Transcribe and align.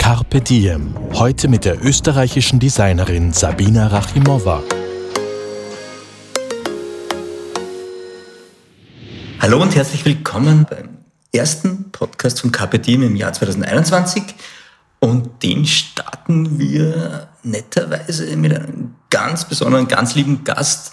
Carpe 0.00 0.40
Diem. 0.40 0.94
Heute 1.12 1.46
mit 1.46 1.66
der 1.66 1.84
österreichischen 1.84 2.58
Designerin 2.58 3.34
Sabina 3.34 3.88
Rachimova. 3.88 4.62
Hallo 9.40 9.60
und 9.60 9.76
herzlich 9.76 10.02
willkommen 10.06 10.66
beim 10.68 10.88
ersten 11.34 11.92
Podcast 11.92 12.40
von 12.40 12.50
Carpe 12.50 12.78
Diem 12.78 13.02
im 13.02 13.14
Jahr 13.14 13.34
2021. 13.34 14.22
Und 15.00 15.42
den 15.42 15.66
starten 15.66 16.58
wir 16.58 17.28
netterweise 17.42 18.34
mit 18.36 18.54
einem 18.54 18.94
ganz 19.10 19.44
besonderen, 19.44 19.86
ganz 19.86 20.14
lieben 20.14 20.44
Gast, 20.44 20.92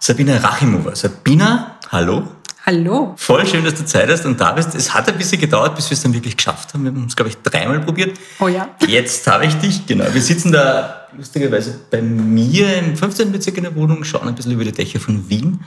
Sabina 0.00 0.36
Rachimova. 0.36 0.96
Sabina, 0.96 1.78
hallo. 1.90 2.26
Hallo. 2.68 3.14
Voll 3.16 3.46
schön, 3.46 3.64
dass 3.64 3.76
du 3.76 3.86
Zeit 3.86 4.10
hast 4.10 4.26
und 4.26 4.38
da 4.38 4.52
bist. 4.52 4.74
Es 4.74 4.92
hat 4.92 5.08
ein 5.08 5.16
bisschen 5.16 5.40
gedauert, 5.40 5.74
bis 5.74 5.88
wir 5.88 5.94
es 5.94 6.02
dann 6.02 6.12
wirklich 6.12 6.36
geschafft 6.36 6.74
haben. 6.74 6.84
Wir 6.84 6.90
haben 6.90 7.06
es, 7.06 7.16
glaube 7.16 7.30
ich, 7.30 7.38
dreimal 7.38 7.80
probiert. 7.80 8.18
Oh 8.40 8.48
ja. 8.48 8.68
Jetzt 8.86 9.26
habe 9.26 9.46
ich 9.46 9.54
dich, 9.54 9.86
genau. 9.86 10.04
Wir 10.12 10.20
sitzen 10.20 10.52
da 10.52 11.08
lustigerweise 11.16 11.80
bei 11.90 12.02
mir 12.02 12.76
im 12.76 12.94
15. 12.94 13.32
Bezirk 13.32 13.56
in 13.56 13.62
der 13.62 13.74
Wohnung, 13.74 14.04
schauen 14.04 14.28
ein 14.28 14.34
bisschen 14.34 14.52
über 14.52 14.64
die 14.64 14.72
Dächer 14.72 15.00
von 15.00 15.30
Wien. 15.30 15.64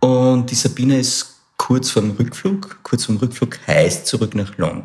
Und 0.00 0.50
die 0.50 0.54
Sabina 0.54 0.96
ist 0.96 1.38
kurz 1.58 1.90
vorm 1.90 2.12
Rückflug. 2.12 2.78
Kurz 2.82 3.04
vorm 3.04 3.18
Rückflug 3.18 3.58
heißt 3.66 4.06
zurück 4.06 4.34
nach 4.34 4.56
London. 4.56 4.84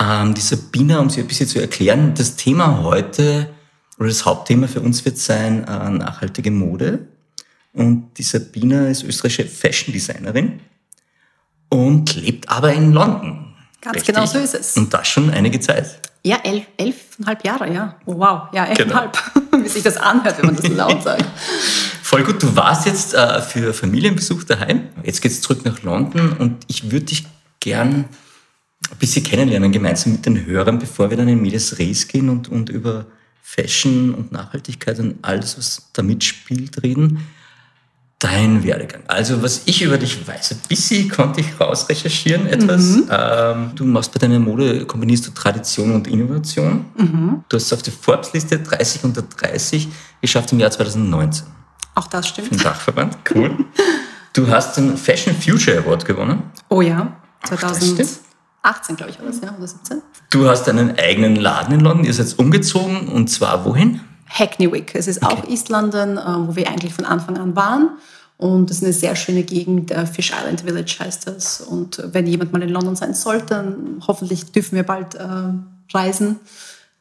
Ähm, 0.00 0.34
die 0.34 0.40
Sabina, 0.40 1.00
um 1.00 1.10
sie 1.10 1.22
ein 1.22 1.26
bisschen 1.26 1.48
zu 1.48 1.60
erklären, 1.60 2.14
das 2.16 2.36
Thema 2.36 2.84
heute 2.84 3.50
oder 3.98 4.06
das 4.06 4.24
Hauptthema 4.24 4.68
für 4.68 4.82
uns 4.82 5.04
wird 5.04 5.18
sein 5.18 5.64
äh, 5.64 5.90
nachhaltige 5.90 6.52
Mode. 6.52 7.08
Und 7.74 8.12
die 8.16 8.22
Sabina 8.22 8.88
ist 8.88 9.02
österreichische 9.02 9.46
Fashion 9.46 9.92
Designerin 9.92 10.60
und 11.68 12.14
lebt 12.14 12.48
aber 12.48 12.72
in 12.72 12.92
London. 12.92 13.52
Ganz 13.80 13.96
Richtig? 13.96 14.14
genau 14.14 14.26
so 14.26 14.38
ist 14.38 14.54
es. 14.54 14.76
Und 14.76 14.94
das 14.94 15.08
schon 15.08 15.30
einige 15.30 15.60
Zeit. 15.60 16.00
Ja, 16.22 16.38
elf, 16.42 16.66
elfeinhalb 16.78 17.44
Jahre, 17.44 17.72
ja. 17.72 17.96
Oh, 18.06 18.16
wow, 18.16 18.48
ja, 18.54 18.64
elfeinhalb. 18.64 19.18
Genau. 19.34 19.62
Wie 19.64 19.68
sich 19.68 19.82
das 19.82 19.96
anhört, 19.96 20.38
wenn 20.38 20.46
man 20.46 20.56
das 20.56 20.64
so 20.64 20.72
laut 20.72 21.02
sagt. 21.02 21.24
Voll 22.02 22.22
gut, 22.22 22.42
du 22.42 22.54
warst 22.56 22.86
jetzt 22.86 23.12
äh, 23.12 23.42
für 23.42 23.74
Familienbesuch 23.74 24.44
daheim. 24.44 24.88
Jetzt 25.02 25.20
geht's 25.20 25.40
zurück 25.40 25.64
nach 25.64 25.82
London 25.82 26.32
und 26.34 26.64
ich 26.68 26.90
würde 26.92 27.06
dich 27.06 27.26
gern 27.60 28.04
ein 28.90 28.98
bisschen 28.98 29.24
kennenlernen, 29.24 29.72
gemeinsam 29.72 30.12
mit 30.12 30.24
den 30.24 30.46
Hörern, 30.46 30.78
bevor 30.78 31.10
wir 31.10 31.16
dann 31.16 31.28
in 31.28 31.42
Medias 31.42 31.78
Res 31.78 32.06
gehen 32.06 32.28
und, 32.28 32.48
und 32.48 32.68
über 32.68 33.06
Fashion 33.42 34.14
und 34.14 34.32
Nachhaltigkeit 34.32 34.98
und 35.00 35.18
alles, 35.22 35.58
was 35.58 35.90
da 35.92 36.02
mitspielt, 36.02 36.82
reden. 36.82 37.26
Dein 38.24 38.64
Werdegang. 38.64 39.02
Also, 39.06 39.42
was 39.42 39.62
ich 39.66 39.82
über 39.82 39.98
dich 39.98 40.26
weiß, 40.26 40.52
ein 40.52 40.60
bisschen 40.66 41.10
konnte 41.10 41.40
ich 41.42 41.60
raus 41.60 41.86
recherchieren 41.90 42.46
etwas. 42.46 42.96
Ähm, 43.10 43.72
du 43.74 43.84
machst 43.84 44.12
bei 44.14 44.18
deiner 44.18 44.38
Mode, 44.38 44.86
kombinierst 44.86 45.26
du 45.26 45.30
Tradition 45.32 45.92
und 45.92 46.06
Innovation. 46.08 46.86
Du 47.48 47.56
hast 47.56 47.64
es 47.66 47.72
auf 47.74 47.82
die 47.82 47.90
Forbes-Liste 47.90 48.60
30 48.60 49.04
unter 49.04 49.20
30 49.20 49.88
geschafft 50.22 50.52
im 50.52 50.60
Jahr 50.60 50.70
2019 50.70 51.46
Auch 51.96 52.06
das 52.06 52.28
für 52.28 52.40
den 52.40 52.46
stimmt. 52.46 52.64
Dachverband. 52.64 53.18
Cool. 53.34 53.58
Du 54.32 54.48
hast 54.48 54.78
den 54.78 54.96
Fashion 54.96 55.34
Future 55.36 55.78
Award 55.80 56.06
gewonnen. 56.06 56.44
Oh 56.70 56.80
ja, 56.80 57.14
stimmt. 57.44 57.60
2018, 57.60 58.96
glaube 58.96 59.10
ich, 59.12 59.18
war 59.18 59.26
das, 59.26 59.40
ja, 59.42 59.54
oder 59.54 59.66
17. 59.66 60.00
Du 60.30 60.48
hast 60.48 60.66
einen 60.66 60.98
eigenen 60.98 61.36
Laden 61.36 61.74
in 61.74 61.80
London. 61.80 62.06
Ihr 62.06 62.14
seid 62.14 62.38
umgezogen 62.38 63.06
und 63.08 63.28
zwar 63.28 63.66
wohin? 63.66 64.00
Hackney 64.34 64.70
Wick. 64.70 64.94
Es 64.94 65.06
ist 65.06 65.22
auch 65.22 65.48
East 65.48 65.68
London, 65.68 66.18
äh, 66.18 66.48
wo 66.48 66.56
wir 66.56 66.68
eigentlich 66.68 66.92
von 66.92 67.04
Anfang 67.04 67.38
an 67.38 67.54
waren. 67.54 67.90
Und 68.36 68.70
es 68.70 68.78
ist 68.78 68.84
eine 68.84 68.92
sehr 68.92 69.14
schöne 69.14 69.44
Gegend, 69.44 69.92
äh, 69.92 70.06
Fish 70.06 70.32
Island 70.36 70.62
Village 70.62 70.96
heißt 70.98 71.28
das. 71.28 71.60
Und 71.60 72.02
wenn 72.12 72.26
jemand 72.26 72.52
mal 72.52 72.62
in 72.62 72.68
London 72.68 72.96
sein 72.96 73.14
sollte, 73.14 73.46
dann 73.46 74.02
hoffentlich 74.06 74.50
dürfen 74.50 74.74
wir 74.76 74.82
bald 74.82 75.14
äh, 75.14 75.24
reisen, 75.92 76.40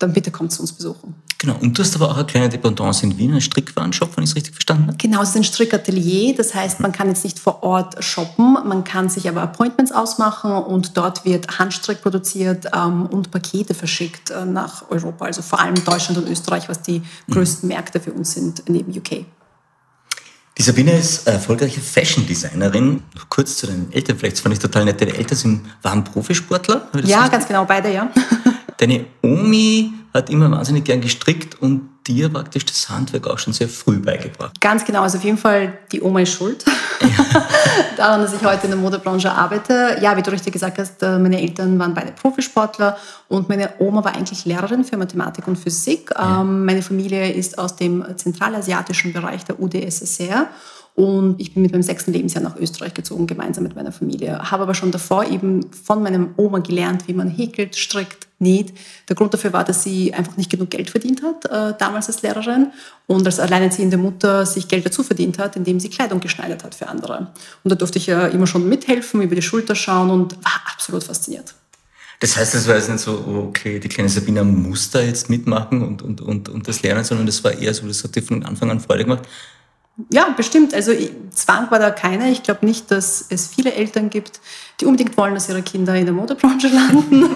dann 0.03 0.13
bitte 0.13 0.31
kommt 0.31 0.51
zu 0.51 0.61
uns 0.61 0.71
besuchen. 0.71 1.15
Genau. 1.39 1.55
Und 1.59 1.77
du 1.77 1.81
hast 1.81 1.95
aber 1.95 2.09
auch 2.09 2.15
eine 2.15 2.25
kleine 2.25 2.49
Dependance 2.49 3.03
in 3.03 3.17
Wien, 3.17 3.31
einen 3.31 3.41
Strickwarenshop, 3.41 4.15
wenn 4.15 4.23
ich 4.23 4.29
es 4.29 4.35
richtig 4.35 4.53
verstanden 4.53 4.87
habe. 4.87 4.97
Genau, 4.97 5.21
es 5.21 5.29
ist 5.29 5.35
ein 5.35 5.43
Strickatelier. 5.43 6.35
Das 6.35 6.53
heißt, 6.53 6.79
man 6.79 6.91
kann 6.91 7.07
jetzt 7.07 7.23
nicht 7.23 7.39
vor 7.39 7.63
Ort 7.63 8.01
shoppen, 8.03 8.53
man 8.65 8.83
kann 8.83 9.09
sich 9.09 9.27
aber 9.27 9.41
Appointments 9.41 9.91
ausmachen 9.91 10.51
und 10.51 10.95
dort 10.95 11.25
wird 11.25 11.59
Handstrick 11.59 12.01
produziert 12.01 12.67
ähm, 12.73 13.07
und 13.07 13.31
Pakete 13.31 13.73
verschickt 13.73 14.29
äh, 14.29 14.45
nach 14.45 14.89
Europa. 14.89 15.25
Also 15.25 15.41
vor 15.41 15.59
allem 15.59 15.75
Deutschland 15.83 16.17
und 16.17 16.29
Österreich, 16.29 16.69
was 16.69 16.81
die 16.81 17.01
größten 17.29 17.67
Märkte 17.67 17.99
für 17.99 18.13
uns 18.13 18.33
sind 18.33 18.63
neben 18.69 18.91
UK. 18.97 19.25
Die 20.57 20.61
Sabine 20.61 20.93
ist 20.93 21.27
erfolgreiche 21.27 21.81
Fashion 21.81 22.27
Designerin. 22.27 23.01
Noch 23.15 23.27
kurz 23.27 23.57
zu 23.57 23.67
deinen 23.67 23.91
Eltern, 23.91 24.17
vielleicht 24.17 24.39
fand 24.39 24.53
ich 24.53 24.59
total 24.59 24.85
nett. 24.85 25.01
Deine 25.01 25.15
Eltern 25.15 25.37
sind, 25.37 25.61
waren 25.81 26.03
Profisportler. 26.03 26.87
Ja, 27.03 27.27
ganz 27.27 27.47
genau, 27.47 27.65
beide, 27.65 27.91
ja. 27.91 28.11
Deine 28.83 29.05
Omi 29.21 29.93
hat 30.13 30.29
immer 30.29 30.51
wahnsinnig 30.51 30.83
gern 30.83 30.99
gestrickt 30.99 31.61
und 31.61 31.89
dir 32.05 32.27
praktisch 32.27 32.65
das 32.65 32.89
Handwerk 32.89 33.27
auch 33.27 33.39
schon 33.39 33.53
sehr 33.53 33.69
früh 33.69 33.97
beigebracht. 33.97 34.59
Ganz 34.59 34.83
genau, 34.83 35.03
also 35.03 35.19
auf 35.19 35.23
jeden 35.23 35.37
Fall 35.37 35.77
die 35.93 36.01
Oma 36.01 36.19
ist 36.19 36.33
schuld 36.33 36.65
daran, 37.97 38.19
dass 38.19 38.33
ich 38.33 38.43
heute 38.43 38.65
in 38.65 38.71
der 38.71 38.79
Modebranche 38.79 39.31
arbeite. 39.31 39.99
Ja, 40.01 40.17
wie 40.17 40.21
du 40.21 40.31
richtig 40.31 40.51
gesagt 40.51 40.79
hast, 40.79 41.01
äh, 41.01 41.17
meine 41.17 41.39
Eltern 41.41 41.79
waren 41.79 41.93
beide 41.93 42.11
Profisportler 42.11 42.97
und 43.29 43.47
meine 43.47 43.69
Oma 43.79 44.03
war 44.03 44.13
eigentlich 44.17 44.43
Lehrerin 44.43 44.83
für 44.83 44.97
Mathematik 44.97 45.47
und 45.47 45.57
Physik. 45.57 46.11
Ähm, 46.21 46.65
meine 46.65 46.81
Familie 46.81 47.31
ist 47.31 47.57
aus 47.57 47.77
dem 47.77 48.03
zentralasiatischen 48.17 49.13
Bereich 49.13 49.45
der 49.45 49.61
UdSSR. 49.61 50.47
Und 50.95 51.41
ich 51.41 51.53
bin 51.53 51.63
mit 51.63 51.71
meinem 51.71 51.81
sechsten 51.81 52.13
Lebensjahr 52.13 52.43
nach 52.43 52.55
Österreich 52.55 52.93
gezogen, 52.93 53.25
gemeinsam 53.25 53.63
mit 53.63 53.75
meiner 53.75 53.91
Familie. 53.91 54.51
Habe 54.51 54.63
aber 54.63 54.75
schon 54.75 54.91
davor 54.91 55.25
eben 55.25 55.65
von 55.71 56.03
meiner 56.03 56.27
Oma 56.37 56.59
gelernt, 56.59 57.07
wie 57.07 57.13
man 57.13 57.29
häkelt, 57.29 57.75
strickt, 57.75 58.27
näht. 58.37 58.73
Der 59.09 59.15
Grund 59.15 59.33
dafür 59.33 59.53
war, 59.53 59.63
dass 59.63 59.81
sie 59.81 60.13
einfach 60.13 60.37
nicht 60.37 60.51
genug 60.51 60.69
Geld 60.69 60.91
verdient 60.91 61.23
hat, 61.23 61.45
äh, 61.45 61.75
damals 61.79 62.07
als 62.09 62.21
Lehrerin. 62.21 62.67
Und 63.07 63.25
als 63.25 63.39
alleinerziehende 63.39 63.97
Mutter 63.97 64.45
sich 64.45 64.67
Geld 64.67 64.85
dazu 64.85 65.01
verdient 65.01 65.39
hat, 65.39 65.55
indem 65.55 65.79
sie 65.79 65.89
Kleidung 65.89 66.19
geschneidert 66.19 66.63
hat 66.63 66.75
für 66.75 66.87
andere. 66.87 67.31
Und 67.63 67.71
da 67.71 67.75
durfte 67.75 67.97
ich 67.97 68.05
ja 68.05 68.27
immer 68.27 68.45
schon 68.45 68.69
mithelfen, 68.69 69.21
über 69.23 69.35
die 69.35 69.41
Schulter 69.41 69.73
schauen 69.73 70.11
und 70.11 70.35
war 70.43 70.61
absolut 70.71 71.03
fasziniert. 71.03 71.55
Das 72.19 72.37
heißt, 72.37 72.53
es 72.53 72.67
war 72.67 72.75
jetzt 72.75 72.89
nicht 72.89 73.01
so, 73.01 73.47
okay, 73.49 73.79
die 73.79 73.89
kleine 73.89 74.09
Sabina 74.09 74.43
muss 74.43 74.91
da 74.91 75.01
jetzt 75.01 75.29
mitmachen 75.29 75.81
und, 75.81 76.01
und, 76.03 76.21
und, 76.21 76.49
und 76.49 76.67
das 76.67 76.83
lernen, 76.83 77.03
sondern 77.03 77.25
das 77.25 77.43
war 77.43 77.51
eher 77.51 77.73
so, 77.73 77.87
das 77.87 78.03
hat 78.03 78.15
dir 78.15 78.21
von 78.21 78.43
Anfang 78.45 78.69
an 78.69 78.79
Freude 78.79 79.03
gemacht. 79.03 79.23
Ja, 80.09 80.29
bestimmt. 80.35 80.73
Also 80.73 80.91
Zwang 81.31 81.69
war 81.69 81.77
da 81.77 81.91
keiner. 81.91 82.27
Ich 82.27 82.41
glaube 82.41 82.65
nicht, 82.65 82.89
dass 82.89 83.25
es 83.29 83.47
viele 83.47 83.73
Eltern 83.73 84.09
gibt, 84.09 84.39
die 84.81 84.85
unbedingt 84.85 85.15
wollen, 85.17 85.35
dass 85.35 85.49
ihre 85.49 85.61
Kinder 85.61 85.95
in 85.95 86.05
der 86.05 86.15
Modebranche 86.15 86.67
landen 86.73 87.29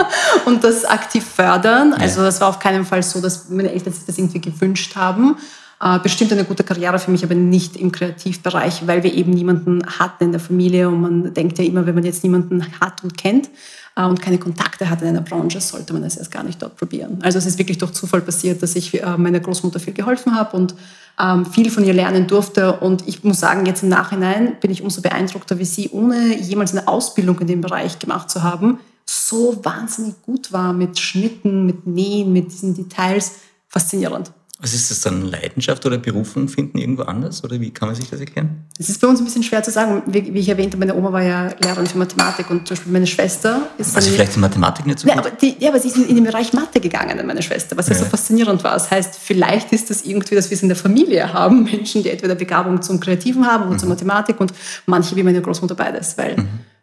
und 0.44 0.62
das 0.62 0.84
aktiv 0.84 1.24
fördern. 1.24 1.92
Also 1.92 2.22
das 2.22 2.40
war 2.40 2.48
auf 2.48 2.60
keinen 2.60 2.84
Fall 2.84 3.02
so, 3.02 3.20
dass 3.20 3.48
meine 3.48 3.72
Eltern 3.72 3.92
sich 3.92 4.04
das 4.04 4.16
irgendwie 4.16 4.40
gewünscht 4.40 4.94
haben. 4.94 5.36
Äh, 5.84 5.98
bestimmt 5.98 6.32
eine 6.32 6.44
gute 6.44 6.64
Karriere 6.64 6.98
für 6.98 7.10
mich, 7.10 7.22
aber 7.24 7.34
nicht 7.34 7.76
im 7.76 7.92
Kreativbereich, 7.92 8.86
weil 8.86 9.02
wir 9.02 9.12
eben 9.12 9.32
niemanden 9.32 9.84
hatten 9.98 10.24
in 10.24 10.32
der 10.32 10.40
Familie. 10.40 10.88
Und 10.88 11.00
man 11.02 11.34
denkt 11.34 11.58
ja 11.58 11.64
immer, 11.64 11.84
wenn 11.84 11.94
man 11.94 12.04
jetzt 12.04 12.24
niemanden 12.24 12.64
hat 12.80 13.04
und 13.04 13.18
kennt 13.18 13.50
äh, 13.94 14.02
und 14.06 14.22
keine 14.22 14.38
Kontakte 14.38 14.88
hat 14.88 15.02
in 15.02 15.08
einer 15.08 15.20
Branche, 15.20 15.60
sollte 15.60 15.92
man 15.92 16.02
es 16.02 16.16
erst 16.16 16.30
gar 16.30 16.42
nicht 16.42 16.62
dort 16.62 16.78
probieren. 16.78 17.18
Also 17.20 17.36
es 17.36 17.44
ist 17.44 17.58
wirklich 17.58 17.76
durch 17.76 17.92
Zufall 17.92 18.22
passiert, 18.22 18.62
dass 18.62 18.76
ich 18.76 19.02
äh, 19.02 19.18
meiner 19.18 19.40
Großmutter 19.40 19.78
viel 19.78 19.92
geholfen 19.92 20.34
habe 20.34 20.56
und 20.56 20.74
ähm, 21.20 21.44
viel 21.44 21.70
von 21.70 21.84
ihr 21.84 21.92
lernen 21.92 22.26
durfte. 22.28 22.80
Und 22.80 23.06
ich 23.06 23.22
muss 23.22 23.40
sagen, 23.40 23.66
jetzt 23.66 23.82
im 23.82 23.90
Nachhinein 23.90 24.56
bin 24.62 24.70
ich 24.70 24.80
umso 24.80 25.02
beeindruckter, 25.02 25.58
wie 25.58 25.66
sie, 25.66 25.90
ohne 25.90 26.40
jemals 26.40 26.72
eine 26.72 26.88
Ausbildung 26.88 27.38
in 27.40 27.46
dem 27.46 27.60
Bereich 27.60 27.98
gemacht 27.98 28.30
zu 28.30 28.42
haben, 28.42 28.78
so 29.04 29.62
wahnsinnig 29.62 30.14
gut 30.22 30.50
war 30.50 30.72
mit 30.72 30.98
Schnitten, 30.98 31.66
mit 31.66 31.86
Nähen, 31.86 32.32
mit 32.32 32.50
diesen 32.50 32.74
Details. 32.74 33.32
Faszinierend. 33.68 34.32
Was 34.64 34.72
ist 34.72 34.90
das 34.90 35.00
dann, 35.02 35.26
Leidenschaft 35.30 35.84
oder 35.84 35.98
Berufung 35.98 36.48
finden 36.48 36.78
irgendwo 36.78 37.02
anders? 37.02 37.44
Oder 37.44 37.60
wie 37.60 37.70
kann 37.70 37.86
man 37.88 37.94
sich 37.94 38.08
das 38.08 38.18
erklären? 38.18 38.64
Es 38.78 38.88
ist 38.88 38.98
bei 38.98 39.06
uns 39.06 39.20
ein 39.20 39.26
bisschen 39.26 39.42
schwer 39.42 39.62
zu 39.62 39.70
sagen. 39.70 40.02
Wie, 40.06 40.32
wie 40.32 40.38
ich 40.38 40.48
erwähnte, 40.48 40.78
meine 40.78 40.94
Oma 40.94 41.12
war 41.12 41.22
ja 41.22 41.50
Lehrerin 41.62 41.86
für 41.86 41.98
Mathematik 41.98 42.48
und 42.48 42.66
zum 42.66 42.74
Beispiel 42.74 42.90
meine 42.90 43.06
Schwester 43.06 43.68
ist 43.76 43.94
Also 43.94 44.08
vielleicht 44.10 44.36
in 44.36 44.40
Mathematik 44.40 44.86
nicht 44.86 45.00
so 45.00 45.06
gut? 45.06 45.18
aber, 45.18 45.30
die, 45.32 45.54
ja, 45.58 45.68
aber 45.68 45.78
sie 45.80 45.88
ist 45.88 45.98
in, 45.98 46.08
in 46.08 46.14
den 46.14 46.24
Bereich 46.24 46.54
Mathe 46.54 46.80
gegangen, 46.80 47.26
meine 47.26 47.42
Schwester, 47.42 47.76
was 47.76 47.88
ja. 47.90 47.94
so 47.94 48.04
Ja. 48.04 48.08
faszinierend 48.08 48.64
war. 48.64 48.72
Das 48.72 48.90
heißt, 48.90 49.16
vielleicht 49.22 49.70
ist 49.72 49.90
das 49.90 50.00
irgendwie, 50.02 50.34
dass 50.34 50.48
wir 50.48 50.54
es 50.56 50.62
in 50.62 50.70
der 50.70 50.76
Familie 50.78 51.30
haben, 51.34 51.64
Menschen, 51.70 52.02
die 52.02 52.08
entweder 52.08 52.34
Begabung 52.34 52.80
zum 52.80 53.00
Kreativen 53.00 53.46
haben 53.46 53.68
oder 53.68 53.76
zur 53.76 53.90
Mathematik 53.90 54.40
und 54.40 54.54
manche 54.86 55.14
wie 55.14 55.22
meine 55.22 55.42
Großmutter 55.42 55.74
beides, 55.74 56.16
weil 56.16 56.36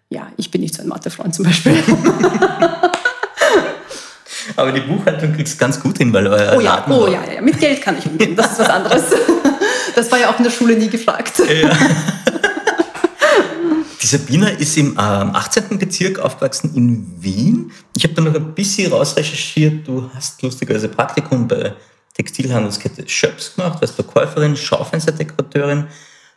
ja, 0.10 0.28
ich 0.38 0.52
bin 0.52 0.62
nicht 0.62 0.76
so 0.76 0.84
ein 0.84 0.88
Mathefreund 0.88 1.34
zum 1.34 1.46
Beispiel. 1.46 1.74
Aber 4.56 4.72
die 4.72 4.82
Buchhaltung 4.82 5.34
kriegst 5.34 5.54
du 5.56 5.58
ganz 5.58 5.80
gut 5.80 5.98
hin, 5.98 6.12
weil 6.14 6.28
euer 6.28 6.54
Oh 6.58 6.62
ja, 6.62 6.76
Laden 6.76 6.94
oh 6.94 7.02
war- 7.04 7.10
ja, 7.10 7.24
ja, 7.26 7.34
ja, 7.36 7.42
mit 7.42 7.60
Geld 7.60 7.82
kann 7.82 7.98
ich 7.98 8.06
umgehen, 8.06 8.36
das 8.36 8.54
ist 8.54 8.60
was 8.60 8.70
anderes. 8.70 9.04
Das 9.94 10.10
war 10.10 10.20
ja 10.20 10.30
auch 10.30 10.38
in 10.38 10.46
der 10.46 10.52
Schule 10.52 10.78
nie 10.78 10.88
gefragt. 10.88 11.34
Die 14.02 14.08
Sabina 14.08 14.48
ist 14.48 14.78
im 14.78 14.92
ähm, 14.92 14.96
18. 15.36 15.78
Bezirk 15.78 16.18
aufgewachsen 16.20 16.74
in 16.76 17.06
Wien. 17.20 17.72
Ich 17.96 18.04
habe 18.04 18.14
da 18.16 18.22
noch 18.22 18.34
ein 18.34 18.54
bisschen 18.56 18.92
rausrecherchiert. 18.92 19.88
Du 19.88 20.10
hast 20.16 20.42
lustigerweise 20.42 20.88
Praktikum 20.90 21.48
bei 21.48 21.74
Textilhandelskette 22.16 23.08
Schöps 23.08 23.54
gemacht, 23.56 23.80
warst 23.82 23.96
Verkäuferin, 23.96 24.56
Schaufensterdekorateurin. 24.58 25.82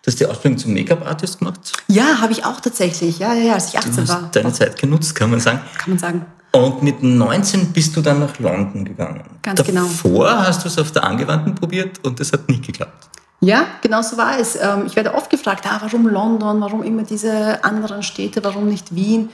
Du 0.02 0.06
hast 0.10 0.20
die 0.20 0.26
Ausbildung 0.26 0.58
zum 0.58 0.74
Make-up-Artist 0.74 1.38
gemacht. 1.38 1.72
Ja, 1.88 2.20
habe 2.20 2.32
ich 2.32 2.44
auch 2.44 2.60
tatsächlich, 2.60 3.18
ja, 3.18 3.32
ja, 3.34 3.42
ja, 3.44 3.54
als 3.54 3.68
ich 3.68 3.78
18 3.78 3.92
Du 4.04 4.08
war. 4.08 4.22
hast 4.24 4.36
deine 4.36 4.52
Zeit 4.52 4.78
genutzt, 4.78 5.14
kann 5.14 5.30
man 5.30 5.40
sagen. 5.40 5.60
Kann 5.78 5.90
man 5.90 5.98
sagen. 5.98 6.26
Und 6.54 6.84
mit 6.84 7.02
19 7.02 7.72
bist 7.72 7.96
du 7.96 8.00
dann 8.00 8.20
nach 8.20 8.38
London 8.38 8.84
gegangen. 8.84 9.24
Ganz 9.42 9.64
genau. 9.64 9.82
Davor 9.82 10.46
hast 10.46 10.62
du 10.62 10.68
es 10.68 10.78
auf 10.78 10.92
der 10.92 11.02
Angewandten 11.02 11.54
probiert 11.56 11.98
und 12.04 12.20
das 12.20 12.32
hat 12.32 12.48
nicht 12.48 12.64
geklappt. 12.64 13.08
Ja, 13.40 13.66
genau 13.82 14.02
so 14.02 14.16
war 14.16 14.38
es. 14.38 14.54
Ähm, 14.54 14.84
Ich 14.86 14.94
werde 14.94 15.14
oft 15.14 15.28
gefragt, 15.30 15.66
ah, 15.68 15.78
warum 15.82 16.06
London, 16.06 16.60
warum 16.60 16.84
immer 16.84 17.02
diese 17.02 17.62
anderen 17.64 18.04
Städte, 18.04 18.44
warum 18.44 18.68
nicht 18.68 18.94
Wien? 18.94 19.30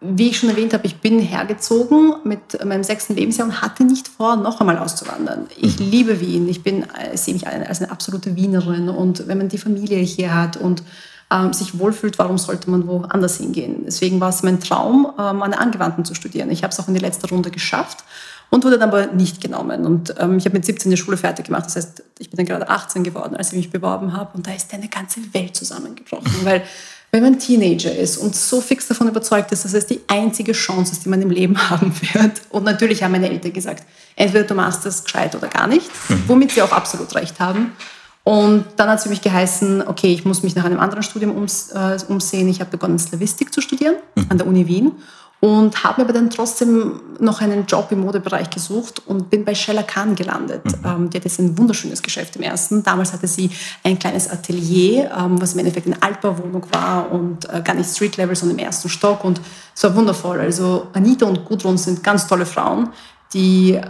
Wie 0.00 0.28
ich 0.28 0.38
schon 0.38 0.48
erwähnt 0.50 0.74
habe, 0.74 0.86
ich 0.86 1.00
bin 1.00 1.18
hergezogen 1.18 2.14
mit 2.22 2.64
meinem 2.64 2.84
sechsten 2.84 3.16
Lebensjahr 3.16 3.48
und 3.48 3.60
hatte 3.60 3.84
nicht 3.84 4.06
vor, 4.06 4.36
noch 4.36 4.60
einmal 4.60 4.78
auszuwandern. 4.78 5.46
Ich 5.56 5.80
liebe 5.80 6.20
Wien. 6.20 6.48
Ich 6.48 6.62
bin, 6.62 6.82
äh, 6.82 7.16
sehe 7.16 7.34
mich 7.34 7.48
als 7.48 7.82
eine 7.82 7.90
absolute 7.90 8.36
Wienerin. 8.36 8.88
Und 8.88 9.26
wenn 9.26 9.38
man 9.38 9.48
die 9.48 9.58
Familie 9.58 9.98
hier 9.98 10.32
hat 10.32 10.56
und 10.56 10.84
ähm, 11.34 11.52
sich 11.52 11.78
wohlfühlt, 11.78 12.18
warum 12.18 12.38
sollte 12.38 12.70
man 12.70 12.86
woanders 12.86 13.38
hingehen? 13.38 13.82
Deswegen 13.86 14.20
war 14.20 14.28
es 14.28 14.42
mein 14.42 14.60
Traum, 14.60 15.06
an 15.18 15.50
der 15.50 15.60
Angewandten 15.60 16.04
zu 16.04 16.14
studieren. 16.14 16.50
Ich 16.50 16.62
habe 16.62 16.72
es 16.72 16.78
auch 16.78 16.88
in 16.88 16.94
die 16.94 17.00
letzte 17.00 17.28
Runde 17.28 17.50
geschafft 17.50 18.04
und 18.50 18.64
wurde 18.64 18.78
dann 18.78 18.90
aber 18.90 19.08
nicht 19.08 19.40
genommen. 19.40 19.84
Und 19.84 20.14
ähm, 20.18 20.38
ich 20.38 20.44
habe 20.44 20.56
mit 20.56 20.64
17 20.64 20.90
die 20.90 20.96
Schule 20.96 21.16
fertig 21.16 21.46
gemacht. 21.46 21.66
Das 21.66 21.76
heißt, 21.76 22.02
ich 22.18 22.30
bin 22.30 22.36
dann 22.36 22.46
gerade 22.46 22.68
18 22.68 23.02
geworden, 23.02 23.36
als 23.36 23.48
ich 23.48 23.56
mich 23.56 23.70
beworben 23.70 24.12
habe. 24.12 24.30
Und 24.36 24.46
da 24.46 24.52
ist 24.52 24.72
eine 24.72 24.88
ganze 24.88 25.20
Welt 25.34 25.56
zusammengebrochen. 25.56 26.32
Weil 26.44 26.62
wenn 27.10 27.22
man 27.22 27.38
Teenager 27.38 27.94
ist 27.94 28.16
und 28.16 28.34
so 28.34 28.60
fix 28.60 28.88
davon 28.88 29.08
überzeugt 29.08 29.52
ist, 29.52 29.64
dass 29.64 29.72
es 29.72 29.86
die 29.86 30.00
einzige 30.08 30.52
Chance 30.52 30.92
ist, 30.92 31.04
die 31.04 31.08
man 31.08 31.22
im 31.22 31.30
Leben 31.30 31.56
haben 31.70 31.92
wird. 32.12 32.42
Und 32.50 32.64
natürlich 32.64 33.02
haben 33.02 33.12
meine 33.12 33.30
Eltern 33.30 33.52
gesagt, 33.52 33.84
entweder 34.16 34.44
du 34.44 34.54
machst 34.54 34.84
das 34.84 35.04
gescheit 35.04 35.34
oder 35.34 35.48
gar 35.48 35.66
nicht, 35.66 35.90
womit 36.26 36.52
sie 36.52 36.62
auch 36.62 36.72
absolut 36.72 37.14
recht 37.14 37.40
haben. 37.40 37.72
Und 38.24 38.64
dann 38.76 38.88
hat 38.88 38.98
es 38.98 39.04
für 39.04 39.10
mich 39.10 39.20
geheißen, 39.20 39.86
okay, 39.86 40.12
ich 40.12 40.24
muss 40.24 40.42
mich 40.42 40.56
nach 40.56 40.64
einem 40.64 40.80
anderen 40.80 41.02
Studium 41.02 41.34
ums, 41.34 41.70
äh, 41.70 41.98
umsehen. 42.08 42.48
Ich 42.48 42.60
habe 42.60 42.70
begonnen, 42.70 42.98
Slavistik 42.98 43.52
zu 43.52 43.60
studieren 43.60 43.96
an 44.30 44.38
der 44.38 44.46
Uni 44.46 44.66
Wien 44.66 44.92
und 45.40 45.84
habe 45.84 46.00
aber 46.00 46.14
dann 46.14 46.30
trotzdem 46.30 47.02
noch 47.20 47.42
einen 47.42 47.66
Job 47.66 47.88
im 47.90 48.00
Modebereich 48.00 48.48
gesucht 48.48 49.02
und 49.04 49.28
bin 49.28 49.44
bei 49.44 49.54
Sheila 49.54 49.82
Khan 49.82 50.14
gelandet. 50.14 50.62
Ähm, 50.82 51.10
die 51.10 51.18
hat 51.18 51.24
jetzt 51.24 51.38
ein 51.38 51.58
wunderschönes 51.58 52.02
Geschäft 52.02 52.36
im 52.36 52.42
ersten. 52.42 52.82
Damals 52.82 53.12
hatte 53.12 53.28
sie 53.28 53.50
ein 53.82 53.98
kleines 53.98 54.30
Atelier, 54.30 55.10
ähm, 55.14 55.38
was 55.42 55.52
im 55.52 55.58
Endeffekt 55.58 55.86
eine 55.86 56.02
Altbauwohnung 56.02 56.64
war 56.72 57.12
und 57.12 57.46
äh, 57.52 57.60
gar 57.62 57.74
nicht 57.74 57.90
Street 57.90 58.16
Level, 58.16 58.34
sondern 58.34 58.58
im 58.58 58.64
ersten 58.64 58.88
Stock 58.88 59.22
und 59.22 59.38
es 59.74 59.82
war 59.82 59.94
wundervoll. 59.94 60.40
Also 60.40 60.86
Anita 60.94 61.26
und 61.26 61.44
Gudrun 61.44 61.76
sind 61.76 62.02
ganz 62.02 62.26
tolle 62.26 62.46
Frauen, 62.46 62.88
die 63.34 63.74
äh, 63.74 63.82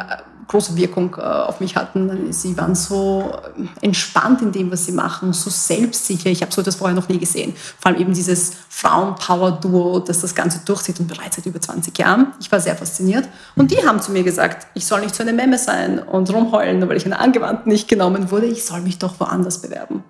große 0.49 0.77
Wirkung 0.77 1.17
äh, 1.19 1.23
auf 1.23 1.61
mich 1.61 1.77
hatten. 1.77 2.33
Sie 2.33 2.57
waren 2.57 2.75
so 2.75 3.33
äh, 3.57 3.87
entspannt 3.87 4.43
in 4.43 4.53
dem, 4.53 4.71
was 4.71 4.87
sie 4.87 4.93
machen, 4.93 5.33
so 5.33 5.51
selbstsicher. 5.51 6.31
Ich 6.31 6.43
habe 6.43 6.53
so 6.53 6.61
etwas 6.61 6.77
vorher 6.77 6.95
noch 6.95 7.09
nie 7.09 7.19
gesehen. 7.19 7.55
Vor 7.81 7.91
allem 7.91 8.01
eben 8.01 8.15
dieses 8.15 8.53
Frauen-Power-Duo, 8.69 10.01
das 10.01 10.21
das 10.21 10.35
Ganze 10.35 10.61
durchzieht 10.65 11.01
und 11.01 11.09
bereits 11.09 11.37
seit 11.37 11.47
über 11.47 11.61
20 11.61 11.99
Jahren. 11.99 12.33
Ich 12.41 12.51
war 12.51 12.61
sehr 12.61 12.77
fasziniert. 12.77 13.29
Und 13.57 13.71
die 13.71 13.87
haben 13.87 14.01
zu 14.01 14.13
mir 14.13 14.23
gesagt, 14.23 14.67
ich 14.75 14.87
soll 14.87 15.01
nicht 15.01 15.15
so 15.15 15.23
eine 15.23 15.33
Memme 15.33 15.59
sein 15.59 15.99
und 15.99 16.33
rumheulen, 16.33 16.87
weil 16.89 16.97
ich 16.97 17.05
in 17.05 17.11
der 17.11 17.21
Angewandten 17.21 17.71
nicht 17.71 17.89
genommen 17.89 18.31
wurde. 18.31 18.47
Ich 18.47 18.65
soll 18.65 18.81
mich 18.81 18.99
doch 18.99 19.19
woanders 19.21 19.61
bewerben. 19.61 20.05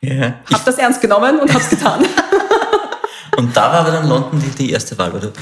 Ja. 0.00 0.34
Habe 0.52 0.62
das 0.64 0.78
ernst 0.78 1.00
genommen 1.00 1.38
und 1.40 1.48
habe 1.50 1.62
es 1.62 1.70
getan. 1.70 2.04
Und 3.36 3.56
da 3.56 3.72
war 3.72 3.80
aber 3.80 3.90
dann 3.90 4.08
London 4.08 4.40
die, 4.40 4.50
die 4.50 4.70
erste 4.70 4.96
Wahl, 4.98 5.10
oder? 5.12 5.32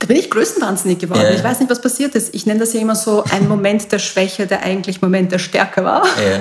Da 0.00 0.06
bin 0.06 0.16
ich 0.16 0.30
größtenwahnsinnig 0.30 0.98
geworden. 0.98 1.20
Ja. 1.22 1.30
Ich 1.30 1.44
weiß 1.44 1.60
nicht, 1.60 1.70
was 1.70 1.80
passiert 1.82 2.14
ist. 2.14 2.34
Ich 2.34 2.46
nenne 2.46 2.58
das 2.60 2.72
ja 2.72 2.80
immer 2.80 2.96
so 2.96 3.22
ein 3.30 3.46
Moment 3.48 3.92
der 3.92 3.98
Schwäche, 3.98 4.46
der 4.46 4.62
eigentlich 4.62 5.02
Moment 5.02 5.30
der 5.30 5.38
Stärke 5.38 5.84
war. 5.84 6.04
Ja. 6.06 6.40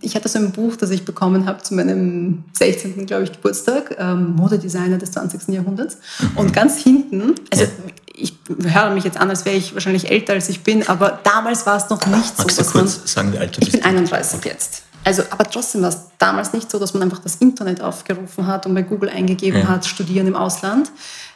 Ich 0.00 0.16
hatte 0.16 0.28
so 0.30 0.38
ein 0.38 0.50
Buch, 0.52 0.76
das 0.76 0.88
ich 0.88 1.04
bekommen 1.04 1.44
habe 1.46 1.62
zu 1.62 1.74
meinem 1.74 2.44
16. 2.54 3.04
glaube 3.04 3.24
ich, 3.24 3.32
Geburtstag, 3.32 3.94
ähm, 3.98 4.34
Modedesigner 4.34 4.96
des 4.96 5.10
20. 5.12 5.48
Jahrhunderts. 5.54 5.98
Und 6.36 6.54
ganz 6.54 6.78
hinten, 6.78 7.34
also 7.52 7.64
Ja. 7.64 7.70
ich 8.14 8.38
höre 8.66 8.90
mich 8.90 9.04
jetzt 9.04 9.18
an, 9.18 9.28
als 9.28 9.44
wäre 9.44 9.56
ich 9.56 9.74
wahrscheinlich 9.74 10.10
älter 10.10 10.32
als 10.32 10.48
ich 10.48 10.62
bin, 10.62 10.88
aber 10.88 11.20
damals 11.22 11.66
war 11.66 11.76
es 11.76 11.90
noch 11.90 12.04
nicht 12.06 12.34
so, 12.38 12.44
Magst 12.44 12.58
du 12.58 12.62
dass 12.62 12.72
man... 12.74 12.84
kurz 12.86 13.12
sagen, 13.12 13.32
wie 13.34 13.38
alt 13.38 13.54
du 13.54 13.60
Ich 13.60 13.72
bin 13.72 13.80
bist? 13.80 13.84
31 13.86 14.42
jetzt. 14.46 14.82
Also, 15.04 15.22
aber 15.30 15.44
trotzdem 15.44 15.82
war 15.82 15.90
es 15.90 15.98
damals 16.18 16.54
nicht 16.54 16.70
so, 16.70 16.78
dass 16.78 16.94
man 16.94 17.02
einfach 17.02 17.18
das 17.20 17.36
Internet 17.36 17.82
aufgerufen 17.82 18.46
hat 18.46 18.64
und 18.64 18.74
bei 18.74 18.82
Google 18.82 19.10
eingegeben 19.10 19.60
Ja. 19.60 19.68
hat, 19.68 19.84
studieren 19.84 20.26
im 20.26 20.36
Ausland. 20.36 20.90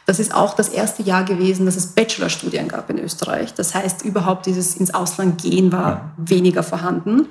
Das 0.05 0.19
ist 0.19 0.33
auch 0.33 0.53
das 0.53 0.69
erste 0.69 1.01
Jahr 1.01 1.23
gewesen, 1.23 1.65
dass 1.65 1.75
es 1.75 1.87
Bachelorstudien 1.87 2.67
gab 2.67 2.89
in 2.89 2.99
Österreich. 2.99 3.53
Das 3.55 3.73
heißt, 3.73 4.05
überhaupt 4.05 4.45
dieses 4.45 4.75
ins 4.75 4.93
Ausland 4.93 5.41
gehen 5.41 5.71
war 5.71 6.11
weniger 6.17 6.61
vorhanden. 6.61 7.27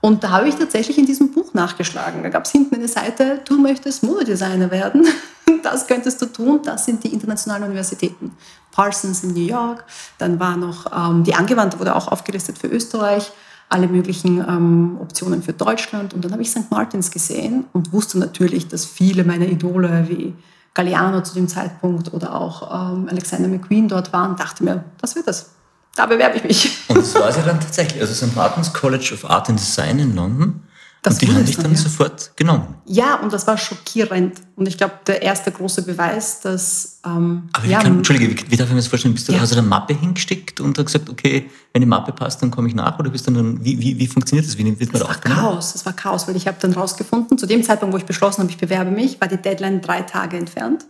Und 0.00 0.24
da 0.24 0.30
habe 0.30 0.48
ich 0.48 0.56
tatsächlich 0.56 0.98
in 0.98 1.06
diesem 1.06 1.32
Buch 1.32 1.54
nachgeschlagen. 1.54 2.22
Da 2.22 2.28
gab 2.28 2.44
es 2.44 2.52
hinten 2.52 2.76
eine 2.76 2.88
Seite, 2.88 3.40
du 3.44 3.58
möchtest 3.58 4.02
Modedesigner 4.02 4.70
werden. 4.70 5.06
Das 5.62 5.86
könntest 5.88 6.22
du 6.22 6.26
tun. 6.26 6.60
Das 6.64 6.84
sind 6.84 7.02
die 7.02 7.12
internationalen 7.12 7.64
Universitäten. 7.64 8.32
Parsons 8.70 9.24
in 9.24 9.32
New 9.32 9.46
York. 9.46 9.84
Dann 10.18 10.38
war 10.38 10.56
noch 10.56 10.86
ähm, 10.92 11.24
die 11.24 11.34
Angewandte, 11.34 11.80
wurde 11.80 11.96
auch 11.96 12.06
aufgelistet 12.08 12.56
für 12.58 12.68
Österreich. 12.68 13.32
Alle 13.68 13.88
möglichen 13.88 14.38
ähm, 14.38 14.96
Optionen 15.00 15.42
für 15.42 15.52
Deutschland. 15.52 16.14
Und 16.14 16.24
dann 16.24 16.32
habe 16.32 16.42
ich 16.42 16.50
St. 16.50 16.70
Martins 16.70 17.10
gesehen 17.10 17.64
und 17.72 17.92
wusste 17.92 18.18
natürlich, 18.18 18.68
dass 18.68 18.84
viele 18.84 19.24
meiner 19.24 19.46
Idole 19.46 20.06
wie 20.08 20.34
Galliano 20.76 21.22
zu 21.22 21.32
dem 21.32 21.48
Zeitpunkt 21.48 22.12
oder 22.12 22.34
auch 22.34 22.92
ähm, 22.92 23.08
Alexander 23.10 23.48
McQueen 23.48 23.88
dort 23.88 24.12
waren. 24.12 24.36
Dachte 24.36 24.62
mir, 24.62 24.84
das 25.00 25.16
wird 25.16 25.26
es. 25.26 25.50
Da 25.94 26.04
bewerbe 26.04 26.36
ich 26.36 26.44
mich. 26.44 26.78
Und 26.88 26.98
das 26.98 27.14
war 27.14 27.32
sie 27.32 27.40
dann 27.40 27.58
tatsächlich. 27.58 27.98
Also 27.98 28.12
St. 28.12 28.36
Martin's 28.36 28.74
College 28.74 29.12
of 29.14 29.28
Art 29.28 29.48
and 29.48 29.58
Design 29.58 29.98
in 29.98 30.14
London. 30.14 30.65
Das 31.06 31.14
und 31.14 31.22
die 31.22 31.28
haben 31.28 31.36
es 31.42 31.46
dich 31.46 31.56
dann, 31.58 31.70
ja. 31.70 31.76
sofort 31.78 32.32
genommen. 32.36 32.74
Ja, 32.84 33.14
und 33.20 33.32
das 33.32 33.46
war 33.46 33.56
schockierend. 33.56 34.40
Und 34.56 34.66
ich 34.66 34.76
glaube, 34.76 34.94
der 35.06 35.22
erste 35.22 35.52
große 35.52 35.82
Beweis, 35.82 36.40
dass. 36.40 37.00
Ähm, 37.06 37.48
Aber 37.52 37.64
wie 37.64 37.70
ja, 37.70 37.80
kann, 37.80 37.98
Entschuldige, 37.98 38.28
wie, 38.32 38.50
wie 38.50 38.56
darf 38.56 38.66
ich 38.66 38.72
mir 38.72 38.80
das 38.80 38.88
vorstellen? 38.88 39.14
Bist 39.14 39.28
du, 39.28 39.32
Ja. 39.32 39.38
hast 39.40 39.52
du 39.52 39.58
eine 39.58 39.66
Mappe 39.68 39.94
hingesteckt 39.94 40.60
und 40.60 40.76
hast 40.78 40.86
gesagt, 40.86 41.08
okay, 41.08 41.48
wenn 41.72 41.80
die 41.82 41.86
Mappe 41.86 42.10
passt, 42.10 42.42
dann 42.42 42.50
komme 42.50 42.66
ich 42.66 42.74
nach? 42.74 42.98
Oder 42.98 43.10
bist 43.10 43.24
du 43.28 43.30
dann, 43.30 43.64
wie, 43.64 43.78
wie, 43.80 43.98
wie 44.00 44.06
funktioniert 44.08 44.48
das? 44.48 44.58
Wie 44.58 44.64
wird 44.64 44.92
man 44.92 45.00
Das 45.00 45.20
da 45.20 45.30
war? 45.30 45.36
Chaos, 45.36 45.74
das 45.74 45.86
war 45.86 45.92
Chaos, 45.92 46.26
weil 46.26 46.34
ich 46.34 46.48
habe 46.48 46.56
dann 46.60 46.72
rausgefunden, 46.72 47.38
zu 47.38 47.46
dem 47.46 47.62
Zeitpunkt, 47.62 47.92
wo 47.94 47.98
ich 47.98 48.04
beschlossen 48.04 48.40
habe, 48.42 48.50
ich 48.50 48.58
bewerbe 48.58 48.90
mich, 48.90 49.20
war 49.20 49.28
die 49.28 49.36
Deadline 49.36 49.80
drei 49.80 50.02
Tage 50.02 50.36
entfernt. 50.36 50.86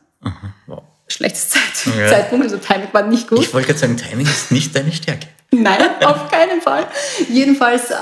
Wow. 0.66 0.82
Schlechtes 1.08 1.50
Zeit 1.50 1.94
Ja. 1.98 2.08
Zeitpunkt, 2.08 2.44
also 2.46 2.56
Timing 2.56 2.88
war 2.92 3.02
nicht 3.02 3.28
gut. 3.28 3.40
Ich 3.40 3.52
wollte 3.54 3.66
gerade 3.68 3.78
sagen, 3.78 3.96
Timing 3.96 4.26
ist 4.26 4.50
nicht 4.50 4.74
deine 4.74 4.92
Stärke. 4.92 5.28
Nein, 5.52 5.80
auf 6.04 6.30
keinen 6.30 6.60
Fall. 6.60 6.86
Jedenfalls 7.28 7.90
ähm, 7.90 7.98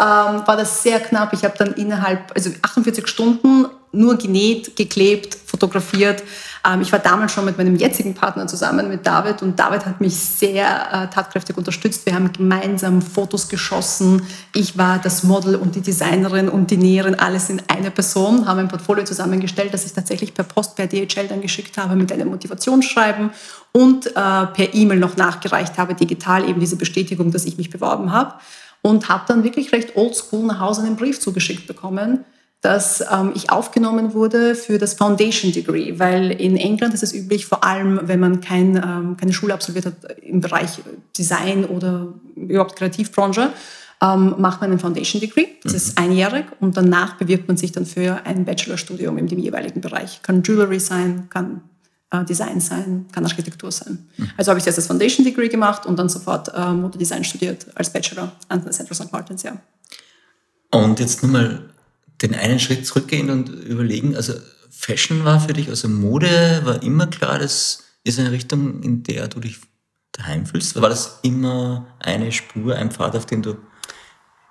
war 0.47 0.57
das 0.57 0.83
sehr 0.83 1.01
knapp. 1.01 1.33
Ich 1.33 1.45
habe 1.45 1.55
dann 1.59 1.75
innerhalb, 1.75 2.33
also 2.35 2.51
48 2.63 3.07
Stunden 3.07 3.67
nur 3.95 4.17
genäht, 4.17 4.77
geklebt, 4.77 5.37
fotografiert. 5.47 6.23
Ähm, 6.67 6.81
ich 6.81 6.91
war 6.93 6.99
damals 6.99 7.33
schon 7.33 7.45
mit 7.45 7.59
meinem 7.59 7.77
jetzigen 7.77 8.15
Partner 8.15 8.47
zusammen, 8.47 8.89
mit 8.89 9.07
David. 9.07 9.43
Und 9.43 9.59
David 9.59 9.87
hat 9.87 10.01
mich 10.01 10.17
sehr 10.17 10.65
äh, 10.65 11.15
tatkräftig 11.15 11.57
unterstützt. 11.57 12.07
Wir 12.07 12.15
haben 12.15 12.33
gemeinsam 12.33 13.03
Fotos 13.03 13.49
geschossen. 13.49 14.23
Ich 14.55 14.79
war 14.79 14.99
das 14.99 15.23
Model 15.23 15.57
und 15.57 15.75
die 15.75 15.81
Designerin 15.81 16.49
und 16.49 16.71
die 16.71 16.77
Näherin, 16.77 17.15
alles 17.15 17.51
in 17.51 17.63
einer 17.69 17.91
Person. 17.91 18.47
Haben 18.47 18.61
ein 18.61 18.69
Portfolio 18.69 19.05
zusammengestellt, 19.05 19.75
das 19.75 19.85
ich 19.85 19.93
tatsächlich 19.93 20.35
per 20.35 20.45
Post, 20.45 20.77
per 20.77 20.87
DHL 20.87 21.29
dann 21.29 21.41
geschickt 21.41 21.77
habe 21.77 21.97
mit 21.97 22.11
einem 22.13 22.29
Motivationsschreiben 22.29 23.31
und 23.73 24.07
äh, 24.07 24.13
per 24.13 24.75
E-Mail 24.75 24.99
noch 24.99 25.17
nachgereicht 25.17 25.79
habe, 25.79 25.95
digital 25.95 26.49
eben 26.49 26.61
diese 26.61 26.77
Bestätigung, 26.77 27.31
dass 27.31 27.45
ich 27.45 27.59
mich 27.59 27.71
beworben 27.71 28.13
habe. 28.13 28.35
Und 28.83 29.09
habe 29.09 29.25
dann 29.27 29.45
wirklich 29.45 29.73
recht 29.73 29.97
oldschool 29.97 30.45
nach 30.45 30.61
Hause 30.61 30.83
einen 30.83 30.97
Brief 30.97 31.19
zugeschickt 31.19 31.67
bekommen, 31.67 32.25
dass 32.65 33.05
ähm, 33.13 33.33
ich 33.35 33.51
aufgenommen 33.51 34.15
wurde 34.15 34.55
für 34.55 34.79
das 34.79 34.95
Foundation 34.95 35.53
Degree, 35.53 35.99
weil 35.99 36.31
in 36.31 36.57
England 36.57 36.95
ist 36.95 37.03
es 37.03 37.15
üblich, 37.15 37.45
vor 37.45 37.63
allem 37.63 38.01
wenn 38.05 38.19
man 38.19 38.41
kein, 38.41 38.77
ähm, 38.77 39.19
keine 39.19 39.35
Schule 39.35 39.53
absolviert 39.53 39.85
hat 39.85 39.95
im 40.23 40.41
Bereich 40.41 40.81
Design 41.17 41.67
oder 41.67 42.15
überhaupt 42.35 42.77
Kreativbranche, 42.77 43.51
ähm, 44.01 44.37
macht 44.39 44.63
man 44.63 44.73
ein 44.73 44.79
Foundation 44.79 45.21
Degree. 45.21 45.49
Das 45.63 45.75
ist 45.75 45.99
einjährig 45.99 46.47
und 46.59 46.75
danach 46.75 47.19
bewirbt 47.19 47.49
man 47.49 47.59
sich 47.59 47.71
dann 47.71 47.85
für 47.85 48.25
ein 48.25 48.47
Bachelorstudium 48.47 49.19
in 49.19 49.27
dem 49.27 49.41
jeweiligen 49.41 49.83
Bereich. 49.83 50.23
Kann 50.23 50.43
Jewelry 50.43 50.81
sein, 50.81 51.29
kann 51.29 51.61
äh, 52.13 52.25
Design 52.25 52.61
sein, 52.63 53.05
kann 53.13 53.25
Architektur 53.25 53.73
sein. 53.73 54.09
Also 54.39 54.53
habe 54.53 54.59
ich 54.59 54.67
erst 54.67 54.79
das 54.79 54.87
Foundation 54.87 55.27
Degree 55.27 55.49
gemacht 55.49 55.85
und 55.85 55.99
dann 55.99 56.09
sofort 56.09 56.51
äh, 56.55 56.73
Modedesign 56.73 57.25
studiert 57.25 57.67
als 57.75 57.91
Bachelor 57.91 58.33
an 58.49 58.63
der 58.65 58.73
Central 58.73 58.97
St. 58.97 59.13
Martins, 59.13 59.43
ja. 59.43 59.53
Und 60.71 60.99
jetzt 60.99 61.23
nur 61.23 61.31
mal 61.31 61.74
den 62.25 62.35
einen 62.35 62.59
Schritt 62.59 62.87
zurückgehen 62.87 63.31
und 63.31 63.49
überlegen, 63.49 64.17
also 64.17 64.33
Fashion 64.71 65.25
war 65.25 65.41
für 65.41 65.53
dich, 65.53 65.69
also 65.69 65.89
Mode 65.89 66.63
war 66.65 66.83
immer 66.83 67.07
klar, 67.07 67.39
das 67.39 67.85
ist 68.03 68.19
eine 68.19 68.33
Richtung, 68.33 68.83
in 68.83 69.03
der 69.03 69.29
du 69.29 69.41
dich 69.41 69.59
daheim 70.13 70.47
fühlst? 70.47 70.81
War 70.81 70.89
das 70.89 71.21
immer 71.23 71.87
eine 72.01 72.33
Spur, 72.33 72.77
ein 72.77 72.91
Pfad, 72.91 73.17
auf 73.17 73.27
den 73.27 73.43
du 73.43 73.57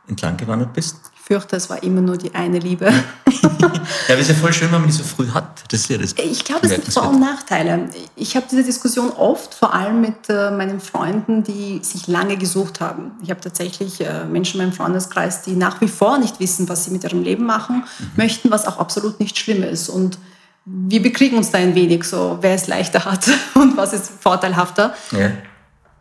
entlang 0.07 0.37
gewandert 0.37 0.73
bist? 0.73 0.97
Ich 1.23 1.27
fürchte, 1.27 1.55
es 1.55 1.69
war 1.69 1.81
immer 1.83 2.01
nur 2.01 2.17
die 2.17 2.35
eine 2.35 2.59
Liebe. 2.59 2.83
ja, 2.87 2.93
aber 4.09 4.19
es 4.19 4.23
ist 4.23 4.27
ja 4.27 4.35
voll 4.35 4.51
schön, 4.51 4.69
wenn 4.73 4.81
man 4.81 4.89
die 4.89 4.95
so 4.95 5.05
früh 5.05 5.29
hat. 5.29 5.63
Das 5.69 5.79
ist 5.79 5.89
ja 5.89 5.97
das 5.97 6.15
ich 6.17 6.43
glaube, 6.43 6.67
es 6.67 6.71
gibt 6.73 6.91
Vor- 6.91 7.07
und 7.07 7.21
Nachteile. 7.21 7.85
Ich 8.17 8.35
habe 8.35 8.45
diese 8.51 8.61
Diskussion 8.61 9.09
oft, 9.11 9.53
vor 9.53 9.73
allem 9.73 10.01
mit 10.01 10.27
äh, 10.27 10.51
meinen 10.51 10.81
Freunden, 10.81 11.41
die 11.41 11.79
sich 11.81 12.07
lange 12.07 12.35
gesucht 12.35 12.81
haben. 12.81 13.13
Ich 13.23 13.29
habe 13.29 13.39
tatsächlich 13.39 14.01
äh, 14.01 14.25
Menschen 14.25 14.59
in 14.59 14.67
meinem 14.67 14.75
Freundeskreis, 14.75 15.43
die 15.43 15.53
nach 15.53 15.79
wie 15.79 15.87
vor 15.87 16.17
nicht 16.17 16.41
wissen, 16.41 16.67
was 16.67 16.83
sie 16.83 16.91
mit 16.91 17.05
ihrem 17.05 17.23
Leben 17.23 17.45
machen 17.45 17.85
mhm. 17.99 18.11
möchten, 18.17 18.51
was 18.51 18.67
auch 18.67 18.77
absolut 18.77 19.21
nicht 19.21 19.37
schlimm 19.37 19.63
ist. 19.63 19.87
Und 19.87 20.17
wir 20.65 21.01
bekriegen 21.01 21.37
uns 21.37 21.51
da 21.51 21.57
ein 21.57 21.73
wenig 21.73 22.03
so, 22.03 22.39
wer 22.41 22.55
es 22.55 22.67
leichter 22.67 23.05
hat 23.05 23.29
und 23.53 23.77
was 23.77 23.93
ist 23.93 24.11
vorteilhafter. 24.19 24.93
Ja. 25.11 25.31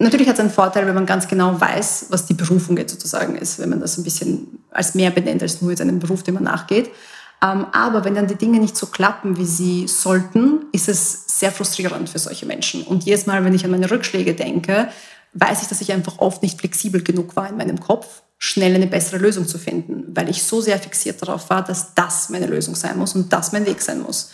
Natürlich 0.02 0.26
hat 0.26 0.34
es 0.34 0.40
einen 0.40 0.50
Vorteil, 0.50 0.86
wenn 0.86 0.96
man 0.96 1.06
ganz 1.06 1.28
genau 1.28 1.60
weiß, 1.60 2.06
was 2.08 2.26
die 2.26 2.34
Berufung 2.34 2.76
jetzt 2.76 2.92
sozusagen 2.92 3.36
ist, 3.36 3.60
wenn 3.60 3.68
man 3.68 3.80
das 3.80 3.96
ein 3.98 4.02
bisschen 4.02 4.58
als 4.72 4.96
mehr 4.96 5.12
benennt 5.12 5.42
als 5.42 5.62
nur 5.62 5.70
jetzt 5.70 5.80
einen 5.80 6.00
Beruf, 6.00 6.24
dem 6.24 6.34
man 6.34 6.42
nachgeht. 6.42 6.90
Ähm, 7.40 7.66
aber 7.72 8.04
wenn 8.04 8.16
dann 8.16 8.26
die 8.26 8.34
Dinge 8.34 8.58
nicht 8.58 8.76
so 8.76 8.86
klappen, 8.86 9.36
wie 9.36 9.46
sie 9.46 9.86
sollten, 9.86 10.66
ist 10.72 10.88
es 10.88 11.38
sehr 11.38 11.52
frustrierend 11.52 12.10
für 12.10 12.18
solche 12.18 12.46
Menschen. 12.46 12.82
Und 12.82 13.04
jedes 13.04 13.26
Mal, 13.26 13.44
wenn 13.44 13.54
ich 13.54 13.64
an 13.64 13.70
meine 13.70 13.88
Rückschläge 13.88 14.34
denke, 14.34 14.88
weiß 15.34 15.62
ich, 15.62 15.68
dass 15.68 15.80
ich 15.80 15.92
einfach 15.92 16.18
oft 16.18 16.42
nicht 16.42 16.58
flexibel 16.58 17.02
genug 17.02 17.36
war 17.36 17.48
in 17.48 17.56
meinem 17.56 17.78
Kopf, 17.78 18.22
schnell 18.38 18.74
eine 18.74 18.88
bessere 18.88 19.18
Lösung 19.18 19.46
zu 19.46 19.56
finden, 19.56 20.04
weil 20.16 20.28
ich 20.28 20.42
so 20.42 20.60
sehr 20.60 20.80
fixiert 20.80 21.22
darauf 21.22 21.48
war, 21.48 21.62
dass 21.62 21.94
das 21.94 22.28
meine 22.28 22.46
Lösung 22.46 22.74
sein 22.74 22.98
muss 22.98 23.14
und 23.14 23.32
das 23.32 23.52
mein 23.52 23.66
Weg 23.66 23.80
sein 23.80 24.02
muss. 24.02 24.32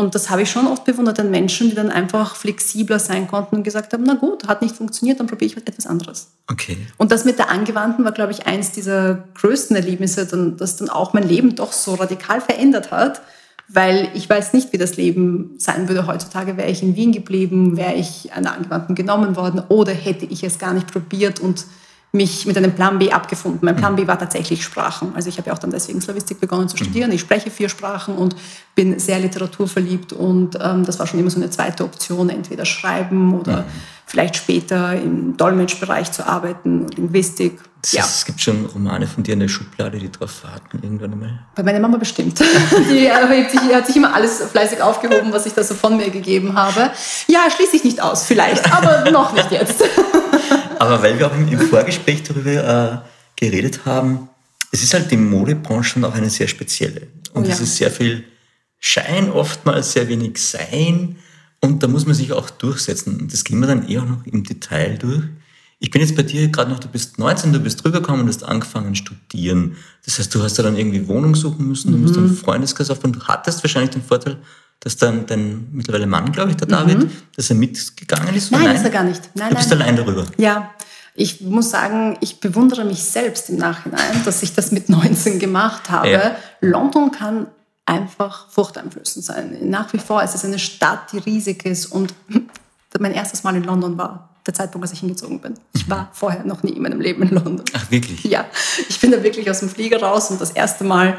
Und 0.00 0.14
das 0.14 0.30
habe 0.30 0.42
ich 0.42 0.50
schon 0.50 0.66
oft 0.66 0.84
bewundert 0.84 1.20
an 1.20 1.30
Menschen, 1.30 1.68
die 1.68 1.76
dann 1.76 1.90
einfach 1.90 2.34
flexibler 2.34 2.98
sein 2.98 3.28
konnten 3.28 3.56
und 3.56 3.62
gesagt 3.62 3.92
haben, 3.92 4.02
na 4.04 4.14
gut, 4.14 4.48
hat 4.48 4.62
nicht 4.62 4.74
funktioniert, 4.74 5.20
dann 5.20 5.26
probiere 5.26 5.50
ich 5.50 5.56
etwas 5.56 5.86
anderes. 5.86 6.28
Okay. 6.50 6.78
Und 6.96 7.12
das 7.12 7.24
mit 7.24 7.38
der 7.38 7.50
Angewandten 7.50 8.04
war, 8.04 8.12
glaube 8.12 8.32
ich, 8.32 8.46
eins 8.46 8.72
dieser 8.72 9.24
größten 9.34 9.76
Erlebnisse, 9.76 10.26
das 10.56 10.76
dann 10.76 10.88
auch 10.88 11.12
mein 11.12 11.28
Leben 11.28 11.54
doch 11.54 11.72
so 11.72 11.94
radikal 11.94 12.40
verändert 12.40 12.90
hat, 12.90 13.20
weil 13.68 14.08
ich 14.14 14.28
weiß 14.28 14.52
nicht, 14.54 14.72
wie 14.72 14.78
das 14.78 14.96
Leben 14.96 15.54
sein 15.58 15.88
würde 15.88 16.06
heutzutage. 16.06 16.56
Wäre 16.56 16.70
ich 16.70 16.82
in 16.82 16.96
Wien 16.96 17.12
geblieben, 17.12 17.76
wäre 17.76 17.94
ich 17.94 18.32
an 18.32 18.44
der 18.44 18.54
Angewandten 18.54 18.94
genommen 18.94 19.36
worden 19.36 19.62
oder 19.68 19.92
hätte 19.92 20.24
ich 20.24 20.42
es 20.42 20.58
gar 20.58 20.72
nicht 20.72 20.90
probiert 20.90 21.40
und 21.40 21.66
mich 22.12 22.44
mit 22.44 22.56
einem 22.56 22.74
Plan 22.74 22.98
B 22.98 23.12
abgefunden. 23.12 23.60
Mein 23.62 23.76
Plan 23.76 23.94
B 23.94 24.06
war 24.06 24.18
tatsächlich 24.18 24.64
Sprachen. 24.64 25.12
Also 25.14 25.28
ich 25.28 25.38
habe 25.38 25.48
ja 25.48 25.54
auch 25.54 25.58
dann 25.58 25.70
deswegen 25.70 26.00
Slavistik 26.00 26.40
begonnen 26.40 26.68
zu 26.68 26.76
studieren. 26.76 27.12
Ich 27.12 27.20
spreche 27.20 27.50
vier 27.50 27.68
Sprachen 27.68 28.16
und 28.16 28.34
bin 28.74 28.98
sehr 28.98 29.20
literaturverliebt 29.20 30.12
und 30.12 30.58
ähm, 30.60 30.84
das 30.84 30.98
war 30.98 31.06
schon 31.06 31.20
immer 31.20 31.30
so 31.30 31.36
eine 31.36 31.50
zweite 31.50 31.84
Option, 31.84 32.28
entweder 32.30 32.64
schreiben 32.64 33.38
oder 33.38 33.58
mhm. 33.58 33.64
vielleicht 34.06 34.36
später 34.36 34.94
im 34.94 35.36
Dolmetschbereich 35.36 36.10
zu 36.10 36.26
arbeiten, 36.26 36.88
Linguistik. 36.88 37.60
Das 37.82 37.92
ja. 37.92 38.02
es 38.02 38.24
gibt 38.24 38.40
schon 38.40 38.66
Romane 38.66 39.06
von 39.06 39.22
dir 39.22 39.34
in 39.34 39.40
der 39.40 39.48
Schublade, 39.48 39.98
die 39.98 40.10
darauf 40.10 40.44
warten 40.44 40.80
irgendwann 40.82 41.12
einmal. 41.12 41.38
Bei 41.54 41.62
meiner 41.62 41.80
Mama 41.80 41.96
bestimmt. 41.96 42.40
die 42.90 43.08
sich, 43.50 43.74
hat 43.74 43.86
sich 43.86 43.96
immer 43.96 44.14
alles 44.14 44.42
fleißig 44.42 44.82
aufgehoben, 44.82 45.32
was 45.32 45.46
ich 45.46 45.54
da 45.54 45.62
so 45.62 45.74
von 45.74 45.96
mir 45.96 46.10
gegeben 46.10 46.54
habe. 46.56 46.90
Ja, 47.28 47.48
schließe 47.54 47.76
ich 47.76 47.84
nicht 47.84 48.02
aus, 48.02 48.24
vielleicht, 48.24 48.70
aber 48.72 49.10
noch 49.10 49.32
nicht 49.32 49.50
jetzt. 49.52 49.84
Aber 50.80 51.02
weil 51.02 51.18
wir 51.18 51.26
auch 51.26 51.36
im 51.36 51.60
Vorgespräch 51.60 52.22
darüber 52.22 53.04
äh, 53.04 53.08
geredet 53.36 53.84
haben, 53.84 54.30
es 54.72 54.82
ist 54.82 54.94
halt 54.94 55.10
die 55.10 55.18
Modebranche 55.18 56.02
auch 56.08 56.14
eine 56.14 56.30
sehr 56.30 56.48
spezielle. 56.48 57.08
Und 57.34 57.44
oh 57.44 57.46
ja. 57.46 57.52
es 57.52 57.60
ist 57.60 57.76
sehr 57.76 57.90
viel 57.90 58.24
Schein, 58.78 59.30
oftmals 59.30 59.92
sehr 59.92 60.08
wenig 60.08 60.38
Sein. 60.38 61.16
Und 61.60 61.82
da 61.82 61.86
muss 61.86 62.06
man 62.06 62.14
sich 62.14 62.32
auch 62.32 62.48
durchsetzen. 62.48 63.20
Und 63.20 63.30
das 63.30 63.44
gehen 63.44 63.60
wir 63.60 63.66
dann 63.66 63.86
eher 63.88 64.06
noch 64.06 64.24
im 64.24 64.42
Detail 64.42 64.96
durch. 64.96 65.24
Ich 65.80 65.90
bin 65.90 66.00
jetzt 66.00 66.16
bei 66.16 66.22
dir 66.22 66.48
gerade 66.48 66.70
noch, 66.70 66.78
du 66.78 66.88
bist 66.88 67.18
19, 67.18 67.52
du 67.52 67.60
bist 67.60 67.84
rübergekommen 67.84 68.22
und 68.22 68.28
hast 68.28 68.42
angefangen 68.42 68.94
studieren. 68.94 69.76
Das 70.06 70.18
heißt, 70.18 70.34
du 70.34 70.42
hast 70.42 70.58
da 70.58 70.62
dann 70.62 70.78
irgendwie 70.78 71.06
Wohnung 71.08 71.34
suchen 71.34 71.68
müssen, 71.68 71.92
du 71.92 71.98
musst 71.98 72.16
einen 72.16 72.28
mhm. 72.28 72.36
Freundeskreis 72.36 72.88
aufbauen. 72.88 73.12
Du 73.12 73.22
hattest 73.24 73.62
wahrscheinlich 73.62 73.90
den 73.90 74.02
Vorteil, 74.02 74.38
dass 74.80 74.96
dann 74.96 75.26
dein 75.26 75.68
mittlerweile 75.72 76.06
Mann, 76.06 76.32
glaube 76.32 76.50
ich, 76.50 76.56
der 76.56 76.66
David, 76.66 76.98
mhm. 76.98 77.10
dass 77.36 77.50
er 77.50 77.56
mitgegangen 77.56 78.34
ist? 78.34 78.50
Nein, 78.50 78.64
nein, 78.64 78.76
ist 78.76 78.84
er 78.84 78.90
gar 78.90 79.04
nicht. 79.04 79.22
Nein, 79.34 79.50
du 79.50 79.56
bist 79.56 79.70
nein. 79.70 79.82
allein 79.82 79.96
darüber. 79.96 80.26
Ja, 80.38 80.70
ich 81.14 81.42
muss 81.42 81.70
sagen, 81.70 82.16
ich 82.20 82.40
bewundere 82.40 82.84
mich 82.84 83.02
selbst 83.04 83.50
im 83.50 83.56
Nachhinein, 83.56 84.24
dass 84.24 84.42
ich 84.42 84.54
das 84.54 84.72
mit 84.72 84.88
19 84.88 85.38
gemacht 85.38 85.90
habe. 85.90 86.10
Ja. 86.10 86.36
London 86.60 87.10
kann 87.10 87.46
einfach 87.84 88.48
furchteinflößend 88.48 89.24
sein. 89.24 89.58
Nach 89.68 89.92
wie 89.92 89.98
vor 89.98 90.22
ist 90.22 90.34
es 90.34 90.44
eine 90.44 90.58
Stadt, 90.58 91.12
die 91.12 91.18
riesig 91.18 91.66
ist 91.66 91.86
und 91.86 92.14
mein 92.98 93.12
erstes 93.12 93.42
Mal 93.42 93.56
in 93.56 93.64
London 93.64 93.98
war 93.98 94.30
der 94.46 94.54
Zeitpunkt, 94.54 94.84
als 94.84 94.92
ich 94.92 95.00
hingezogen 95.00 95.40
bin. 95.40 95.54
Ich 95.74 95.86
mhm. 95.86 95.90
war 95.90 96.08
vorher 96.12 96.44
noch 96.44 96.62
nie 96.62 96.72
in 96.72 96.82
meinem 96.82 97.00
Leben 97.00 97.22
in 97.22 97.30
London. 97.30 97.64
Ach, 97.74 97.90
wirklich? 97.90 98.24
Ja. 98.24 98.46
Ich 98.88 99.00
bin 99.00 99.10
da 99.10 99.22
wirklich 99.22 99.50
aus 99.50 99.60
dem 99.60 99.68
Flieger 99.68 100.00
raus 100.00 100.30
und 100.30 100.40
das 100.40 100.52
erste 100.52 100.84
Mal 100.84 101.18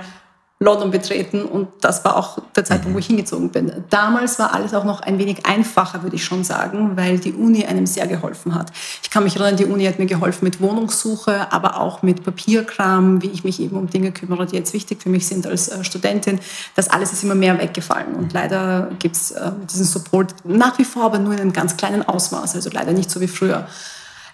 London 0.61 0.91
betreten 0.91 1.43
und 1.43 1.69
das 1.81 2.05
war 2.05 2.15
auch 2.15 2.37
der 2.55 2.63
Zeitpunkt, 2.63 2.93
wo 2.93 2.99
ich 2.99 3.07
hingezogen 3.07 3.49
bin. 3.49 3.73
Damals 3.89 4.37
war 4.37 4.53
alles 4.53 4.75
auch 4.75 4.83
noch 4.83 5.01
ein 5.01 5.17
wenig 5.17 5.47
einfacher, 5.47 6.03
würde 6.03 6.17
ich 6.17 6.23
schon 6.23 6.43
sagen, 6.43 6.95
weil 6.95 7.17
die 7.17 7.33
Uni 7.33 7.65
einem 7.65 7.87
sehr 7.87 8.05
geholfen 8.05 8.53
hat. 8.53 8.71
Ich 9.01 9.09
kann 9.09 9.23
mich 9.23 9.35
erinnern, 9.35 9.57
die 9.57 9.65
Uni 9.65 9.85
hat 9.85 9.97
mir 9.97 10.05
geholfen 10.05 10.45
mit 10.45 10.61
Wohnungssuche, 10.61 11.51
aber 11.51 11.81
auch 11.81 12.03
mit 12.03 12.23
Papierkram, 12.23 13.23
wie 13.23 13.31
ich 13.31 13.43
mich 13.43 13.59
eben 13.59 13.75
um 13.75 13.89
Dinge 13.89 14.11
kümmere, 14.11 14.45
die 14.45 14.55
jetzt 14.55 14.73
wichtig 14.73 15.01
für 15.01 15.09
mich 15.09 15.25
sind 15.25 15.47
als 15.47 15.67
äh, 15.67 15.83
Studentin. 15.83 16.39
Das 16.75 16.89
alles 16.89 17.11
ist 17.11 17.23
immer 17.23 17.33
mehr 17.33 17.57
weggefallen 17.57 18.13
und 18.13 18.31
leider 18.31 18.91
gibt 18.99 19.15
es 19.15 19.31
äh, 19.31 19.51
diesen 19.67 19.85
Support 19.85 20.35
nach 20.43 20.77
wie 20.77 20.85
vor, 20.85 21.05
aber 21.05 21.17
nur 21.17 21.33
in 21.33 21.39
einem 21.39 21.53
ganz 21.53 21.75
kleinen 21.75 22.07
Ausmaß, 22.07 22.53
also 22.53 22.69
leider 22.71 22.91
nicht 22.91 23.09
so 23.09 23.19
wie 23.19 23.27
früher. 23.27 23.65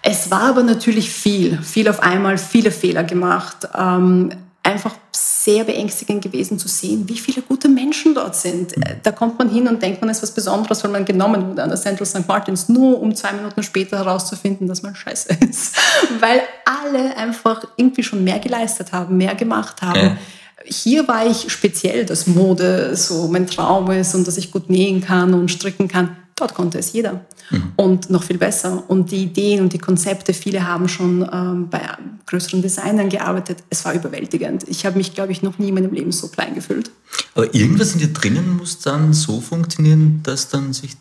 Es 0.02 0.30
war 0.30 0.42
aber 0.42 0.62
natürlich 0.62 1.10
viel, 1.10 1.62
viel 1.62 1.88
auf 1.88 2.00
einmal, 2.00 2.36
viele 2.36 2.70
Fehler 2.70 3.02
gemacht. 3.02 3.66
Ähm, 3.74 4.30
einfach 4.68 4.94
sehr 5.12 5.64
beängstigend 5.64 6.22
gewesen 6.22 6.58
zu 6.58 6.68
sehen, 6.68 7.08
wie 7.08 7.16
viele 7.16 7.42
gute 7.42 7.68
Menschen 7.68 8.14
dort 8.14 8.36
sind. 8.36 8.76
Äh, 8.76 8.96
da 9.02 9.12
kommt 9.12 9.38
man 9.38 9.48
hin 9.48 9.66
und 9.66 9.80
denkt, 9.80 10.00
man 10.00 10.10
ist 10.10 10.22
was 10.22 10.30
Besonderes, 10.30 10.84
weil 10.84 10.90
man 10.90 11.04
genommen 11.04 11.48
wurde 11.48 11.62
an 11.62 11.70
der 11.70 11.80
Central 11.80 12.06
St. 12.06 12.28
Martins, 12.28 12.68
nur 12.68 13.00
um 13.00 13.14
zwei 13.14 13.32
Minuten 13.32 13.62
später 13.62 13.98
herauszufinden, 13.98 14.68
dass 14.68 14.82
man 14.82 14.94
scheiße 14.94 15.30
ist. 15.48 15.76
Weil 16.20 16.42
alle 16.64 17.16
einfach 17.16 17.64
irgendwie 17.76 18.02
schon 18.02 18.22
mehr 18.24 18.38
geleistet 18.38 18.92
haben, 18.92 19.16
mehr 19.16 19.34
gemacht 19.34 19.80
haben. 19.80 20.00
Ja. 20.00 20.16
Hier 20.64 21.08
war 21.08 21.26
ich 21.26 21.50
speziell, 21.50 22.04
dass 22.04 22.26
Mode 22.26 22.94
so 22.94 23.28
mein 23.28 23.46
Traum 23.46 23.90
ist 23.90 24.14
und 24.14 24.26
dass 24.26 24.36
ich 24.36 24.50
gut 24.50 24.68
nähen 24.68 25.00
kann 25.00 25.32
und 25.32 25.50
stricken 25.50 25.88
kann. 25.88 26.16
Dort 26.36 26.54
konnte 26.54 26.78
es 26.78 26.92
jeder. 26.92 27.24
Mhm. 27.50 27.72
Und 27.76 28.10
noch 28.10 28.22
viel 28.22 28.38
besser. 28.38 28.84
Und 28.88 29.10
die 29.10 29.24
Ideen 29.24 29.60
und 29.60 29.72
die 29.72 29.78
Konzepte, 29.78 30.34
viele 30.34 30.66
haben 30.66 30.88
schon 30.88 31.28
ähm, 31.32 31.68
bei 31.70 31.80
größeren 32.26 32.62
Designern 32.62 33.08
gearbeitet. 33.08 33.62
Es 33.70 33.84
war 33.84 33.94
überwältigend. 33.94 34.64
Ich 34.68 34.84
habe 34.84 34.98
mich, 34.98 35.14
glaube 35.14 35.32
ich, 35.32 35.42
noch 35.42 35.58
nie 35.58 35.68
in 35.68 35.74
meinem 35.74 35.92
Leben 35.92 36.12
so 36.12 36.28
klein 36.28 36.54
gefühlt. 36.54 36.90
Aber 37.34 37.54
irgendwas 37.54 37.92
in 37.94 38.00
dir 38.00 38.12
drinnen 38.12 38.56
muss 38.56 38.80
dann 38.80 39.14
so 39.14 39.40
funktionieren, 39.40 40.20
dass 40.22 40.48
dann 40.48 40.72
sich 40.72 40.96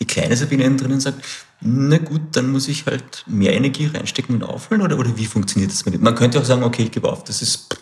die 0.00 0.06
kleine 0.06 0.36
Sabine 0.36 0.64
innen 0.64 0.76
drinnen 0.76 1.00
sagt, 1.00 1.24
na 1.60 1.98
gut, 1.98 2.20
dann 2.32 2.50
muss 2.50 2.68
ich 2.68 2.86
halt 2.86 3.24
mehr 3.26 3.54
Energie 3.54 3.86
reinstecken 3.86 4.36
und 4.36 4.42
aufholen? 4.42 4.82
Oder, 4.82 4.98
oder 4.98 5.16
wie 5.16 5.26
funktioniert 5.26 5.72
das 5.72 5.86
mit 5.86 6.00
Man 6.00 6.14
könnte 6.14 6.38
auch 6.40 6.44
sagen, 6.44 6.62
okay, 6.62 6.82
ich 6.82 6.90
gebe 6.90 7.10
auf, 7.10 7.24
das 7.24 7.42
ist 7.42 7.78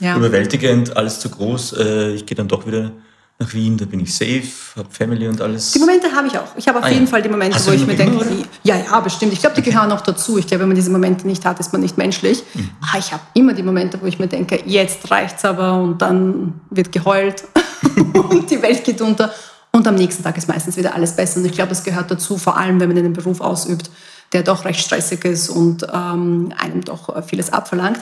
ja. 0.00 0.16
überwältigend, 0.16 0.96
alles 0.96 1.20
zu 1.20 1.30
groß, 1.30 1.72
äh, 1.78 2.10
ich 2.12 2.26
gehe 2.26 2.36
dann 2.36 2.48
doch 2.48 2.66
wieder 2.66 2.92
nach 3.38 3.52
Wien, 3.52 3.76
da 3.76 3.84
bin 3.84 4.00
ich 4.00 4.14
safe, 4.14 4.42
habe 4.76 4.88
Family 4.90 5.28
und 5.28 5.40
alles. 5.42 5.72
Die 5.72 5.78
Momente 5.78 6.10
habe 6.10 6.26
ich 6.26 6.38
auch. 6.38 6.56
Ich 6.56 6.66
habe 6.68 6.78
auf 6.78 6.84
ah, 6.84 6.88
jeden 6.88 7.04
ja. 7.04 7.10
Fall 7.10 7.20
die 7.20 7.28
Momente, 7.28 7.56
Hast 7.56 7.68
wo 7.68 7.72
ich 7.72 7.86
mir 7.86 7.94
denke, 7.94 8.24
wie, 8.30 8.44
ja, 8.62 8.76
ja, 8.76 8.98
bestimmt. 9.00 9.34
Ich 9.34 9.40
glaube, 9.40 9.54
die 9.56 9.62
gehören 9.62 9.92
auch 9.92 10.00
dazu. 10.00 10.38
Ich 10.38 10.46
glaube, 10.46 10.62
wenn 10.62 10.68
man 10.68 10.76
diese 10.76 10.90
Momente 10.90 11.26
nicht 11.26 11.44
hat, 11.44 11.60
ist 11.60 11.70
man 11.70 11.82
nicht 11.82 11.98
menschlich. 11.98 12.42
Mhm. 12.54 12.70
Ah, 12.80 12.98
ich 12.98 13.12
habe 13.12 13.22
immer 13.34 13.52
die 13.52 13.62
Momente, 13.62 13.98
wo 14.00 14.06
ich 14.06 14.18
mir 14.18 14.26
denke, 14.26 14.62
jetzt 14.64 15.10
reicht's 15.10 15.44
aber 15.44 15.74
und 15.74 16.00
dann 16.00 16.60
wird 16.70 16.92
geheult 16.92 17.44
und 18.30 18.50
die 18.50 18.62
Welt 18.62 18.82
geht 18.84 19.02
unter. 19.02 19.30
Und 19.70 19.86
am 19.86 19.96
nächsten 19.96 20.22
Tag 20.22 20.38
ist 20.38 20.48
meistens 20.48 20.78
wieder 20.78 20.94
alles 20.94 21.14
besser. 21.14 21.38
Und 21.38 21.44
ich 21.44 21.52
glaube, 21.52 21.72
es 21.72 21.84
gehört 21.84 22.10
dazu, 22.10 22.38
vor 22.38 22.56
allem 22.56 22.80
wenn 22.80 22.88
man 22.88 22.96
einen 22.96 23.12
Beruf 23.12 23.42
ausübt, 23.42 23.90
der 24.32 24.42
doch 24.42 24.64
recht 24.64 24.80
stressig 24.80 25.24
ist 25.26 25.50
und 25.50 25.86
ähm, 25.92 26.54
einem 26.58 26.82
doch 26.82 27.22
vieles 27.26 27.52
abverlangt. 27.52 28.00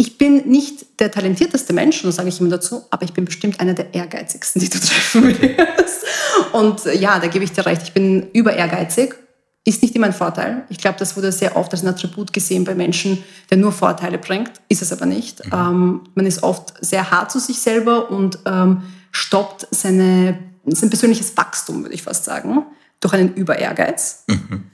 Ich 0.00 0.16
bin 0.16 0.48
nicht 0.48 1.00
der 1.00 1.10
talentierteste 1.10 1.72
Mensch, 1.72 2.02
das 2.02 2.14
sage 2.14 2.28
ich 2.28 2.38
immer 2.38 2.50
dazu, 2.50 2.84
aber 2.90 3.02
ich 3.02 3.12
bin 3.12 3.24
bestimmt 3.24 3.58
einer 3.58 3.74
der 3.74 3.94
ehrgeizigsten, 3.94 4.60
die 4.62 4.70
du 4.70 4.78
treffen 4.78 5.42
wirst. 5.42 6.04
Und 6.52 6.86
äh, 6.86 6.96
ja, 6.96 7.18
da 7.18 7.26
gebe 7.26 7.44
ich 7.44 7.50
dir 7.50 7.66
recht, 7.66 7.82
ich 7.82 7.92
bin 7.92 8.30
über 8.32 8.54
ehrgeizig. 8.54 9.16
Ist 9.64 9.82
nicht 9.82 9.96
immer 9.96 10.06
ein 10.06 10.12
Vorteil. 10.12 10.64
Ich 10.68 10.78
glaube, 10.78 10.98
das 11.00 11.16
wurde 11.16 11.32
sehr 11.32 11.56
oft 11.56 11.72
als 11.72 11.82
ein 11.82 11.88
Attribut 11.88 12.32
gesehen 12.32 12.64
bei 12.64 12.76
Menschen, 12.76 13.22
der 13.50 13.58
nur 13.58 13.72
Vorteile 13.72 14.18
bringt. 14.18 14.52
Ist 14.68 14.82
es 14.82 14.92
aber 14.92 15.04
nicht. 15.04 15.44
Mhm. 15.44 15.52
Ähm, 15.52 16.00
man 16.14 16.26
ist 16.26 16.44
oft 16.44 16.72
sehr 16.80 17.10
hart 17.10 17.32
zu 17.32 17.40
sich 17.40 17.58
selber 17.58 18.08
und 18.08 18.38
ähm, 18.46 18.82
stoppt 19.10 19.66
seine, 19.72 20.38
sein 20.64 20.90
persönliches 20.90 21.36
Wachstum, 21.36 21.82
würde 21.82 21.94
ich 21.94 22.02
fast 22.02 22.24
sagen, 22.24 22.64
durch 23.00 23.14
einen 23.14 23.34
Über-Ehrgeiz. 23.34 24.24
Mhm. 24.28 24.70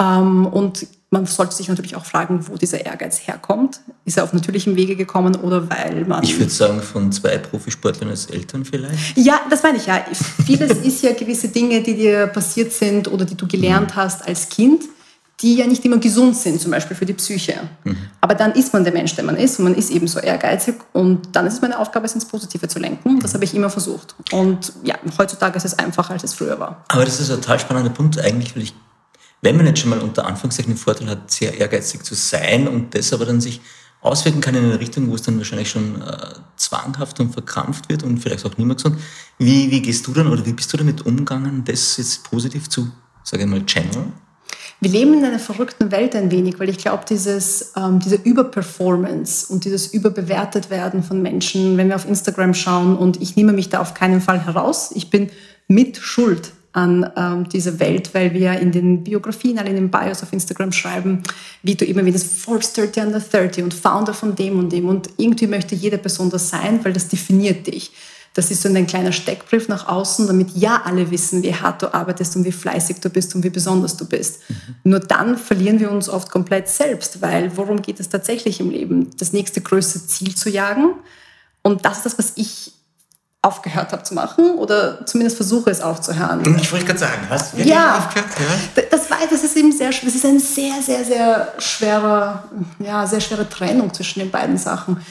Ähm, 0.00 0.46
und 0.46 0.88
man 1.14 1.26
sollte 1.26 1.54
sich 1.54 1.68
natürlich 1.68 1.96
auch 1.96 2.04
fragen, 2.04 2.46
wo 2.48 2.56
dieser 2.56 2.84
Ehrgeiz 2.84 3.20
herkommt. 3.26 3.80
Ist 4.04 4.18
er 4.18 4.24
auf 4.24 4.32
natürlichem 4.32 4.76
Wege 4.76 4.96
gekommen 4.96 5.36
oder 5.36 5.70
weil 5.70 6.04
man. 6.04 6.22
Ich 6.24 6.38
würde 6.38 6.50
sagen, 6.50 6.82
von 6.82 7.12
zwei 7.12 7.38
Profisportlern 7.38 8.10
als 8.10 8.26
Eltern 8.26 8.64
vielleicht? 8.64 9.16
Ja, 9.16 9.40
das 9.48 9.62
meine 9.62 9.78
ich 9.78 9.86
ja. 9.86 10.04
Vieles 10.44 10.78
ist 10.78 11.02
ja 11.02 11.12
gewisse 11.12 11.48
Dinge, 11.48 11.82
die 11.82 11.94
dir 11.94 12.26
passiert 12.26 12.72
sind 12.72 13.08
oder 13.08 13.24
die 13.24 13.36
du 13.36 13.46
gelernt 13.46 13.92
mhm. 13.92 13.96
hast 13.96 14.26
als 14.26 14.48
Kind, 14.48 14.82
die 15.40 15.56
ja 15.56 15.66
nicht 15.66 15.84
immer 15.84 15.98
gesund 15.98 16.36
sind, 16.36 16.60
zum 16.60 16.72
Beispiel 16.72 16.96
für 16.96 17.06
die 17.06 17.12
Psyche. 17.12 17.54
Mhm. 17.84 17.96
Aber 18.20 18.34
dann 18.34 18.52
ist 18.52 18.72
man 18.72 18.82
der 18.82 18.92
Mensch, 18.92 19.14
der 19.14 19.24
man 19.24 19.36
ist 19.36 19.58
und 19.58 19.64
man 19.64 19.74
ist 19.74 19.90
eben 19.90 20.08
so 20.08 20.18
ehrgeizig 20.18 20.76
und 20.92 21.28
dann 21.32 21.46
ist 21.46 21.54
es 21.54 21.60
meine 21.60 21.78
Aufgabe, 21.78 22.06
es 22.06 22.14
ins 22.14 22.24
Positive 22.24 22.66
zu 22.66 22.78
lenken. 22.80 23.20
Das 23.20 23.34
habe 23.34 23.44
ich 23.44 23.54
immer 23.54 23.70
versucht. 23.70 24.14
Und 24.32 24.72
ja, 24.82 24.96
heutzutage 25.16 25.56
ist 25.56 25.64
es 25.64 25.78
einfacher, 25.78 26.12
als 26.12 26.24
es 26.24 26.34
früher 26.34 26.58
war. 26.58 26.84
Aber 26.88 27.04
das 27.04 27.20
ist 27.20 27.30
ein 27.30 27.40
total 27.40 27.60
spannender 27.60 27.90
Punkt 27.90 28.18
eigentlich, 28.18 28.56
weil 28.56 28.64
ich, 28.64 28.74
wenn 29.44 29.56
man 29.56 29.66
jetzt 29.66 29.80
schon 29.80 29.90
mal 29.90 30.00
unter 30.00 30.26
Anführungszeichen 30.26 30.72
den 30.72 30.78
Vorteil 30.78 31.08
hat, 31.08 31.30
sehr 31.30 31.56
ehrgeizig 31.58 32.02
zu 32.02 32.14
sein 32.14 32.66
und 32.66 32.94
das 32.94 33.12
aber 33.12 33.26
dann 33.26 33.40
sich 33.40 33.60
auswirken 34.00 34.40
kann 34.40 34.54
in 34.54 34.64
eine 34.64 34.80
Richtung, 34.80 35.10
wo 35.10 35.14
es 35.14 35.22
dann 35.22 35.36
wahrscheinlich 35.36 35.70
schon 35.70 36.02
äh, 36.02 36.16
zwanghaft 36.56 37.20
und 37.20 37.32
verkrampft 37.32 37.88
wird 37.88 38.02
und 38.02 38.18
vielleicht 38.18 38.44
auch 38.44 38.56
nicht 38.56 38.66
mehr 38.66 38.76
gesund. 38.76 38.98
Wie, 39.38 39.70
wie 39.70 39.82
gehst 39.82 40.06
du 40.06 40.12
dann 40.12 40.28
oder 40.28 40.44
wie 40.46 40.52
bist 40.52 40.72
du 40.72 40.78
damit 40.78 41.04
umgegangen, 41.04 41.62
das 41.64 41.96
jetzt 41.98 42.24
positiv 42.24 42.68
zu, 42.68 42.90
sage 43.22 43.44
ich 43.44 43.48
mal, 43.48 43.64
channeln? 43.66 44.12
Wir 44.80 44.90
leben 44.90 45.14
in 45.14 45.24
einer 45.24 45.38
verrückten 45.38 45.90
Welt 45.90 46.16
ein 46.16 46.30
wenig, 46.30 46.58
weil 46.58 46.68
ich 46.68 46.78
glaube, 46.78 47.04
dieses, 47.08 47.72
ähm, 47.76 48.00
diese 48.00 48.16
Überperformance 48.16 49.52
und 49.52 49.64
dieses 49.64 49.86
Überbewertet 49.88 50.70
werden 50.70 51.02
von 51.02 51.22
Menschen, 51.22 51.76
wenn 51.76 51.88
wir 51.88 51.96
auf 51.96 52.06
Instagram 52.06 52.54
schauen 52.54 52.96
und 52.96 53.20
ich 53.20 53.36
nehme 53.36 53.52
mich 53.52 53.68
da 53.68 53.80
auf 53.80 53.94
keinen 53.94 54.20
Fall 54.20 54.44
heraus, 54.44 54.90
ich 54.94 55.10
bin 55.10 55.30
mit 55.68 55.98
Schuld 55.98 56.52
an 56.74 57.08
ähm, 57.16 57.48
dieser 57.48 57.78
Welt, 57.78 58.12
weil 58.14 58.34
wir 58.34 58.58
in 58.58 58.72
den 58.72 59.04
Biografien, 59.04 59.58
alle 59.58 59.70
in 59.70 59.76
den 59.76 59.90
Bios 59.90 60.22
auf 60.22 60.32
Instagram 60.32 60.72
schreiben, 60.72 61.22
wie 61.62 61.76
du 61.76 61.84
immer 61.84 62.04
wieder 62.04 62.18
Forbes 62.18 62.72
30 62.72 63.04
under 63.04 63.20
30 63.20 63.62
und 63.62 63.72
Founder 63.72 64.12
von 64.12 64.34
dem 64.34 64.58
und 64.58 64.72
dem 64.72 64.88
und 64.88 65.08
irgendwie 65.16 65.46
möchte 65.46 65.76
jede 65.76 65.98
Person 65.98 66.30
das 66.30 66.50
sein, 66.50 66.84
weil 66.84 66.92
das 66.92 67.08
definiert 67.08 67.68
dich. 67.68 67.92
Das 68.34 68.50
ist 68.50 68.62
so 68.62 68.68
ein 68.68 68.86
kleiner 68.88 69.12
Steckbrief 69.12 69.68
nach 69.68 69.86
außen, 69.86 70.26
damit 70.26 70.56
ja 70.56 70.82
alle 70.84 71.12
wissen, 71.12 71.44
wie 71.44 71.54
hart 71.54 71.82
du 71.82 71.94
arbeitest 71.94 72.34
und 72.34 72.44
wie 72.44 72.50
fleißig 72.50 72.96
du 72.96 73.08
bist 73.08 73.36
und 73.36 73.44
wie 73.44 73.50
besonders 73.50 73.96
du 73.96 74.04
bist. 74.06 74.40
Mhm. 74.48 74.56
Nur 74.82 74.98
dann 74.98 75.38
verlieren 75.38 75.78
wir 75.78 75.92
uns 75.92 76.08
oft 76.08 76.28
komplett 76.28 76.68
selbst, 76.68 77.22
weil 77.22 77.56
worum 77.56 77.80
geht 77.80 78.00
es 78.00 78.08
tatsächlich 78.08 78.58
im 78.58 78.70
Leben? 78.70 79.10
Das 79.18 79.32
nächste 79.32 79.60
größte 79.60 80.04
Ziel 80.08 80.34
zu 80.34 80.50
jagen. 80.50 80.94
Und 81.62 81.84
das 81.84 81.98
ist 81.98 82.06
das, 82.06 82.18
was 82.18 82.32
ich 82.34 82.73
aufgehört 83.44 83.92
habe 83.92 84.02
zu 84.02 84.14
machen 84.14 84.54
oder 84.54 85.04
zumindest 85.04 85.36
versuche 85.36 85.70
es 85.70 85.80
aufzuhören. 85.80 86.42
Ich 86.60 86.72
wollte 86.72 86.86
gerade 86.86 86.98
sagen, 86.98 87.28
du 87.28 87.62
ja, 87.62 87.98
aufgehört? 87.98 88.30
Ja, 88.76 88.82
das, 88.90 89.10
war, 89.10 89.18
das 89.28 89.44
ist 89.44 89.56
eben 89.56 89.70
sehr, 89.70 89.90
das 89.90 90.14
ist 90.14 90.24
eine 90.24 90.40
sehr, 90.40 90.80
sehr, 90.82 91.04
sehr 91.04 91.52
schwere, 91.58 92.42
ja, 92.78 93.06
sehr 93.06 93.20
schwere 93.20 93.48
Trennung 93.48 93.92
zwischen 93.92 94.20
den 94.20 94.30
beiden 94.30 94.56
Sachen 94.56 95.04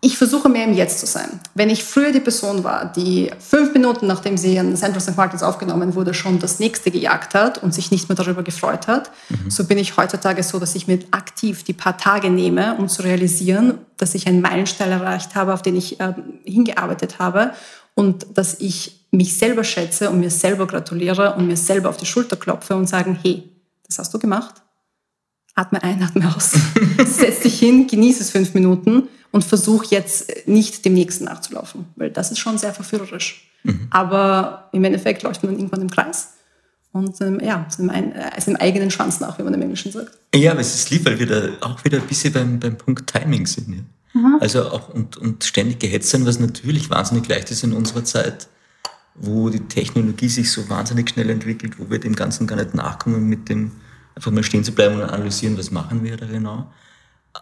ich 0.00 0.16
versuche 0.16 0.48
mehr 0.48 0.64
im 0.64 0.74
Jetzt 0.74 1.00
zu 1.00 1.06
sein. 1.06 1.40
Wenn 1.54 1.70
ich 1.70 1.82
früher 1.82 2.12
die 2.12 2.20
Person 2.20 2.62
war, 2.62 2.92
die 2.92 3.32
fünf 3.40 3.72
Minuten 3.72 4.06
nachdem 4.06 4.36
sie 4.36 4.56
an 4.58 4.76
Central 4.76 5.00
St. 5.00 5.16
Martins 5.16 5.42
aufgenommen 5.42 5.96
wurde, 5.96 6.14
schon 6.14 6.38
das 6.38 6.60
nächste 6.60 6.92
gejagt 6.92 7.34
hat 7.34 7.60
und 7.62 7.74
sich 7.74 7.90
nicht 7.90 8.08
mehr 8.08 8.14
darüber 8.14 8.44
gefreut 8.44 8.86
hat, 8.86 9.10
mhm. 9.28 9.50
so 9.50 9.64
bin 9.64 9.76
ich 9.76 9.96
heutzutage 9.96 10.42
so, 10.44 10.60
dass 10.60 10.76
ich 10.76 10.86
mir 10.86 11.00
aktiv 11.10 11.64
die 11.64 11.72
paar 11.72 11.98
Tage 11.98 12.30
nehme, 12.30 12.76
um 12.78 12.88
zu 12.88 13.02
realisieren, 13.02 13.78
dass 13.96 14.14
ich 14.14 14.28
einen 14.28 14.40
Meilenstein 14.40 14.92
erreicht 14.92 15.34
habe, 15.34 15.52
auf 15.52 15.62
den 15.62 15.74
ich 15.74 15.98
äh, 15.98 16.14
hingearbeitet 16.44 17.18
habe 17.18 17.52
und 17.94 18.38
dass 18.38 18.60
ich 18.60 19.06
mich 19.10 19.36
selber 19.36 19.64
schätze 19.64 20.10
und 20.10 20.20
mir 20.20 20.30
selber 20.30 20.68
gratuliere 20.68 21.34
und 21.34 21.48
mir 21.48 21.56
selber 21.56 21.88
auf 21.88 21.96
die 21.96 22.06
Schulter 22.06 22.36
klopfe 22.36 22.76
und 22.76 22.88
sagen, 22.88 23.18
hey, 23.20 23.50
das 23.84 23.98
hast 23.98 24.14
du 24.14 24.20
gemacht. 24.20 24.54
Atme 25.58 25.82
ein, 25.82 26.00
atme 26.02 26.32
aus. 26.36 26.52
Setz 27.04 27.40
dich 27.40 27.58
hin, 27.58 27.88
genieße 27.88 28.22
es 28.22 28.30
fünf 28.30 28.54
Minuten 28.54 29.08
und 29.32 29.44
versuche 29.44 29.86
jetzt 29.90 30.46
nicht 30.46 30.84
dem 30.84 30.94
Nächsten 30.94 31.24
nachzulaufen, 31.24 31.86
weil 31.96 32.10
das 32.10 32.30
ist 32.30 32.38
schon 32.38 32.58
sehr 32.58 32.72
verführerisch. 32.72 33.50
Mhm. 33.64 33.88
Aber 33.90 34.68
im 34.72 34.84
Endeffekt 34.84 35.24
läuft 35.24 35.42
man 35.42 35.54
irgendwann 35.54 35.82
im 35.82 35.90
Kreis 35.90 36.34
und 36.92 37.20
ähm, 37.20 37.40
ja, 37.42 37.66
seinem, 37.68 37.90
äh, 37.90 38.40
seinem 38.40 38.54
eigenen 38.56 38.92
Schwanz 38.92 39.18
nach, 39.18 39.36
wie 39.40 39.42
man 39.42 39.52
im 39.52 39.62
Englischen 39.62 39.90
sagt. 39.90 40.16
Ja, 40.32 40.52
aber 40.52 40.60
es 40.60 40.76
ist 40.76 40.90
lieb, 40.90 41.04
weil 41.04 41.18
wir 41.18 41.26
da 41.26 41.48
auch 41.60 41.84
wieder 41.84 41.98
ein 41.98 42.06
bisschen 42.06 42.32
beim, 42.32 42.60
beim 42.60 42.78
Punkt 42.78 43.12
Timing 43.12 43.46
sind. 43.46 43.68
Ja? 43.68 44.20
Mhm. 44.20 44.38
Also 44.40 44.70
auch 44.70 44.90
und, 44.90 45.16
und 45.16 45.42
ständig 45.42 45.80
gehetzt 45.80 46.10
sein, 46.10 46.24
was 46.24 46.38
natürlich 46.38 46.88
wahnsinnig 46.88 47.26
leicht 47.26 47.50
ist 47.50 47.64
in 47.64 47.72
unserer 47.72 48.04
Zeit, 48.04 48.46
wo 49.16 49.50
die 49.50 49.66
Technologie 49.66 50.28
sich 50.28 50.52
so 50.52 50.68
wahnsinnig 50.70 51.10
schnell 51.10 51.30
entwickelt, 51.30 51.80
wo 51.80 51.90
wir 51.90 51.98
dem 51.98 52.14
Ganzen 52.14 52.46
gar 52.46 52.54
nicht 52.54 52.74
nachkommen, 52.74 53.28
mit 53.28 53.48
dem 53.48 53.72
einfach 54.18 54.32
mal 54.32 54.42
stehen 54.42 54.64
zu 54.64 54.72
bleiben 54.72 54.96
und 54.96 55.02
analysieren, 55.02 55.56
was 55.56 55.70
machen 55.70 56.02
wir 56.02 56.16
da 56.16 56.26
genau. 56.26 56.66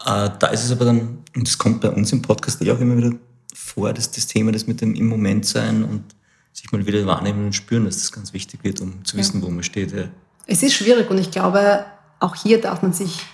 Äh, 0.05 0.29
da 0.39 0.49
ist 0.49 0.65
es 0.65 0.71
aber 0.71 0.85
dann, 0.85 1.19
und 1.35 1.49
das 1.49 1.57
kommt 1.57 1.81
bei 1.81 1.89
uns 1.91 2.12
im 2.12 2.21
Podcast 2.21 2.61
eh 2.61 2.71
auch 2.71 2.79
immer 2.79 2.99
wieder 2.99 3.12
vor, 3.55 3.95
dass 3.95 4.11
das 4.11 4.27
Thema, 4.27 4.53
das 4.53 4.67
mit 4.67 4.83
dem 4.83 4.95
im 4.95 5.09
Moment 5.09 5.47
sein 5.47 5.83
und 5.85 6.05
sich 6.53 6.71
mal 6.73 6.85
wieder 6.87 7.07
wahrnehmen 7.07 7.47
und 7.47 7.55
spüren, 7.55 7.87
dass 7.87 7.97
das 7.97 8.12
ganz 8.12 8.35
wichtig 8.35 8.62
wird, 8.62 8.83
um 8.83 9.03
zu 9.07 9.17
wissen, 9.17 9.41
ja. 9.41 9.47
wo 9.47 9.51
man 9.51 9.62
steht. 9.62 9.93
Ja. 9.93 10.05
Es 10.47 10.62
ist 10.62 10.75
schwierig 10.75 11.09
und 11.09 11.17
ich 11.17 11.31
glaube, 11.31 11.87
auch 12.21 12.35
hier 12.35 12.61
darf 12.61 12.83
man 12.83 12.93
sich 12.93 13.25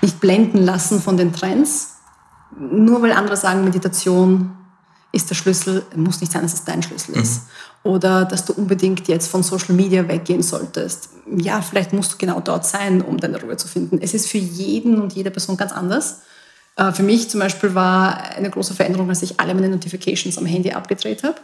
nicht 0.00 0.18
blenden 0.18 0.62
lassen 0.62 1.00
von 1.00 1.18
den 1.18 1.34
Trends. 1.34 1.96
Nur 2.58 3.02
weil 3.02 3.12
andere 3.12 3.36
sagen, 3.36 3.64
Meditation 3.64 4.56
ist 5.12 5.28
der 5.28 5.34
Schlüssel, 5.34 5.84
muss 5.94 6.20
nicht 6.22 6.32
sein, 6.32 6.42
dass 6.42 6.54
es 6.54 6.64
dein 6.64 6.82
Schlüssel 6.82 7.14
ist. 7.16 7.42
Oder 7.86 8.24
dass 8.24 8.44
du 8.44 8.52
unbedingt 8.52 9.06
jetzt 9.06 9.28
von 9.28 9.44
Social 9.44 9.74
Media 9.74 10.06
weggehen 10.08 10.42
solltest. 10.42 11.10
Ja, 11.36 11.62
vielleicht 11.62 11.92
musst 11.92 12.14
du 12.14 12.16
genau 12.18 12.40
dort 12.40 12.66
sein, 12.66 13.00
um 13.00 13.18
deine 13.18 13.40
Ruhe 13.40 13.56
zu 13.56 13.68
finden. 13.68 14.00
Es 14.02 14.12
ist 14.12 14.26
für 14.28 14.38
jeden 14.38 15.00
und 15.00 15.12
jede 15.12 15.30
Person 15.30 15.56
ganz 15.56 15.70
anders. 15.70 16.22
Äh, 16.74 16.90
für 16.90 17.04
mich 17.04 17.30
zum 17.30 17.38
Beispiel 17.38 17.76
war 17.76 18.32
eine 18.36 18.50
große 18.50 18.74
Veränderung, 18.74 19.08
als 19.08 19.22
ich 19.22 19.38
alle 19.38 19.54
meine 19.54 19.68
Notifications 19.68 20.36
am 20.36 20.46
Handy 20.46 20.72
abgedreht 20.72 21.22
habe. 21.22 21.36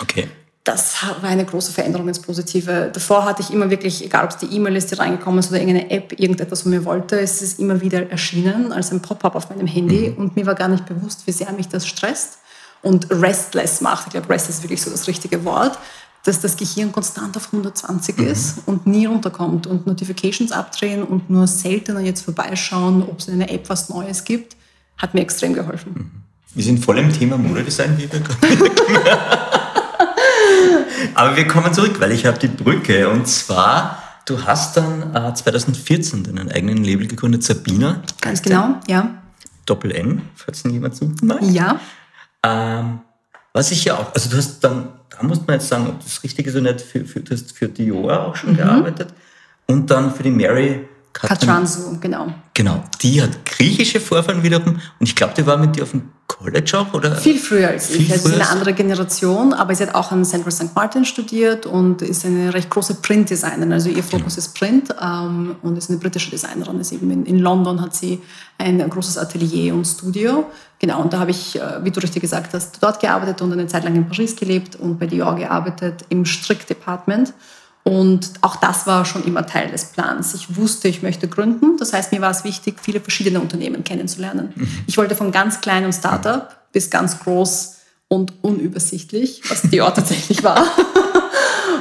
Okay. 0.00 0.26
Das 0.64 0.96
war 1.20 1.30
eine 1.30 1.44
große 1.44 1.72
Veränderung 1.72 2.08
ins 2.08 2.18
Positive. 2.18 2.90
Davor 2.92 3.24
hatte 3.26 3.42
ich 3.42 3.52
immer 3.52 3.70
wirklich, 3.70 4.04
egal 4.04 4.24
ob 4.24 4.30
es 4.30 4.38
die 4.38 4.46
E-Mail 4.46 4.74
ist, 4.74 4.90
die 4.90 4.96
reingekommen 4.96 5.38
ist 5.38 5.50
oder 5.50 5.60
irgendeine 5.60 5.90
App, 5.90 6.18
irgendetwas 6.18 6.62
von 6.62 6.72
mir 6.72 6.84
wollte, 6.84 7.20
es 7.20 7.40
ist 7.40 7.60
immer 7.60 7.80
wieder 7.82 8.10
erschienen 8.10 8.72
als 8.72 8.90
ein 8.90 9.00
Pop-up 9.00 9.36
auf 9.36 9.50
meinem 9.50 9.66
Handy 9.66 10.10
mhm. 10.10 10.16
und 10.16 10.36
mir 10.36 10.46
war 10.46 10.54
gar 10.54 10.68
nicht 10.68 10.86
bewusst, 10.86 11.26
wie 11.26 11.32
sehr 11.32 11.52
mich 11.52 11.68
das 11.68 11.86
stresst 11.86 12.38
und 12.84 13.10
restless 13.10 13.80
macht. 13.80 14.06
Ich 14.06 14.12
glaube, 14.12 14.28
restless 14.30 14.58
ist 14.58 14.62
wirklich 14.62 14.82
so 14.82 14.90
das 14.90 15.08
richtige 15.08 15.44
Wort 15.44 15.78
dass 16.24 16.40
das 16.40 16.56
Gehirn 16.56 16.90
konstant 16.90 17.36
auf 17.36 17.52
120 17.52 18.16
mhm. 18.16 18.26
ist 18.26 18.58
und 18.66 18.86
nie 18.86 19.06
runterkommt 19.06 19.66
und 19.66 19.86
Notifications 19.86 20.52
abdrehen 20.52 21.02
und 21.02 21.28
nur 21.30 21.46
seltener 21.46 22.00
jetzt 22.00 22.22
vorbeischauen, 22.22 23.02
ob 23.02 23.18
es 23.20 23.28
in 23.28 23.34
einer 23.34 23.50
App 23.50 23.68
was 23.68 23.90
Neues 23.90 24.24
gibt, 24.24 24.56
hat 24.96 25.12
mir 25.14 25.20
extrem 25.20 25.52
geholfen. 25.52 25.92
Mhm. 25.94 26.10
Wir 26.54 26.64
sind 26.64 26.82
voll 26.84 26.98
im 26.98 27.12
Thema 27.12 27.36
Modedesign, 27.36 27.98
wie 27.98 28.10
wir 28.10 28.22
Aber 31.14 31.36
wir 31.36 31.46
kommen 31.46 31.74
zurück, 31.74 32.00
weil 32.00 32.12
ich 32.12 32.26
habe 32.26 32.38
die 32.38 32.48
Brücke 32.48 33.08
und 33.08 33.28
zwar, 33.28 34.02
du 34.24 34.44
hast 34.44 34.76
dann 34.76 35.14
äh, 35.14 35.34
2014 35.34 36.24
deinen 36.24 36.50
eigenen 36.50 36.82
Label 36.82 37.06
gegründet, 37.06 37.44
Sabina. 37.44 38.02
Ganz 38.20 38.40
genau, 38.40 38.76
ja. 38.86 39.10
Doppel 39.66 39.92
N, 39.92 40.22
falls 40.36 40.64
niemand 40.64 40.96
suchen 40.96 41.26
mag. 41.26 41.42
Ja. 41.42 41.80
Ähm, 42.44 43.00
was 43.52 43.70
ich 43.70 43.84
ja 43.84 43.96
auch, 43.96 44.12
also 44.14 44.28
du 44.28 44.36
hast 44.36 44.60
dann, 44.60 44.88
da 45.10 45.22
muss 45.22 45.38
man 45.46 45.54
jetzt 45.54 45.68
sagen, 45.68 45.86
ob 45.88 46.02
das 46.02 46.22
richtig 46.22 46.46
ist 46.46 46.56
oder 46.56 46.72
nicht, 46.72 46.80
für, 46.82 47.04
für, 47.04 47.20
du 47.20 47.32
hast 47.32 47.52
für 47.52 47.68
Dior 47.68 48.26
auch 48.26 48.36
schon 48.36 48.52
mhm. 48.52 48.56
gearbeitet 48.56 49.14
und 49.66 49.90
dann 49.90 50.14
für 50.14 50.22
die 50.22 50.30
Mary 50.30 50.86
Katransu, 51.12 51.98
genau. 52.00 52.34
Genau, 52.52 52.82
die 53.00 53.22
hat 53.22 53.44
griechische 53.44 54.00
Vorfahren 54.00 54.42
wiederum 54.42 54.74
und 54.74 55.08
ich 55.08 55.14
glaube, 55.14 55.34
die 55.36 55.46
war 55.46 55.56
mit 55.56 55.76
dir 55.76 55.84
auf 55.84 55.92
dem 55.92 56.10
College 56.36 56.78
auch, 56.78 56.92
oder? 56.94 57.14
Viel 57.14 57.38
früher 57.38 57.68
als 57.68 57.88
Viel 57.88 58.02
ich. 58.02 58.12
Also 58.12 58.28
sie 58.28 58.34
ist 58.34 58.40
eine 58.40 58.50
andere 58.50 58.72
Generation, 58.72 59.52
aber 59.52 59.74
sie 59.74 59.84
hat 59.84 59.94
auch 59.94 60.10
an 60.10 60.24
Central 60.24 60.52
St. 60.52 60.74
Martin 60.74 61.04
studiert 61.04 61.66
und 61.66 62.02
ist 62.02 62.24
eine 62.24 62.52
recht 62.52 62.70
große 62.70 62.96
Printdesignerin. 62.96 63.72
Also 63.72 63.88
ihr 63.88 64.02
Fokus 64.02 64.34
genau. 64.34 64.38
ist 64.38 64.54
Print 64.54 64.94
ähm, 65.00 65.56
und 65.62 65.78
ist 65.78 65.90
eine 65.90 65.98
britische 65.98 66.30
Designerin. 66.30 66.80
Ist 66.80 66.92
eben 66.92 67.10
in, 67.10 67.24
in, 67.26 67.38
London 67.38 67.80
hat 67.80 67.94
sie 67.94 68.20
ein 68.58 68.78
großes 68.88 69.16
Atelier 69.18 69.74
und 69.74 69.84
Studio. 69.84 70.46
Genau, 70.78 71.00
und 71.00 71.12
da 71.12 71.20
habe 71.20 71.30
ich, 71.30 71.58
äh, 71.58 71.84
wie 71.84 71.90
du 71.90 72.00
richtig 72.00 72.22
gesagt 72.22 72.52
hast, 72.52 72.82
dort 72.82 73.00
gearbeitet 73.00 73.40
und 73.40 73.52
eine 73.52 73.66
Zeit 73.66 73.84
lang 73.84 73.94
in 73.94 74.08
Paris 74.08 74.34
gelebt 74.34 74.76
und 74.76 74.98
bei 74.98 75.06
Dior 75.06 75.36
gearbeitet 75.36 76.04
im 76.08 76.24
Strickdepartment. 76.24 77.32
Und 77.84 78.30
auch 78.40 78.56
das 78.56 78.86
war 78.86 79.04
schon 79.04 79.24
immer 79.24 79.46
Teil 79.46 79.70
des 79.70 79.84
Plans. 79.84 80.34
Ich 80.34 80.56
wusste, 80.56 80.88
ich 80.88 81.02
möchte 81.02 81.28
gründen. 81.28 81.76
Das 81.76 81.92
heißt, 81.92 82.12
mir 82.12 82.22
war 82.22 82.30
es 82.30 82.42
wichtig, 82.42 82.76
viele 82.80 82.98
verschiedene 82.98 83.40
Unternehmen 83.40 83.84
kennenzulernen. 83.84 84.54
Mhm. 84.56 84.68
Ich 84.86 84.96
wollte 84.96 85.14
von 85.14 85.30
ganz 85.30 85.60
kleinem 85.60 85.92
Startup 85.92 86.48
bis 86.72 86.88
ganz 86.88 87.20
groß 87.20 87.76
und 88.08 88.32
unübersichtlich, 88.42 89.42
was 89.50 89.62
Dior 89.62 89.92
tatsächlich 89.94 90.42
war. 90.42 90.66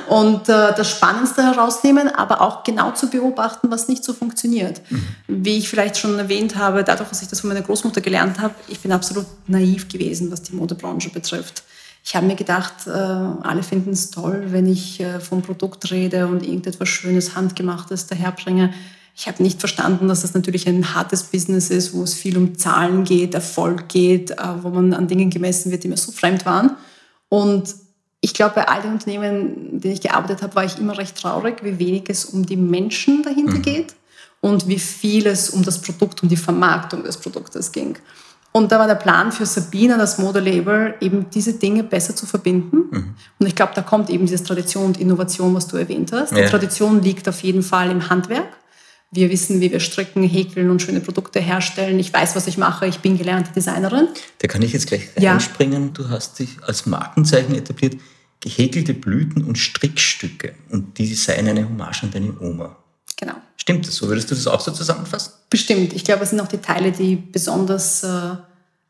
Und 0.09 0.49
äh, 0.49 0.75
das 0.75 0.91
Spannendste 0.91 1.43
herausnehmen, 1.43 2.07
aber 2.09 2.41
auch 2.41 2.63
genau 2.63 2.91
zu 2.91 3.09
beobachten, 3.09 3.71
was 3.71 3.87
nicht 3.87 4.03
so 4.03 4.13
funktioniert. 4.13 4.81
Mhm. 4.89 5.05
Wie 5.27 5.57
ich 5.57 5.69
vielleicht 5.69 5.97
schon 5.97 6.19
erwähnt 6.19 6.55
habe, 6.55 6.83
dadurch, 6.83 7.09
dass 7.09 7.21
ich 7.21 7.29
das 7.29 7.39
von 7.39 7.47
meiner 7.47 7.61
Großmutter 7.61 8.01
gelernt 8.01 8.39
habe, 8.39 8.53
ich 8.67 8.79
bin 8.79 8.91
absolut 8.91 9.25
naiv 9.47 9.87
gewesen, 9.87 10.29
was 10.31 10.43
die 10.43 10.55
Modebranche 10.55 11.09
betrifft. 11.09 11.63
Ich 12.05 12.15
habe 12.15 12.25
mir 12.25 12.35
gedacht, 12.35 12.85
äh, 12.85 12.89
alle 12.89 13.63
finden 13.63 13.91
es 13.91 14.11
toll, 14.11 14.47
wenn 14.47 14.67
ich 14.67 14.99
äh, 14.99 15.21
vom 15.21 15.41
Produkt 15.41 15.89
rede 15.89 16.27
und 16.27 16.43
irgendetwas 16.43 16.89
Schönes, 16.89 17.35
Handgemachtes 17.35 18.07
daherbringe. 18.07 18.73
Ich 19.15 19.27
habe 19.27 19.41
nicht 19.41 19.59
verstanden, 19.59 20.07
dass 20.09 20.21
das 20.21 20.33
natürlich 20.33 20.67
ein 20.67 20.93
hartes 20.93 21.23
Business 21.23 21.69
ist, 21.69 21.93
wo 21.93 22.03
es 22.03 22.13
viel 22.13 22.37
um 22.37 22.57
Zahlen 22.57 23.05
geht, 23.05 23.33
Erfolg 23.35 23.87
geht, 23.87 24.31
äh, 24.31 24.35
wo 24.61 24.69
man 24.69 24.93
an 24.93 25.07
Dingen 25.07 25.29
gemessen 25.29 25.71
wird, 25.71 25.83
die 25.85 25.87
mir 25.87 25.97
so 25.97 26.11
fremd 26.11 26.45
waren. 26.45 26.71
Und 27.29 27.73
ich 28.19 28.33
glaube, 28.33 28.55
bei 28.55 28.67
all 28.67 28.81
den 28.81 28.93
Unternehmen, 28.93 29.71
in 29.71 29.79
denen 29.79 29.93
ich 29.93 30.01
gearbeitet 30.01 30.41
habe, 30.41 30.55
war 30.55 30.65
ich 30.65 30.77
immer 30.77 30.97
recht 30.97 31.17
traurig, 31.17 31.63
wie 31.63 31.79
wenig 31.79 32.05
es 32.09 32.25
um 32.25 32.45
die 32.45 32.57
Menschen 32.57 33.23
dahinter 33.23 33.57
mhm. 33.57 33.61
geht 33.61 33.95
und 34.41 34.67
wie 34.67 34.79
viel 34.79 35.25
es 35.27 35.49
um 35.49 35.63
das 35.63 35.81
Produkt, 35.81 36.21
um 36.23 36.29
die 36.29 36.37
Vermarktung 36.37 37.03
des 37.03 37.17
Produktes 37.17 37.71
ging. 37.71 37.97
Und 38.53 38.71
da 38.71 38.77
war 38.77 38.87
der 38.87 38.95
Plan 38.95 39.31
für 39.31 39.47
Sabina, 39.47 39.97
das 39.97 40.19
Modelabel, 40.19 40.93
eben 41.01 41.25
diese 41.31 41.53
Dinge 41.53 41.83
besser 41.83 42.15
zu 42.15 42.27
verbinden. 42.27 42.77
Mhm. 42.91 43.15
Und 43.39 43.47
ich 43.47 43.55
glaube, 43.55 43.73
da 43.75 43.81
kommt 43.81 44.11
eben 44.11 44.27
diese 44.27 44.43
Tradition 44.43 44.85
und 44.85 44.99
Innovation, 44.99 45.55
was 45.55 45.67
du 45.67 45.77
erwähnt 45.77 46.11
hast. 46.11 46.37
Die 46.37 46.45
Tradition 46.45 47.01
liegt 47.01 47.27
auf 47.27 47.41
jeden 47.41 47.63
Fall 47.63 47.89
im 47.89 48.09
Handwerk. 48.09 48.47
Wir 49.09 49.29
wissen, 49.29 49.59
wie 49.59 49.71
wir 49.71 49.79
stricken, 49.79 50.23
häkeln 50.23 50.69
und 50.69 50.81
schöne 50.81 50.99
Produkte 50.99 51.39
herstellen. 51.39 51.99
Ich 51.99 52.13
weiß, 52.13 52.35
was 52.35 52.47
ich 52.47 52.57
mache. 52.57 52.87
Ich 52.87 52.99
bin 52.99 53.17
gelernte 53.17 53.51
Designerin. 53.53 54.07
Da 54.39 54.47
kann 54.47 54.61
ich 54.61 54.73
jetzt 54.73 54.87
gleich 54.87 55.09
reinspringen. 55.17 55.85
Ja. 55.85 55.89
Du 55.93 56.09
hast 56.09 56.39
dich 56.39 56.57
als 56.63 56.85
Markenzeichen 56.85 57.55
etabliert. 57.55 57.97
Gehäkelte 58.39 58.93
Blüten 58.93 59.43
und 59.43 59.57
Strickstücke. 59.57 60.53
Und 60.69 60.97
die 60.97 61.13
seien 61.13 61.47
eine 61.47 61.67
Hommage 61.67 62.03
an 62.03 62.11
deine 62.11 62.39
Oma. 62.39 62.75
Genau. 63.17 63.35
Stimmt 63.63 63.88
das 63.88 63.95
so? 63.95 64.10
Würdest 64.10 64.30
du 64.30 64.36
das 64.36 64.45
auch 64.45 64.60
so 64.60 64.71
zusammenfassen? 64.71 65.32
Bestimmt. 65.49 65.93
Ich 65.93 66.04
glaube, 66.04 66.23
es 66.23 66.32
sind 66.32 66.41
auch 66.41 66.49
die 66.49 66.58
Teile, 66.58 66.91
die 66.91 67.15
besonders 67.15 68.04
äh, 68.04 68.36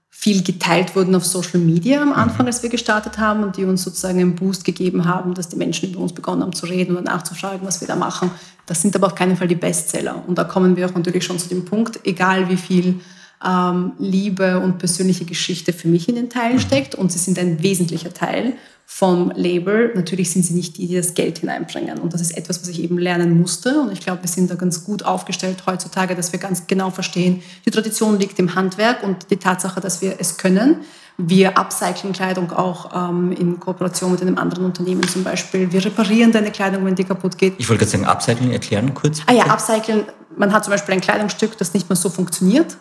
viel 0.09 0.41
geteilt 0.41 0.95
wurden 0.95 1.13
auf 1.13 1.23
Social 1.23 1.59
Media 1.59 2.01
am 2.01 2.11
Anfang, 2.11 2.41
mhm. 2.41 2.47
als 2.47 2.63
wir 2.63 2.71
gestartet 2.71 3.19
haben 3.19 3.43
und 3.43 3.55
die 3.55 3.65
uns 3.65 3.83
sozusagen 3.83 4.19
einen 4.19 4.33
Boost 4.33 4.65
gegeben 4.65 5.05
haben, 5.05 5.35
dass 5.35 5.49
die 5.49 5.57
Menschen 5.57 5.91
über 5.91 5.99
uns 5.99 6.13
begonnen 6.13 6.41
haben 6.41 6.53
zu 6.53 6.65
reden 6.65 6.93
oder 6.93 7.03
nachzufragen, 7.03 7.67
was 7.67 7.81
wir 7.81 7.87
da 7.87 7.95
machen. 7.95 8.31
Das 8.65 8.81
sind 8.81 8.95
aber 8.95 9.05
auf 9.05 9.13
keinen 9.13 9.37
Fall 9.37 9.47
die 9.47 9.53
Bestseller. 9.53 10.23
Und 10.25 10.39
da 10.39 10.43
kommen 10.43 10.75
wir 10.75 10.87
auch 10.87 10.95
natürlich 10.95 11.23
schon 11.23 11.37
zu 11.37 11.49
dem 11.49 11.65
Punkt, 11.65 11.99
egal 12.03 12.49
wie 12.49 12.57
viel 12.57 12.99
ähm, 13.45 13.91
Liebe 13.99 14.59
und 14.59 14.79
persönliche 14.79 15.25
Geschichte 15.25 15.71
für 15.71 15.87
mich 15.87 16.09
in 16.09 16.15
den 16.15 16.31
Teilen 16.31 16.55
mhm. 16.55 16.61
steckt 16.61 16.95
und 16.95 17.11
sie 17.11 17.19
sind 17.19 17.37
ein 17.37 17.61
wesentlicher 17.61 18.11
Teil 18.11 18.53
vom 18.85 19.31
Label. 19.35 19.91
Natürlich 19.95 20.31
sind 20.31 20.43
sie 20.45 20.53
nicht 20.53 20.77
die, 20.77 20.87
die 20.87 20.95
das 20.95 21.13
Geld 21.13 21.39
hineinbringen. 21.39 21.99
Und 21.99 22.13
das 22.13 22.21
ist 22.21 22.37
etwas, 22.37 22.61
was 22.61 22.69
ich 22.69 22.81
eben 22.81 22.97
lernen 22.97 23.39
musste. 23.39 23.81
Und 23.81 23.91
ich 23.91 24.01
glaube, 24.01 24.21
wir 24.21 24.29
sind 24.29 24.51
da 24.51 24.55
ganz 24.55 24.83
gut 24.83 25.03
aufgestellt 25.03 25.63
heutzutage, 25.65 26.15
dass 26.15 26.31
wir 26.31 26.39
ganz 26.39 26.67
genau 26.67 26.91
verstehen, 26.91 27.41
die 27.65 27.71
Tradition 27.71 28.19
liegt 28.19 28.37
im 28.39 28.55
Handwerk 28.55 29.03
und 29.03 29.31
die 29.31 29.37
Tatsache, 29.37 29.81
dass 29.81 30.01
wir 30.01 30.15
es 30.19 30.37
können. 30.37 30.77
Wir 31.17 31.57
upcyclen 31.57 32.11
Kleidung 32.11 32.51
auch 32.51 33.09
ähm, 33.09 33.31
in 33.31 33.59
Kooperation 33.59 34.11
mit 34.11 34.21
einem 34.21 34.37
anderen 34.37 34.65
Unternehmen 34.65 35.07
zum 35.07 35.23
Beispiel. 35.23 35.71
Wir 35.71 35.85
reparieren 35.85 36.31
deine 36.31 36.51
Kleidung, 36.51 36.85
wenn 36.85 36.95
die 36.95 37.03
kaputt 37.03 37.37
geht. 37.37 37.53
Ich 37.59 37.69
wollte 37.69 37.85
gerade 37.85 37.91
sagen, 37.91 38.05
upcyclen 38.05 38.51
erklären 38.51 38.93
kurz. 38.93 39.21
Ah 39.27 39.33
ja, 39.33 39.45
upcyclen. 39.45 40.05
Man 40.35 40.51
hat 40.51 40.63
zum 40.65 40.71
Beispiel 40.71 40.95
ein 40.95 41.01
Kleidungsstück, 41.01 41.57
das 41.57 41.73
nicht 41.75 41.87
mehr 41.89 41.95
so 41.95 42.09
funktioniert 42.09 42.77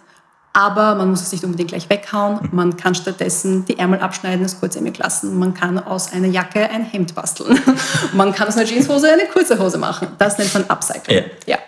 aber 0.53 0.95
man 0.95 1.11
muss 1.11 1.23
es 1.23 1.33
nicht 1.33 1.45
unbedingt 1.45 1.71
gleich 1.71 1.89
weghauen. 1.89 2.49
Man 2.53 2.77
kann 2.77 2.95
stattdessen 2.95 3.65
die 3.65 3.79
Ärmel 3.79 4.01
abschneiden, 4.01 4.43
das 4.43 4.61
kurzärmelig 4.61 4.99
lassen. 4.99 5.39
Man 5.39 5.55
kann 5.55 5.79
aus 5.79 6.13
einer 6.13 6.29
Jacke 6.29 6.69
ein 6.69 6.85
Hemd 6.85 7.15
basteln. 7.15 7.59
man 8.13 8.35
kann 8.35 8.49
aus 8.49 8.57
einer 8.57 8.67
Jeanshose 8.67 9.11
eine 9.13 9.27
kurze 9.27 9.59
Hose 9.59 9.79
machen. 9.79 10.09
Das 10.19 10.39
nennt 10.39 10.53
man 10.53 10.65
Upcycling. 10.69 11.25
Ja. 11.47 11.55
ja. 11.55 11.59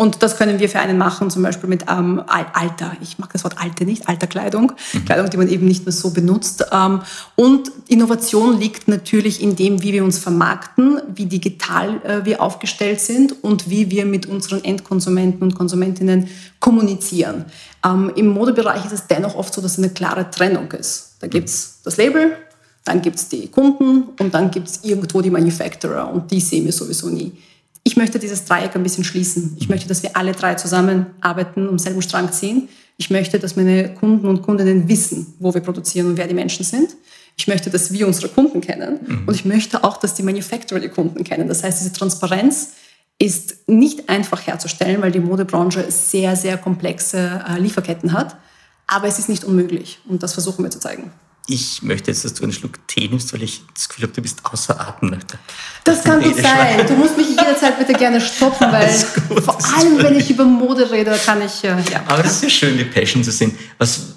Und 0.00 0.22
das 0.22 0.38
können 0.38 0.58
wir 0.60 0.70
für 0.70 0.78
einen 0.78 0.96
machen, 0.96 1.28
zum 1.28 1.42
Beispiel 1.42 1.68
mit 1.68 1.84
ähm, 1.86 2.22
Alter. 2.26 2.92
Ich 3.02 3.18
mag 3.18 3.30
das 3.34 3.44
Wort 3.44 3.56
Alte 3.58 3.84
nicht, 3.84 4.08
Alterkleidung. 4.08 4.72
Mhm. 4.94 5.04
Kleidung, 5.04 5.28
die 5.28 5.36
man 5.36 5.46
eben 5.46 5.66
nicht 5.66 5.84
mehr 5.84 5.92
so 5.92 6.08
benutzt. 6.08 6.64
Ähm, 6.72 7.02
und 7.36 7.70
Innovation 7.86 8.58
liegt 8.58 8.88
natürlich 8.88 9.42
in 9.42 9.56
dem, 9.56 9.82
wie 9.82 9.92
wir 9.92 10.02
uns 10.02 10.16
vermarkten, 10.16 11.02
wie 11.14 11.26
digital 11.26 12.00
äh, 12.02 12.24
wir 12.24 12.40
aufgestellt 12.40 13.02
sind 13.02 13.44
und 13.44 13.68
wie 13.68 13.90
wir 13.90 14.06
mit 14.06 14.24
unseren 14.24 14.64
Endkonsumenten 14.64 15.42
und 15.42 15.54
Konsumentinnen 15.54 16.28
kommunizieren. 16.60 17.44
Ähm, 17.84 18.10
Im 18.16 18.28
Modebereich 18.28 18.86
ist 18.86 18.92
es 18.92 19.06
dennoch 19.06 19.34
oft 19.34 19.52
so, 19.52 19.60
dass 19.60 19.76
eine 19.76 19.90
klare 19.90 20.30
Trennung 20.30 20.72
ist. 20.72 21.16
Da 21.20 21.26
gibt 21.26 21.50
es 21.50 21.80
das 21.84 21.98
Label, 21.98 22.38
dann 22.86 23.02
gibt 23.02 23.16
es 23.16 23.28
die 23.28 23.48
Kunden 23.48 24.04
und 24.18 24.32
dann 24.32 24.50
gibt 24.50 24.66
es 24.66 24.80
irgendwo 24.82 25.20
die 25.20 25.28
Manufacturer 25.28 26.10
und 26.10 26.30
die 26.30 26.40
sehen 26.40 26.64
wir 26.64 26.72
sowieso 26.72 27.10
nie 27.10 27.34
ich 27.82 27.96
möchte 27.96 28.18
dieses 28.18 28.44
Dreieck 28.44 28.74
ein 28.76 28.82
bisschen 28.82 29.04
schließen. 29.04 29.56
Ich 29.58 29.68
möchte, 29.68 29.88
dass 29.88 30.02
wir 30.02 30.16
alle 30.16 30.32
drei 30.32 30.54
zusammenarbeiten, 30.54 31.68
um 31.68 31.78
selben 31.78 32.02
Strang 32.02 32.30
ziehen. 32.32 32.68
Ich 32.98 33.10
möchte, 33.10 33.38
dass 33.38 33.56
meine 33.56 33.94
Kunden 33.94 34.26
und 34.26 34.42
Kundinnen 34.42 34.88
wissen, 34.88 35.34
wo 35.38 35.54
wir 35.54 35.62
produzieren 35.62 36.08
und 36.08 36.16
wer 36.18 36.26
die 36.26 36.34
Menschen 36.34 36.64
sind. 36.64 36.96
Ich 37.36 37.46
möchte, 37.48 37.70
dass 37.70 37.92
wir 37.92 38.06
unsere 38.06 38.28
Kunden 38.28 38.60
kennen. 38.60 39.00
Mhm. 39.06 39.22
Und 39.26 39.34
ich 39.34 39.46
möchte 39.46 39.82
auch, 39.82 39.96
dass 39.96 40.14
die 40.14 40.22
Manufacturer 40.22 40.80
die 40.80 40.88
Kunden 40.88 41.24
kennen. 41.24 41.48
Das 41.48 41.64
heißt, 41.64 41.80
diese 41.80 41.92
Transparenz 41.92 42.72
ist 43.18 43.68
nicht 43.68 44.08
einfach 44.08 44.46
herzustellen, 44.46 45.00
weil 45.00 45.12
die 45.12 45.20
Modebranche 45.20 45.90
sehr, 45.90 46.36
sehr 46.36 46.58
komplexe 46.58 47.42
äh, 47.48 47.58
Lieferketten 47.58 48.12
hat. 48.12 48.36
Aber 48.86 49.06
es 49.06 49.18
ist 49.18 49.28
nicht 49.28 49.44
unmöglich. 49.44 50.00
Und 50.06 50.22
das 50.22 50.34
versuchen 50.34 50.64
wir 50.64 50.70
zu 50.70 50.80
zeigen 50.80 51.12
ich 51.50 51.82
möchte 51.82 52.10
jetzt, 52.10 52.24
dass 52.24 52.34
du 52.34 52.44
einen 52.44 52.52
Schluck 52.52 52.86
Tee 52.86 53.08
nimmst, 53.08 53.32
weil 53.32 53.42
ich 53.42 53.62
das 53.74 53.88
Gefühl 53.88 54.04
habe, 54.04 54.12
du 54.12 54.22
bist 54.22 54.38
außer 54.44 54.80
Atem. 54.80 55.16
Das 55.82 56.04
kann 56.04 56.22
gut 56.22 56.36
sein. 56.36 56.86
Du 56.86 56.94
musst 56.94 57.16
mich 57.16 57.28
jederzeit 57.30 57.76
bitte 57.76 57.92
gerne 57.92 58.20
stoppen, 58.20 58.68
weil 58.72 58.88
vor 58.88 59.58
allem, 59.76 59.98
wenn 59.98 60.16
ich 60.16 60.30
über 60.30 60.44
Mode 60.44 60.90
rede, 60.90 61.18
kann 61.26 61.42
ich. 61.42 61.64
Äh, 61.64 61.76
ja. 61.90 62.04
Aber 62.06 62.22
das 62.22 62.36
ist 62.36 62.42
ja 62.44 62.50
schön, 62.50 62.78
die 62.78 62.84
Passion 62.84 63.24
zu 63.24 63.32
sehen. 63.32 63.58
Was 63.78 64.14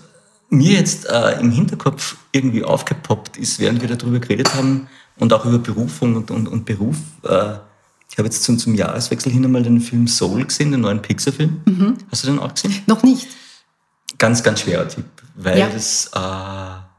mir 0.49 0.73
jetzt 0.73 1.09
äh, 1.09 1.39
im 1.39 1.49
Hinterkopf 1.51 2.15
irgendwie 2.31 2.63
aufgepoppt 2.63 3.37
ist, 3.37 3.59
während 3.59 3.81
wir 3.81 3.89
darüber 3.89 4.19
geredet 4.19 4.53
haben 4.53 4.87
und 5.17 5.33
auch 5.33 5.45
über 5.45 5.57
Berufung 5.57 6.15
und, 6.15 6.29
und, 6.29 6.47
und 6.47 6.65
Beruf. 6.65 6.97
Äh, 7.23 7.55
ich 8.09 8.19
habe 8.19 8.27
jetzt 8.27 8.43
zum, 8.43 8.59
zum 8.59 8.75
Jahreswechsel 8.75 9.31
hin 9.31 9.43
einmal 9.43 9.63
den 9.63 9.81
Film 9.81 10.07
Soul 10.07 10.45
gesehen, 10.45 10.71
den 10.71 10.81
neuen 10.81 11.01
Pixar-Film. 11.01 11.61
Mhm. 11.65 11.97
Hast 12.11 12.23
du 12.23 12.27
den 12.27 12.37
auch 12.37 12.53
gesehen? 12.53 12.83
Noch 12.85 13.01
nicht. 13.01 13.27
Ganz, 14.19 14.43
ganz 14.43 14.61
schwerer 14.61 14.87
Tipp, 14.87 15.05
weil 15.35 15.57
ja. 15.57 15.67
das. 15.67 16.11
Äh, 16.13 16.92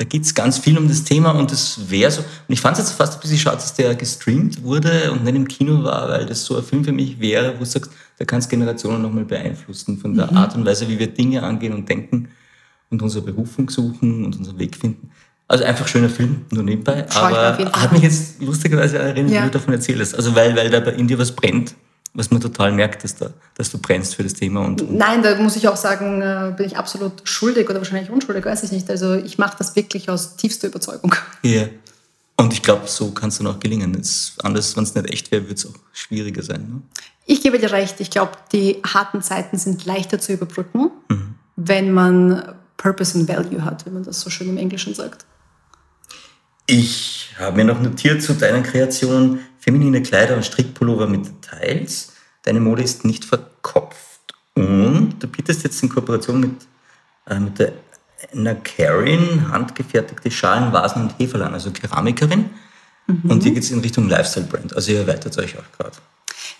da 0.00 0.06
geht 0.06 0.22
es 0.22 0.34
ganz 0.34 0.56
viel 0.56 0.78
um 0.78 0.88
das 0.88 1.04
Thema 1.04 1.32
und 1.32 1.52
das 1.52 1.90
wäre 1.90 2.10
so. 2.10 2.22
Und 2.22 2.54
ich 2.54 2.58
fand 2.62 2.78
es 2.78 2.84
jetzt 2.84 2.96
fast 2.96 3.12
ein 3.16 3.20
bisschen 3.20 3.36
schade, 3.36 3.58
dass 3.58 3.74
der 3.74 3.94
gestreamt 3.94 4.62
wurde 4.62 5.12
und 5.12 5.24
nicht 5.24 5.36
im 5.36 5.46
Kino 5.46 5.84
war, 5.84 6.08
weil 6.08 6.24
das 6.24 6.42
so 6.42 6.56
ein 6.56 6.62
Film 6.62 6.82
für 6.82 6.92
mich 6.92 7.20
wäre, 7.20 7.52
wo 7.56 7.58
du 7.58 7.66
sagst, 7.66 7.92
da 8.16 8.24
kannst 8.24 8.48
Generationen 8.48 9.02
nochmal 9.02 9.26
beeinflussen 9.26 9.98
von 9.98 10.14
der 10.14 10.30
mhm. 10.30 10.38
Art 10.38 10.56
und 10.56 10.64
Weise, 10.64 10.88
wie 10.88 10.98
wir 10.98 11.08
Dinge 11.08 11.42
angehen 11.42 11.74
und 11.74 11.86
denken 11.86 12.30
und 12.88 13.02
unsere 13.02 13.22
Berufung 13.22 13.68
suchen 13.68 14.24
und 14.24 14.38
unseren 14.38 14.58
Weg 14.58 14.74
finden. 14.74 15.10
Also 15.46 15.64
einfach 15.64 15.86
schöner 15.86 16.08
Film, 16.08 16.46
nur 16.50 16.62
nebenbei. 16.62 17.04
Schau 17.10 17.20
aber 17.20 17.58
hat 17.58 17.92
mich 17.92 18.02
jetzt 18.02 18.40
lustigerweise 18.40 18.96
erinnert, 18.96 19.34
ja. 19.34 19.42
wie 19.42 19.46
du 19.48 19.50
davon 19.50 19.74
erzählst. 19.74 20.14
Also 20.14 20.34
weil, 20.34 20.56
weil 20.56 20.70
da 20.70 20.78
in 20.78 21.08
dir 21.08 21.18
was 21.18 21.32
brennt 21.36 21.74
was 22.12 22.30
man 22.30 22.40
total 22.40 22.72
merkt, 22.72 23.04
dass, 23.04 23.16
da, 23.16 23.30
dass 23.54 23.70
du 23.70 23.78
brennst 23.78 24.16
für 24.16 24.22
das 24.22 24.34
Thema. 24.34 24.64
Und, 24.64 24.82
und 24.82 24.96
Nein, 24.96 25.22
da 25.22 25.36
muss 25.36 25.56
ich 25.56 25.68
auch 25.68 25.76
sagen, 25.76 26.20
äh, 26.22 26.52
bin 26.56 26.66
ich 26.66 26.76
absolut 26.76 27.12
schuldig 27.24 27.68
oder 27.68 27.78
wahrscheinlich 27.78 28.10
unschuldig, 28.10 28.44
weiß 28.44 28.64
ich 28.64 28.72
nicht. 28.72 28.90
Also 28.90 29.14
ich 29.14 29.38
mache 29.38 29.56
das 29.58 29.76
wirklich 29.76 30.08
aus 30.08 30.36
tiefster 30.36 30.68
Überzeugung. 30.68 31.14
Ja. 31.42 31.50
Yeah. 31.50 31.68
Und 32.36 32.54
ich 32.54 32.62
glaube, 32.62 32.86
so 32.86 33.10
kann 33.10 33.28
es 33.28 33.36
dann 33.36 33.46
auch 33.48 33.60
gelingen. 33.60 33.94
Es, 34.00 34.34
anders, 34.42 34.74
wenn 34.74 34.84
es 34.84 34.94
nicht 34.94 35.10
echt 35.10 35.30
wäre, 35.30 35.42
würde 35.42 35.54
es 35.54 35.66
auch 35.66 35.74
schwieriger 35.92 36.42
sein. 36.42 36.62
Ne? 36.62 36.82
Ich 37.26 37.42
gebe 37.42 37.58
dir 37.58 37.70
recht. 37.70 38.00
Ich 38.00 38.10
glaube, 38.10 38.32
die 38.50 38.78
harten 38.82 39.22
Zeiten 39.22 39.58
sind 39.58 39.84
leichter 39.84 40.18
zu 40.18 40.32
überbrücken, 40.32 40.90
mhm. 41.08 41.34
wenn 41.56 41.92
man 41.92 42.54
Purpose 42.78 43.18
and 43.18 43.28
Value 43.28 43.62
hat, 43.62 43.84
wie 43.84 43.90
man 43.90 44.04
das 44.04 44.20
so 44.20 44.30
schön 44.30 44.48
im 44.48 44.56
Englischen 44.56 44.94
sagt. 44.94 45.26
Ich 46.66 47.34
habe 47.38 47.56
mir 47.56 47.64
noch 47.66 47.80
notiert 47.80 48.22
zu 48.22 48.32
deinen 48.32 48.62
Kreationen 48.62 49.40
feminine 49.60 50.02
Kleider 50.02 50.36
und 50.36 50.44
Strickpullover 50.44 51.06
mit 51.06 51.26
Details. 51.26 52.12
Deine 52.42 52.60
Mode 52.60 52.82
ist 52.82 53.04
nicht 53.04 53.24
verkopft. 53.24 54.20
Und 54.54 55.16
du 55.20 55.26
bietest 55.28 55.62
jetzt 55.62 55.82
in 55.82 55.88
Kooperation 55.88 56.40
mit, 56.40 56.66
äh, 57.26 57.38
mit 57.38 57.58
der 57.58 57.72
Anna 58.34 58.54
Karin 58.54 59.50
handgefertigte 59.50 60.30
Schalen, 60.30 60.72
Vasen 60.72 61.02
und 61.02 61.18
Heferl 61.18 61.42
an, 61.42 61.54
also 61.54 61.70
Keramikerin. 61.70 62.50
Mhm. 63.06 63.30
Und 63.30 63.42
hier 63.42 63.52
geht 63.52 63.62
es 63.62 63.70
in 63.70 63.80
Richtung 63.80 64.08
Lifestyle-Brand. 64.08 64.74
Also 64.74 64.92
ihr 64.92 65.00
erweitert 65.00 65.36
euch 65.38 65.56
auch 65.58 65.78
gerade. 65.78 65.96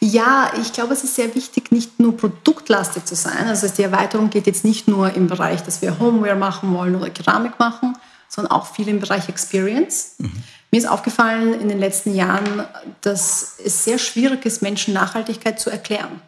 Ja, 0.00 0.52
ich 0.60 0.72
glaube, 0.72 0.94
es 0.94 1.04
ist 1.04 1.14
sehr 1.14 1.34
wichtig, 1.34 1.72
nicht 1.72 2.00
nur 2.00 2.16
produktlastig 2.16 3.04
zu 3.04 3.14
sein. 3.14 3.46
Also 3.48 3.68
die 3.68 3.82
Erweiterung 3.82 4.30
geht 4.30 4.46
jetzt 4.46 4.64
nicht 4.64 4.88
nur 4.88 5.14
im 5.14 5.26
Bereich, 5.26 5.62
dass 5.62 5.82
wir 5.82 5.98
Homeware 5.98 6.36
machen 6.36 6.72
wollen 6.72 6.94
oder 6.94 7.10
Keramik 7.10 7.58
machen, 7.58 7.96
sondern 8.28 8.52
auch 8.52 8.72
viel 8.74 8.88
im 8.88 9.00
Bereich 9.00 9.28
Experience. 9.28 10.14
Mhm. 10.18 10.32
Mir 10.70 10.78
ist 10.78 10.88
aufgefallen 10.88 11.54
in 11.60 11.68
den 11.68 11.80
letzten 11.80 12.14
Jahren, 12.14 12.64
dass 13.00 13.56
es 13.64 13.84
sehr 13.84 13.98
schwierig 13.98 14.46
ist, 14.46 14.62
Menschen 14.62 14.94
Nachhaltigkeit 14.94 15.58
zu 15.58 15.68
erklären. 15.68 16.22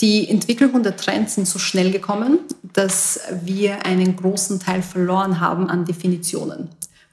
Die 0.00 0.28
Entwicklung 0.28 0.72
und 0.72 0.82
der 0.82 0.96
Trend 0.96 1.30
sind 1.30 1.46
so 1.46 1.58
schnell 1.58 1.92
gekommen, 1.92 2.40
dass 2.72 3.20
wir 3.42 3.84
einen 3.86 4.16
großen 4.16 4.58
Teil 4.58 4.82
verloren 4.82 5.40
haben 5.40 5.68
an 5.68 5.84
Definitionen. 5.84 6.70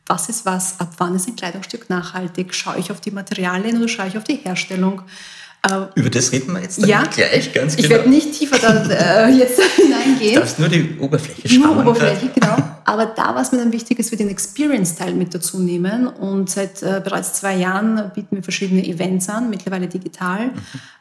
Was 0.07 0.29
ist 0.29 0.45
was? 0.45 0.79
Ab 0.79 0.93
wann 0.97 1.15
ist 1.15 1.27
ein 1.27 1.35
Kleidungsstück 1.35 1.89
nachhaltig? 1.89 2.53
Schaue 2.53 2.77
ich 2.77 2.91
auf 2.91 3.01
die 3.01 3.11
Materialien 3.11 3.77
oder 3.77 3.87
schaue 3.87 4.07
ich 4.07 4.17
auf 4.17 4.23
die 4.23 4.35
Herstellung? 4.35 5.01
Äh, 5.63 5.87
Über 5.95 6.09
das 6.09 6.31
reden 6.31 6.53
wir 6.53 6.61
jetzt 6.61 6.77
ja, 6.85 7.03
gleich 7.03 7.51
ganz 7.53 7.75
genau. 7.75 7.85
Ich 7.85 7.91
werde 7.91 8.09
nicht 8.09 8.33
tiefer 8.33 8.59
da 8.59 9.27
äh, 9.27 9.31
jetzt 9.31 9.59
hineingehen. 9.75 10.35
Du 10.35 10.39
darfst 10.39 10.59
nur 10.59 10.69
die 10.69 10.97
Oberfläche 10.99 11.49
schauen. 11.49 11.59
Nur 11.59 11.79
Oberfläche, 11.79 12.29
genau. 12.33 12.55
Aber 12.85 13.07
da 13.07 13.33
war 13.33 13.41
es 13.41 13.51
mir 13.51 13.57
dann 13.57 13.73
wichtig, 13.73 13.97
dass 13.97 14.11
wir 14.11 14.17
den 14.17 14.29
Experience-Teil 14.29 15.15
mit 15.15 15.33
dazu 15.33 15.59
nehmen. 15.59 16.07
Und 16.07 16.51
seit 16.51 16.83
äh, 16.83 17.01
bereits 17.03 17.33
zwei 17.33 17.55
Jahren 17.55 18.11
bieten 18.13 18.35
wir 18.35 18.43
verschiedene 18.43 18.85
Events 18.85 19.27
an, 19.27 19.49
mittlerweile 19.49 19.87
digital, 19.87 20.47
mhm. 20.47 20.51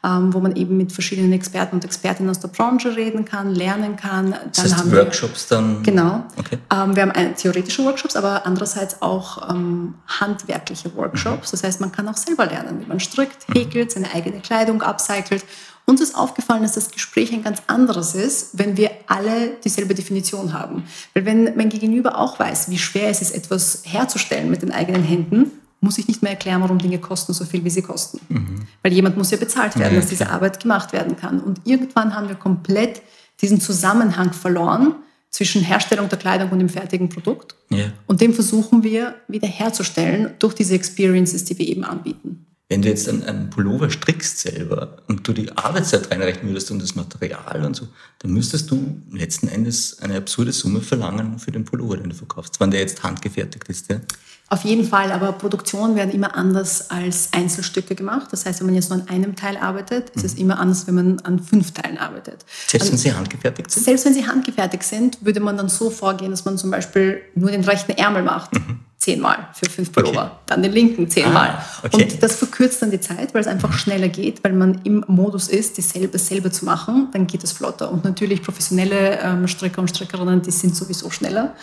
ähm, 0.03 0.33
wo 0.33 0.39
man 0.39 0.55
eben 0.55 0.77
mit 0.77 0.91
verschiedenen 0.91 1.31
Experten 1.31 1.75
und 1.75 1.85
Expertinnen 1.85 2.29
aus 2.29 2.39
der 2.39 2.47
Branche 2.47 2.95
reden 2.95 3.23
kann, 3.23 3.53
lernen 3.53 3.95
kann. 3.95 4.31
Dann 4.31 4.39
das 4.51 4.63
heißt 4.63 4.77
haben 4.77 4.91
Workshops 4.91 5.49
wir, 5.49 5.57
dann? 5.57 5.83
Genau. 5.83 6.23
Okay. 6.37 6.57
Ähm, 6.73 6.95
wir 6.95 7.03
haben 7.03 7.11
eine, 7.11 7.35
theoretische 7.35 7.85
Workshops, 7.85 8.15
aber 8.15 8.45
andererseits 8.47 9.01
auch 9.03 9.49
ähm, 9.51 9.93
handwerkliche 10.07 10.95
Workshops. 10.95 11.51
Mhm. 11.51 11.51
Das 11.51 11.63
heißt, 11.63 11.81
man 11.81 11.91
kann 11.91 12.07
auch 12.07 12.17
selber 12.17 12.47
lernen, 12.47 12.81
wie 12.81 12.85
man 12.87 12.99
strickt, 12.99 13.47
mhm. 13.47 13.59
häkelt, 13.59 13.91
seine 13.91 14.11
eigene 14.11 14.39
Kleidung 14.39 14.81
upcycelt 14.81 15.45
Uns 15.85 16.01
ist 16.01 16.15
aufgefallen, 16.15 16.63
dass 16.63 16.73
das 16.73 16.89
Gespräch 16.89 17.31
ein 17.31 17.43
ganz 17.43 17.61
anderes 17.67 18.15
ist, 18.15 18.57
wenn 18.57 18.75
wir 18.75 18.89
alle 19.05 19.57
dieselbe 19.63 19.93
Definition 19.93 20.53
haben. 20.53 20.83
Weil 21.13 21.25
wenn 21.25 21.55
mein 21.55 21.69
Gegenüber 21.69 22.17
auch 22.17 22.39
weiß, 22.39 22.69
wie 22.71 22.79
schwer 22.79 23.09
es 23.09 23.21
ist, 23.21 23.31
etwas 23.31 23.83
herzustellen 23.85 24.49
mit 24.49 24.63
den 24.63 24.71
eigenen 24.71 25.03
Händen, 25.03 25.51
muss 25.81 25.99
ich 25.99 26.07
nicht 26.07 26.23
mehr 26.23 26.31
erklären, 26.31 26.61
warum 26.61 26.79
Dinge 26.79 26.97
kosten 26.97 27.33
so 27.33 27.45
viel, 27.45 27.63
wie 27.63 27.69
sie 27.69 27.83
kosten. 27.83 28.19
Mhm. 28.29 28.67
Weil 28.81 28.93
jemand 28.93 29.17
muss 29.17 29.29
ja 29.29 29.37
bezahlt 29.37 29.77
werden, 29.77 29.93
ja, 29.93 29.99
dass 29.99 30.09
diese 30.09 30.29
Arbeit 30.29 30.59
gemacht 30.59 30.91
werden 30.91 31.15
kann. 31.15 31.39
Und 31.39 31.61
irgendwann 31.65 32.15
haben 32.15 32.27
wir 32.27 32.35
komplett 32.35 33.03
diesen 33.41 33.61
Zusammenhang 33.61 34.33
verloren 34.33 34.95
zwischen 35.29 35.61
Herstellung 35.61 36.09
der 36.09 36.17
Kleidung 36.17 36.49
und 36.49 36.59
dem 36.59 36.69
fertigen 36.69 37.09
Produkt. 37.09 37.55
Ja. 37.69 37.91
Und 38.07 38.21
den 38.21 38.33
versuchen 38.33 38.83
wir 38.83 39.15
wiederherzustellen 39.27 40.33
durch 40.39 40.55
diese 40.55 40.73
Experiences, 40.75 41.43
die 41.43 41.59
wir 41.59 41.67
eben 41.67 41.83
anbieten. 41.83 42.45
Wenn 42.67 42.81
du 42.81 42.89
jetzt 42.89 43.07
einen, 43.07 43.23
einen 43.23 43.49
Pullover 43.51 43.91
strickst 43.91 44.39
selber 44.39 44.97
und 45.07 45.27
du 45.27 45.33
die 45.33 45.55
Arbeitszeit 45.55 46.09
reinrechnen 46.09 46.49
würdest 46.49 46.71
und 46.71 46.81
das 46.81 46.95
Material 46.95 47.63
und 47.63 47.75
so, 47.75 47.87
dann 48.19 48.31
müsstest 48.31 48.71
du 48.71 49.01
letzten 49.11 49.47
Endes 49.47 49.99
eine 50.01 50.17
absurde 50.17 50.51
Summe 50.51 50.81
verlangen 50.81 51.37
für 51.37 51.51
den 51.51 51.63
Pullover, 51.63 51.97
den 51.97 52.09
du 52.09 52.15
verkaufst, 52.15 52.59
wenn 52.59 52.71
der 52.71 52.79
jetzt 52.79 53.03
handgefertigt 53.03 53.69
ist. 53.69 53.91
Ja? 53.91 54.01
Auf 54.47 54.63
jeden 54.63 54.83
Fall, 54.83 55.11
aber 55.11 55.33
Produktionen 55.33 55.95
werden 55.95 56.11
immer 56.11 56.35
anders 56.35 56.89
als 56.89 57.29
Einzelstücke 57.33 57.93
gemacht. 57.93 58.29
Das 58.31 58.47
heißt, 58.47 58.61
wenn 58.61 58.67
man 58.67 58.75
jetzt 58.75 58.89
nur 58.89 58.99
an 58.99 59.07
einem 59.09 59.35
Teil 59.35 59.57
arbeitet, 59.57 60.09
ist 60.11 60.23
mhm. 60.23 60.25
es 60.25 60.33
immer 60.33 60.59
anders, 60.59 60.87
wenn 60.87 60.95
man 60.95 61.19
an 61.19 61.39
fünf 61.39 61.71
Teilen 61.71 61.99
arbeitet. 61.99 62.45
Selbst 62.67 62.91
wenn 62.91 62.97
sie 62.97 63.13
handgefertigt 63.13 63.69
sind? 63.69 63.83
Selbst 63.83 64.05
wenn 64.05 64.13
sie 64.15 64.25
handgefertigt 64.25 64.83
sind, 64.83 65.23
würde 65.23 65.39
man 65.39 65.55
dann 65.55 65.69
so 65.69 65.91
vorgehen, 65.91 66.31
dass 66.31 66.45
man 66.45 66.57
zum 66.57 66.71
Beispiel 66.71 67.21
nur 67.35 67.51
den 67.51 67.63
rechten 67.63 67.91
Ärmel 67.91 68.23
macht. 68.23 68.53
Mhm 68.53 68.84
zehnmal 68.97 69.49
für 69.53 69.69
fünf 69.69 69.91
Pullover, 69.91 70.23
okay. 70.23 70.31
dann 70.47 70.63
den 70.63 70.71
linken 70.71 71.09
zehnmal. 71.09 71.49
Ah, 71.49 71.65
okay. 71.83 72.03
Und 72.03 72.23
das 72.23 72.37
verkürzt 72.37 72.81
dann 72.81 72.91
die 72.91 72.99
Zeit, 72.99 73.33
weil 73.33 73.41
es 73.41 73.47
einfach 73.47 73.69
mhm. 73.69 73.77
schneller 73.77 74.07
geht, 74.07 74.43
weil 74.43 74.53
man 74.53 74.81
im 74.83 75.03
Modus 75.07 75.47
ist, 75.47 75.77
dasselbe 75.77 76.17
selber 76.17 76.51
zu 76.51 76.65
machen, 76.65 77.09
dann 77.11 77.27
geht 77.27 77.43
es 77.43 77.51
flotter. 77.51 77.91
Und 77.91 78.03
natürlich 78.03 78.41
professionelle 78.41 79.19
ähm, 79.21 79.47
Stricker 79.47 79.81
und 79.81 79.89
Strickerinnen, 79.89 80.41
die 80.41 80.51
sind 80.51 80.75
sowieso 80.75 81.11
schneller, 81.11 81.53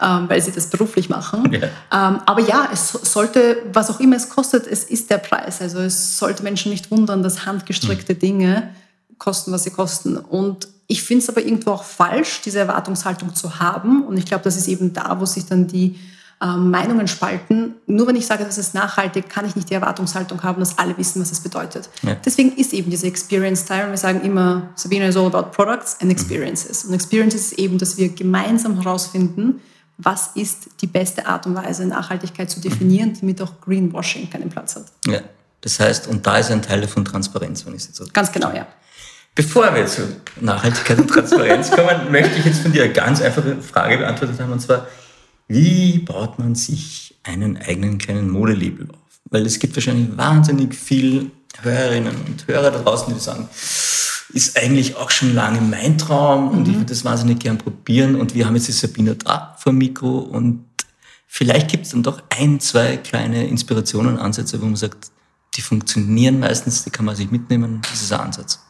ähm, 0.00 0.28
weil 0.28 0.40
sie 0.40 0.52
das 0.52 0.68
beruflich 0.68 1.08
machen. 1.08 1.50
Yeah. 1.52 1.70
Ähm, 1.90 2.20
aber 2.26 2.40
ja, 2.42 2.68
es 2.72 2.90
sollte, 2.90 3.62
was 3.72 3.90
auch 3.90 3.98
immer 3.98 4.16
es 4.16 4.28
kostet, 4.28 4.66
es 4.66 4.84
ist 4.84 5.10
der 5.10 5.18
Preis. 5.18 5.60
Also 5.60 5.80
es 5.80 6.18
sollte 6.18 6.42
Menschen 6.42 6.70
nicht 6.70 6.90
wundern, 6.90 7.22
dass 7.22 7.46
handgestrickte 7.46 8.14
mhm. 8.14 8.18
Dinge 8.18 8.70
kosten, 9.18 9.50
was 9.50 9.64
sie 9.64 9.70
kosten. 9.70 10.16
Und 10.16 10.68
ich 10.86 11.02
finde 11.02 11.22
es 11.22 11.28
aber 11.28 11.42
irgendwo 11.42 11.70
auch 11.72 11.84
falsch, 11.84 12.42
diese 12.44 12.58
Erwartungshaltung 12.58 13.34
zu 13.34 13.58
haben. 13.58 14.04
Und 14.04 14.18
ich 14.18 14.26
glaube, 14.26 14.44
das 14.44 14.56
ist 14.56 14.68
eben 14.68 14.92
da, 14.92 15.18
wo 15.18 15.24
sich 15.24 15.46
dann 15.46 15.66
die 15.66 15.98
ähm, 16.42 16.70
Meinungen 16.70 17.06
spalten. 17.06 17.74
Nur 17.86 18.08
wenn 18.08 18.16
ich 18.16 18.26
sage, 18.26 18.44
das 18.44 18.58
ist 18.58 18.74
nachhaltig, 18.74 19.28
kann 19.28 19.46
ich 19.46 19.54
nicht 19.54 19.70
die 19.70 19.74
Erwartungshaltung 19.74 20.42
haben, 20.42 20.60
dass 20.60 20.78
alle 20.78 20.96
wissen, 20.98 21.22
was 21.22 21.30
es 21.30 21.40
bedeutet. 21.40 21.88
Ja. 22.02 22.16
Deswegen 22.24 22.56
ist 22.56 22.72
eben 22.72 22.90
diese 22.90 23.06
Experience-Teil, 23.06 23.90
wir 23.90 23.96
sagen 23.96 24.22
immer, 24.22 24.70
Sabina 24.74 25.06
is 25.06 25.16
all 25.16 25.26
about 25.26 25.50
products 25.52 25.96
and 26.00 26.10
experiences. 26.10 26.84
Mhm. 26.84 26.90
Und 26.90 26.94
Experiences 26.96 27.52
ist 27.52 27.58
eben, 27.58 27.78
dass 27.78 27.96
wir 27.96 28.08
gemeinsam 28.08 28.80
herausfinden, 28.80 29.60
was 29.98 30.30
ist 30.34 30.68
die 30.80 30.86
beste 30.86 31.26
Art 31.26 31.46
und 31.46 31.54
Weise, 31.54 31.86
Nachhaltigkeit 31.86 32.50
zu 32.50 32.60
definieren, 32.60 33.10
mhm. 33.10 33.20
damit 33.20 33.42
auch 33.42 33.60
Greenwashing 33.60 34.28
keinen 34.28 34.48
Platz 34.48 34.74
hat. 34.74 34.86
Ja, 35.06 35.20
das 35.60 35.78
heißt, 35.78 36.08
und 36.08 36.26
da 36.26 36.38
ist 36.38 36.50
ein 36.50 36.62
Teil 36.62 36.86
von 36.88 37.04
Transparenz, 37.04 37.64
wenn 37.64 37.74
ich 37.74 37.82
es 37.82 37.88
jetzt 37.88 37.96
so 37.98 38.06
Ganz 38.12 38.32
genau, 38.32 38.52
ja. 38.52 38.66
Bevor 39.34 39.74
wir 39.74 39.86
zu 39.86 40.02
Nachhaltigkeit 40.40 40.98
und 40.98 41.08
Transparenz 41.08 41.70
kommen, 41.70 42.10
möchte 42.10 42.38
ich 42.38 42.44
jetzt 42.44 42.62
von 42.62 42.72
dir 42.72 42.82
eine 42.82 42.92
ganz 42.92 43.22
einfache 43.22 43.56
Frage 43.62 43.98
beantwortet 43.98 44.40
haben, 44.40 44.52
und 44.52 44.60
zwar, 44.60 44.88
wie 45.48 45.98
baut 45.98 46.38
man 46.38 46.54
sich 46.54 47.18
einen 47.22 47.56
eigenen 47.56 47.98
kleinen 47.98 48.30
Modelabel 48.30 48.88
auf? 48.90 49.20
Weil 49.30 49.46
es 49.46 49.58
gibt 49.58 49.74
wahrscheinlich 49.76 50.16
wahnsinnig 50.16 50.74
viele 50.74 51.26
Hörerinnen 51.60 52.14
und 52.26 52.46
Hörer 52.46 52.70
da 52.70 52.78
draußen, 52.78 53.12
die 53.12 53.20
sagen, 53.20 53.48
ist 54.32 54.58
eigentlich 54.58 54.96
auch 54.96 55.10
schon 55.10 55.34
lange 55.34 55.60
mein 55.60 55.98
Traum 55.98 56.48
und 56.48 56.60
mhm. 56.60 56.70
ich 56.70 56.74
würde 56.76 56.86
das 56.86 57.04
wahnsinnig 57.04 57.40
gern 57.40 57.58
probieren. 57.58 58.14
Und 58.14 58.34
wir 58.34 58.46
haben 58.46 58.56
jetzt 58.56 58.68
die 58.68 58.72
Sabina 58.72 59.14
da 59.14 59.56
vor 59.58 59.72
dem 59.72 59.78
Mikro 59.78 60.18
und 60.18 60.64
vielleicht 61.26 61.70
gibt 61.70 61.84
es 61.84 61.92
dann 61.92 62.02
doch 62.02 62.22
ein, 62.30 62.60
zwei 62.60 62.96
kleine 62.96 63.46
Inspirationen, 63.46 64.18
Ansätze, 64.18 64.60
wo 64.60 64.66
man 64.66 64.76
sagt, 64.76 65.10
die 65.54 65.62
funktionieren 65.62 66.40
meistens, 66.40 66.84
die 66.84 66.90
kann 66.90 67.04
man 67.04 67.14
sich 67.14 67.30
mitnehmen. 67.30 67.82
Das 67.82 68.00
ist 68.00 68.12
ein 68.12 68.20
Ansatz. 68.20 68.60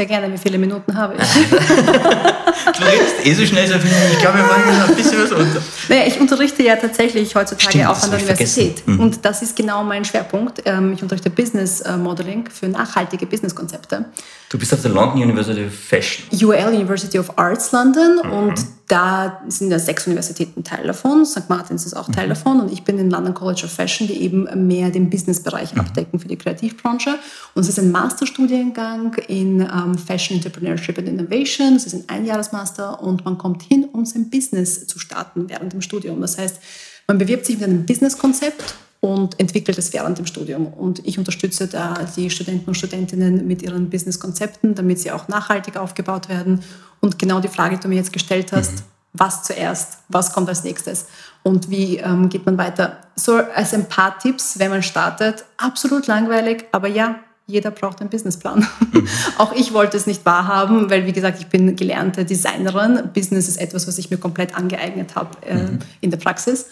Sehr 0.00 0.06
gerne. 0.06 0.32
Wie 0.32 0.38
viele 0.38 0.56
Minuten 0.56 0.96
habe 0.96 1.14
ich? 1.14 1.20
du 1.50 2.84
redest 2.86 3.16
eh 3.22 3.34
so 3.34 3.44
schnell, 3.44 3.66
so 3.68 3.74
ich 3.74 4.18
glaube, 4.18 4.38
wir 4.38 4.48
wollen 4.48 4.78
noch 4.78 4.88
ein 4.88 4.94
bisschen 4.94 5.22
was 5.22 5.30
unter. 5.30 5.60
Naja, 5.90 6.04
ich 6.06 6.18
unterrichte 6.18 6.62
ja 6.62 6.76
tatsächlich 6.76 7.34
heutzutage 7.34 7.68
Stimmt, 7.68 7.86
auch 7.86 8.02
an 8.02 8.10
der 8.10 8.20
Universität. 8.20 8.86
Mhm. 8.86 8.98
Und 8.98 9.26
das 9.26 9.42
ist 9.42 9.54
genau 9.56 9.84
mein 9.84 10.06
Schwerpunkt. 10.06 10.62
Ähm, 10.64 10.94
ich 10.94 11.02
unterrichte 11.02 11.28
Business 11.28 11.82
äh, 11.82 11.98
Modeling 11.98 12.48
für 12.48 12.66
nachhaltige 12.68 13.26
Businesskonzepte. 13.26 14.06
Du 14.50 14.58
bist 14.58 14.74
auf 14.74 14.82
der 14.82 14.90
London 14.90 15.22
University 15.22 15.64
of 15.64 15.72
Fashion. 15.72 16.26
UL 16.32 16.74
University 16.74 17.20
of 17.20 17.38
Arts 17.38 17.70
London. 17.70 18.18
Mhm. 18.24 18.32
Und 18.32 18.66
da 18.88 19.40
sind 19.46 19.70
ja 19.70 19.78
sechs 19.78 20.08
Universitäten 20.08 20.64
Teil 20.64 20.88
davon. 20.88 21.24
St. 21.24 21.48
Martins 21.48 21.86
ist 21.86 21.94
auch 21.94 22.10
Teil 22.10 22.26
mhm. 22.26 22.30
davon. 22.30 22.60
Und 22.60 22.72
ich 22.72 22.82
bin 22.82 22.98
in 22.98 23.10
London 23.10 23.32
College 23.32 23.62
of 23.66 23.70
Fashion, 23.70 24.08
die 24.08 24.20
eben 24.20 24.66
mehr 24.66 24.90
den 24.90 25.08
Businessbereich 25.08 25.74
mhm. 25.74 25.82
abdecken 25.82 26.18
für 26.18 26.26
die 26.26 26.36
Kreativbranche. 26.36 27.10
Und 27.54 27.62
es 27.62 27.68
ist 27.68 27.78
ein 27.78 27.92
Masterstudiengang 27.92 29.14
in 29.28 29.60
ähm, 29.60 29.96
Fashion 29.96 30.38
Entrepreneurship 30.38 30.98
and 30.98 31.06
Innovation. 31.06 31.76
Es 31.76 31.86
ist 31.86 31.94
ein 31.94 32.04
Einjahresmaster 32.08 33.00
und 33.00 33.24
man 33.24 33.38
kommt 33.38 33.62
hin, 33.62 33.88
um 33.92 34.04
sein 34.04 34.30
Business 34.30 34.84
zu 34.88 34.98
starten 34.98 35.48
während 35.48 35.74
dem 35.74 35.80
Studium. 35.80 36.20
Das 36.20 36.38
heißt, 36.38 36.58
man 37.06 37.18
bewirbt 37.18 37.46
sich 37.46 37.60
mit 37.60 37.68
einem 37.68 37.86
Businesskonzept 37.86 38.74
und 39.00 39.40
entwickelt 39.40 39.78
es 39.78 39.92
während 39.92 40.18
dem 40.18 40.26
Studium. 40.26 40.66
Und 40.66 41.06
ich 41.06 41.18
unterstütze 41.18 41.66
da 41.66 41.94
die 42.16 42.30
Studenten 42.30 42.68
und 42.68 42.74
Studentinnen 42.74 43.46
mit 43.46 43.62
ihren 43.62 43.88
Businesskonzepten, 43.88 44.74
damit 44.74 45.00
sie 45.00 45.10
auch 45.10 45.28
nachhaltig 45.28 45.76
aufgebaut 45.76 46.28
werden. 46.28 46.60
Und 47.00 47.18
genau 47.18 47.40
die 47.40 47.48
Frage, 47.48 47.76
die 47.76 47.82
du 47.82 47.88
mir 47.88 47.96
jetzt 47.96 48.12
gestellt 48.12 48.52
hast, 48.52 48.72
mhm. 48.72 48.84
was 49.14 49.42
zuerst, 49.42 49.98
was 50.08 50.32
kommt 50.32 50.50
als 50.50 50.64
nächstes 50.64 51.06
und 51.42 51.70
wie 51.70 51.96
ähm, 51.96 52.28
geht 52.28 52.44
man 52.44 52.58
weiter? 52.58 52.98
So 53.16 53.36
als 53.36 53.72
ein 53.72 53.88
paar 53.88 54.18
Tipps, 54.18 54.58
wenn 54.58 54.70
man 54.70 54.82
startet, 54.82 55.44
absolut 55.56 56.06
langweilig, 56.06 56.66
aber 56.72 56.88
ja, 56.88 57.16
jeder 57.46 57.70
braucht 57.70 58.00
einen 58.00 58.10
Businessplan. 58.10 58.66
Mhm. 58.92 59.08
Auch 59.38 59.52
ich 59.52 59.72
wollte 59.72 59.96
es 59.96 60.06
nicht 60.06 60.24
wahrhaben, 60.24 60.90
weil, 60.90 61.06
wie 61.06 61.12
gesagt, 61.12 61.40
ich 61.40 61.46
bin 61.46 61.74
gelernte 61.74 62.24
Designerin. 62.24 63.10
Business 63.12 63.48
ist 63.48 63.56
etwas, 63.56 63.88
was 63.88 63.98
ich 63.98 64.10
mir 64.10 64.18
komplett 64.18 64.54
angeeignet 64.54 65.16
habe 65.16 65.30
äh, 65.46 65.54
mhm. 65.54 65.78
in 66.00 66.10
der 66.10 66.18
Praxis. 66.18 66.66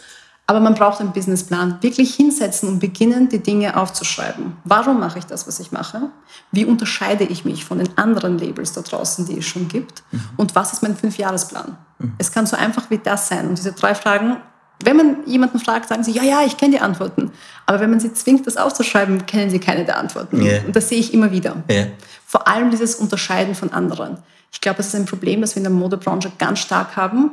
Aber 0.50 0.61
man 0.61 0.72
braucht 0.72 1.00
einen 1.00 1.12
Businessplan. 1.12 1.76
Wirklich 1.82 2.14
hinsetzen 2.14 2.70
und 2.70 2.78
beginnen, 2.78 3.28
die 3.28 3.38
Dinge 3.38 3.76
aufzuschreiben. 3.76 4.56
Warum 4.64 4.98
mache 4.98 5.18
ich 5.18 5.26
das, 5.26 5.46
was 5.46 5.61
ich 5.61 5.72
mache? 5.72 6.08
Wie 6.52 6.64
unterscheide 6.64 7.24
ich 7.24 7.44
mich 7.44 7.66
von 7.66 7.78
den 7.78 7.98
anderen 7.98 8.38
Labels 8.38 8.72
da 8.72 8.80
draußen, 8.80 9.26
die 9.26 9.40
es 9.40 9.44
schon 9.44 9.68
gibt? 9.68 10.02
Mhm. 10.11 10.20
Und 10.38 10.54
was 10.54 10.72
ist 10.72 10.82
mein 10.82 10.96
Fünfjahresplan? 10.96 11.76
Mhm. 11.98 12.12
Es 12.16 12.32
kann 12.32 12.46
so 12.46 12.56
einfach 12.56 12.88
wie 12.88 12.96
das 12.96 13.28
sein. 13.28 13.46
Und 13.46 13.58
diese 13.58 13.72
drei 13.72 13.94
Fragen, 13.94 14.38
wenn 14.82 14.96
man 14.96 15.16
jemanden 15.26 15.58
fragt, 15.58 15.90
sagen 15.90 16.02
sie, 16.02 16.12
ja, 16.12 16.22
ja, 16.22 16.42
ich 16.46 16.56
kenne 16.56 16.76
die 16.76 16.80
Antworten. 16.80 17.30
Aber 17.66 17.80
wenn 17.80 17.90
man 17.90 18.00
sie 18.00 18.14
zwingt, 18.14 18.46
das 18.46 18.56
aufzuschreiben, 18.56 19.26
kennen 19.26 19.50
sie 19.50 19.58
keine 19.58 19.84
der 19.84 19.98
Antworten. 19.98 20.40
Yeah. 20.40 20.64
Und 20.64 20.74
das 20.74 20.88
sehe 20.88 20.98
ich 20.98 21.12
immer 21.12 21.30
wieder. 21.30 21.62
Yeah. 21.70 21.88
Vor 22.24 22.48
allem 22.48 22.70
dieses 22.70 22.94
Unterscheiden 22.94 23.54
von 23.54 23.70
anderen. 23.74 24.16
Ich 24.50 24.62
glaube, 24.62 24.78
das 24.78 24.87
ist 24.87 24.94
ein 24.94 25.04
Problem, 25.04 25.42
das 25.42 25.56
wir 25.56 25.58
in 25.58 25.64
der 25.64 25.72
Modebranche 25.72 26.32
ganz 26.38 26.61
stark 26.61 26.96
haben 26.96 27.32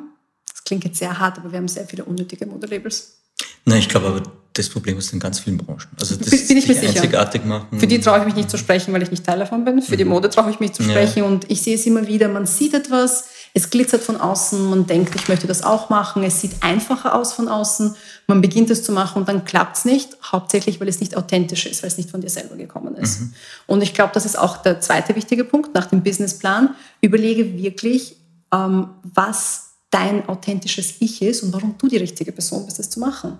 klingt 0.65 0.83
jetzt 0.83 0.99
sehr 0.99 1.17
hart, 1.17 1.37
aber 1.37 1.51
wir 1.51 1.59
haben 1.59 1.67
sehr 1.67 1.85
viele 1.85 2.03
unnötige 2.03 2.45
Modelabels. 2.45 3.19
Nein, 3.65 3.79
ich 3.79 3.89
glaube 3.89 4.07
aber, 4.07 4.23
das 4.53 4.69
Problem 4.69 4.97
ist 4.97 5.11
in 5.11 5.19
ganz 5.19 5.39
vielen 5.39 5.57
Branchen. 5.57 5.89
Also 5.99 6.15
das 6.15 6.29
bin, 6.29 6.47
bin 6.47 6.57
ich 6.57 6.67
mir 6.67 6.75
sicher. 6.75 6.87
einzigartig 6.87 7.43
machen. 7.43 7.77
Für 7.77 7.87
die 7.87 7.99
traue 7.99 8.19
ich 8.19 8.25
mich 8.25 8.35
nicht 8.35 8.49
zu 8.49 8.57
sprechen, 8.57 8.93
weil 8.93 9.03
ich 9.03 9.11
nicht 9.11 9.25
Teil 9.25 9.39
davon 9.39 9.65
bin. 9.65 9.81
Für 9.81 9.93
mhm. 9.93 9.97
die 9.97 10.05
Mode 10.05 10.29
traue 10.29 10.49
ich 10.49 10.59
mich 10.59 10.71
zu 10.73 10.83
sprechen. 10.83 11.19
Ja. 11.19 11.25
Und 11.25 11.49
ich 11.51 11.61
sehe 11.61 11.75
es 11.75 11.85
immer 11.85 12.07
wieder, 12.07 12.29
man 12.29 12.45
sieht 12.45 12.73
etwas, 12.73 13.25
es 13.53 13.69
glitzert 13.69 14.01
von 14.01 14.17
außen, 14.17 14.69
man 14.69 14.85
denkt, 14.85 15.15
ich 15.15 15.27
möchte 15.27 15.47
das 15.47 15.63
auch 15.63 15.89
machen. 15.89 16.23
Es 16.23 16.39
sieht 16.39 16.61
einfacher 16.61 17.15
aus 17.15 17.33
von 17.33 17.49
außen. 17.49 17.95
Man 18.27 18.41
beginnt 18.41 18.69
es 18.69 18.83
zu 18.83 18.91
machen 18.93 19.19
und 19.19 19.27
dann 19.27 19.43
klappt 19.43 19.77
es 19.77 19.85
nicht. 19.85 20.15
Hauptsächlich, 20.23 20.79
weil 20.79 20.87
es 20.87 21.01
nicht 21.01 21.17
authentisch 21.17 21.65
ist, 21.65 21.83
weil 21.83 21.89
es 21.89 21.97
nicht 21.97 22.09
von 22.09 22.21
dir 22.21 22.29
selber 22.29 22.55
gekommen 22.55 22.95
ist. 22.95 23.21
Mhm. 23.21 23.33
Und 23.67 23.81
ich 23.81 23.93
glaube, 23.93 24.11
das 24.13 24.25
ist 24.25 24.37
auch 24.37 24.57
der 24.57 24.79
zweite 24.79 25.15
wichtige 25.15 25.43
Punkt 25.43 25.73
nach 25.73 25.87
dem 25.87 26.01
Businessplan. 26.01 26.75
Überlege 27.01 27.57
wirklich, 27.57 28.15
ähm, 28.53 28.89
was 29.03 29.64
dein 29.95 30.27
authentisches 30.27 30.95
Ich 30.99 31.21
ist 31.21 31.41
und 31.43 31.53
warum 31.53 31.75
du 31.77 31.87
die 31.87 31.97
richtige 31.97 32.33
Person 32.33 32.65
bist, 32.65 32.79
das 32.79 32.89
zu 32.89 32.99
machen. 32.99 33.37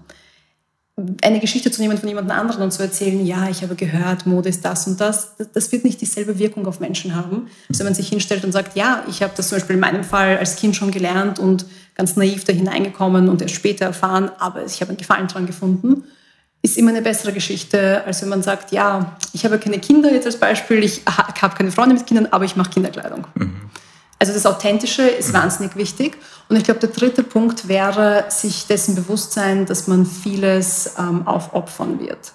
Eine 1.21 1.41
Geschichte 1.41 1.69
zu 1.69 1.81
nehmen 1.81 1.97
von 1.97 2.07
jemand 2.07 2.31
anderen 2.31 2.63
und 2.63 2.71
zu 2.71 2.81
erzählen, 2.81 3.25
ja, 3.25 3.49
ich 3.49 3.63
habe 3.63 3.75
gehört, 3.75 4.25
Mode 4.25 4.47
ist 4.47 4.63
das 4.63 4.87
und 4.87 5.01
das, 5.01 5.33
das 5.53 5.69
wird 5.73 5.83
nicht 5.83 5.99
dieselbe 5.99 6.39
Wirkung 6.39 6.65
auf 6.67 6.79
Menschen 6.79 7.13
haben, 7.13 7.49
als 7.67 7.79
wenn 7.79 7.87
man 7.87 7.93
sich 7.93 8.07
hinstellt 8.07 8.45
und 8.45 8.53
sagt, 8.53 8.77
ja, 8.77 9.03
ich 9.09 9.21
habe 9.21 9.33
das 9.35 9.49
zum 9.49 9.57
Beispiel 9.57 9.75
in 9.75 9.81
meinem 9.81 10.05
Fall 10.05 10.37
als 10.37 10.55
Kind 10.55 10.77
schon 10.77 10.91
gelernt 10.91 11.37
und 11.37 11.65
ganz 11.95 12.15
naiv 12.15 12.45
da 12.45 12.53
hineingekommen 12.53 13.27
und 13.27 13.41
erst 13.41 13.55
später 13.55 13.85
erfahren, 13.85 14.31
aber 14.39 14.65
ich 14.65 14.79
habe 14.79 14.89
einen 14.89 14.97
Gefallen 14.97 15.27
daran 15.27 15.47
gefunden 15.47 16.05
ist 16.61 16.79
immer 16.79 16.89
eine 16.89 17.03
bessere 17.03 17.31
Geschichte, 17.31 18.03
als 18.05 18.23
wenn 18.23 18.29
man 18.29 18.41
sagt, 18.41 18.71
ja, 18.71 19.17
ich 19.33 19.45
habe 19.45 19.59
keine 19.59 19.77
Kinder 19.77 20.11
jetzt 20.11 20.25
als 20.25 20.39
Beispiel, 20.39 20.83
ich 20.83 21.03
habe 21.05 21.55
keine 21.55 21.71
Freunde 21.71 21.93
mit 21.93 22.07
Kindern, 22.07 22.27
aber 22.31 22.43
ich 22.43 22.55
mache 22.55 22.71
Kinderkleidung. 22.71 23.27
Mhm. 23.35 23.69
Also 24.19 24.33
das 24.33 24.45
Authentische 24.45 25.03
ist 25.03 25.29
mhm. 25.29 25.37
wahnsinnig 25.37 25.75
wichtig. 25.75 26.17
Und 26.47 26.55
ich 26.55 26.63
glaube, 26.63 26.79
der 26.79 26.89
dritte 26.89 27.23
Punkt 27.23 27.67
wäre, 27.67 28.25
sich 28.29 28.67
dessen 28.67 28.95
bewusst 28.95 29.33
sein, 29.33 29.65
dass 29.65 29.87
man 29.87 30.05
vieles 30.05 30.95
ähm, 30.97 31.27
aufopfern 31.27 31.99
wird. 31.99 32.33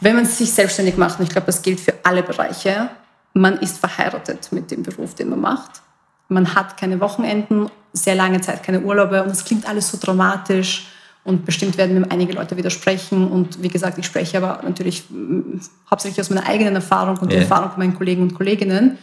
Wenn 0.00 0.16
man 0.16 0.26
sich 0.26 0.52
selbstständig 0.52 0.96
macht, 0.96 1.18
und 1.18 1.24
ich 1.24 1.30
glaube, 1.30 1.46
das 1.46 1.62
gilt 1.62 1.80
für 1.80 1.94
alle 2.04 2.22
Bereiche, 2.22 2.90
man 3.34 3.58
ist 3.58 3.78
verheiratet 3.78 4.48
mit 4.52 4.70
dem 4.70 4.82
Beruf, 4.82 5.14
den 5.14 5.30
man 5.30 5.40
macht. 5.40 5.82
Man 6.28 6.54
hat 6.54 6.76
keine 6.76 7.00
Wochenenden, 7.00 7.70
sehr 7.92 8.14
lange 8.14 8.40
Zeit 8.40 8.62
keine 8.62 8.80
Urlaube 8.80 9.22
und 9.22 9.30
es 9.30 9.44
klingt 9.44 9.68
alles 9.68 9.90
so 9.90 9.98
dramatisch 10.00 10.88
und 11.24 11.44
bestimmt 11.44 11.78
werden 11.78 11.98
mir 11.98 12.10
einige 12.10 12.32
Leute 12.32 12.56
widersprechen. 12.56 13.30
Und 13.30 13.62
wie 13.62 13.68
gesagt, 13.68 13.98
ich 13.98 14.06
spreche 14.06 14.38
aber 14.38 14.62
natürlich 14.62 15.04
hauptsächlich 15.90 16.20
aus 16.20 16.30
meiner 16.30 16.46
eigenen 16.46 16.76
Erfahrung 16.76 17.18
und 17.18 17.32
der 17.32 17.40
Erfahrung 17.40 17.70
von 17.70 17.78
meinen 17.78 17.94
Kollegen 17.94 18.22
und 18.22 18.34
Kolleginnen. 18.34 18.98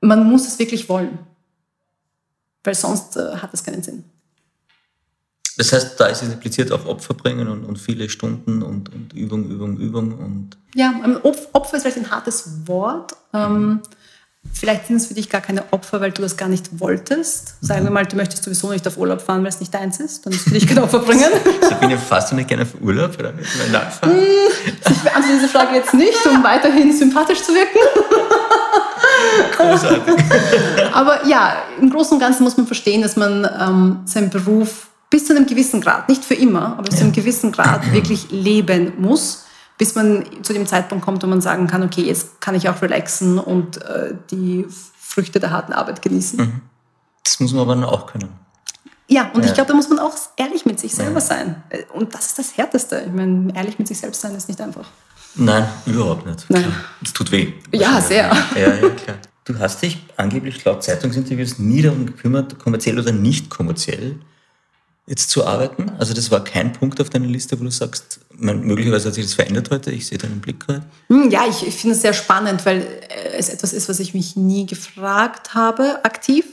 Man 0.00 0.28
muss 0.28 0.46
es 0.46 0.58
wirklich 0.58 0.88
wollen, 0.88 1.18
weil 2.64 2.74
sonst 2.74 3.16
äh, 3.16 3.36
hat 3.36 3.52
es 3.52 3.64
keinen 3.64 3.82
Sinn. 3.82 4.04
Das 5.56 5.72
heißt, 5.72 5.98
da 5.98 6.06
ist 6.06 6.22
es 6.22 6.32
impliziert 6.32 6.70
auch 6.70 6.86
Opfer 6.86 7.14
bringen 7.14 7.48
und, 7.48 7.64
und 7.64 7.78
viele 7.78 8.08
Stunden 8.08 8.62
und, 8.62 8.94
und, 8.94 9.12
Übung, 9.12 9.50
Übung, 9.50 9.76
Übung. 9.76 10.16
Und 10.16 10.56
ja, 10.74 10.94
Opfer 11.24 11.76
ist 11.76 11.82
vielleicht 11.82 11.96
ein 11.96 12.10
hartes 12.12 12.68
Wort. 12.68 13.16
Ähm, 13.32 13.80
Vielleicht 14.52 14.86
sind 14.88 14.96
es 14.96 15.06
für 15.06 15.14
dich 15.14 15.30
gar 15.30 15.40
keine 15.40 15.64
Opfer, 15.72 16.00
weil 16.00 16.10
du 16.10 16.22
das 16.22 16.36
gar 16.36 16.48
nicht 16.48 16.80
wolltest. 16.80 17.54
Sagen 17.60 17.84
wir 17.84 17.90
mal, 17.90 18.04
du 18.06 18.16
möchtest 18.16 18.42
sowieso 18.42 18.70
nicht 18.70 18.86
auf 18.88 18.96
Urlaub 18.96 19.20
fahren, 19.20 19.42
weil 19.42 19.50
es 19.50 19.60
nicht 19.60 19.72
deins 19.72 20.00
ist. 20.00 20.26
Dann 20.26 20.32
ist 20.32 20.44
für 20.44 20.50
dich 20.50 20.66
kein 20.66 20.78
Opfer 20.78 20.98
bringen. 20.98 21.30
Sabine, 21.62 21.96
fährst 21.96 22.32
du 22.32 22.34
nicht 22.34 22.48
gerne 22.48 22.64
auf 22.64 22.80
Urlaub? 22.80 23.16
Oder 23.18 23.30
hm, 23.30 23.38
ich 23.38 24.98
beantworte 24.98 25.36
diese 25.36 25.48
Frage 25.48 25.76
jetzt 25.76 25.94
nicht, 25.94 26.26
um 26.26 26.42
weiterhin 26.42 26.96
sympathisch 26.96 27.42
zu 27.42 27.52
wirken. 27.54 27.78
Großartig. 29.56 30.14
Aber 30.92 31.26
ja, 31.26 31.62
im 31.80 31.90
Großen 31.90 32.14
und 32.14 32.20
Ganzen 32.20 32.44
muss 32.44 32.56
man 32.56 32.66
verstehen, 32.66 33.02
dass 33.02 33.16
man 33.16 33.48
ähm, 33.60 34.00
seinen 34.04 34.30
Beruf 34.30 34.88
bis 35.10 35.26
zu 35.26 35.34
einem 35.34 35.46
gewissen 35.46 35.80
Grad, 35.80 36.08
nicht 36.08 36.24
für 36.24 36.34
immer, 36.34 36.74
aber 36.74 36.82
bis 36.82 36.94
ja. 36.94 36.98
zu 36.98 37.04
einem 37.04 37.12
gewissen 37.14 37.50
Grad 37.50 37.92
wirklich 37.92 38.30
leben 38.30 38.92
muss 38.98 39.44
bis 39.78 39.94
man 39.94 40.26
zu 40.42 40.52
dem 40.52 40.66
Zeitpunkt 40.66 41.04
kommt, 41.04 41.22
wo 41.22 41.26
man 41.26 41.40
sagen 41.40 41.68
kann, 41.68 41.82
okay, 41.82 42.02
jetzt 42.02 42.40
kann 42.40 42.54
ich 42.54 42.68
auch 42.68 42.82
relaxen 42.82 43.38
und 43.38 43.80
äh, 43.82 44.14
die 44.30 44.66
Früchte 44.98 45.40
der 45.40 45.52
harten 45.52 45.72
Arbeit 45.72 46.02
genießen. 46.02 46.38
Mhm. 46.38 46.60
Das 47.24 47.40
muss 47.40 47.52
man 47.52 47.62
aber 47.62 47.74
dann 47.76 47.84
auch 47.84 48.06
können. 48.06 48.28
Ja, 49.06 49.30
und 49.32 49.42
ja. 49.42 49.48
ich 49.48 49.54
glaube, 49.54 49.68
da 49.68 49.74
muss 49.74 49.88
man 49.88 49.98
auch 50.00 50.12
ehrlich 50.36 50.66
mit 50.66 50.78
sich 50.78 50.94
selber 50.94 51.20
ja. 51.20 51.20
sein. 51.20 51.62
Und 51.94 52.14
das 52.14 52.26
ist 52.26 52.38
das 52.38 52.56
Härteste. 52.56 53.04
Ich 53.06 53.12
meine, 53.12 53.54
ehrlich 53.56 53.78
mit 53.78 53.88
sich 53.88 53.98
selbst 53.98 54.20
sein 54.20 54.34
ist 54.34 54.48
nicht 54.48 54.60
einfach. 54.60 54.86
Nein, 55.34 55.66
überhaupt 55.86 56.26
nicht. 56.26 56.44
Nein. 56.50 56.74
Es 57.02 57.12
tut 57.12 57.32
weh. 57.32 57.54
Ja, 57.72 58.00
sehr. 58.00 58.30
Ja, 58.54 58.74
ja, 58.74 58.88
klar. 58.90 59.16
Du 59.44 59.58
hast 59.58 59.80
dich 59.80 60.04
angeblich 60.16 60.62
laut 60.64 60.82
Zeitungsinterviews 60.82 61.58
nie 61.58 61.80
darum 61.80 62.04
gekümmert, 62.04 62.58
kommerziell 62.58 62.98
oder 62.98 63.12
nicht 63.12 63.48
kommerziell 63.48 64.16
jetzt 65.08 65.30
zu 65.30 65.46
arbeiten? 65.46 65.90
Also 65.98 66.12
das 66.12 66.30
war 66.30 66.44
kein 66.44 66.72
Punkt 66.72 67.00
auf 67.00 67.08
deiner 67.10 67.26
Liste, 67.26 67.58
wo 67.58 67.64
du 67.64 67.70
sagst, 67.70 68.20
man, 68.36 68.60
möglicherweise 68.60 69.08
hat 69.08 69.14
sich 69.14 69.24
das 69.24 69.34
verändert 69.34 69.70
heute, 69.70 69.90
ich 69.90 70.06
sehe 70.06 70.18
deinen 70.18 70.40
Blick 70.40 70.60
gerade. 70.60 70.82
Hm, 71.08 71.30
ja, 71.30 71.46
ich, 71.48 71.66
ich 71.66 71.74
finde 71.74 71.96
es 71.96 72.02
sehr 72.02 72.12
spannend, 72.12 72.64
weil 72.66 72.82
äh, 72.82 73.36
es 73.36 73.48
etwas 73.48 73.72
ist, 73.72 73.88
was 73.88 73.98
ich 74.00 74.14
mich 74.14 74.36
nie 74.36 74.66
gefragt 74.66 75.54
habe, 75.54 76.04
aktiv. 76.04 76.44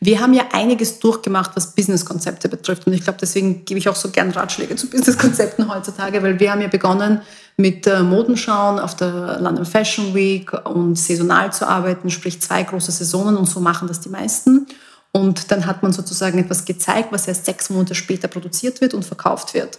Wir 0.00 0.20
haben 0.20 0.32
ja 0.32 0.44
einiges 0.52 1.00
durchgemacht, 1.00 1.50
was 1.54 1.74
Businesskonzepte 1.74 2.48
betrifft. 2.48 2.86
Und 2.86 2.92
ich 2.92 3.02
glaube, 3.02 3.18
deswegen 3.20 3.64
gebe 3.64 3.78
ich 3.78 3.88
auch 3.88 3.96
so 3.96 4.10
gern 4.10 4.30
Ratschläge 4.30 4.76
zu 4.76 4.88
Businesskonzepten 4.88 5.72
heutzutage, 5.72 6.22
weil 6.22 6.38
wir 6.38 6.52
haben 6.52 6.60
ja 6.60 6.68
begonnen 6.68 7.20
mit 7.56 7.86
äh, 7.86 8.02
Modenschauen 8.02 8.78
auf 8.78 8.96
der 8.96 9.38
London 9.40 9.64
Fashion 9.64 10.14
Week 10.14 10.52
und 10.66 10.96
saisonal 10.96 11.52
zu 11.52 11.68
arbeiten, 11.68 12.10
sprich 12.10 12.40
zwei 12.40 12.62
große 12.62 12.92
Saisonen 12.92 13.36
und 13.36 13.46
so 13.46 13.60
machen 13.60 13.88
das 13.88 14.00
die 14.00 14.08
meisten. 14.08 14.66
Und 15.16 15.52
dann 15.52 15.66
hat 15.66 15.84
man 15.84 15.92
sozusagen 15.92 16.38
etwas 16.38 16.64
gezeigt, 16.64 17.12
was 17.12 17.28
erst 17.28 17.44
sechs 17.44 17.70
Monate 17.70 17.94
später 17.94 18.26
produziert 18.26 18.80
wird 18.80 18.94
und 18.94 19.04
verkauft 19.04 19.54
wird. 19.54 19.78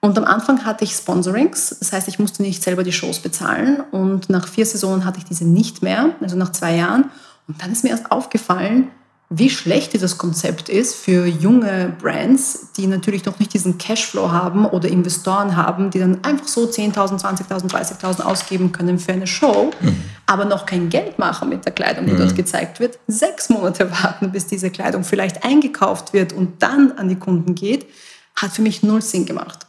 Und 0.00 0.16
am 0.16 0.24
Anfang 0.24 0.64
hatte 0.64 0.84
ich 0.84 0.92
Sponsorings, 0.92 1.76
das 1.80 1.92
heißt, 1.92 2.06
ich 2.06 2.20
musste 2.20 2.42
nicht 2.42 2.62
selber 2.62 2.84
die 2.84 2.92
Shows 2.92 3.18
bezahlen. 3.18 3.80
Und 3.90 4.30
nach 4.30 4.46
vier 4.46 4.64
Saisonen 4.64 5.04
hatte 5.04 5.18
ich 5.18 5.24
diese 5.24 5.44
nicht 5.44 5.82
mehr, 5.82 6.14
also 6.20 6.36
nach 6.36 6.52
zwei 6.52 6.76
Jahren. 6.76 7.10
Und 7.48 7.60
dann 7.60 7.72
ist 7.72 7.82
mir 7.82 7.90
erst 7.90 8.12
aufgefallen, 8.12 8.90
wie 9.34 9.48
schlecht 9.48 9.94
dieses 9.94 10.18
Konzept 10.18 10.68
ist 10.68 10.94
für 10.94 11.26
junge 11.26 11.96
Brands, 12.00 12.68
die 12.76 12.86
natürlich 12.86 13.24
noch 13.24 13.38
nicht 13.38 13.54
diesen 13.54 13.78
Cashflow 13.78 14.30
haben 14.30 14.66
oder 14.66 14.88
Investoren 14.88 15.56
haben, 15.56 15.90
die 15.90 16.00
dann 16.00 16.22
einfach 16.22 16.46
so 16.46 16.64
10.000, 16.66 17.20
20.000, 17.22 17.70
30.000 17.70 18.22
ausgeben 18.22 18.72
können 18.72 18.98
für 18.98 19.12
eine 19.12 19.26
Show, 19.26 19.70
mhm. 19.80 19.96
aber 20.26 20.44
noch 20.44 20.66
kein 20.66 20.90
Geld 20.90 21.18
machen 21.18 21.48
mit 21.48 21.64
der 21.64 21.72
Kleidung, 21.72 22.04
die 22.06 22.12
mhm. 22.12 22.18
dort 22.18 22.36
gezeigt 22.36 22.78
wird. 22.78 22.98
Sechs 23.06 23.48
Monate 23.48 23.90
warten, 24.02 24.32
bis 24.32 24.46
diese 24.46 24.70
Kleidung 24.70 25.02
vielleicht 25.02 25.44
eingekauft 25.44 26.12
wird 26.12 26.34
und 26.34 26.62
dann 26.62 26.92
an 26.92 27.08
die 27.08 27.16
Kunden 27.16 27.54
geht, 27.54 27.86
hat 28.36 28.52
für 28.52 28.62
mich 28.62 28.82
null 28.82 29.00
Sinn 29.00 29.24
gemacht. 29.24 29.66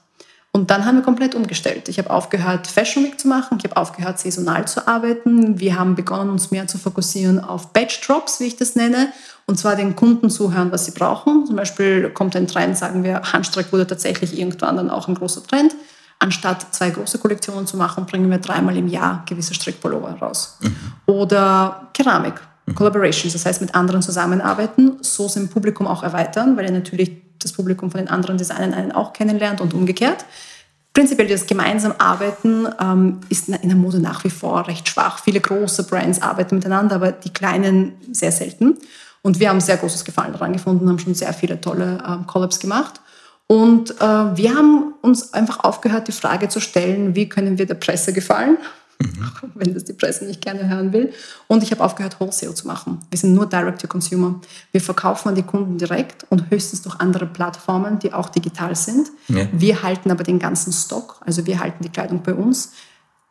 Und 0.55 0.69
dann 0.69 0.85
haben 0.85 0.97
wir 0.97 1.03
komplett 1.03 1.33
umgestellt. 1.33 1.89
Ich 1.89 1.97
habe 1.97 2.11
aufgehört, 2.11 2.67
Fashion 2.67 3.03
Week 3.03 3.19
zu 3.19 3.27
machen. 3.27 3.57
Ich 3.57 3.63
habe 3.63 3.75
aufgehört, 3.75 4.19
saisonal 4.19 4.67
zu 4.67 4.87
arbeiten. 4.87 5.59
Wir 5.59 5.79
haben 5.79 5.95
begonnen, 5.95 6.29
uns 6.29 6.51
mehr 6.51 6.67
zu 6.67 6.77
fokussieren 6.77 7.39
auf 7.39 7.73
Batch 7.73 8.01
Drops, 8.01 8.39
wie 8.39 8.45
ich 8.45 8.55
das 8.55 8.75
nenne. 8.75 9.11
Und 9.45 9.57
zwar 9.57 9.75
den 9.75 9.95
Kunden 9.95 10.29
zuhören, 10.29 10.71
was 10.71 10.85
sie 10.85 10.91
brauchen. 10.91 11.45
Zum 11.45 11.55
Beispiel 11.55 12.09
kommt 12.09 12.35
ein 12.35 12.47
Trend, 12.47 12.77
sagen 12.77 13.03
wir, 13.03 13.21
Handstreck 13.33 13.71
wurde 13.71 13.85
tatsächlich 13.87 14.37
irgendwann 14.39 14.77
dann 14.77 14.89
auch 14.89 15.07
ein 15.07 15.15
großer 15.15 15.43
Trend. 15.43 15.75
Anstatt 16.19 16.73
zwei 16.73 16.89
große 16.89 17.17
Kollektionen 17.17 17.67
zu 17.67 17.75
machen, 17.75 18.05
bringen 18.05 18.29
wir 18.31 18.37
dreimal 18.37 18.77
im 18.77 18.87
Jahr 18.87 19.23
gewisse 19.27 19.53
Strickpullover 19.53 20.11
raus. 20.21 20.57
Mhm. 20.61 20.75
Oder 21.05 21.89
Keramik. 21.93 22.35
Mhm. 22.65 22.75
Collaborations, 22.75 23.33
das 23.33 23.45
heißt 23.45 23.59
mit 23.59 23.75
anderen 23.75 24.01
zusammenarbeiten, 24.01 24.97
so 25.01 25.27
sein 25.27 25.49
Publikum 25.49 25.87
auch 25.87 26.03
erweitern, 26.03 26.55
weil 26.55 26.65
ihr 26.65 26.71
natürlich 26.71 27.11
das 27.39 27.51
Publikum 27.51 27.91
von 27.91 27.99
den 27.99 28.07
anderen 28.07 28.37
Designern 28.37 28.73
einen 28.73 28.91
auch 28.93 29.11
kennenlernt 29.11 29.59
und 29.59 29.73
umgekehrt. 29.73 30.23
Prinzipiell 30.93 31.27
das 31.27 31.47
gemeinsam 31.47 31.95
Arbeiten 31.97 32.67
ähm, 32.79 33.21
ist 33.29 33.49
in 33.49 33.67
der 33.67 33.75
Mode 33.75 33.99
nach 33.99 34.23
wie 34.23 34.29
vor 34.29 34.67
recht 34.67 34.87
schwach. 34.87 35.19
Viele 35.23 35.41
große 35.41 35.83
Brands 35.87 36.21
arbeiten 36.21 36.55
miteinander, 36.55 36.95
aber 36.95 37.11
die 37.11 37.33
kleinen 37.33 37.93
sehr 38.11 38.31
selten. 38.31 38.77
Und 39.23 39.39
wir 39.39 39.49
haben 39.49 39.61
sehr 39.61 39.77
großes 39.77 40.05
Gefallen 40.05 40.33
daran 40.33 40.53
gefunden, 40.53 40.87
haben 40.87 40.99
schon 40.99 41.15
sehr 41.15 41.33
viele 41.33 41.59
tolle 41.59 42.03
ähm, 42.07 42.27
Collabs 42.27 42.59
gemacht. 42.59 43.01
Und 43.47 43.91
äh, 43.99 44.37
wir 44.37 44.55
haben 44.55 44.93
uns 45.01 45.33
einfach 45.33 45.63
aufgehört, 45.63 46.07
die 46.07 46.13
Frage 46.13 46.49
zu 46.49 46.59
stellen, 46.59 47.15
wie 47.15 47.27
können 47.27 47.57
wir 47.57 47.65
der 47.65 47.75
Presse 47.75 48.13
gefallen? 48.13 48.57
Mhm. 48.99 49.31
wenn 49.55 49.73
das 49.73 49.85
die 49.85 49.93
Presse 49.93 50.25
nicht 50.25 50.41
gerne 50.41 50.69
hören 50.69 50.93
will. 50.93 51.13
Und 51.47 51.63
ich 51.63 51.71
habe 51.71 51.83
aufgehört, 51.83 52.19
Wholesale 52.19 52.53
zu 52.53 52.67
machen. 52.67 52.99
Wir 53.09 53.17
sind 53.17 53.33
nur 53.33 53.47
Direct-to-Consumer. 53.47 54.41
Wir 54.71 54.81
verkaufen 54.81 55.29
an 55.29 55.35
die 55.35 55.43
Kunden 55.43 55.77
direkt 55.77 56.25
und 56.29 56.49
höchstens 56.49 56.81
durch 56.81 56.99
andere 56.99 57.25
Plattformen, 57.25 57.99
die 57.99 58.13
auch 58.13 58.29
digital 58.29 58.75
sind. 58.75 59.09
Ja. 59.29 59.47
Wir 59.51 59.83
halten 59.83 60.11
aber 60.11 60.23
den 60.23 60.39
ganzen 60.39 60.73
Stock, 60.73 61.21
also 61.25 61.45
wir 61.45 61.59
halten 61.59 61.83
die 61.83 61.89
Kleidung 61.89 62.23
bei 62.23 62.33
uns. 62.33 62.71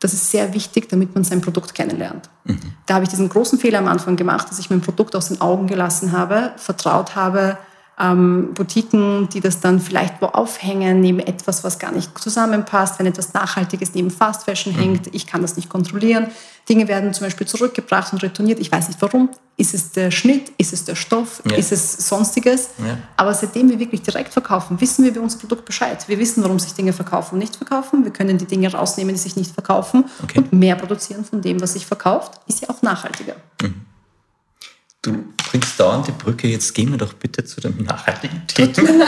Das 0.03 0.12
ist 0.12 0.33
sehr 0.33 0.53
wichtig, 0.53 0.88
damit 0.88 1.15
man 1.15 1.23
sein 1.23 1.41
Produkt 1.41 1.75
kennenlernt. 1.75 2.29
Mhm. 2.43 2.59
Da 2.87 2.95
habe 2.95 3.05
ich 3.05 3.11
diesen 3.11 3.29
großen 3.29 3.57
Fehler 3.57 3.79
am 3.79 3.87
Anfang 3.87 4.17
gemacht, 4.17 4.51
dass 4.51 4.59
ich 4.59 4.69
mein 4.69 4.81
Produkt 4.81 5.15
aus 5.15 5.29
den 5.29 5.41
Augen 5.41 5.69
gelassen 5.69 6.11
habe, 6.11 6.51
vertraut 6.57 7.15
habe, 7.15 7.57
ähm, 8.03 8.53
Boutiquen, 8.55 9.29
die 9.29 9.41
das 9.41 9.61
dann 9.61 9.81
vielleicht 9.81 10.21
wo 10.21 10.27
aufhängen, 10.27 11.01
neben 11.01 11.21
etwas, 11.21 11.62
was 11.62 11.79
gar 11.79 11.93
nicht 11.93 12.19
zusammenpasst, 12.19 12.99
wenn 12.99 13.07
etwas 13.07 13.33
Nachhaltiges 13.33 13.95
neben 13.95 14.11
Fast 14.11 14.45
Fashion 14.45 14.73
mhm. 14.75 14.79
hängt. 14.79 15.15
Ich 15.15 15.27
kann 15.27 15.41
das 15.41 15.57
nicht 15.57 15.69
kontrollieren. 15.69 16.27
Dinge 16.69 16.88
werden 16.88 17.12
zum 17.15 17.27
Beispiel 17.27 17.47
zurückgebracht 17.47 18.12
und 18.12 18.23
retourniert. 18.23 18.61
Ich 18.61 18.71
weiß 18.71 18.88
nicht 18.88 19.01
warum. 19.01 19.31
Ist 19.57 19.75
es 19.75 19.93
der 19.93 20.11
Schnitt? 20.11 20.53
Ist 20.59 20.73
es 20.73 20.85
der 20.85 20.95
Stoff? 20.95 21.43
Ja. 21.49 21.57
Ist 21.57 21.73
es 21.73 22.09
sonstiges? 22.09 22.71
Ja. 22.79 22.99
Aber 23.17 23.35
seitdem 23.35 23.69
wir 23.69 23.79
wirklich 23.79 24.03
direkt 24.03 24.33
verkaufen, 24.33 24.81
wissen 24.81 25.05
wir 25.05 25.11
über 25.11 25.21
unser 25.21 25.38
Produkt 25.38 25.65
Bescheid. 25.65 26.09
Wir 26.09 26.19
wissen, 26.19 26.43
warum 26.43 26.59
sich 26.59 26.73
Dinge 26.73 26.93
verkaufen 26.93 27.35
und 27.35 27.41
nicht 27.41 27.57
verkaufen. 27.57 28.05
Wir 28.05 28.12
können 28.12 28.38
die 28.38 28.47
Dinge 28.47 28.73
rausnehmen, 28.73 29.15
die 29.15 29.21
sich 29.21 29.37
nicht 29.37 29.53
verkaufen 29.53 30.05
okay. 30.23 30.38
und 30.38 30.53
mehr 30.53 30.77
produzieren 30.77 31.25
von 31.25 31.43
dem, 31.43 31.61
was 31.61 31.75
sich 31.75 31.87
verkauft. 31.87 32.41
Ist 32.47 32.62
ja 32.62 32.71
auch 32.71 32.83
nachhaltiger. 32.83 33.35
Mhm. 33.61 33.91
Du 35.03 35.25
bringst 35.37 35.81
dauernd 35.81 36.07
die 36.07 36.12
Brücke, 36.12 36.47
jetzt 36.47 36.73
gehen 36.75 36.93
wir 36.93 36.99
doch 36.99 37.12
bitte 37.15 37.45
zu 37.45 37.61
dem 37.61 37.77
nachhaltigen 37.83 38.47
Thema. 38.47 39.07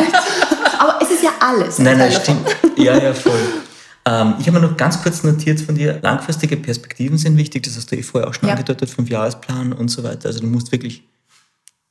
Aber 0.81 0.99
es 1.01 1.11
ist 1.13 1.23
ja 1.23 1.31
alles. 1.39 1.79
Nein, 1.79 1.99
nein, 1.99 2.11
stimmt. 2.11 2.49
Ja, 2.77 2.99
ja, 2.99 3.15
voll. 3.15 3.39
Ähm, 4.05 4.35
ich 4.41 4.49
habe 4.49 4.59
mir 4.59 4.67
noch 4.67 4.77
ganz 4.77 5.01
kurz 5.01 5.23
notiert 5.23 5.61
von 5.61 5.77
dir, 5.77 6.01
langfristige 6.03 6.57
Perspektiven 6.57 7.17
sind 7.17 7.37
wichtig, 7.37 7.63
das 7.63 7.77
hast 7.77 7.93
du 7.93 7.97
eh 7.97 8.03
vorher 8.03 8.29
auch 8.29 8.35
schon 8.35 8.49
ja. 8.49 8.55
angedeutet, 8.55 8.91
Fünfjahresplan 8.91 9.73
und 9.73 9.89
so 9.89 10.03
weiter. 10.03 10.29
Also 10.29 10.41
du 10.41 10.47
musst 10.47 10.73
wirklich 10.73 11.05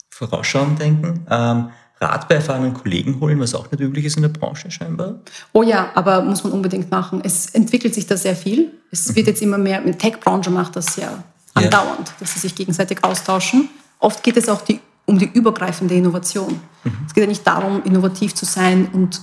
vorausschauend 0.10 0.80
denken. 0.80 1.26
Ähm, 1.30 1.70
Rat 2.02 2.28
bei 2.28 2.36
erfahrenen 2.36 2.74
Kollegen 2.74 3.22
holen, 3.22 3.40
was 3.40 3.56
auch 3.56 3.72
nicht 3.72 3.80
üblich 3.80 4.04
ist 4.04 4.18
in 4.18 4.24
der 4.24 4.30
Branche 4.30 4.70
scheinbar. 4.70 5.22
Oh 5.54 5.64
ja, 5.64 5.92
aber 5.96 6.22
muss 6.22 6.44
man 6.44 6.52
unbedingt 6.52 6.92
machen. 6.92 7.22
Es 7.24 7.46
entwickelt 7.52 7.94
sich 7.94 8.06
da 8.06 8.18
sehr 8.18 8.36
viel. 8.36 8.74
Es 8.92 9.08
mhm. 9.08 9.16
wird 9.16 9.28
jetzt 9.28 9.42
immer 9.42 9.58
mehr, 9.58 9.80
mit 9.80 10.00
Tech-Branche 10.00 10.50
macht 10.50 10.76
das 10.76 10.98
ja 10.98 11.24
andauernd, 11.54 12.10
ja. 12.10 12.16
dass 12.20 12.34
sie 12.34 12.40
sich 12.40 12.54
gegenseitig 12.54 13.04
austauschen. 13.04 13.70
Oft 14.00 14.24
geht 14.24 14.38
es 14.38 14.50
auch 14.50 14.62
die, 14.62 14.80
um 15.06 15.18
die 15.20 15.30
übergreifende 15.32 15.96
Innovation. 15.96 16.60
Mhm. 16.84 16.92
Es 17.08 17.14
geht 17.14 17.24
ja 17.24 17.28
nicht 17.28 17.46
darum, 17.46 17.84
innovativ 17.84 18.36
zu 18.36 18.46
sein 18.46 18.90
und 18.94 19.22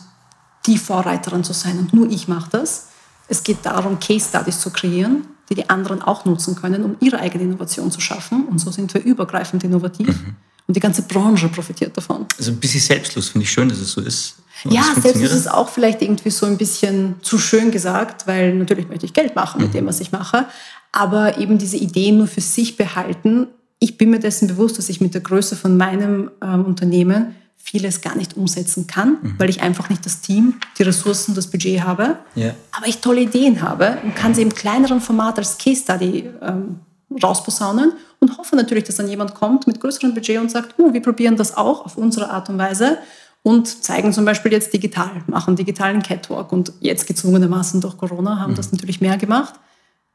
die 0.67 0.79
Vorreiterin 0.79 1.45
zu 1.45 1.53
sein 1.53 1.79
und 1.79 1.95
nur 1.95 2.11
ich 2.11 2.29
mache 2.29 2.51
das. 2.51 2.89
Es 3.29 3.43
geht 3.43 3.59
darum, 3.63 3.99
Case 4.01 4.29
Studies 4.29 4.61
zu 4.61 4.71
kreieren, 4.71 5.27
die 5.49 5.55
die 5.55 5.71
anderen 5.71 6.03
auch 6.03 6.25
nutzen 6.25 6.57
können, 6.57 6.85
um 6.85 6.97
ihre 7.01 7.19
eigene 7.21 7.45
Innovation 7.45 7.91
zu 7.91 8.01
schaffen. 8.01 8.47
Und 8.47 8.59
so 8.59 8.71
sind 8.71 8.93
wir 8.93 9.03
übergreifend 9.03 9.65
innovativ. 9.65 10.09
Mhm. 10.09 10.37
Und 10.67 10.77
die 10.77 10.81
ganze 10.81 11.03
Branche 11.03 11.49
profitiert 11.49 11.97
davon. 11.97 12.27
Also 12.39 12.53
ein 12.53 12.59
bisschen 12.59 12.81
selbstlos, 12.81 13.29
finde 13.29 13.45
ich 13.45 13.51
schön, 13.51 13.69
dass 13.69 13.79
es 13.79 13.93
so 13.93 14.01
ist. 14.01 14.37
Ja, 14.65 14.85
selbstlos 15.01 15.33
ist 15.33 15.51
auch 15.51 15.69
vielleicht 15.69 16.03
irgendwie 16.03 16.31
so 16.31 16.47
ein 16.47 16.59
bisschen 16.59 17.15
zu 17.23 17.39
schön 17.39 17.71
gesagt, 17.71 18.27
weil 18.27 18.55
natürlich 18.55 18.89
möchte 18.89 19.07
ich 19.07 19.15
Geld 19.15 19.35
machen 19.35 19.63
mit 19.63 19.71
mhm. 19.71 19.79
dem, 19.79 19.87
was 19.87 20.01
ich 20.01 20.13
mache. 20.13 20.47
aber 20.93 21.39
eben 21.39 21.59
diese 21.59 21.77
Ideen 21.77 22.19
nur 22.19 22.27
für 22.27 22.41
sich 22.41 22.77
behalten. 22.77 23.49
Ich 23.81 23.99
bin 23.99 24.11
mir 24.11 24.21
dessen 24.21 24.47
bewusst, 24.47 24.79
dass 24.79 24.89
ich 24.89 25.01
mit 25.01 25.15
der 25.15 25.23
Größe 25.23 25.57
von 25.57 25.77
meinem 25.77 26.31
ähm, 26.43 26.65
Unternehmen 26.65 27.35
vieles 27.57 28.01
gar 28.01 28.17
nicht 28.17 28.37
umsetzen 28.37 28.87
kann, 28.87 29.19
mhm. 29.23 29.35
weil 29.39 29.51
ich 29.51 29.61
einfach 29.63 29.91
nicht 29.91 30.05
das 30.07 30.21
Team, 30.21 30.55
die 30.79 30.83
Ressourcen, 30.83 31.35
das 31.35 31.49
Budget 31.49 31.83
habe. 31.83 32.19
Ja. 32.35 32.55
Aber 32.73 32.87
ich 32.87 32.99
tolle 32.99 33.23
Ideen 33.23 33.63
habe 33.63 33.99
und 34.03 34.15
kann 34.15 34.35
sie 34.35 34.43
im 34.43 34.55
kleineren 34.55 35.01
Format 35.01 35.39
als 35.39 35.59
Case 35.59 35.83
Study 35.83 36.31
ähm, 36.41 36.81
rausposaunen 37.23 37.93
und 38.21 38.39
hoffe 38.39 38.57
natürlich, 38.57 38.85
dass 38.85 38.97
dann 38.97 39.09
jemand 39.09 39.35
kommt 39.35 39.67
mit 39.67 39.81
größerem 39.81 40.15
Budget 40.15 40.39
und 40.39 40.51
sagt, 40.51 40.75
oh, 40.79 40.93
wir 40.93 41.03
probieren 41.03 41.37
das 41.37 41.57
auch 41.57 41.85
auf 41.85 41.97
unsere 41.97 42.31
Art 42.31 42.49
und 42.49 42.59
Weise 42.59 42.99
und 43.43 43.67
zeigen 43.85 44.13
zum 44.13 44.25
Beispiel 44.25 44.53
jetzt 44.53 44.73
digital, 44.73 45.23
machen 45.27 45.57
digitalen 45.57 46.03
Catwalk 46.03 46.53
und 46.53 46.73
jetzt 46.81 47.07
gezwungenermaßen 47.07 47.81
durch 47.81 47.97
Corona 47.97 48.39
haben 48.39 48.53
mhm. 48.53 48.57
das 48.57 48.73
natürlich 48.73 49.01
mehr 49.01 49.17
gemacht. 49.17 49.55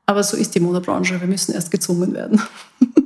Aber 0.06 0.24
so 0.24 0.38
ist 0.38 0.54
die 0.54 0.60
Modebranche, 0.60 1.20
wir 1.20 1.28
müssen 1.28 1.54
erst 1.54 1.72
gezwungen 1.72 2.14
werden. 2.14 2.42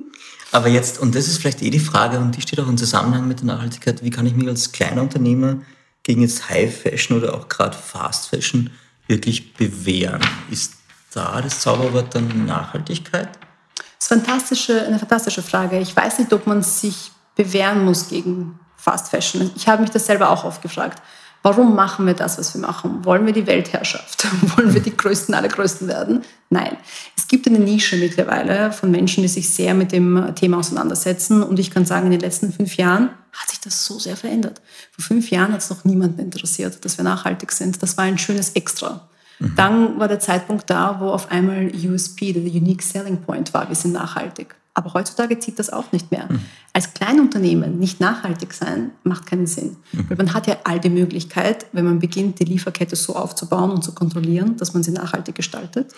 Aber 0.52 0.68
jetzt, 0.68 1.00
und 1.00 1.16
das 1.16 1.28
ist 1.28 1.40
vielleicht 1.40 1.62
eh 1.62 1.70
die 1.70 1.80
Frage, 1.80 2.18
und 2.18 2.36
die 2.36 2.42
steht 2.42 2.60
auch 2.60 2.68
im 2.68 2.78
Zusammenhang 2.78 3.28
mit 3.28 3.40
der 3.40 3.48
Nachhaltigkeit, 3.48 4.04
wie 4.04 4.10
kann 4.10 4.26
ich 4.26 4.36
mich 4.36 4.48
als 4.48 4.72
kleiner 4.72 5.02
Unternehmer 5.02 5.58
gegen 6.04 6.22
jetzt 6.22 6.50
High 6.50 6.76
Fashion 6.76 7.18
oder 7.18 7.36
auch 7.36 7.48
gerade 7.50 7.78
Fast 7.78 8.30
Fashion 8.30 8.72
wirklich 9.08 9.54
bewähren? 9.54 10.22
Ist 10.50 10.74
da 11.14 11.42
das 11.42 11.60
Zauberwort 11.60 12.16
dann 12.16 12.46
Nachhaltigkeit? 12.46 13.30
Das 13.76 13.86
ist 14.00 14.08
fantastische, 14.08 14.86
eine 14.86 14.98
fantastische 14.98 15.44
Frage. 15.44 15.80
Ich 15.80 15.96
weiß 15.96 16.20
nicht, 16.20 16.34
ob 16.34 16.48
man 16.48 16.64
sich 16.64 17.12
bewähren 17.36 17.86
muss 17.86 18.10
gegen 18.10 18.60
Fast 18.76 19.10
Fashion. 19.10 19.52
Ich 19.56 19.68
habe 19.68 19.82
mich 19.82 19.92
das 19.92 20.06
selber 20.06 20.30
auch 20.30 20.46
oft 20.46 20.62
gefragt. 20.62 21.02
Warum 21.42 21.74
machen 21.74 22.06
wir 22.06 22.14
das, 22.14 22.38
was 22.38 22.54
wir 22.54 22.62
machen? 22.62 23.06
Wollen 23.06 23.26
wir 23.26 23.32
die 23.32 23.48
Weltherrschaft? 23.48 24.28
Wollen 24.58 24.74
wir 24.74 24.82
die 24.82 24.96
Größten, 24.96 25.34
alle 25.34 25.48
Größten 25.48 25.88
werden? 25.88 26.24
Nein. 26.50 26.76
Es 27.16 27.28
gibt 27.28 27.48
eine 27.48 27.60
Nische 27.60 27.96
mittlerweile 27.96 28.74
von 28.74 28.92
Menschen, 28.92 29.22
die 29.22 29.30
sich 29.30 29.50
sehr 29.50 29.74
mit 29.74 29.92
dem 29.92 30.34
Thema 30.36 30.58
auseinandersetzen. 30.58 31.42
Und 31.42 31.60
ich 31.60 31.72
kann 31.72 31.86
sagen, 31.86 32.08
in 32.08 32.12
den 32.12 32.20
letzten 32.20 32.52
fünf 32.52 32.76
Jahren 32.76 33.10
hat 33.32 33.50
sich 33.50 33.62
das 33.62 33.86
so 33.86 34.00
sehr 34.00 34.18
verändert. 34.18 34.62
Vor 34.92 35.06
fünf 35.06 35.30
Jahren 35.32 35.54
hat 35.54 35.62
es 35.62 35.70
noch 35.70 35.86
niemanden 35.86 36.20
interessiert, 36.20 36.84
dass 36.84 36.98
wir 36.98 37.04
nachhaltig 37.06 37.52
sind. 37.54 37.82
Das 37.82 37.98
war 37.98 38.04
ein 38.04 38.18
schönes 38.18 38.52
Extra. 38.52 39.08
Mhm. 39.40 39.54
Dann 39.56 40.00
war 40.00 40.10
der 40.10 40.20
Zeitpunkt 40.20 40.70
da, 40.70 41.00
wo 41.00 41.10
auf 41.10 41.32
einmal 41.32 41.72
USP, 41.74 42.34
der 42.34 42.44
Unique 42.44 42.82
Selling 42.82 43.22
Point 43.22 43.54
war, 43.54 43.70
wir 43.70 43.76
sind 43.76 43.94
nachhaltig. 43.94 44.56
Aber 44.80 44.94
heutzutage 44.94 45.38
zieht 45.40 45.60
das 45.60 45.70
auch 45.70 45.92
nicht 45.92 46.10
mehr. 46.10 46.26
Mhm. 46.30 46.40
Als 46.72 46.94
Kleinunternehmen 46.94 47.80
nicht 47.80 48.00
nachhaltig 48.00 48.54
sein, 48.54 48.92
macht 49.04 49.26
keinen 49.26 49.46
Sinn. 49.46 49.76
Mhm. 49.92 50.10
Weil 50.10 50.16
man 50.16 50.34
hat 50.34 50.48
ja 50.48 50.56
all 50.64 50.80
die 50.80 50.90
Möglichkeit, 50.90 51.66
wenn 51.74 51.84
man 51.84 52.00
beginnt, 52.00 52.40
die 52.40 52.46
Lieferkette 52.46 52.96
so 52.96 53.14
aufzubauen 53.14 53.72
und 53.72 53.84
zu 53.84 53.92
kontrollieren, 53.94 54.56
dass 54.56 54.74
man 54.74 54.82
sie 54.82 54.92
nachhaltig 54.92 55.36
gestaltet. 55.36 55.92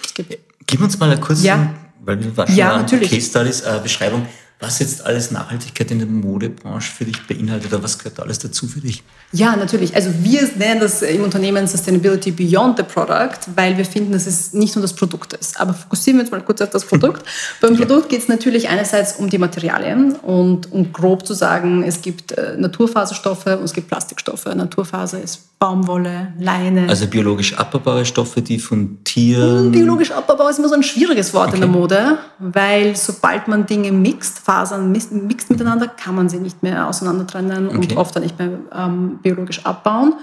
Gib 0.65 0.81
uns 0.81 0.97
mal 0.97 1.11
eine 1.11 1.21
kurze, 1.21 1.45
ja. 1.45 1.71
weil 2.03 2.23
wir 2.23 2.35
waren 2.35 2.55
ja, 2.55 2.75
natürlich. 2.75 3.11
Case 3.11 3.29
Studies, 3.29 3.61
äh, 3.61 3.79
Beschreibung 3.83 4.25
was 4.61 4.77
jetzt 4.77 5.05
alles 5.05 5.31
Nachhaltigkeit 5.31 5.89
in 5.89 5.99
der 5.99 6.07
Modebranche 6.07 6.91
für 6.91 7.03
dich 7.03 7.25
beinhaltet 7.25 7.73
oder 7.73 7.83
was 7.83 7.97
gehört 7.97 8.19
alles 8.19 8.37
dazu 8.37 8.67
für 8.67 8.79
dich? 8.79 9.03
Ja, 9.31 9.55
natürlich. 9.55 9.95
Also 9.95 10.11
wir 10.21 10.47
nennen 10.55 10.79
das 10.79 11.01
im 11.01 11.23
Unternehmen 11.23 11.67
Sustainability 11.67 12.31
Beyond 12.31 12.77
the 12.77 12.83
Product, 12.83 13.39
weil 13.55 13.77
wir 13.77 13.85
finden, 13.85 14.11
dass 14.11 14.27
es 14.27 14.53
nicht 14.53 14.75
nur 14.75 14.83
das 14.83 14.93
Produkt 14.93 15.33
ist. 15.33 15.59
Aber 15.59 15.73
fokussieren 15.73 16.19
wir 16.19 16.23
uns 16.23 16.31
mal 16.31 16.41
kurz 16.41 16.61
auf 16.61 16.69
das 16.69 16.85
Produkt. 16.85 17.25
Beim 17.61 17.75
Produkt 17.75 18.09
geht 18.09 18.21
es 18.21 18.27
natürlich 18.27 18.69
einerseits 18.69 19.15
um 19.15 19.29
die 19.29 19.39
Materialien 19.39 20.13
und 20.13 20.71
um 20.71 20.93
grob 20.93 21.25
zu 21.25 21.33
sagen, 21.33 21.83
es 21.83 22.01
gibt 22.01 22.33
äh, 22.33 22.55
Naturfaserstoffe 22.55 23.47
und 23.47 23.63
es 23.63 23.73
gibt 23.73 23.87
Plastikstoffe. 23.87 24.45
Naturfaser 24.45 25.21
ist 25.21 25.51
Baumwolle, 25.61 26.33
Leine. 26.39 26.89
Also 26.89 27.05
biologisch 27.05 27.53
abbaubare 27.53 28.03
Stoffe, 28.03 28.41
die 28.41 28.57
von 28.57 28.97
Tieren... 29.03 29.65
Hm, 29.65 29.71
biologisch 29.71 30.09
abbaubar 30.09 30.49
ist 30.49 30.57
immer 30.57 30.69
so 30.69 30.73
ein 30.73 30.81
schwieriges 30.81 31.35
Wort 31.35 31.49
okay. 31.49 31.57
in 31.57 31.61
der 31.61 31.69
Mode, 31.69 32.17
weil 32.39 32.95
sobald 32.95 33.47
man 33.47 33.67
Dinge 33.67 33.91
mixt, 33.91 34.39
Fasern 34.51 34.91
mixt 34.91 35.49
miteinander, 35.49 35.87
kann 35.87 36.13
man 36.13 36.27
sie 36.27 36.39
nicht 36.39 36.61
mehr 36.61 36.87
auseinander 36.87 37.25
trennen 37.25 37.67
okay. 37.67 37.77
und 37.77 37.97
oft 37.97 38.13
dann 38.13 38.23
nicht 38.23 38.37
mehr 38.37 38.49
ähm, 38.75 39.19
biologisch 39.23 39.65
abbauen. 39.65 40.15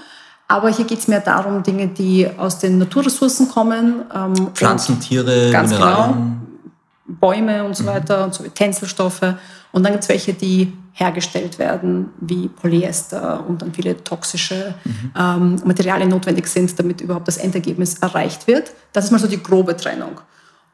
Aber 0.49 0.69
hier 0.69 0.85
geht 0.85 0.99
es 0.99 1.09
mehr 1.09 1.21
darum, 1.21 1.63
Dinge, 1.63 1.89
die 1.89 2.29
aus 2.37 2.59
den 2.59 2.77
Naturressourcen 2.77 3.49
kommen. 3.49 4.03
Ähm, 4.15 4.49
Pflanzen, 4.53 5.01
Tiere, 5.01 5.51
ganz 5.51 5.71
Mineralien. 5.71 6.13
Genau, 6.13 7.19
Bäume 7.21 7.65
und 7.65 7.75
so 7.75 7.85
mhm. 7.85 7.89
weiter 7.89 8.25
und 8.25 8.35
so 8.35 8.45
wie 8.45 8.51
Tänzelstoffe. 8.51 9.35
Und 9.73 9.83
dann 9.83 9.93
gibt 9.93 10.05
es 10.05 10.11
welche, 10.11 10.35
die 10.35 10.75
hergestellt 10.93 11.59
werden, 11.59 12.11
wie 12.21 12.49
Polyester 12.49 13.45
und 13.47 13.63
dann 13.63 13.73
viele 13.73 14.03
toxische 14.05 14.75
mhm. 14.85 15.13
ähm, 15.19 15.57
Materialien 15.65 16.11
notwendig 16.11 16.49
sind, 16.49 16.79
damit 16.79 17.01
überhaupt 17.01 17.29
das 17.29 17.39
Endergebnis 17.39 17.95
erreicht 17.99 18.47
wird. 18.47 18.73
Das 18.93 19.07
ist 19.07 19.11
mal 19.11 19.19
so 19.19 19.29
die 19.29 19.43
grobe 19.43 19.75
Trennung. 19.77 20.21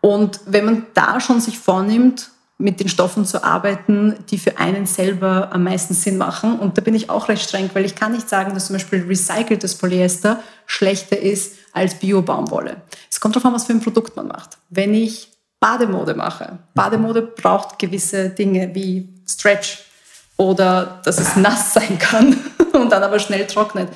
Und 0.00 0.40
wenn 0.46 0.64
man 0.64 0.86
da 0.94 1.20
schon 1.20 1.40
sich 1.40 1.58
vornimmt, 1.58 2.30
mit 2.56 2.78
den 2.78 2.88
Stoffen 2.88 3.24
zu 3.24 3.42
arbeiten, 3.42 4.14
die 4.30 4.38
für 4.38 4.58
einen 4.58 4.86
selber 4.86 5.50
am 5.52 5.64
meisten 5.64 5.92
Sinn 5.92 6.16
machen. 6.16 6.58
Und 6.58 6.78
da 6.78 6.82
bin 6.82 6.94
ich 6.94 7.10
auch 7.10 7.28
recht 7.28 7.48
streng, 7.48 7.68
weil 7.74 7.84
ich 7.84 7.96
kann 7.96 8.12
nicht 8.12 8.28
sagen, 8.28 8.54
dass 8.54 8.66
zum 8.66 8.76
Beispiel 8.76 9.04
recyceltes 9.06 9.76
Polyester 9.76 10.40
schlechter 10.66 11.18
ist 11.18 11.56
als 11.72 11.96
Bio-Baumwolle. 11.96 12.76
Es 13.10 13.20
kommt 13.20 13.34
darauf 13.34 13.46
an, 13.46 13.54
was 13.54 13.64
für 13.64 13.72
ein 13.72 13.80
Produkt 13.80 14.16
man 14.16 14.28
macht. 14.28 14.58
Wenn 14.70 14.94
ich 14.94 15.32
Bademode 15.58 16.14
mache, 16.14 16.58
Bademode 16.74 17.22
braucht 17.22 17.78
gewisse 17.78 18.30
Dinge 18.30 18.74
wie 18.74 19.08
Stretch 19.26 19.84
oder 20.36 21.00
dass 21.04 21.18
es 21.18 21.36
nass 21.36 21.74
sein 21.74 21.98
kann 21.98 22.36
und 22.72 22.90
dann 22.90 23.02
aber 23.02 23.18
schnell 23.18 23.46
trocknet. 23.46 23.88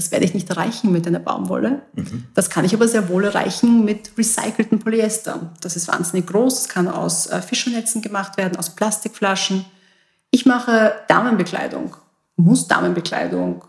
Das 0.00 0.12
werde 0.12 0.24
ich 0.24 0.32
nicht 0.32 0.48
erreichen 0.48 0.92
mit 0.92 1.06
einer 1.06 1.18
Baumwolle. 1.18 1.82
Mhm. 1.94 2.24
Das 2.32 2.48
kann 2.48 2.64
ich 2.64 2.72
aber 2.72 2.88
sehr 2.88 3.10
wohl 3.10 3.24
erreichen 3.24 3.84
mit 3.84 4.12
recyceltem 4.16 4.78
Polyester. 4.78 5.52
Das 5.60 5.76
ist 5.76 5.88
wahnsinnig 5.88 6.26
groß. 6.26 6.60
Es 6.60 6.68
kann 6.70 6.88
aus 6.88 7.26
äh, 7.26 7.42
Fischernetzen 7.42 8.00
gemacht 8.00 8.38
werden, 8.38 8.56
aus 8.56 8.70
Plastikflaschen. 8.70 9.66
Ich 10.30 10.46
mache 10.46 10.94
Damenbekleidung. 11.08 11.96
Muss 12.36 12.66
Damenbekleidung 12.66 13.62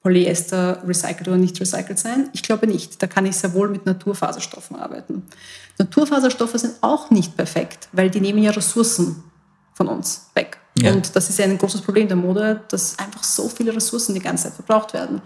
Polyester 0.00 0.82
recycelt 0.84 1.28
oder 1.28 1.36
nicht 1.36 1.60
recycelt 1.60 2.00
sein? 2.00 2.30
Ich 2.32 2.42
glaube 2.42 2.66
nicht. 2.66 3.00
Da 3.00 3.06
kann 3.06 3.24
ich 3.24 3.36
sehr 3.36 3.54
wohl 3.54 3.68
mit 3.68 3.86
Naturfaserstoffen 3.86 4.74
arbeiten. 4.74 5.22
Naturfaserstoffe 5.78 6.58
sind 6.58 6.74
auch 6.80 7.10
nicht 7.10 7.36
perfekt, 7.36 7.86
weil 7.92 8.10
die 8.10 8.20
nehmen 8.20 8.42
ja 8.42 8.50
Ressourcen 8.50 9.22
von 9.72 9.86
uns 9.86 10.30
weg. 10.34 10.58
Ja. 10.80 10.90
Und 10.90 11.14
das 11.14 11.30
ist 11.30 11.38
ja 11.38 11.44
ein 11.44 11.56
großes 11.56 11.82
Problem 11.82 12.08
der 12.08 12.16
Mode, 12.16 12.62
dass 12.70 12.98
einfach 12.98 13.22
so 13.22 13.48
viele 13.48 13.72
Ressourcen 13.72 14.14
die 14.14 14.20
ganze 14.20 14.44
Zeit 14.44 14.54
verbraucht 14.54 14.92
werden. 14.92 15.22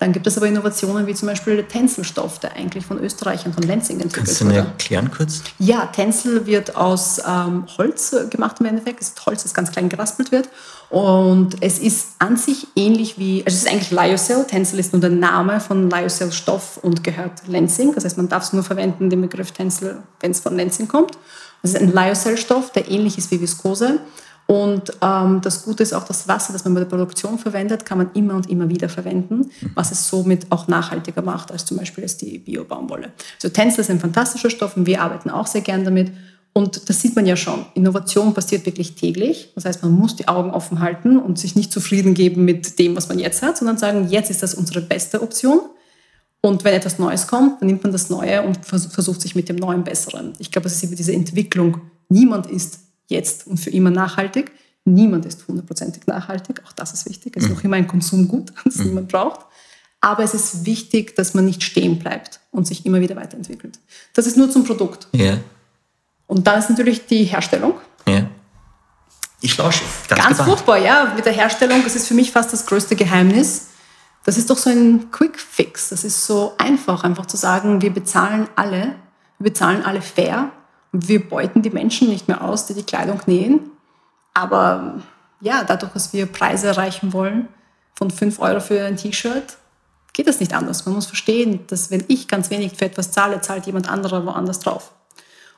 Dann 0.00 0.12
gibt 0.12 0.26
es 0.26 0.38
aber 0.38 0.46
Innovationen 0.46 1.06
wie 1.06 1.14
zum 1.14 1.28
Beispiel 1.28 1.56
der 1.56 1.68
Tänzelstoff, 1.68 2.38
der 2.38 2.56
eigentlich 2.56 2.86
von 2.86 2.98
Österreichern 2.98 3.52
von 3.52 3.62
Lenzing 3.62 4.00
entwickelt 4.00 4.26
Kannst 4.26 4.40
du 4.40 4.46
mir 4.46 4.56
erklären 4.56 5.10
kurz? 5.10 5.42
Ja, 5.58 5.86
Tänzel 5.86 6.46
wird 6.46 6.74
aus 6.74 7.18
ähm, 7.18 7.66
Holz 7.76 8.16
gemacht 8.30 8.56
im 8.60 8.66
Endeffekt. 8.66 9.02
Es 9.02 9.08
ist 9.08 9.26
Holz, 9.26 9.42
das 9.42 9.52
ganz 9.52 9.70
klein 9.70 9.90
geraspelt 9.90 10.32
wird. 10.32 10.48
Und 10.88 11.62
es 11.62 11.78
ist 11.78 12.12
an 12.18 12.38
sich 12.38 12.66
ähnlich 12.76 13.18
wie, 13.18 13.44
also 13.44 13.54
es 13.54 13.64
ist 13.64 13.70
eigentlich 13.70 13.90
Lyocell. 13.90 14.46
Tänzel 14.46 14.78
ist 14.78 14.94
nur 14.94 15.02
der 15.02 15.10
Name 15.10 15.60
von 15.60 15.90
Lyocell 15.90 16.32
Stoff 16.32 16.78
und 16.78 17.04
gehört 17.04 17.46
Lenzing. 17.46 17.94
Das 17.94 18.06
heißt, 18.06 18.16
man 18.16 18.30
darf 18.30 18.44
es 18.44 18.54
nur 18.54 18.62
verwenden, 18.62 19.10
den 19.10 19.20
Begriff 19.20 19.52
Tänzel, 19.52 19.98
wenn 20.20 20.30
es 20.30 20.40
von 20.40 20.56
Lenzing 20.56 20.88
kommt. 20.88 21.12
Es 21.62 21.74
ist 21.74 21.76
ein 21.76 21.92
Lyocell 21.92 22.38
Stoff, 22.38 22.72
der 22.72 22.90
ähnlich 22.90 23.18
ist 23.18 23.30
wie 23.30 23.40
Viskose. 23.42 24.00
Und 24.50 24.94
ähm, 25.00 25.40
das 25.42 25.62
Gute 25.62 25.84
ist 25.84 25.92
auch 25.92 26.02
das 26.02 26.26
Wasser, 26.26 26.52
das 26.52 26.64
man 26.64 26.74
bei 26.74 26.80
der 26.80 26.88
Produktion 26.88 27.38
verwendet, 27.38 27.86
kann 27.86 27.98
man 27.98 28.10
immer 28.14 28.34
und 28.34 28.50
immer 28.50 28.68
wieder 28.68 28.88
verwenden, 28.88 29.48
was 29.76 29.92
es 29.92 30.08
somit 30.08 30.50
auch 30.50 30.66
nachhaltiger 30.66 31.22
macht 31.22 31.52
als 31.52 31.64
zum 31.64 31.76
Beispiel 31.76 32.02
jetzt 32.02 32.20
die 32.20 32.38
Bio-Baumwolle. 32.38 33.12
Also 33.36 33.50
Tencel 33.50 33.82
ist 33.82 33.90
ein 33.90 34.00
fantastischer 34.00 34.50
Stoff 34.50 34.76
und 34.76 34.86
wir 34.86 35.02
arbeiten 35.02 35.30
auch 35.30 35.46
sehr 35.46 35.60
gern 35.60 35.84
damit. 35.84 36.10
Und 36.52 36.88
das 36.88 37.00
sieht 37.00 37.14
man 37.14 37.26
ja 37.26 37.36
schon. 37.36 37.64
Innovation 37.74 38.34
passiert 38.34 38.66
wirklich 38.66 38.96
täglich. 38.96 39.52
Das 39.54 39.66
heißt, 39.66 39.84
man 39.84 39.92
muss 39.92 40.16
die 40.16 40.26
Augen 40.26 40.50
offen 40.50 40.80
halten 40.80 41.16
und 41.16 41.38
sich 41.38 41.54
nicht 41.54 41.70
zufrieden 41.70 42.14
geben 42.14 42.44
mit 42.44 42.80
dem, 42.80 42.96
was 42.96 43.08
man 43.08 43.20
jetzt 43.20 43.42
hat, 43.42 43.56
sondern 43.56 43.78
sagen, 43.78 44.08
jetzt 44.08 44.32
ist 44.32 44.42
das 44.42 44.54
unsere 44.54 44.80
beste 44.80 45.22
Option. 45.22 45.60
Und 46.40 46.64
wenn 46.64 46.74
etwas 46.74 46.98
Neues 46.98 47.28
kommt, 47.28 47.62
dann 47.62 47.68
nimmt 47.68 47.84
man 47.84 47.92
das 47.92 48.10
Neue 48.10 48.42
und 48.42 48.66
versucht 48.66 49.20
sich 49.20 49.36
mit 49.36 49.48
dem 49.48 49.56
Neuen 49.56 49.84
Besseren. 49.84 50.32
Ich 50.40 50.50
glaube, 50.50 50.66
es 50.66 50.74
ist 50.74 50.82
über 50.82 50.96
diese 50.96 51.12
Entwicklung. 51.12 51.82
Niemand 52.08 52.46
ist 52.46 52.89
jetzt 53.10 53.46
und 53.46 53.58
für 53.58 53.70
immer 53.70 53.90
nachhaltig. 53.90 54.52
Niemand 54.84 55.26
ist 55.26 55.46
hundertprozentig 55.46 56.06
nachhaltig, 56.06 56.62
auch 56.66 56.72
das 56.72 56.94
ist 56.94 57.08
wichtig. 57.08 57.36
Es 57.36 57.44
ist 57.44 57.50
mhm. 57.50 57.56
noch 57.56 57.64
immer 57.64 57.76
ein 57.76 57.86
Konsumgut, 57.86 58.52
das 58.64 58.76
mhm. 58.76 58.86
niemand 58.86 59.08
braucht. 59.08 59.40
Aber 60.00 60.24
es 60.24 60.32
ist 60.32 60.64
wichtig, 60.64 61.14
dass 61.16 61.34
man 61.34 61.44
nicht 61.44 61.62
stehen 61.62 61.98
bleibt 61.98 62.40
und 62.50 62.66
sich 62.66 62.86
immer 62.86 63.00
wieder 63.00 63.16
weiterentwickelt. 63.16 63.78
Das 64.14 64.26
ist 64.26 64.38
nur 64.38 64.50
zum 64.50 64.64
Produkt. 64.64 65.08
Ja. 65.12 65.36
Und 66.26 66.46
dann 66.46 66.58
ist 66.58 66.70
natürlich 66.70 67.06
die 67.06 67.24
Herstellung. 67.24 67.74
Ja. 68.08 68.26
Ich 69.42 69.56
lausche. 69.58 69.82
Ganz, 70.08 70.22
Ganz 70.22 70.40
furchtbar, 70.42 70.78
ja. 70.78 71.12
Mit 71.14 71.26
der 71.26 71.32
Herstellung, 71.32 71.82
das 71.84 71.96
ist 71.96 72.08
für 72.08 72.14
mich 72.14 72.30
fast 72.30 72.52
das 72.52 72.64
größte 72.64 72.96
Geheimnis. 72.96 73.68
Das 74.24 74.38
ist 74.38 74.48
doch 74.48 74.58
so 74.58 74.70
ein 74.70 75.10
Quick 75.10 75.38
Fix. 75.38 75.90
Das 75.90 76.04
ist 76.04 76.26
so 76.26 76.54
einfach, 76.56 77.04
einfach 77.04 77.26
zu 77.26 77.36
sagen, 77.36 77.82
wir 77.82 77.92
bezahlen 77.92 78.48
alle, 78.56 78.94
wir 79.38 79.50
bezahlen 79.50 79.84
alle 79.84 80.00
fair 80.00 80.50
wir 80.92 81.28
beuten 81.28 81.62
die 81.62 81.70
Menschen 81.70 82.08
nicht 82.08 82.28
mehr 82.28 82.42
aus, 82.42 82.66
die 82.66 82.74
die 82.74 82.82
Kleidung 82.82 83.20
nähen. 83.26 83.70
Aber 84.34 85.00
ja, 85.40 85.64
dadurch, 85.64 85.92
dass 85.92 86.12
wir 86.12 86.26
Preise 86.26 86.68
erreichen 86.68 87.12
wollen 87.12 87.48
von 87.94 88.10
5 88.10 88.40
Euro 88.40 88.60
für 88.60 88.84
ein 88.84 88.96
T-Shirt, 88.96 89.56
geht 90.12 90.26
das 90.26 90.40
nicht 90.40 90.54
anders. 90.54 90.86
Man 90.86 90.94
muss 90.94 91.06
verstehen, 91.06 91.60
dass 91.68 91.90
wenn 91.90 92.04
ich 92.08 92.28
ganz 92.28 92.50
wenig 92.50 92.72
für 92.76 92.84
etwas 92.84 93.12
zahle, 93.12 93.40
zahlt 93.40 93.66
jemand 93.66 93.88
anderer 93.88 94.26
woanders 94.26 94.60
drauf. 94.60 94.92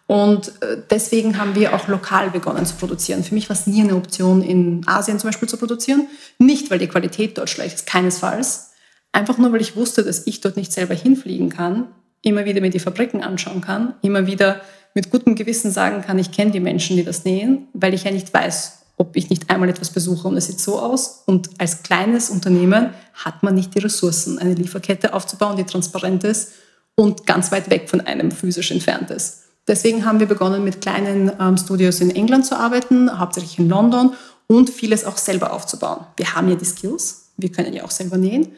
Und 0.07 0.53
äh, 0.62 0.83
deswegen 0.91 1.39
haben 1.39 1.55
wir 1.55 1.74
auch 1.74 1.89
lokal 1.89 2.30
begonnen 2.30 2.66
zu 2.66 2.74
produzieren. 2.74 3.24
Für 3.24 3.35
mich 3.35 3.49
war 3.49 3.57
es 3.57 3.66
nie 3.66 3.83
eine 3.83 3.97
Option, 3.97 4.43
in 4.43 4.83
Asien 4.87 5.18
zum 5.18 5.28
Beispiel 5.28 5.49
zu 5.49 5.57
produzieren. 5.57 6.09
Nicht, 6.39 6.70
weil 6.70 6.78
die 6.78 6.89
Qualität 6.89 7.39
dort 7.39 7.49
schlecht 7.49 7.76
ist, 7.76 7.87
keinesfalls. 7.87 8.72
Einfach 9.12 9.39
nur, 9.39 9.53
weil 9.53 9.61
ich 9.61 9.76
wusste, 9.76 10.05
dass 10.05 10.26
ich 10.26 10.41
dort 10.41 10.57
nicht 10.57 10.72
selber 10.72 10.95
hinfliegen 10.95 11.49
kann, 11.49 11.89
immer 12.22 12.45
wieder 12.45 12.61
mir 12.61 12.70
die 12.70 12.78
Fabriken 12.78 13.22
anschauen 13.22 13.61
kann, 13.61 13.95
immer 14.03 14.26
wieder 14.26 14.61
mit 14.95 15.11
gutem 15.11 15.34
Gewissen 15.34 15.70
sagen 15.70 16.03
kann, 16.03 16.18
ich 16.18 16.32
kenne 16.32 16.51
die 16.51 16.61
Menschen, 16.61 16.97
die 16.97 17.05
das 17.05 17.24
nähen, 17.24 17.68
weil 17.72 17.95
ich 17.95 18.05
ja 18.05 18.11
nicht 18.11 18.32
weiß, 18.32 18.78
ob 18.97 19.16
ich 19.16 19.30
nicht 19.30 19.51
einmal 19.51 19.68
etwas 19.68 19.90
besuche 19.90 20.28
und 20.28 20.36
es 20.36 20.47
sieht 20.47 20.61
so 20.61 20.78
aus. 20.78 21.22
Und 21.26 21.51
als 21.59 21.82
kleines 21.82 22.30
Unternehmen 22.30 22.90
hat 23.14 23.43
man 23.43 23.55
nicht 23.55 23.74
die 23.74 23.80
Ressourcen, 23.80 24.38
eine 24.38 24.55
Lieferkette 24.55 25.14
aufzubauen, 25.14 25.57
die 25.57 25.64
transparent 25.64 26.24
ist 26.24 26.53
und 26.95 27.26
ganz 27.26 27.51
weit 27.53 27.70
weg 27.70 27.88
von 27.88 28.01
einem 28.01 28.30
physisch 28.30 28.70
entfernt 28.70 29.11
ist. 29.11 29.43
Deswegen 29.66 30.05
haben 30.05 30.20
wir 30.20 30.26
begonnen, 30.26 30.64
mit 30.64 30.80
kleinen 30.80 31.30
ähm, 31.40 31.57
Studios 31.57 32.01
in 32.01 32.11
England 32.11 32.47
zu 32.47 32.57
arbeiten, 32.57 33.18
hauptsächlich 33.18 33.59
in 33.59 33.68
London 33.68 34.12
und 34.49 34.70
vieles 34.70 35.05
auch 35.05 35.16
selber 35.16 35.53
aufzubauen. 35.53 36.05
Wir 36.16 36.34
haben 36.34 36.49
ja 36.49 36.57
die 36.57 36.64
Skills, 36.64 37.32
wir 37.36 37.51
können 37.51 37.72
ja 37.72 37.84
auch 37.84 37.90
selber 37.90 38.16
nähen. 38.18 38.49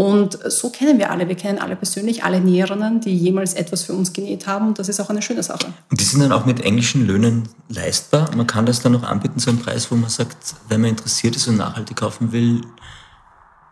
Und 0.00 0.38
so 0.50 0.70
kennen 0.70 0.98
wir 0.98 1.10
alle. 1.10 1.28
Wir 1.28 1.34
kennen 1.34 1.58
alle 1.58 1.76
persönlich, 1.76 2.24
alle 2.24 2.40
Näherinnen, 2.40 3.02
die 3.02 3.14
jemals 3.14 3.52
etwas 3.52 3.82
für 3.82 3.92
uns 3.92 4.14
genäht 4.14 4.46
haben. 4.46 4.68
Und 4.68 4.78
das 4.78 4.88
ist 4.88 4.98
auch 4.98 5.10
eine 5.10 5.20
schöne 5.20 5.42
Sache. 5.42 5.74
Und 5.90 6.00
die 6.00 6.04
sind 6.04 6.20
dann 6.20 6.32
auch 6.32 6.46
mit 6.46 6.62
englischen 6.64 7.06
Löhnen 7.06 7.50
leistbar. 7.68 8.34
Man 8.34 8.46
kann 8.46 8.64
das 8.64 8.80
dann 8.80 8.92
noch 8.92 9.02
anbieten 9.02 9.38
zu 9.38 9.50
einem 9.50 9.58
Preis, 9.58 9.90
wo 9.90 9.96
man 9.96 10.08
sagt, 10.08 10.54
wenn 10.70 10.80
man 10.80 10.88
interessiert 10.88 11.36
ist 11.36 11.48
und 11.48 11.58
nachhaltig 11.58 11.98
kaufen 11.98 12.32
will, 12.32 12.62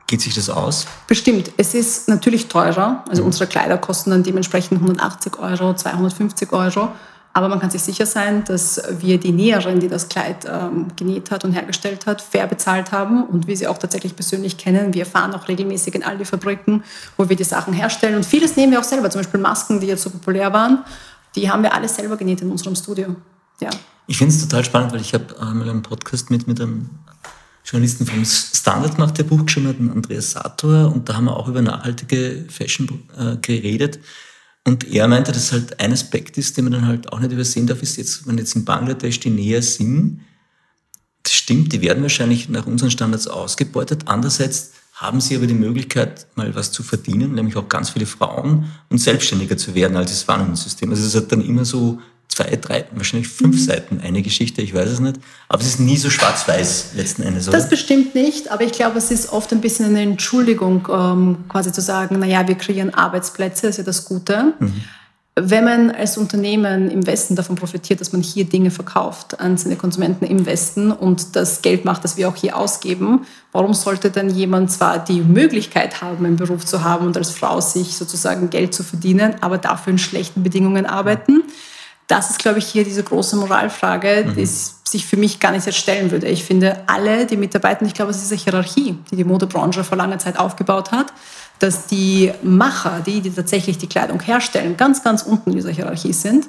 Geht 0.06 0.22
sich 0.22 0.34
das 0.34 0.48
aus? 0.48 0.86
Bestimmt. 1.06 1.50
Es 1.58 1.74
ist 1.74 2.08
natürlich 2.08 2.48
teurer. 2.48 3.04
Also 3.10 3.20
mhm. 3.22 3.26
unsere 3.26 3.46
Kleider 3.46 3.76
kosten 3.76 4.10
dann 4.10 4.22
dementsprechend 4.22 4.80
180 4.80 5.38
Euro, 5.38 5.74
250 5.74 6.50
Euro. 6.52 6.88
Aber 7.38 7.48
man 7.48 7.60
kann 7.60 7.70
sich 7.70 7.82
sicher 7.82 8.04
sein, 8.04 8.42
dass 8.46 8.82
wir 8.98 9.16
die 9.18 9.30
Näherin, 9.30 9.78
die 9.78 9.86
das 9.86 10.08
Kleid 10.08 10.44
ähm, 10.44 10.88
genäht 10.96 11.30
hat 11.30 11.44
und 11.44 11.52
hergestellt 11.52 12.04
hat, 12.04 12.20
fair 12.20 12.48
bezahlt 12.48 12.90
haben 12.90 13.22
und 13.22 13.46
wir 13.46 13.56
sie 13.56 13.68
auch 13.68 13.78
tatsächlich 13.78 14.16
persönlich 14.16 14.56
kennen. 14.56 14.92
Wir 14.92 15.06
fahren 15.06 15.32
auch 15.34 15.46
regelmäßig 15.46 15.94
in 15.94 16.02
all 16.02 16.18
die 16.18 16.24
Fabriken, 16.24 16.82
wo 17.16 17.28
wir 17.28 17.36
die 17.36 17.44
Sachen 17.44 17.72
herstellen. 17.72 18.16
Und 18.16 18.26
vieles 18.26 18.56
nehmen 18.56 18.72
wir 18.72 18.80
auch 18.80 18.84
selber. 18.84 19.08
Zum 19.08 19.20
Beispiel 19.20 19.38
Masken, 19.38 19.78
die 19.78 19.86
jetzt 19.86 20.02
so 20.02 20.10
populär 20.10 20.52
waren, 20.52 20.82
die 21.36 21.48
haben 21.48 21.62
wir 21.62 21.72
alle 21.72 21.88
selber 21.88 22.16
genäht 22.16 22.40
in 22.40 22.50
unserem 22.50 22.74
Studio. 22.74 23.14
Ja. 23.60 23.70
Ich 24.08 24.18
finde 24.18 24.34
es 24.34 24.40
total 24.40 24.64
spannend, 24.64 24.92
weil 24.92 25.00
ich 25.00 25.14
habe 25.14 25.40
einmal 25.40 25.70
einen 25.70 25.82
Podcast 25.82 26.30
mit, 26.30 26.48
mit 26.48 26.60
einem 26.60 26.90
Journalisten 27.64 28.04
vom 28.04 28.24
Standard 28.24 28.96
gemacht, 28.96 29.16
der 29.16 29.22
Buch 29.22 29.46
geschrieben 29.46 29.68
hat, 29.68 29.76
Andreas 29.78 30.32
Sator, 30.32 30.92
und 30.92 31.08
da 31.08 31.14
haben 31.14 31.26
wir 31.26 31.36
auch 31.36 31.46
über 31.46 31.62
nachhaltige 31.62 32.46
Fashion 32.48 33.04
äh, 33.16 33.36
geredet. 33.36 34.00
Und 34.68 34.86
er 34.86 35.08
meinte, 35.08 35.32
dass 35.32 35.50
halt 35.50 35.80
ein 35.80 35.94
Aspekt 35.94 36.36
ist, 36.36 36.58
den 36.58 36.64
man 36.64 36.74
dann 36.74 36.86
halt 36.86 37.10
auch 37.10 37.20
nicht 37.20 37.32
übersehen 37.32 37.66
darf, 37.66 37.82
ist 37.82 37.96
jetzt, 37.96 38.26
wenn 38.26 38.36
jetzt 38.36 38.54
in 38.54 38.66
Bangladesch 38.66 39.18
die 39.18 39.30
näher 39.30 39.62
sind, 39.62 40.20
das 41.22 41.32
stimmt, 41.32 41.72
die 41.72 41.80
werden 41.80 42.02
wahrscheinlich 42.02 42.50
nach 42.50 42.66
unseren 42.66 42.90
Standards 42.90 43.28
ausgebeutet. 43.28 44.02
Andererseits 44.04 44.72
haben 44.92 45.22
sie 45.22 45.36
aber 45.36 45.46
die 45.46 45.54
Möglichkeit, 45.54 46.26
mal 46.34 46.54
was 46.54 46.70
zu 46.70 46.82
verdienen, 46.82 47.34
nämlich 47.34 47.56
auch 47.56 47.66
ganz 47.66 47.88
viele 47.88 48.04
Frauen 48.04 48.66
und 48.90 48.98
selbstständiger 48.98 49.56
zu 49.56 49.74
werden 49.74 49.96
als 49.96 50.10
das 50.10 50.28
Warnungssystem. 50.28 50.90
Also 50.90 51.06
es 51.06 51.14
hat 51.14 51.32
dann 51.32 51.40
immer 51.40 51.64
so 51.64 51.98
zwei, 52.28 52.56
drei, 52.56 52.84
wahrscheinlich 52.92 53.28
fünf 53.28 53.56
mhm. 53.56 53.60
Seiten 53.60 54.00
eine 54.00 54.22
Geschichte, 54.22 54.62
ich 54.62 54.74
weiß 54.74 54.88
es 54.88 55.00
nicht. 55.00 55.16
Aber 55.48 55.60
es 55.60 55.68
ist 55.68 55.80
nie 55.80 55.96
so 55.96 56.10
schwarz-weiß 56.10 56.90
letzten 56.94 57.22
Endes, 57.22 57.48
oder? 57.48 57.56
Das 57.56 57.68
bestimmt 57.68 58.14
nicht, 58.14 58.50
aber 58.50 58.62
ich 58.62 58.72
glaube, 58.72 58.98
es 58.98 59.10
ist 59.10 59.32
oft 59.32 59.52
ein 59.52 59.60
bisschen 59.60 59.86
eine 59.86 60.02
Entschuldigung, 60.02 60.86
ähm, 60.92 61.44
quasi 61.48 61.72
zu 61.72 61.80
sagen, 61.80 62.18
naja, 62.18 62.46
wir 62.46 62.54
kreieren 62.54 62.94
Arbeitsplätze, 62.94 63.66
das 63.66 63.70
ist 63.70 63.78
ja 63.78 63.84
das 63.84 64.04
Gute. 64.04 64.54
Mhm. 64.58 64.84
Wenn 65.40 65.64
man 65.64 65.90
als 65.92 66.18
Unternehmen 66.18 66.90
im 66.90 67.06
Westen 67.06 67.36
davon 67.36 67.54
profitiert, 67.54 68.00
dass 68.00 68.10
man 68.10 68.22
hier 68.22 68.44
Dinge 68.44 68.72
verkauft 68.72 69.38
an 69.38 69.56
seine 69.56 69.76
Konsumenten 69.76 70.24
im 70.24 70.46
Westen 70.46 70.90
und 70.90 71.36
das 71.36 71.62
Geld 71.62 71.84
macht, 71.84 72.02
das 72.02 72.16
wir 72.16 72.28
auch 72.28 72.34
hier 72.34 72.56
ausgeben, 72.56 73.24
warum 73.52 73.72
sollte 73.72 74.10
dann 74.10 74.30
jemand 74.30 74.72
zwar 74.72 74.98
die 74.98 75.20
Möglichkeit 75.20 76.02
haben, 76.02 76.26
einen 76.26 76.36
Beruf 76.36 76.66
zu 76.66 76.82
haben 76.82 77.06
und 77.06 77.16
als 77.16 77.30
Frau 77.30 77.60
sich 77.60 77.96
sozusagen 77.96 78.50
Geld 78.50 78.74
zu 78.74 78.82
verdienen, 78.82 79.36
aber 79.40 79.58
dafür 79.58 79.92
in 79.92 79.98
schlechten 79.98 80.42
Bedingungen 80.42 80.86
arbeiten? 80.86 81.34
Mhm 81.34 81.42
das 82.08 82.30
ist, 82.30 82.38
glaube 82.38 82.58
ich, 82.58 82.66
hier 82.66 82.84
diese 82.84 83.02
große 83.02 83.36
Moralfrage, 83.36 84.24
mhm. 84.26 84.34
die 84.34 84.46
sich 84.46 85.06
für 85.06 85.18
mich 85.18 85.40
gar 85.40 85.52
nicht 85.52 85.66
jetzt 85.66 85.78
stellen 85.78 86.10
würde. 86.10 86.26
Ich 86.26 86.42
finde, 86.42 86.82
alle, 86.86 87.26
die 87.26 87.36
mitarbeiten, 87.36 87.86
ich 87.86 87.94
glaube, 87.94 88.10
es 88.10 88.22
ist 88.22 88.32
eine 88.32 88.40
Hierarchie, 88.40 88.98
die 89.10 89.16
die 89.16 89.24
Modebranche 89.24 89.84
vor 89.84 89.98
langer 89.98 90.18
Zeit 90.18 90.38
aufgebaut 90.38 90.90
hat, 90.90 91.12
dass 91.58 91.86
die 91.86 92.32
Macher, 92.42 93.00
die, 93.04 93.20
die 93.20 93.30
tatsächlich 93.30 93.76
die 93.76 93.88
Kleidung 93.88 94.20
herstellen, 94.20 94.76
ganz, 94.76 95.04
ganz 95.04 95.22
unten 95.22 95.50
in 95.50 95.56
dieser 95.56 95.70
Hierarchie 95.70 96.14
sind. 96.14 96.48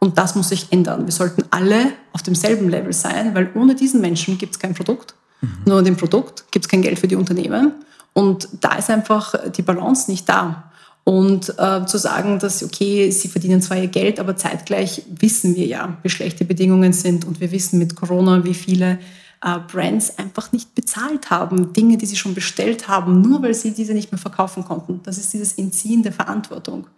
Und 0.00 0.18
das 0.18 0.34
muss 0.34 0.48
sich 0.48 0.72
ändern. 0.72 1.06
Wir 1.06 1.12
sollten 1.12 1.44
alle 1.50 1.92
auf 2.12 2.22
demselben 2.22 2.68
Level 2.68 2.92
sein, 2.92 3.34
weil 3.34 3.50
ohne 3.54 3.76
diesen 3.76 4.00
Menschen 4.00 4.38
gibt 4.38 4.56
es 4.56 4.58
kein 4.58 4.74
Produkt. 4.74 5.14
Mhm. 5.40 5.48
Nur 5.66 5.82
dem 5.82 5.96
Produkt 5.96 6.44
gibt 6.50 6.64
es 6.64 6.68
kein 6.68 6.82
Geld 6.82 6.98
für 6.98 7.08
die 7.08 7.16
Unternehmen. 7.16 7.72
Und 8.12 8.48
da 8.60 8.74
ist 8.74 8.90
einfach 8.90 9.34
die 9.52 9.62
Balance 9.62 10.10
nicht 10.10 10.28
da. 10.28 10.72
Und 11.08 11.56
äh, 11.56 11.86
zu 11.86 11.98
sagen, 11.98 12.40
dass, 12.40 12.64
okay, 12.64 13.12
sie 13.12 13.28
verdienen 13.28 13.62
zwar 13.62 13.76
ihr 13.78 13.86
Geld, 13.86 14.18
aber 14.18 14.36
zeitgleich 14.36 15.02
wissen 15.08 15.54
wir 15.54 15.64
ja, 15.64 15.96
wie 16.02 16.08
schlechte 16.08 16.44
Bedingungen 16.44 16.92
sind. 16.92 17.24
Und 17.24 17.40
wir 17.40 17.52
wissen 17.52 17.78
mit 17.78 17.94
Corona, 17.94 18.42
wie 18.42 18.54
viele 18.54 18.98
äh, 19.40 19.58
Brands 19.70 20.18
einfach 20.18 20.50
nicht 20.50 20.74
bezahlt 20.74 21.30
haben. 21.30 21.72
Dinge, 21.72 21.96
die 21.96 22.06
sie 22.06 22.16
schon 22.16 22.34
bestellt 22.34 22.88
haben, 22.88 23.20
nur 23.20 23.40
weil 23.40 23.54
sie 23.54 23.70
diese 23.70 23.94
nicht 23.94 24.10
mehr 24.10 24.18
verkaufen 24.18 24.64
konnten. 24.64 25.00
Das 25.04 25.16
ist 25.16 25.32
dieses 25.32 25.52
Entziehen 25.52 26.02
der 26.02 26.12
Verantwortung. 26.12 26.88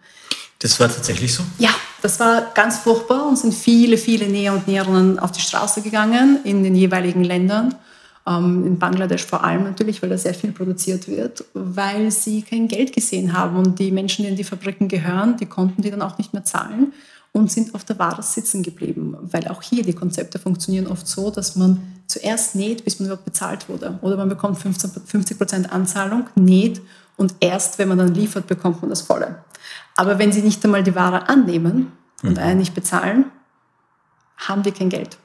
Das 0.57 0.79
war 0.79 0.89
tatsächlich 0.89 1.31
so? 1.31 1.43
Ja, 1.59 1.69
das 2.01 2.19
war 2.19 2.51
ganz 2.55 2.79
furchtbar 2.79 3.27
und 3.27 3.37
sind 3.37 3.53
viele, 3.53 3.95
viele 3.95 4.27
Näher 4.27 4.53
und 4.53 4.67
Näherinnen 4.67 5.19
auf 5.19 5.31
die 5.31 5.41
Straße 5.41 5.83
gegangen 5.83 6.39
in 6.45 6.63
den 6.63 6.75
jeweiligen 6.75 7.23
Ländern 7.23 7.75
in 8.37 8.77
Bangladesch 8.77 9.25
vor 9.25 9.43
allem 9.43 9.63
natürlich, 9.63 10.01
weil 10.01 10.09
da 10.09 10.17
sehr 10.17 10.35
viel 10.35 10.51
produziert 10.51 11.07
wird, 11.07 11.45
weil 11.53 12.11
sie 12.11 12.43
kein 12.43 12.67
Geld 12.67 12.93
gesehen 12.93 13.33
haben 13.33 13.55
und 13.55 13.79
die 13.79 13.91
Menschen, 13.91 14.23
die 14.23 14.29
in 14.29 14.35
die 14.35 14.43
Fabriken 14.43 14.87
gehören, 14.87 15.37
die 15.37 15.47
konnten 15.47 15.81
die 15.81 15.89
dann 15.89 16.03
auch 16.03 16.17
nicht 16.19 16.33
mehr 16.33 16.43
zahlen 16.43 16.93
und 17.31 17.51
sind 17.51 17.73
auf 17.73 17.83
der 17.85 17.97
Ware 17.97 18.21
sitzen 18.21 18.61
geblieben, 18.61 19.17
weil 19.21 19.47
auch 19.47 19.61
hier 19.61 19.83
die 19.83 19.93
Konzepte 19.93 20.37
funktionieren 20.37 20.87
oft 20.87 21.07
so, 21.07 21.31
dass 21.31 21.55
man 21.55 21.81
zuerst 22.07 22.55
näht, 22.55 22.83
bis 22.83 22.99
man 22.99 23.07
überhaupt 23.07 23.25
bezahlt 23.25 23.69
wurde. 23.69 23.97
Oder 24.01 24.17
man 24.17 24.29
bekommt 24.29 24.57
15, 24.57 24.91
50 25.05 25.37
Prozent 25.37 25.71
Anzahlung, 25.71 26.27
näht 26.35 26.81
und 27.17 27.35
erst, 27.39 27.79
wenn 27.79 27.87
man 27.87 27.97
dann 27.97 28.13
liefert, 28.13 28.47
bekommt 28.47 28.81
man 28.81 28.89
das 28.89 29.01
Volle. 29.01 29.43
Aber 29.95 30.19
wenn 30.19 30.31
sie 30.31 30.41
nicht 30.41 30.63
einmal 30.63 30.83
die 30.83 30.95
Ware 30.95 31.29
annehmen 31.29 31.91
und 32.23 32.37
mhm. 32.37 32.43
einen 32.43 32.59
nicht 32.59 32.75
bezahlen, 32.75 33.25
haben 34.37 34.65
wir 34.65 34.71
kein 34.71 34.89
Geld. 34.89 35.17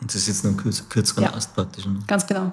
Und 0.00 0.10
das 0.10 0.22
ist 0.22 0.28
jetzt 0.28 0.44
nur 0.44 0.52
ein 0.52 0.56
kürz, 0.56 0.88
kürzerer 0.88 1.22
ja, 1.22 1.34
Ast 1.34 1.54
praktisch. 1.54 1.86
Ne? 1.86 1.98
Ganz 2.06 2.26
genau. 2.26 2.52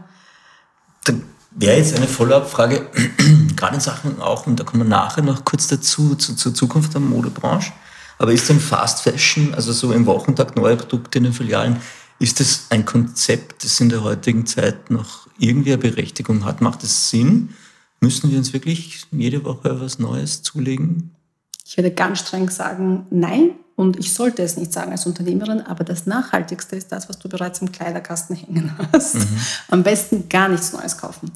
Dann 1.03 1.23
wäre 1.51 1.77
jetzt 1.77 1.95
eine 1.95 2.07
Follow-up-Frage, 2.07 2.89
gerade 3.55 3.75
in 3.75 3.81
Sachen 3.81 4.21
auch, 4.21 4.47
und 4.47 4.59
da 4.59 4.63
kommen 4.63 4.83
wir 4.83 4.89
nachher 4.89 5.23
noch 5.23 5.43
kurz 5.43 5.67
dazu, 5.67 6.15
zu, 6.15 6.35
zur 6.35 6.53
Zukunft 6.53 6.93
der 6.93 7.01
Modebranche. 7.01 7.73
Aber 8.17 8.31
ist 8.31 8.47
denn 8.47 8.59
Fast 8.59 9.01
Fashion, 9.01 9.53
also 9.53 9.73
so 9.73 9.91
im 9.91 10.05
Wochentag 10.05 10.55
neue 10.55 10.77
Produkte 10.77 11.17
in 11.17 11.25
den 11.25 11.33
Filialen, 11.33 11.81
ist 12.19 12.39
das 12.39 12.67
ein 12.69 12.85
Konzept, 12.85 13.65
das 13.65 13.79
in 13.79 13.89
der 13.89 14.03
heutigen 14.03 14.45
Zeit 14.45 14.89
noch 14.89 15.27
irgendwie 15.37 15.73
eine 15.73 15.81
Berechtigung 15.81 16.45
hat? 16.45 16.61
Macht 16.61 16.83
es 16.83 17.09
Sinn? 17.09 17.49
Müssen 17.99 18.31
wir 18.31 18.37
uns 18.37 18.53
wirklich 18.53 19.05
jede 19.11 19.43
Woche 19.43 19.81
was 19.81 19.99
Neues 19.99 20.41
zulegen? 20.41 21.11
Ich 21.65 21.77
würde 21.77 21.91
ganz 21.91 22.19
streng 22.19 22.49
sagen, 22.49 23.07
nein. 23.09 23.51
Und 23.75 23.97
ich 23.97 24.13
sollte 24.13 24.43
es 24.43 24.55
nicht 24.55 24.71
sagen 24.71 24.91
als 24.91 25.05
Unternehmerin, 25.05 25.61
aber 25.61 25.83
das 25.83 26.05
Nachhaltigste 26.05 26.75
ist 26.75 26.91
das, 26.91 27.09
was 27.09 27.17
du 27.19 27.27
bereits 27.27 27.59
im 27.61 27.71
Kleiderkasten 27.71 28.35
hängen 28.35 28.71
hast. 28.91 29.15
Mhm. 29.15 29.39
Am 29.69 29.83
besten 29.83 30.29
gar 30.29 30.47
nichts 30.47 30.73
Neues 30.73 30.97
kaufen. 30.97 31.31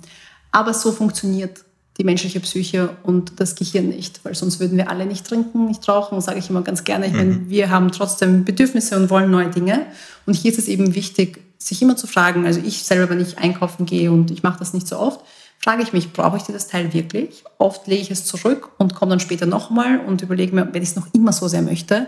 Aber 0.52 0.74
so 0.74 0.92
funktioniert 0.92 1.66
die 1.98 2.04
menschliche 2.04 2.40
Psyche 2.40 2.96
und 3.04 3.40
das 3.40 3.56
Gehirn 3.56 3.90
nicht, 3.90 4.24
weil 4.24 4.36
sonst 4.36 4.60
würden 4.60 4.78
wir 4.78 4.90
alle 4.90 5.08
nicht 5.08 5.26
trinken, 5.26 5.66
nicht 5.66 5.88
rauchen, 5.90 6.22
sage 6.22 6.38
ich 6.38 6.50
immer 6.50 6.62
ganz 6.62 6.84
gerne. 6.84 7.08
Ich 7.08 7.14
mhm. 7.14 7.18
meine, 7.18 7.50
wir 7.50 7.70
haben 7.72 7.92
trotzdem 7.92 8.46
Bedürfnisse 8.46 8.96
und 8.98 9.10
wollen 9.10 9.32
neue 9.32 9.50
Dinge. 9.50 9.88
Und 10.28 10.36
hier 10.36 10.52
ist 10.52 10.60
es 10.60 10.68
eben 10.68 10.94
wichtig, 10.94 11.40
sich 11.58 11.82
immer 11.82 11.96
zu 11.96 12.06
fragen, 12.06 12.46
also 12.46 12.60
ich 12.64 12.84
selber, 12.84 13.10
wenn 13.10 13.20
ich 13.20 13.40
einkaufen 13.40 13.88
gehe 13.88 14.12
und 14.12 14.30
ich 14.30 14.44
mache 14.44 14.60
das 14.60 14.74
nicht 14.74 14.88
so 14.88 15.00
oft, 15.00 15.22
frage 15.58 15.82
ich 15.82 15.92
mich, 15.92 16.14
brauche 16.14 16.38
ich 16.38 16.44
dieses 16.44 16.68
Teil 16.68 16.94
wirklich? 16.94 17.44
Oft 17.58 17.88
lege 17.88 18.04
ich 18.04 18.12
es 18.12 18.26
zurück 18.26 18.70
und 18.78 18.94
komme 18.94 19.10
dann 19.10 19.20
später 19.20 19.48
nochmal 19.48 20.00
und 20.00 20.22
überlege 20.22 20.54
mir, 20.54 20.72
wenn 20.72 20.84
ich 20.84 20.90
es 20.90 20.96
noch 20.96 21.08
immer 21.14 21.34
so 21.34 21.48
sehr 21.48 21.64
möchte, 21.64 22.08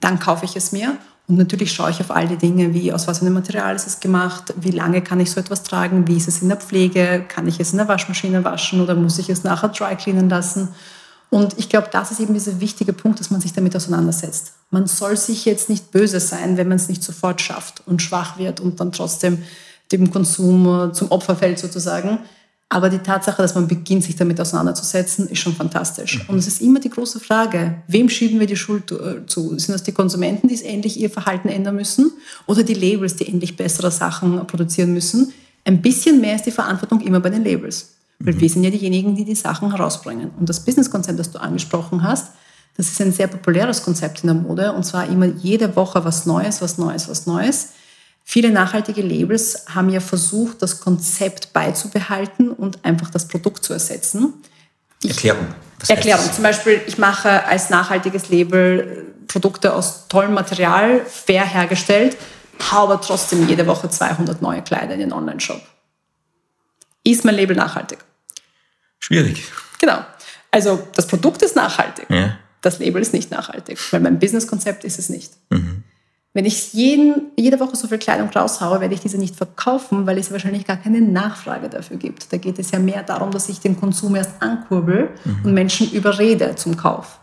dann 0.00 0.18
kaufe 0.18 0.44
ich 0.44 0.56
es 0.56 0.72
mir. 0.72 0.96
Und 1.28 1.36
natürlich 1.36 1.72
schaue 1.72 1.90
ich 1.90 2.00
auf 2.00 2.10
all 2.10 2.26
die 2.26 2.36
Dinge, 2.36 2.74
wie 2.74 2.92
aus 2.92 3.06
was 3.06 3.20
für 3.20 3.24
einem 3.24 3.34
Material 3.34 3.76
ist 3.76 3.86
es 3.86 4.00
gemacht, 4.00 4.52
wie 4.56 4.72
lange 4.72 5.00
kann 5.00 5.20
ich 5.20 5.30
so 5.30 5.38
etwas 5.38 5.62
tragen, 5.62 6.08
wie 6.08 6.16
ist 6.16 6.26
es 6.26 6.42
in 6.42 6.48
der 6.48 6.56
Pflege, 6.56 7.24
kann 7.28 7.46
ich 7.46 7.60
es 7.60 7.70
in 7.70 7.78
der 7.78 7.86
Waschmaschine 7.86 8.42
waschen 8.42 8.80
oder 8.80 8.96
muss 8.96 9.18
ich 9.18 9.28
es 9.28 9.44
nachher 9.44 9.68
dry 9.68 9.94
cleanen 9.94 10.28
lassen. 10.28 10.70
Und 11.30 11.56
ich 11.56 11.68
glaube, 11.68 11.88
das 11.92 12.10
ist 12.10 12.18
eben 12.18 12.34
dieser 12.34 12.60
wichtige 12.60 12.92
Punkt, 12.92 13.20
dass 13.20 13.30
man 13.30 13.40
sich 13.40 13.52
damit 13.52 13.76
auseinandersetzt. 13.76 14.54
Man 14.70 14.88
soll 14.88 15.16
sich 15.16 15.44
jetzt 15.44 15.68
nicht 15.68 15.92
böse 15.92 16.18
sein, 16.18 16.56
wenn 16.56 16.66
man 16.66 16.76
es 16.76 16.88
nicht 16.88 17.04
sofort 17.04 17.40
schafft 17.40 17.86
und 17.86 18.02
schwach 18.02 18.36
wird 18.36 18.58
und 18.58 18.80
dann 18.80 18.90
trotzdem 18.90 19.40
dem 19.92 20.10
Konsum 20.10 20.90
zum 20.92 21.12
Opfer 21.12 21.36
fällt 21.36 21.60
sozusagen. 21.60 22.18
Aber 22.72 22.88
die 22.88 22.98
Tatsache, 22.98 23.42
dass 23.42 23.56
man 23.56 23.66
beginnt, 23.66 24.04
sich 24.04 24.14
damit 24.14 24.40
auseinanderzusetzen, 24.40 25.28
ist 25.28 25.40
schon 25.40 25.56
fantastisch. 25.56 26.24
Und 26.28 26.38
es 26.38 26.46
ist 26.46 26.60
immer 26.60 26.78
die 26.78 26.88
große 26.88 27.18
Frage, 27.18 27.82
wem 27.88 28.08
schieben 28.08 28.38
wir 28.38 28.46
die 28.46 28.56
Schuld 28.56 28.92
äh, 28.92 29.26
zu? 29.26 29.58
Sind 29.58 29.74
das 29.74 29.82
die 29.82 29.90
Konsumenten, 29.90 30.46
die 30.46 30.54
es 30.54 30.62
endlich 30.62 30.98
ihr 30.98 31.10
Verhalten 31.10 31.48
ändern 31.48 31.74
müssen? 31.74 32.12
Oder 32.46 32.62
die 32.62 32.74
Labels, 32.74 33.16
die 33.16 33.26
endlich 33.26 33.56
bessere 33.56 33.90
Sachen 33.90 34.46
produzieren 34.46 34.92
müssen? 34.92 35.32
Ein 35.64 35.82
bisschen 35.82 36.20
mehr 36.20 36.36
ist 36.36 36.46
die 36.46 36.52
Verantwortung 36.52 37.00
immer 37.00 37.18
bei 37.18 37.30
den 37.30 37.44
Labels. 37.44 37.88
Weil 38.20 38.40
wir 38.40 38.48
sind 38.48 38.62
ja 38.62 38.70
diejenigen, 38.70 39.16
die 39.16 39.24
die 39.24 39.34
Sachen 39.34 39.74
herausbringen. 39.74 40.30
Und 40.38 40.48
das 40.48 40.64
Businesskonzept, 40.64 41.18
das 41.18 41.32
du 41.32 41.40
angesprochen 41.40 42.04
hast, 42.04 42.28
das 42.76 42.86
ist 42.86 43.00
ein 43.00 43.12
sehr 43.12 43.26
populäres 43.26 43.82
Konzept 43.82 44.22
in 44.22 44.28
der 44.28 44.36
Mode. 44.36 44.72
Und 44.74 44.84
zwar 44.84 45.08
immer 45.08 45.26
jede 45.26 45.74
Woche 45.74 46.04
was 46.04 46.24
Neues, 46.24 46.62
was 46.62 46.78
Neues, 46.78 47.08
was 47.08 47.26
Neues. 47.26 47.70
Viele 48.24 48.50
nachhaltige 48.50 49.02
Labels 49.02 49.64
haben 49.74 49.90
ja 49.90 50.00
versucht, 50.00 50.62
das 50.62 50.80
Konzept 50.80 51.52
beizubehalten 51.52 52.50
und 52.50 52.84
einfach 52.84 53.10
das 53.10 53.26
Produkt 53.26 53.64
zu 53.64 53.72
ersetzen. 53.72 54.34
Ich, 55.02 55.10
Erklärung. 55.10 55.46
Erklärung. 55.88 56.32
Zum 56.32 56.42
Beispiel, 56.42 56.80
ich 56.86 56.98
mache 56.98 57.44
als 57.46 57.70
nachhaltiges 57.70 58.28
Label 58.28 59.06
äh, 59.08 59.26
Produkte 59.26 59.74
aus 59.74 60.08
tollem 60.08 60.34
Material, 60.34 61.04
fair 61.06 61.44
hergestellt, 61.44 62.16
habe 62.70 62.92
aber 62.92 63.00
trotzdem 63.00 63.48
jede 63.48 63.66
Woche 63.66 63.88
200 63.88 64.42
neue 64.42 64.62
Kleider 64.62 64.94
in 64.94 65.00
den 65.00 65.12
Online-Shop. 65.12 65.62
Ist 67.02 67.24
mein 67.24 67.34
Label 67.34 67.56
nachhaltig? 67.56 67.98
Schwierig. 68.98 69.42
Genau. 69.78 70.04
Also 70.50 70.86
das 70.94 71.06
Produkt 71.06 71.42
ist 71.42 71.56
nachhaltig. 71.56 72.06
Ja. 72.10 72.36
Das 72.60 72.78
Label 72.78 73.00
ist 73.00 73.14
nicht 73.14 73.30
nachhaltig, 73.30 73.78
weil 73.92 74.00
mein 74.00 74.18
Businesskonzept 74.18 74.84
ist 74.84 74.98
es 74.98 75.08
nicht. 75.08 75.32
Mhm. 75.48 75.84
Wenn 76.32 76.44
ich 76.44 76.72
jeden, 76.74 77.32
jede 77.36 77.58
Woche 77.58 77.74
so 77.74 77.88
viel 77.88 77.98
Kleidung 77.98 78.28
raushaue, 78.28 78.80
werde 78.80 78.94
ich 78.94 79.00
diese 79.00 79.18
nicht 79.18 79.34
verkaufen, 79.34 80.06
weil 80.06 80.16
es 80.16 80.30
wahrscheinlich 80.30 80.64
gar 80.64 80.76
keine 80.76 81.00
Nachfrage 81.00 81.68
dafür 81.68 81.96
gibt. 81.96 82.32
Da 82.32 82.36
geht 82.36 82.60
es 82.60 82.70
ja 82.70 82.78
mehr 82.78 83.02
darum, 83.02 83.32
dass 83.32 83.48
ich 83.48 83.58
den 83.58 83.78
Konsum 83.78 84.14
erst 84.14 84.40
ankurbel 84.40 85.10
mhm. 85.24 85.40
und 85.44 85.54
Menschen 85.54 85.90
überrede 85.90 86.54
zum 86.54 86.76
Kauf. 86.76 87.18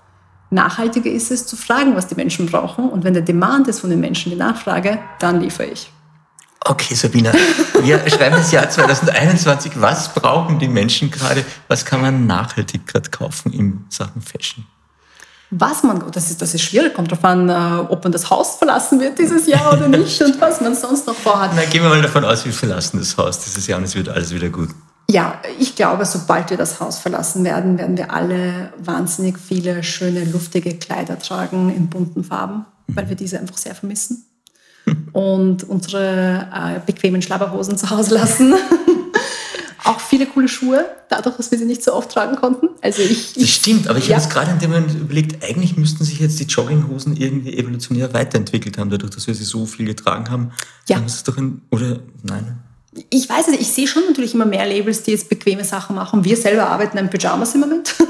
Nachhaltiger 0.49 1.09
ist 1.09 1.31
es, 1.31 1.47
zu 1.47 1.55
fragen, 1.55 1.95
was 1.95 2.07
die 2.07 2.15
Menschen 2.15 2.47
brauchen. 2.47 2.89
Und 2.89 3.05
wenn 3.05 3.13
der 3.13 3.23
Demand 3.23 3.69
ist 3.69 3.79
von 3.79 3.89
den 3.89 4.01
Menschen, 4.01 4.29
die 4.29 4.37
Nachfrage, 4.37 4.99
dann 5.19 5.39
liefere 5.39 5.67
ich. 5.67 5.89
Okay, 6.65 6.95
Sabina, 6.95 7.31
wir 7.81 7.99
schreiben 8.09 8.35
das 8.35 8.51
Jahr 8.51 8.69
2021. 8.69 9.79
Was 9.79 10.13
brauchen 10.13 10.59
die 10.59 10.67
Menschen 10.67 11.11
gerade? 11.11 11.45
Was 11.69 11.85
kann 11.85 12.01
man 12.01 12.27
nachhaltig 12.27 12.85
gerade 12.87 13.09
kaufen 13.09 13.53
in 13.53 13.85
Sachen 13.87 14.21
Fashion? 14.21 14.65
Was 15.49 15.83
man, 15.83 16.03
das 16.11 16.29
ist, 16.29 16.41
das 16.41 16.53
ist 16.53 16.61
schwierig, 16.61 16.93
kommt 16.93 17.11
darauf 17.11 17.23
an, 17.23 17.49
äh, 17.49 17.53
ob 17.89 18.03
man 18.03 18.11
das 18.11 18.29
Haus 18.29 18.55
verlassen 18.55 18.99
wird 18.99 19.17
dieses 19.17 19.47
Jahr 19.47 19.73
oder 19.73 19.87
nicht 19.97 20.21
und 20.21 20.39
was 20.41 20.59
man 20.59 20.75
sonst 20.75 21.07
noch 21.07 21.15
vorhat. 21.15 21.51
Na, 21.55 21.63
gehen 21.65 21.83
wir 21.83 21.89
mal 21.89 22.01
davon 22.01 22.25
aus, 22.25 22.45
wir 22.45 22.51
verlassen 22.51 22.99
das 22.99 23.17
Haus 23.17 23.39
dieses 23.39 23.65
Jahr 23.67 23.79
und 23.79 23.85
es 23.85 23.95
wird 23.95 24.09
alles 24.09 24.33
wieder 24.33 24.49
gut. 24.49 24.69
Ja, 25.09 25.41
ich 25.57 25.75
glaube, 25.75 26.05
sobald 26.05 26.49
wir 26.49 26.57
das 26.57 26.81
Haus 26.81 26.99
verlassen 26.99 27.45
werden, 27.45 27.77
werden 27.77 27.95
wir 27.95 28.11
alle 28.11 28.73
wahnsinnig 28.77 29.37
viele 29.39 29.81
schöne, 29.83 30.25
luftige 30.25 30.77
Kleider 30.77 31.17
tragen 31.17 31.73
in 31.73 31.87
bunten 31.87 32.25
Farben, 32.25 32.65
mhm. 32.87 32.95
weil 32.95 33.07
wir 33.07 33.15
diese 33.15 33.39
einfach 33.39 33.57
sehr 33.57 33.73
vermissen. 33.73 34.25
und 35.13 35.63
unsere 35.63 36.47
äh, 36.53 36.79
bequemen 36.85 37.21
Schlabberhosen 37.21 37.77
zu 37.77 37.89
Hause 37.89 38.15
lassen. 38.15 38.53
auch 39.87 39.99
viele 39.99 40.25
coole 40.25 40.47
Schuhe, 40.47 40.85
dadurch, 41.09 41.37
dass 41.37 41.51
wir 41.51 41.57
sie 41.57 41.65
nicht 41.65 41.83
so 41.83 41.93
oft 41.93 42.11
tragen 42.11 42.35
konnten. 42.35 42.69
Also 42.81 43.01
ich, 43.01 43.33
das 43.33 43.49
stimmt, 43.49 43.87
aber 43.87 43.97
ich 43.99 44.07
ja. 44.07 44.15
habe 44.15 44.23
jetzt 44.23 44.33
gerade 44.33 44.51
in 44.51 44.59
dem 44.59 44.71
Moment 44.71 44.93
überlegt, 44.93 45.43
eigentlich 45.43 45.77
müssten 45.77 46.03
sich 46.03 46.19
jetzt 46.19 46.39
die 46.39 46.45
Jogginghosen 46.45 47.15
irgendwie 47.15 47.57
evolutionär 47.57 48.13
weiterentwickelt 48.13 48.77
haben, 48.77 48.89
dadurch, 48.89 49.11
dass 49.11 49.27
wir 49.27 49.35
sie 49.35 49.45
so 49.45 49.65
viel 49.65 49.85
getragen 49.85 50.29
haben. 50.29 50.51
Ja. 50.87 50.99
Ist 50.99 51.15
es 51.15 51.23
doch 51.23 51.37
ein, 51.37 51.61
oder 51.71 51.99
nein? 52.23 52.59
Ich 53.09 53.29
weiß 53.29 53.47
nicht, 53.47 53.61
ich 53.61 53.71
sehe 53.71 53.87
schon 53.87 54.03
natürlich 54.07 54.33
immer 54.33 54.45
mehr 54.45 54.65
Labels, 54.65 55.03
die 55.03 55.11
jetzt 55.11 55.29
bequeme 55.29 55.63
Sachen 55.63 55.95
machen. 55.95 56.23
Wir 56.23 56.37
selber 56.37 56.67
arbeiten 56.67 56.97
in 56.97 57.09
Pyjamas 57.09 57.53
im 57.55 57.61
Moment. 57.61 57.95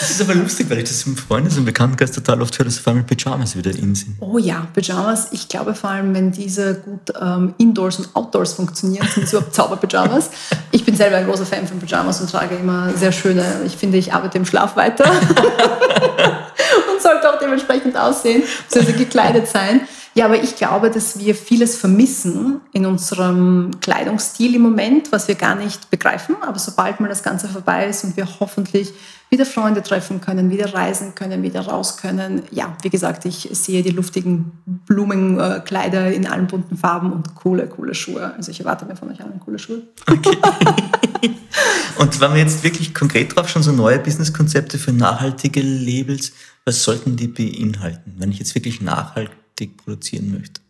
Das 0.00 0.10
ist 0.10 0.20
aber 0.20 0.34
lustig, 0.34 0.68
weil 0.68 0.78
ich 0.78 0.84
das 0.84 1.06
im 1.06 1.16
Freundes- 1.16 1.56
und 1.56 1.64
Bekanntenkreis 1.64 2.12
total 2.12 2.42
oft 2.42 2.58
höre, 2.58 2.66
dass 2.66 2.78
vor 2.78 2.92
allem 2.92 3.06
Pyjamas 3.06 3.56
wieder 3.56 3.70
in 3.70 3.94
sind. 3.94 4.16
Oh 4.20 4.36
ja, 4.36 4.66
Pyjamas. 4.74 5.28
Ich 5.30 5.48
glaube 5.48 5.74
vor 5.74 5.90
allem, 5.90 6.12
wenn 6.14 6.32
diese 6.32 6.74
gut 6.74 7.14
ähm, 7.20 7.54
Indoors 7.58 7.98
und 8.00 8.14
Outdoors 8.14 8.54
funktionieren, 8.54 9.06
sind 9.14 9.24
es 9.24 9.32
überhaupt 9.32 9.54
Zauberpyjamas. 9.54 10.30
Ich 10.70 10.84
bin 10.84 10.96
selber 10.96 11.16
ein 11.16 11.26
großer 11.26 11.46
Fan 11.46 11.66
von 11.66 11.78
Pyjamas 11.78 12.20
und 12.20 12.30
trage 12.30 12.56
immer 12.56 12.92
sehr 12.94 13.12
schöne. 13.12 13.44
Ich 13.64 13.76
finde, 13.76 13.96
ich 13.96 14.12
arbeite 14.12 14.38
im 14.38 14.44
Schlaf 14.44 14.76
weiter 14.76 15.04
und 16.92 17.02
sollte 17.02 17.32
auch 17.32 17.38
dementsprechend 17.38 17.96
aussehen, 17.96 18.42
also 18.74 18.92
gekleidet 18.92 19.48
sein. 19.48 19.82
Ja, 20.16 20.24
aber 20.24 20.42
ich 20.42 20.56
glaube, 20.56 20.90
dass 20.90 21.18
wir 21.18 21.34
vieles 21.34 21.76
vermissen 21.76 22.62
in 22.72 22.86
unserem 22.86 23.72
Kleidungsstil 23.82 24.54
im 24.54 24.62
Moment, 24.62 25.12
was 25.12 25.28
wir 25.28 25.34
gar 25.34 25.54
nicht 25.54 25.90
begreifen. 25.90 26.36
Aber 26.40 26.58
sobald 26.58 27.00
mal 27.00 27.08
das 27.08 27.22
Ganze 27.22 27.48
vorbei 27.48 27.86
ist 27.86 28.02
und 28.02 28.16
wir 28.16 28.26
hoffentlich 28.40 28.94
wieder 29.28 29.44
Freunde 29.44 29.82
treffen 29.82 30.22
können, 30.22 30.48
wieder 30.48 30.72
reisen 30.72 31.14
können, 31.14 31.42
wieder 31.42 31.66
raus 31.66 31.98
können. 31.98 32.44
Ja, 32.50 32.74
wie 32.80 32.88
gesagt, 32.88 33.26
ich 33.26 33.50
sehe 33.52 33.82
die 33.82 33.90
luftigen 33.90 34.52
Blumenkleider 34.86 36.10
in 36.10 36.26
allen 36.26 36.46
bunten 36.46 36.78
Farben 36.78 37.12
und 37.12 37.34
coole, 37.34 37.66
coole 37.66 37.94
Schuhe. 37.94 38.32
Also 38.38 38.50
ich 38.50 38.60
erwarte 38.60 38.86
mir 38.86 38.96
von 38.96 39.10
euch 39.10 39.20
allen 39.20 39.38
coole 39.38 39.58
Schuhe. 39.58 39.82
Okay. 40.10 40.38
und 41.98 42.20
wenn 42.22 42.32
wir 42.32 42.40
jetzt 42.40 42.64
wirklich 42.64 42.94
konkret 42.94 43.36
drauf 43.36 43.50
schon 43.50 43.62
so 43.62 43.72
neue 43.72 43.98
Businesskonzepte 43.98 44.78
für 44.78 44.94
nachhaltige 44.94 45.60
Labels, 45.60 46.32
was 46.64 46.82
sollten 46.82 47.16
die 47.16 47.28
beinhalten, 47.28 48.14
wenn 48.16 48.30
ich 48.30 48.38
jetzt 48.38 48.54
wirklich 48.54 48.80
nachhaltig 48.80 49.45
produzieren 49.64 50.32
möchte? 50.32 50.60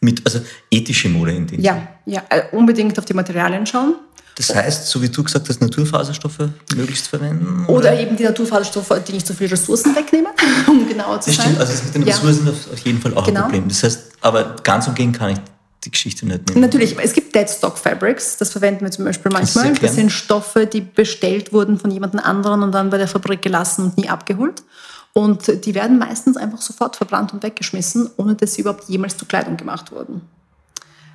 Mit, 0.00 0.22
also 0.24 0.40
ethische 0.70 1.08
Mode 1.08 1.32
in 1.32 1.46
dem 1.46 1.60
Ja, 1.60 1.88
ja, 2.04 2.22
äh, 2.28 2.42
unbedingt 2.52 2.98
auf 2.98 3.04
die 3.06 3.14
Materialien 3.14 3.66
schauen. 3.66 3.94
Das 4.36 4.52
heißt, 4.52 4.88
so 4.88 5.00
wie 5.00 5.08
du 5.08 5.22
gesagt 5.22 5.48
hast, 5.48 5.60
Naturfaserstoffe 5.60 6.48
möglichst 6.74 7.06
verwenden? 7.06 7.66
Oder, 7.66 7.78
oder 7.78 8.00
eben 8.00 8.16
die 8.16 8.24
Naturfaserstoffe, 8.24 9.00
die 9.06 9.12
nicht 9.12 9.26
so 9.26 9.32
viele 9.32 9.52
Ressourcen 9.52 9.94
wegnehmen, 9.94 10.32
um 10.66 10.88
genauer 10.88 11.20
zu 11.20 11.30
das 11.30 11.36
sein. 11.36 11.46
Stimmt, 11.46 11.60
also 11.60 11.72
das 11.72 11.84
mit 11.84 11.94
den 11.94 12.02
Ressourcen 12.02 12.46
ist 12.48 12.72
auf 12.72 12.78
jeden 12.80 13.00
Fall 13.00 13.14
auch 13.14 13.24
genau. 13.24 13.40
ein 13.40 13.44
Problem. 13.44 13.68
Das 13.68 13.82
heißt, 13.84 14.00
aber 14.20 14.56
ganz 14.62 14.88
umgehen 14.88 15.12
kann 15.12 15.30
ich 15.30 15.38
die 15.84 15.90
Geschichte 15.90 16.26
nicht 16.26 16.48
nehmen. 16.48 16.62
Natürlich, 16.62 16.96
es 16.98 17.12
gibt 17.12 17.34
Deadstock 17.34 17.78
Fabrics, 17.78 18.36
das 18.36 18.50
verwenden 18.50 18.84
wir 18.84 18.90
zum 18.90 19.04
Beispiel 19.04 19.30
manchmal. 19.30 19.72
Das 19.74 19.94
sind 19.94 20.10
Stoffe, 20.10 20.66
die 20.66 20.80
bestellt 20.80 21.52
wurden 21.52 21.78
von 21.78 21.90
jemand 21.90 22.14
anderen 22.24 22.62
und 22.62 22.72
dann 22.72 22.90
bei 22.90 22.98
der 22.98 23.08
Fabrik 23.08 23.42
gelassen 23.42 23.84
und 23.84 23.98
nie 23.98 24.08
abgeholt. 24.08 24.62
Und 25.14 25.64
die 25.64 25.74
werden 25.74 25.98
meistens 25.98 26.36
einfach 26.36 26.60
sofort 26.60 26.96
verbrannt 26.96 27.32
und 27.32 27.42
weggeschmissen, 27.42 28.10
ohne 28.16 28.34
dass 28.34 28.54
sie 28.54 28.62
überhaupt 28.62 28.88
jemals 28.88 29.16
zu 29.16 29.24
Kleidung 29.24 29.56
gemacht 29.56 29.92
wurden. 29.92 30.22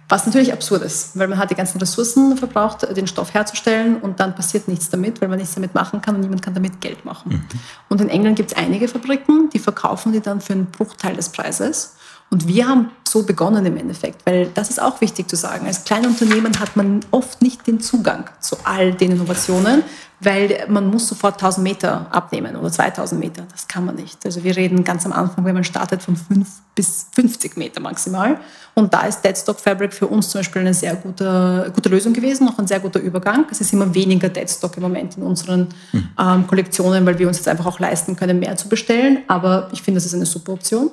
Was 0.07 0.25
natürlich 0.25 0.51
absurd 0.51 0.81
ist, 0.81 1.19
weil 1.19 1.27
man 1.27 1.37
hat 1.37 1.51
die 1.51 1.55
ganzen 1.55 1.77
Ressourcen 1.77 2.35
verbraucht, 2.35 2.81
den 2.97 3.05
Stoff 3.05 3.35
herzustellen 3.35 3.97
und 3.97 4.19
dann 4.19 4.33
passiert 4.33 4.67
nichts 4.67 4.89
damit, 4.89 5.21
weil 5.21 5.27
man 5.27 5.37
nichts 5.37 5.53
damit 5.53 5.75
machen 5.75 6.01
kann 6.01 6.15
und 6.15 6.21
niemand 6.21 6.41
kann 6.41 6.55
damit 6.55 6.81
Geld 6.81 7.05
machen. 7.05 7.31
Mhm. 7.33 7.59
Und 7.89 8.01
in 8.01 8.09
England 8.09 8.35
gibt 8.35 8.51
es 8.51 8.57
einige 8.57 8.87
Fabriken, 8.87 9.51
die 9.51 9.59
verkaufen 9.59 10.11
die 10.11 10.21
dann 10.21 10.41
für 10.41 10.53
einen 10.53 10.65
Bruchteil 10.65 11.15
des 11.15 11.29
Preises. 11.29 11.95
Und 12.31 12.47
wir 12.47 12.67
haben 12.67 12.89
so 13.09 13.23
begonnen 13.23 13.65
im 13.65 13.77
Endeffekt, 13.77 14.25
weil 14.25 14.47
das 14.53 14.69
ist 14.69 14.81
auch 14.81 15.01
wichtig 15.01 15.29
zu 15.29 15.35
sagen. 15.35 15.65
Als 15.65 15.83
Kleinunternehmen 15.83 16.59
hat 16.59 16.75
man 16.75 17.01
oft 17.11 17.41
nicht 17.41 17.65
den 17.67 17.79
Zugang 17.79 18.25
zu 18.39 18.57
all 18.63 18.93
den 18.93 19.11
Innovationen, 19.11 19.83
weil 20.21 20.65
man 20.67 20.87
muss 20.87 21.07
sofort 21.07 21.35
1000 21.35 21.63
Meter 21.63 22.07
abnehmen 22.11 22.55
oder 22.55 22.71
2000 22.71 23.19
Meter. 23.19 23.43
Das 23.51 23.67
kann 23.67 23.85
man 23.85 23.95
nicht. 23.95 24.25
Also 24.25 24.43
wir 24.43 24.55
reden 24.55 24.83
ganz 24.83 25.05
am 25.05 25.13
Anfang, 25.13 25.45
wenn 25.45 25.53
man 25.53 25.63
startet, 25.63 26.03
von 26.03 26.15
5 26.15 26.47
bis 26.75 27.07
50 27.13 27.55
Meter 27.57 27.79
maximal. 27.79 28.39
Und 28.75 28.93
da 28.93 29.01
ist 29.01 29.21
Deadstock 29.21 29.59
Fabric 29.59 29.93
für 29.93 30.07
uns 30.07 30.29
zum 30.29 30.39
Beispiel 30.39 30.61
eine 30.61 30.73
sehr 30.73 30.95
gute, 30.95 31.71
gute 31.73 31.89
Lösung 31.89 32.13
gewesen, 32.13 32.49
auch 32.49 32.59
ein 32.59 32.67
sehr 32.67 32.79
guter 32.79 32.99
Übergang. 32.99 33.45
Es 33.49 33.61
ist 33.61 33.71
immer 33.71 33.93
weniger 33.93 34.29
Deadstock 34.29 34.75
im 34.75 34.83
Moment 34.83 35.15
in 35.17 35.23
unseren 35.23 35.69
hm. 35.91 36.09
ähm, 36.19 36.47
Kollektionen, 36.47 37.05
weil 37.05 37.17
wir 37.17 37.27
uns 37.27 37.37
jetzt 37.37 37.47
einfach 37.47 37.65
auch 37.65 37.79
leisten 37.79 38.15
können, 38.15 38.39
mehr 38.39 38.57
zu 38.57 38.67
bestellen. 38.67 39.19
Aber 39.27 39.69
ich 39.71 39.81
finde, 39.81 39.97
das 39.97 40.05
ist 40.05 40.13
eine 40.15 40.25
super 40.25 40.53
Option. 40.53 40.91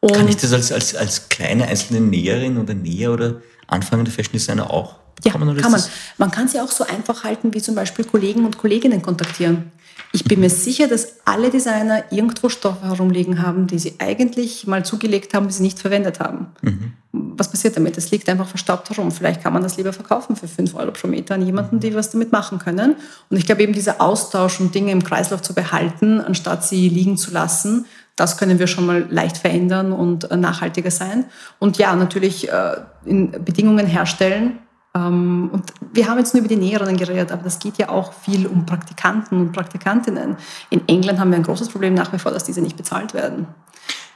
Und 0.00 0.12
Kann 0.12 0.28
ich 0.28 0.36
das 0.36 0.52
als, 0.52 0.72
als, 0.72 0.94
als 0.94 1.28
kleine 1.28 1.68
einzelne 1.68 2.00
Näherin 2.00 2.58
oder 2.58 2.74
Näher 2.74 3.12
oder 3.12 3.42
anfangende 3.66 4.10
Fashion 4.10 4.32
Designer 4.32 4.70
auch 4.70 4.94
bekommen? 5.22 5.54
Ja, 5.54 5.62
kann 5.62 5.72
man. 5.72 5.82
Man 6.16 6.30
kann 6.30 6.48
sie 6.48 6.60
auch 6.60 6.70
so 6.70 6.84
einfach 6.84 7.24
halten, 7.24 7.52
wie 7.52 7.60
zum 7.60 7.74
Beispiel 7.74 8.04
Kollegen 8.06 8.46
und 8.46 8.56
Kolleginnen 8.56 9.02
kontaktieren. 9.02 9.72
Ich 10.12 10.24
bin 10.24 10.38
mhm. 10.38 10.44
mir 10.44 10.50
sicher, 10.50 10.88
dass 10.88 11.16
alle 11.24 11.50
Designer 11.50 12.04
irgendwo 12.10 12.48
Stoffe 12.48 12.86
herumliegen 12.86 13.42
haben, 13.42 13.66
die 13.66 13.78
sie 13.78 13.94
eigentlich 13.98 14.66
mal 14.66 14.84
zugelegt 14.84 15.34
haben, 15.34 15.46
die 15.46 15.54
sie 15.54 15.62
nicht 15.62 15.78
verwendet 15.78 16.18
haben. 16.18 16.46
Mhm. 16.62 16.94
Was 17.12 17.50
passiert 17.50 17.76
damit? 17.76 17.96
Es 17.98 18.10
liegt 18.10 18.28
einfach 18.28 18.48
verstaubt 18.48 18.90
herum. 18.90 19.12
Vielleicht 19.12 19.42
kann 19.42 19.52
man 19.52 19.62
das 19.62 19.76
lieber 19.76 19.92
verkaufen 19.92 20.34
für 20.34 20.48
5 20.48 20.74
Euro 20.74 20.92
pro 20.92 21.06
Meter 21.06 21.34
an 21.34 21.44
jemanden, 21.44 21.78
die 21.78 21.94
was 21.94 22.10
damit 22.10 22.32
machen 22.32 22.58
können. 22.58 22.96
Und 23.28 23.36
ich 23.36 23.46
glaube 23.46 23.62
eben, 23.62 23.72
dieser 23.72 24.00
Austausch, 24.00 24.58
um 24.60 24.72
Dinge 24.72 24.92
im 24.92 25.04
Kreislauf 25.04 25.42
zu 25.42 25.54
behalten, 25.54 26.20
anstatt 26.20 26.64
sie 26.64 26.88
liegen 26.88 27.16
zu 27.16 27.30
lassen, 27.30 27.86
das 28.20 28.36
können 28.36 28.58
wir 28.58 28.66
schon 28.66 28.84
mal 28.84 29.06
leicht 29.08 29.38
verändern 29.38 29.92
und 29.92 30.30
äh, 30.30 30.36
nachhaltiger 30.36 30.90
sein. 30.90 31.24
Und 31.58 31.78
ja, 31.78 31.96
natürlich 31.96 32.52
äh, 32.52 32.76
in 33.06 33.30
Bedingungen 33.30 33.86
herstellen. 33.86 34.58
Ähm, 34.94 35.48
und 35.50 35.72
wir 35.94 36.06
haben 36.06 36.18
jetzt 36.18 36.34
nur 36.34 36.40
über 36.40 36.48
die 36.48 36.56
Näherinnen 36.56 36.98
geredet, 36.98 37.32
aber 37.32 37.42
das 37.42 37.58
geht 37.58 37.78
ja 37.78 37.88
auch 37.88 38.12
viel 38.12 38.46
um 38.46 38.66
Praktikanten 38.66 39.40
und 39.40 39.52
Praktikantinnen. 39.52 40.36
In 40.68 40.86
England 40.86 41.18
haben 41.18 41.30
wir 41.30 41.36
ein 41.36 41.44
großes 41.44 41.70
Problem 41.70 41.94
nach 41.94 42.12
wie 42.12 42.18
vor, 42.18 42.30
dass 42.30 42.44
diese 42.44 42.60
nicht 42.60 42.76
bezahlt 42.76 43.14
werden. 43.14 43.46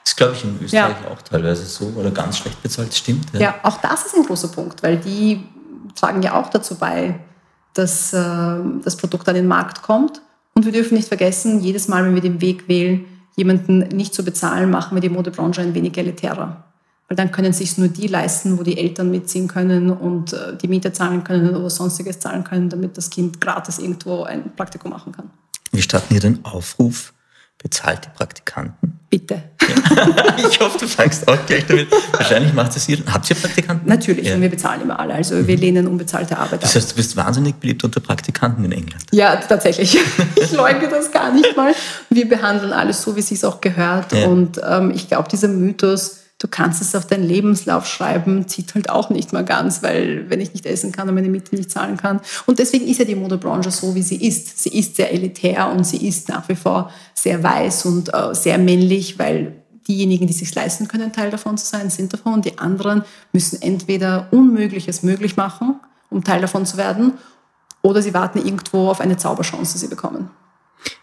Das 0.05 0.15
glaube 0.15 0.35
ich 0.35 0.45
in 0.45 0.59
Österreich 0.63 0.97
ja. 1.03 1.11
auch 1.11 1.23
teilweise 1.23 1.65
so 1.65 1.87
oder 1.97 2.11
ganz 2.11 2.37
schlecht 2.37 2.63
bezahlt, 2.63 2.93
stimmt. 2.93 3.33
Ja. 3.33 3.41
ja, 3.41 3.55
auch 3.63 3.79
das 3.79 4.05
ist 4.05 4.17
ein 4.17 4.25
großer 4.25 4.49
Punkt, 4.49 4.83
weil 4.83 4.99
die 4.99 5.49
tragen 5.95 6.21
ja 6.21 6.35
auch 6.35 6.51
dazu 6.51 6.75
bei, 6.75 7.19
dass 7.73 8.13
äh, 8.13 8.19
das 8.85 8.99
Produkt 8.99 9.27
an 9.31 9.35
den 9.35 9.47
Markt 9.47 9.81
kommt. 9.81 10.21
Und 10.53 10.67
wir 10.67 10.73
dürfen 10.73 10.95
nicht 10.95 11.09
vergessen, 11.09 11.61
jedes 11.61 11.89
Mal, 11.89 12.05
wenn 12.05 12.15
wir 12.15 12.21
den 12.21 12.43
Weg 12.43 12.69
wählen, 12.69 13.07
jemanden 13.37 13.79
nicht 13.79 14.15
zu 14.15 14.25
bezahlen, 14.25 14.71
machen 14.71 14.97
wir 14.97 15.01
die 15.01 15.09
Modebranche 15.09 15.61
ein 15.61 15.75
wenig 15.75 15.97
elitärer. 15.97 16.65
Weil 17.09 17.17
dann 17.17 17.31
können 17.31 17.53
sich 17.53 17.77
nur 17.77 17.89
die 17.89 18.07
leisten, 18.07 18.59
wo 18.59 18.63
die 18.63 18.79
Eltern 18.79 19.11
mitziehen 19.11 19.47
können 19.47 19.91
und 19.91 20.33
äh, 20.33 20.57
die 20.57 20.69
Miete 20.69 20.93
zahlen 20.93 21.23
können 21.23 21.55
oder 21.55 21.69
sonstiges 21.69 22.19
zahlen 22.19 22.45
können, 22.45 22.71
damit 22.71 22.97
das 22.97 23.11
Kind 23.11 23.41
gratis 23.41 23.79
irgendwo 23.79 24.23
ein 24.23 24.55
Praktikum 24.57 24.91
machen 24.91 25.13
kann. 25.13 25.31
Wir 25.71 25.83
starten 25.83 26.07
hier 26.11 26.21
den 26.21 26.45
Aufruf, 26.45 27.13
bezahlt 27.65 28.05
die 28.05 28.11
Praktikanten. 28.15 29.01
Bitte. 29.09 29.43
Ja. 29.63 30.37
ich 30.49 30.61
hoffe, 30.61 30.79
du 30.79 30.87
fangst 30.87 31.27
auch 31.27 31.47
gleich 31.47 31.67
damit. 31.67 31.89
Wahrscheinlich 32.13 32.53
macht 32.53 32.77
es 32.77 32.87
ihr. 32.91 32.99
Habt 33.11 33.29
ihr 33.31 33.37
Praktikanten? 33.37 33.89
Natürlich, 33.89 34.27
ja. 34.27 34.35
und 34.35 34.43
wir 34.43 34.51
bezahlen 34.51 34.83
immer 34.83 35.01
alle. 35.01 35.15
Also 35.15 35.47
wir 35.47 35.57
lehnen 35.57 35.87
unbezahlte 35.87 36.37
Arbeit 36.37 36.55
ab. 36.55 36.61
Das 36.61 36.75
heißt, 36.77 36.93
du 36.93 36.97
bist 36.97 37.17
wahnsinnig 37.17 37.55
beliebt 37.55 37.83
unter 37.83 38.01
Praktikanten 38.01 38.67
in 38.67 38.73
England. 38.73 39.03
Ja, 39.13 39.37
tatsächlich. 39.37 39.99
Ich 40.37 40.53
leugne 40.53 40.89
das 40.89 41.11
gar 41.11 41.33
nicht 41.33 41.57
mal. 41.57 41.75
Wir 42.11 42.29
behandeln 42.29 42.73
alles 42.73 43.01
so, 43.01 43.17
wie 43.17 43.21
es 43.21 43.29
sich 43.29 43.43
auch 43.45 43.63
gehört. 43.63 44.13
Ja. 44.13 44.27
Und 44.27 44.61
ähm, 44.63 44.93
ich 44.95 45.09
glaube, 45.09 45.29
dieser 45.31 45.49
Mythos, 45.49 46.19
du 46.45 46.49
kannst 46.51 46.83
es 46.83 46.95
auf 46.95 47.07
deinen 47.07 47.25
Lebenslauf 47.25 47.87
schreiben, 47.87 48.47
zieht 48.47 48.75
halt 48.75 48.91
auch 48.91 49.09
nicht 49.09 49.33
mal 49.33 49.47
ganz, 49.47 49.83
weil 49.83 50.29
wenn 50.29 50.43
ich 50.43 50.53
nicht 50.53 50.67
essen 50.67 50.93
kann 50.93 51.09
und 51.09 51.15
meine 51.15 51.31
Miete 51.31 51.57
nicht 51.57 51.71
zahlen 51.71 51.97
kann. 51.97 52.21
Und 52.45 52.59
deswegen 52.59 52.87
ist 52.87 52.99
ja 52.99 53.07
die 53.07 53.15
Modebranche 53.15 53.71
so, 53.71 53.95
wie 53.95 54.03
sie 54.03 54.17
ist. 54.17 54.63
Sie 54.63 54.79
ist 54.79 54.97
sehr 54.97 55.11
elitär 55.11 55.71
und 55.71 55.87
sie 55.87 56.07
ist 56.07 56.29
nach 56.29 56.47
wie 56.51 56.55
vor 56.55 56.91
sehr 57.15 57.43
weiß 57.43 57.87
und 57.87 58.13
äh, 58.13 58.35
sehr 58.35 58.59
männlich, 58.59 59.19
weil 59.19 59.55
diejenigen, 59.89 60.27
die 60.27 60.35
sich 60.35 60.55
leisten 60.55 60.87
können, 60.87 61.15
Teil 61.15 61.31
davon 61.31 61.57
zu 61.57 61.65
sein, 61.65 61.89
sind 61.89 62.13
davon. 62.13 62.43
Die 62.43 62.59
anderen 62.59 63.05
müssen 63.33 63.63
entweder 63.63 64.29
Unmögliches 64.31 65.03
möglich 65.03 65.39
machen, 65.39 65.81
um 66.11 66.25
Teil 66.25 66.43
davon 66.43 66.67
zu 66.67 66.77
werden, 66.77 67.15
oder 67.81 68.03
sie 68.03 68.13
warten 68.13 68.39
irgendwo 68.39 68.91
auf 68.91 69.01
eine 69.01 69.17
Zauberchance, 69.17 69.73
die 69.73 69.79
sie 69.79 69.89
bekommen. 69.89 70.29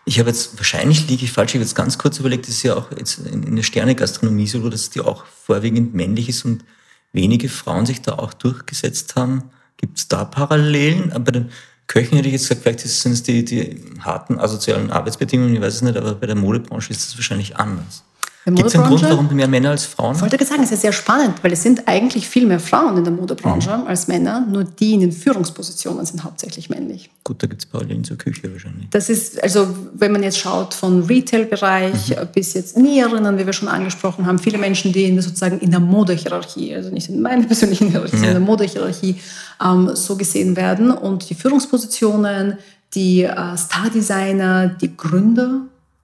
Ich 0.05 0.19
habe 0.19 0.29
jetzt, 0.29 0.57
wahrscheinlich 0.57 1.07
liege 1.07 1.25
ich 1.25 1.31
falsch, 1.31 1.51
ich 1.51 1.55
habe 1.55 1.63
jetzt 1.63 1.75
ganz 1.75 1.97
kurz 1.97 2.19
überlegt, 2.19 2.47
das 2.47 2.55
ist 2.55 2.63
ja 2.63 2.75
auch 2.75 2.91
jetzt 2.91 3.19
in 3.19 3.55
der 3.55 3.63
Sterne-Gastronomie 3.63 4.47
so, 4.47 4.67
dass 4.69 4.89
die 4.89 5.01
auch 5.01 5.25
vorwiegend 5.25 5.93
männlich 5.93 6.29
ist 6.29 6.43
und 6.45 6.65
wenige 7.13 7.49
Frauen 7.49 7.85
sich 7.85 8.01
da 8.01 8.13
auch 8.13 8.33
durchgesetzt 8.33 9.15
haben. 9.15 9.43
Gibt 9.77 9.97
es 9.97 10.07
da 10.07 10.25
Parallelen? 10.25 11.11
Aber 11.11 11.25
bei 11.25 11.31
den 11.31 11.51
Köchen 11.87 12.15
hätte 12.15 12.29
ich 12.29 12.33
jetzt 12.33 12.47
gesagt, 12.47 12.61
vielleicht 12.63 12.79
sind 12.79 13.11
es 13.11 13.23
die, 13.23 13.43
die 13.43 13.83
harten 13.99 14.39
asozialen 14.39 14.91
Arbeitsbedingungen, 14.91 15.55
ich 15.55 15.61
weiß 15.61 15.75
es 15.75 15.81
nicht, 15.81 15.97
aber 15.97 16.15
bei 16.15 16.27
der 16.27 16.35
Modebranche 16.35 16.91
ist 16.91 17.09
es 17.09 17.17
wahrscheinlich 17.17 17.57
anders. 17.57 18.03
Gibt 18.45 18.65
es 18.65 18.75
einen 18.75 18.85
Grund, 18.85 19.03
warum 19.03 19.27
mehr 19.35 19.47
Männer 19.47 19.69
als 19.69 19.85
Frauen? 19.85 20.15
Ich 20.15 20.21
wollte 20.21 20.43
sagen, 20.43 20.63
es 20.63 20.71
ist 20.71 20.81
sehr 20.81 20.93
spannend, 20.93 21.43
weil 21.43 21.53
es 21.53 21.61
sind 21.61 21.87
eigentlich 21.87 22.27
viel 22.27 22.47
mehr 22.47 22.59
Frauen 22.59 22.97
in 22.97 23.03
der 23.03 23.13
Modebranche 23.13 23.77
mhm. 23.77 23.87
als 23.87 24.07
Männer, 24.07 24.47
nur 24.49 24.63
die 24.63 24.93
in 24.93 25.01
den 25.01 25.11
Führungspositionen 25.11 26.03
sind 26.07 26.23
hauptsächlich 26.23 26.69
männlich. 26.69 27.11
Gut, 27.23 27.43
da 27.43 27.47
gibt 27.47 27.61
es 27.61 27.67
Parallelen 27.67 28.03
zur 28.03 28.17
Küche 28.17 28.51
wahrscheinlich. 28.51 28.89
Das 28.89 29.09
ist, 29.09 29.41
also 29.43 29.67
wenn 29.93 30.11
man 30.11 30.23
jetzt 30.23 30.39
schaut 30.39 30.73
von 30.73 31.03
Retail-Bereich 31.03 32.09
mhm. 32.09 32.27
bis 32.33 32.53
jetzt 32.53 32.77
Näherinnen, 32.77 33.37
wie 33.37 33.45
wir 33.45 33.53
schon 33.53 33.67
angesprochen 33.67 34.25
haben, 34.25 34.39
viele 34.39 34.57
Menschen, 34.57 34.91
die 34.91 35.03
in 35.03 35.21
sozusagen 35.21 35.59
in 35.59 35.69
der 35.69 35.79
Modehierarchie, 35.79 36.73
also 36.73 36.89
nicht 36.89 37.09
in 37.09 37.21
meiner 37.21 37.45
persönlichen 37.45 37.89
Hierarchie, 37.89 38.17
ja. 38.17 38.23
in 38.23 38.31
der 38.31 38.39
Modehierarchie 38.39 39.17
ähm, 39.63 39.91
so 39.93 40.15
gesehen 40.15 40.55
werden 40.55 40.89
und 40.89 41.29
die 41.29 41.35
Führungspositionen, 41.35 42.57
die 42.95 43.23
äh, 43.23 43.55
Star-Designer, 43.55 44.69
die 44.69 44.97
Gründer, 44.97 45.61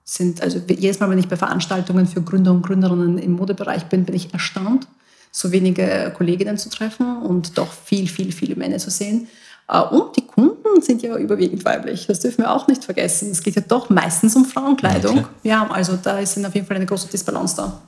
sind, 0.08 0.40
also 0.40 0.58
jedes 0.66 1.00
Mal, 1.00 1.10
wenn 1.10 1.18
ich 1.18 1.28
bei 1.28 1.36
Veranstaltungen 1.36 2.06
für 2.06 2.22
Gründer 2.22 2.52
und 2.52 2.62
Gründerinnen 2.62 3.18
im 3.18 3.32
Modebereich 3.32 3.84
bin, 3.86 4.06
bin 4.06 4.14
ich 4.14 4.32
erstaunt, 4.32 4.88
so 5.30 5.52
wenige 5.52 6.14
Kolleginnen 6.16 6.56
zu 6.56 6.70
treffen 6.70 7.18
und 7.18 7.58
doch 7.58 7.70
viel, 7.70 8.08
viel, 8.08 8.32
viele 8.32 8.56
Männer 8.56 8.78
zu 8.78 8.90
sehen. 8.90 9.28
Äh, 9.68 9.80
und 9.80 10.16
die 10.16 10.26
Kunden 10.26 10.80
sind 10.80 11.02
ja 11.02 11.14
überwiegend 11.18 11.62
weiblich. 11.66 12.06
Das 12.06 12.20
dürfen 12.20 12.38
wir 12.38 12.50
auch 12.50 12.68
nicht 12.68 12.84
vergessen. 12.84 13.30
Es 13.30 13.42
geht 13.42 13.56
ja 13.56 13.60
doch 13.60 13.90
meistens 13.90 14.34
um 14.34 14.46
Frauenkleidung. 14.46 15.18
Okay. 15.18 15.28
Ja, 15.42 15.70
also 15.70 15.98
da 16.02 16.18
ist 16.18 16.42
auf 16.42 16.54
jeden 16.54 16.66
Fall 16.66 16.76
eine 16.76 16.86
große 16.86 17.08
Disbalance 17.08 17.56
da. 17.56 17.78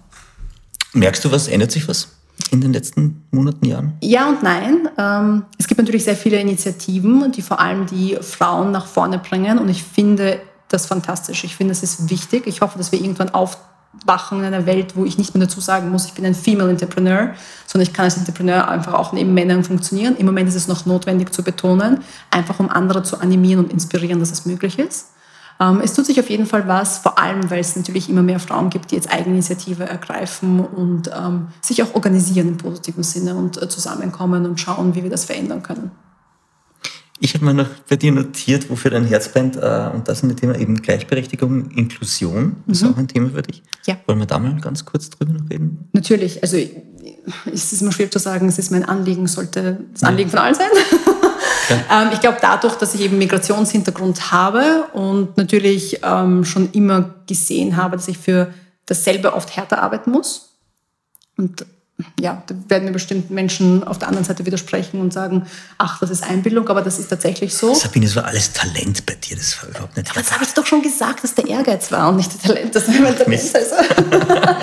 Merkst 0.92 1.24
du 1.24 1.32
was? 1.32 1.48
Ändert 1.48 1.72
sich 1.72 1.88
was? 1.88 2.08
in 2.50 2.60
den 2.60 2.72
letzten 2.72 3.22
Monaten, 3.30 3.64
Jahren? 3.66 3.92
Ja 4.02 4.28
und 4.28 4.42
nein. 4.42 4.88
Ähm, 4.98 5.44
es 5.58 5.68
gibt 5.68 5.78
natürlich 5.78 6.04
sehr 6.04 6.16
viele 6.16 6.40
Initiativen, 6.40 7.30
die 7.32 7.42
vor 7.42 7.60
allem 7.60 7.86
die 7.86 8.16
Frauen 8.20 8.72
nach 8.72 8.86
vorne 8.86 9.18
bringen. 9.18 9.58
Und 9.58 9.68
ich 9.68 9.82
finde, 9.82 10.40
das 10.72 10.86
fantastisch. 10.86 11.44
Ich 11.44 11.56
finde, 11.56 11.72
es 11.72 11.82
ist 11.82 12.08
wichtig. 12.10 12.46
Ich 12.46 12.60
hoffe, 12.60 12.78
dass 12.78 12.92
wir 12.92 13.00
irgendwann 13.00 13.30
aufwachen 13.30 14.38
in 14.38 14.44
einer 14.44 14.66
Welt, 14.66 14.96
wo 14.96 15.04
ich 15.04 15.18
nicht 15.18 15.34
mehr 15.34 15.46
dazu 15.46 15.60
sagen 15.60 15.90
muss, 15.90 16.06
ich 16.06 16.14
bin 16.14 16.24
ein 16.24 16.34
Female 16.34 16.70
Entrepreneur, 16.70 17.34
sondern 17.66 17.88
ich 17.88 17.92
kann 17.92 18.04
als 18.04 18.16
Entrepreneur 18.16 18.68
einfach 18.68 18.94
auch 18.94 19.12
neben 19.12 19.34
Männern 19.34 19.64
funktionieren. 19.64 20.16
Im 20.16 20.26
Moment 20.26 20.48
ist 20.48 20.54
es 20.54 20.68
noch 20.68 20.86
notwendig 20.86 21.32
zu 21.32 21.42
betonen, 21.42 22.02
einfach 22.30 22.60
um 22.60 22.68
andere 22.68 23.02
zu 23.02 23.20
animieren 23.20 23.64
und 23.64 23.72
inspirieren, 23.72 24.20
dass 24.20 24.30
es 24.30 24.46
möglich 24.46 24.78
ist. 24.78 25.08
Ähm, 25.60 25.80
es 25.82 25.92
tut 25.92 26.06
sich 26.06 26.18
auf 26.18 26.30
jeden 26.30 26.46
Fall 26.46 26.66
was, 26.66 26.98
vor 26.98 27.18
allem 27.18 27.50
weil 27.50 27.60
es 27.60 27.76
natürlich 27.76 28.08
immer 28.08 28.22
mehr 28.22 28.40
Frauen 28.40 28.70
gibt, 28.70 28.90
die 28.90 28.94
jetzt 28.94 29.12
Eigeninitiative 29.12 29.84
ergreifen 29.84 30.60
und 30.60 31.10
ähm, 31.14 31.48
sich 31.60 31.82
auch 31.82 31.94
organisieren 31.94 32.48
im 32.48 32.56
positiven 32.56 33.02
Sinne 33.02 33.34
und 33.34 33.60
äh, 33.60 33.68
zusammenkommen 33.68 34.46
und 34.46 34.58
schauen, 34.58 34.94
wie 34.94 35.02
wir 35.02 35.10
das 35.10 35.26
verändern 35.26 35.62
können. 35.62 35.90
Ich 37.22 37.34
habe 37.34 37.44
mir 37.44 37.52
noch 37.52 37.68
bei 37.86 37.96
dir 37.96 38.12
notiert, 38.12 38.70
wofür 38.70 38.90
dein 38.90 39.04
Herz 39.04 39.28
brennt, 39.28 39.56
äh, 39.56 39.90
und 39.92 40.08
das 40.08 40.18
ist 40.18 40.22
mit 40.24 40.40
Thema 40.40 40.58
eben 40.58 40.80
Gleichberechtigung, 40.80 41.70
Inklusion. 41.72 42.56
Das 42.66 42.80
mhm. 42.80 42.86
ist 42.86 42.94
auch 42.94 42.98
ein 42.98 43.08
Thema 43.08 43.30
für 43.30 43.42
dich. 43.42 43.62
Ja. 43.86 43.98
Wollen 44.06 44.20
wir 44.20 44.26
da 44.26 44.38
mal 44.38 44.58
ganz 44.58 44.86
kurz 44.86 45.10
drüber 45.10 45.34
noch 45.34 45.50
reden? 45.50 45.90
Natürlich. 45.92 46.42
Also 46.42 46.56
es 46.56 47.72
ist 47.72 47.82
immer 47.82 47.92
schwierig 47.92 48.10
zu 48.12 48.18
sagen, 48.18 48.48
es 48.48 48.58
ist 48.58 48.70
mein 48.70 48.84
Anliegen, 48.84 49.26
sollte 49.26 49.84
das 49.92 50.02
Anliegen 50.02 50.30
ja. 50.30 50.36
von 50.36 50.46
allen 50.46 50.54
sein. 50.54 50.68
Ja. 51.68 52.02
ähm, 52.02 52.08
ich 52.14 52.20
glaube, 52.20 52.38
dadurch, 52.40 52.76
dass 52.76 52.94
ich 52.94 53.02
eben 53.02 53.18
Migrationshintergrund 53.18 54.32
habe 54.32 54.86
und 54.94 55.36
natürlich 55.36 56.00
ähm, 56.02 56.46
schon 56.46 56.72
immer 56.72 57.16
gesehen 57.26 57.76
habe, 57.76 57.96
dass 57.96 58.08
ich 58.08 58.16
für 58.16 58.54
dasselbe 58.86 59.34
oft 59.34 59.54
härter 59.54 59.82
arbeiten 59.82 60.10
muss. 60.10 60.54
Und 61.36 61.66
ja, 62.18 62.42
da 62.46 62.54
werden 62.68 62.84
mir 62.84 62.92
bestimmt 62.92 63.30
Menschen 63.30 63.84
auf 63.84 63.98
der 63.98 64.08
anderen 64.08 64.24
Seite 64.24 64.46
widersprechen 64.46 65.00
und 65.00 65.12
sagen, 65.12 65.46
ach, 65.78 65.98
das 66.00 66.10
ist 66.10 66.22
Einbildung, 66.22 66.68
aber 66.68 66.82
das 66.82 66.98
ist 66.98 67.08
tatsächlich 67.08 67.54
so. 67.54 67.74
Sabine, 67.74 68.06
das 68.06 68.16
war 68.16 68.24
alles 68.24 68.52
Talent 68.52 69.06
bei 69.06 69.14
dir, 69.14 69.36
das 69.36 69.62
war 69.62 69.70
überhaupt 69.70 69.96
nicht. 69.96 70.10
Aber 70.10 70.20
das 70.20 70.32
habe 70.32 70.44
ich 70.44 70.52
doch 70.52 70.66
schon 70.66 70.82
gesagt, 70.82 71.24
dass 71.24 71.34
der 71.34 71.46
Ehrgeiz 71.46 71.90
war 71.92 72.08
und 72.08 72.16
nicht 72.16 72.32
der 72.32 72.40
Talent, 72.40 72.74
das 72.74 72.88
war 72.88 73.00
mein 73.00 73.16
Talent. 73.16 73.54
Also. 73.54 73.74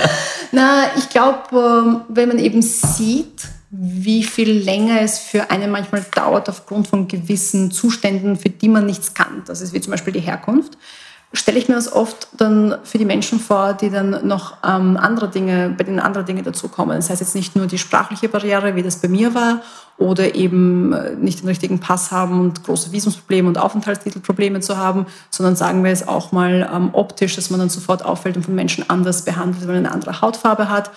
Na, 0.51 0.85
ich 0.97 1.09
glaube, 1.09 1.43
ähm, 1.53 2.01
wenn 2.09 2.29
man 2.29 2.39
eben 2.39 2.61
sieht, 2.61 3.47
wie 3.69 4.23
viel 4.23 4.51
länger 4.51 5.01
es 5.01 5.19
für 5.19 5.51
einen 5.51 5.71
manchmal 5.71 6.05
dauert 6.15 6.47
aufgrund 6.49 6.88
von 6.88 7.07
gewissen 7.07 7.71
Zuständen, 7.71 8.38
für 8.38 8.49
die 8.49 8.69
man 8.69 8.85
nichts 8.85 9.13
kann. 9.13 9.43
Das 9.45 9.61
ist 9.61 9.73
wie 9.73 9.81
zum 9.81 9.91
Beispiel 9.91 10.13
die 10.13 10.21
Herkunft 10.21 10.77
stelle 11.34 11.59
ich 11.59 11.67
mir 11.67 11.75
das 11.75 11.91
oft 11.91 12.30
dann 12.38 12.78
für 12.84 12.97
die 12.97 13.05
Menschen 13.05 13.39
vor, 13.39 13.73
die 13.73 13.89
dann 13.89 14.25
noch 14.25 14.57
ähm, 14.63 14.95
andere 14.95 15.28
Dinge, 15.30 15.73
bei 15.78 15.84
denen 15.84 15.99
andere 15.99 16.23
Dinge 16.23 16.41
dazukommen. 16.41 16.95
Das 16.95 17.09
heißt 17.09 17.19
jetzt 17.19 17.36
nicht 17.36 17.55
nur 17.55 17.67
die 17.67 17.78
sprachliche 17.78 18.30
Barriere, 18.30 18.75
wie 18.75 18.84
das 18.84 18.97
bei 18.97 19.09
mir 19.09 19.36
war, 19.36 19.61
oder 19.97 20.36
eben 20.36 20.93
äh, 20.93 21.15
nicht 21.15 21.41
den 21.41 21.49
richtigen 21.49 21.80
Pass 21.80 22.11
haben 22.11 22.39
und 22.39 22.63
große 22.63 22.93
Visumsprobleme 22.93 23.47
und 23.47 23.57
Aufenthaltstitelprobleme 23.57 24.61
zu 24.61 24.78
haben, 24.78 25.05
sondern 25.30 25.57
sagen 25.57 25.84
wir 25.84 25.91
es 25.91 26.07
auch 26.07 26.32
mal 26.32 26.69
ähm, 26.73 26.89
optisch, 26.93 27.36
dass 27.36 27.49
man 27.49 27.59
dann 27.59 27.69
sofort 27.69 28.05
auffällt 28.05 28.38
und 28.38 28.43
von 28.43 28.55
Menschen 28.55 28.89
anders 28.89 29.23
behandelt, 29.23 29.67
weil 29.67 29.75
man 29.75 29.86
eine 29.86 29.93
andere 29.93 30.21
Hautfarbe 30.21 30.69
hat. 30.69 30.91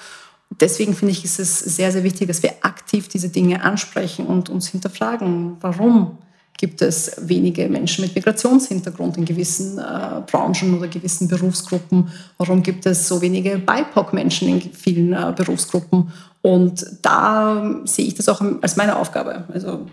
Deswegen 0.51 0.95
finde 0.95 1.13
ich, 1.13 1.25
ist 1.25 1.41
es 1.41 1.59
sehr, 1.59 1.91
sehr 1.91 2.05
wichtig, 2.05 2.29
dass 2.29 2.43
wir 2.43 2.53
aktiv 2.63 3.09
diese 3.09 3.31
Dinge 3.31 3.63
ansprechen 3.65 4.27
und 4.27 4.49
uns 4.49 4.69
hinterfragen, 4.69 5.57
warum 5.61 6.19
gibt 6.61 6.83
es 6.83 7.13
wenige 7.23 7.71
Menschen 7.71 8.05
mit 8.05 8.15
Migrationshintergrund 8.15 9.17
in 9.17 9.25
gewissen 9.25 9.79
äh, 9.79 10.21
Branchen 10.31 10.77
oder 10.77 10.89
gewissen 10.89 11.27
Berufsgruppen? 11.27 12.11
Warum 12.37 12.63
gibt 12.63 12.85
es 12.85 13.09
so 13.09 13.23
wenige 13.23 13.57
BIPOC-Menschen 13.57 14.47
in 14.47 14.61
vielen 14.61 15.15
äh, 15.15 15.33
Berufsgruppen? 15.35 16.13
Und 16.43 16.85
da 17.01 17.81
sehe 17.85 18.05
ich 18.05 18.15
das 18.15 18.29
auch 18.29 18.43
als 18.61 18.77
meine 18.77 18.97
Aufgabe. 18.97 19.45
Also 19.51 19.87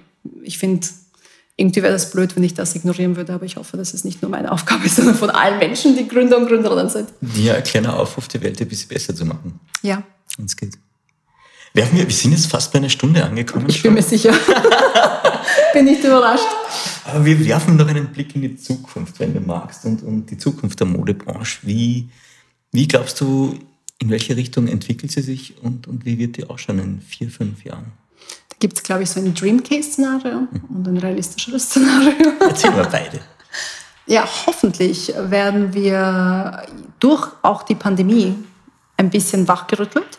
ich 0.43 0.57
finde, 0.57 0.85
irgendwie 1.55 1.81
wäre 1.81 1.93
das 1.93 2.11
blöd, 2.11 2.35
wenn 2.35 2.43
ich 2.43 2.53
das 2.53 2.75
ignorieren 2.75 3.15
würde, 3.15 3.31
aber 3.31 3.45
ich 3.45 3.55
hoffe, 3.55 3.77
dass 3.77 3.93
es 3.93 4.03
nicht 4.03 4.21
nur 4.21 4.29
meine 4.29 4.51
Aufgabe 4.51 4.85
ist, 4.85 4.95
sondern 4.97 5.15
von 5.15 5.29
allen 5.29 5.59
Menschen, 5.59 5.95
die 5.95 6.05
Gründer 6.05 6.37
und 6.37 6.47
Gründerinnen 6.47 6.89
sind. 6.89 7.07
Ja, 7.37 7.53
ein 7.53 7.63
kleiner 7.63 7.97
Aufruf, 7.97 8.27
die 8.27 8.41
Welt 8.41 8.59
ein 8.59 8.67
bisschen 8.67 8.89
besser 8.89 9.15
zu 9.15 9.23
machen. 9.23 9.57
Ja. 9.83 10.03
Wenn 10.35 10.47
es 10.47 10.57
geht. 10.57 10.77
Werfen 11.77 11.99
wir, 11.99 12.07
wir 12.07 12.15
sind 12.15 12.31
jetzt 12.31 12.47
fast 12.47 12.73
bei 12.73 12.79
einer 12.79 12.89
Stunde 12.89 13.23
angekommen. 13.23 13.67
Ich 13.69 13.83
bin 13.83 13.93
mir 13.93 14.01
sicher. 14.01 14.33
bin 15.73 15.85
nicht 15.85 16.03
überrascht. 16.03 16.47
Aber 17.05 17.23
wir 17.23 17.45
werfen 17.45 17.75
noch 17.75 17.87
einen 17.87 18.07
Blick 18.07 18.35
in 18.35 18.41
die 18.41 18.55
Zukunft, 18.55 19.19
wenn 19.19 19.31
du 19.31 19.41
magst, 19.41 19.85
und, 19.85 20.01
und 20.01 20.25
die 20.25 20.39
Zukunft 20.39 20.79
der 20.79 20.87
Modebranche. 20.87 21.59
Wie, 21.61 22.09
wie 22.71 22.87
glaubst 22.87 23.21
du, 23.21 23.59
in 23.99 24.09
welche 24.09 24.35
Richtung 24.35 24.67
entwickelt 24.67 25.11
sie 25.11 25.21
sich 25.21 25.53
und, 25.61 25.87
und 25.87 26.03
wie 26.03 26.17
wird 26.17 26.37
die 26.37 26.49
ausschauen 26.49 26.79
in 26.79 26.99
vier, 26.99 27.29
fünf 27.29 27.63
Jahren? 27.63 27.91
Da 28.49 28.55
gibt 28.59 28.75
es, 28.75 28.83
glaube 28.83 29.03
ich, 29.03 29.11
so 29.11 29.19
ein 29.19 29.35
Dream 29.35 29.61
Case-Szenario 29.61 30.47
mhm. 30.49 30.75
und 30.75 30.87
ein 30.87 30.97
realistischeres 30.97 31.65
Szenario. 31.65 32.33
Erzähl 32.39 32.71
mal 32.71 32.87
beide. 32.91 33.19
Ja, 34.07 34.27
hoffentlich 34.47 35.13
werden 35.15 35.75
wir 35.75 36.63
durch 36.99 37.27
auch 37.43 37.61
die 37.61 37.75
Pandemie 37.75 38.33
ein 38.97 39.11
bisschen 39.11 39.47
wachgerüttelt 39.47 40.17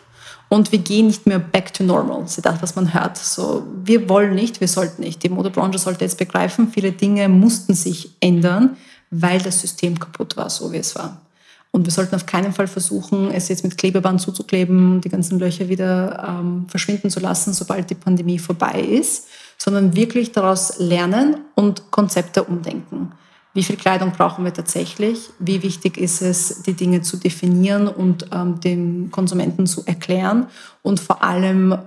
Und 0.49 0.71
wir 0.71 0.79
gehen 0.79 1.07
nicht 1.07 1.27
mehr 1.27 1.37
back 1.37 1.73
to 1.73 1.83
normal. 1.83 2.21
Das 2.23 2.37
ist 2.37 2.45
das, 2.45 2.61
was 2.61 2.75
man 2.75 2.93
hört. 2.93 3.17
So, 3.17 3.65
wir 3.83 4.09
wollen 4.09 4.33
nicht, 4.33 4.59
wir 4.59 4.67
sollten 4.67 5.03
nicht. 5.03 5.21
Die 5.23 5.29
Modebranche 5.29 5.77
sollte 5.77 6.03
jetzt 6.03 6.17
begreifen, 6.17 6.69
viele 6.71 6.91
Dinge 6.91 7.29
mussten 7.29 7.75
sich 7.75 8.15
ändern, 8.19 8.75
weil 9.11 9.39
das 9.39 9.61
System 9.61 9.99
kaputt 9.99 10.35
war, 10.37 10.49
so 10.49 10.71
wie 10.71 10.77
es 10.77 10.95
war. 10.95 11.21
Und 11.71 11.85
wir 11.85 11.91
sollten 11.91 12.15
auf 12.15 12.25
keinen 12.25 12.51
Fall 12.51 12.67
versuchen, 12.67 13.29
es 13.29 13.47
jetzt 13.47 13.63
mit 13.63 13.77
Klebeband 13.77 14.19
zuzukleben, 14.19 15.01
die 15.01 15.09
ganzen 15.09 15.37
Löcher 15.37 15.69
wieder 15.69 16.27
ähm, 16.27 16.65
verschwinden 16.67 17.11
zu 17.11 17.19
lassen, 17.19 17.53
sobald 17.53 17.91
die 17.91 17.95
Pandemie 17.95 18.39
vorbei 18.39 18.81
ist, 18.81 19.27
sondern 19.57 19.95
wirklich 19.95 20.31
daraus 20.31 20.79
lernen 20.79 21.37
und 21.53 21.91
Konzepte 21.91 22.43
umdenken. 22.43 23.11
Wie 23.59 23.63
viel 23.63 23.75
Kleidung 23.75 24.13
brauchen 24.13 24.45
wir 24.45 24.53
tatsächlich? 24.53 25.31
Wie 25.37 25.61
wichtig 25.63 25.97
ist 25.97 26.21
es, 26.21 26.61
die 26.61 26.75
Dinge 26.75 27.01
zu 27.01 27.17
definieren 27.17 27.89
und 27.89 28.27
ähm, 28.31 28.61
dem 28.61 29.11
Konsumenten 29.11 29.67
zu 29.67 29.85
erklären? 29.85 30.47
Und 30.81 31.01
vor 31.01 31.21
allem, 31.21 31.73
äh, 31.73 31.77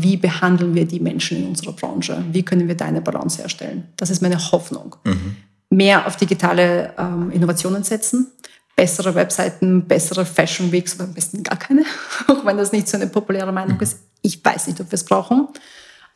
wie 0.00 0.16
behandeln 0.16 0.74
wir 0.74 0.86
die 0.86 1.00
Menschen 1.00 1.36
in 1.36 1.48
unserer 1.48 1.72
Branche? 1.72 2.24
Wie 2.32 2.42
können 2.42 2.66
wir 2.66 2.78
da 2.78 2.86
eine 2.86 3.02
Balance 3.02 3.42
herstellen? 3.42 3.88
Das 3.98 4.08
ist 4.08 4.22
meine 4.22 4.38
Hoffnung. 4.38 4.96
Mhm. 5.04 5.36
Mehr 5.68 6.06
auf 6.06 6.16
digitale 6.16 6.94
ähm, 6.96 7.30
Innovationen 7.30 7.82
setzen, 7.82 8.28
bessere 8.74 9.14
Webseiten, 9.14 9.86
bessere 9.86 10.24
Fashion 10.24 10.72
Weeks 10.72 10.94
oder 10.94 11.04
am 11.04 11.12
besten 11.12 11.42
gar 11.42 11.58
keine, 11.58 11.84
auch 12.28 12.46
wenn 12.46 12.56
das 12.56 12.72
nicht 12.72 12.88
so 12.88 12.96
eine 12.96 13.08
populäre 13.08 13.52
Meinung 13.52 13.76
mhm. 13.76 13.82
ist. 13.82 13.98
Ich 14.22 14.42
weiß 14.42 14.68
nicht, 14.68 14.80
ob 14.80 14.90
wir 14.90 14.94
es 14.94 15.04
brauchen. 15.04 15.48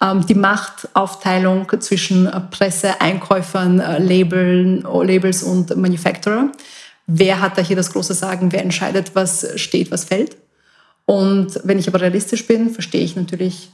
Ähm, 0.03 0.27
die 0.27 0.35
Machtaufteilung 0.35 1.69
zwischen 1.81 2.29
Presse, 2.51 3.01
Einkäufern, 3.01 3.79
äh, 3.79 3.99
Labeln, 3.99 4.83
Labels 4.83 5.45
und 5.45 5.77
Manufacturer. 5.77 6.51
Wer 7.07 7.41
hat 7.41 7.57
da 7.57 7.63
hier 7.63 7.77
das 7.77 7.93
große 7.93 8.15
Sagen? 8.15 8.51
Wer 8.51 8.63
entscheidet, 8.63 9.15
was 9.15 9.47
steht, 9.61 9.91
was 9.93 10.05
fällt? 10.05 10.37
Und 11.07 11.61
wenn 11.65 11.79
ich 11.79 11.89
aber 11.89 12.01
realistisch 12.01 12.47
bin, 12.47 12.71
verstehe 12.71 13.03
ich 13.03 13.17
natürlich, 13.17 13.71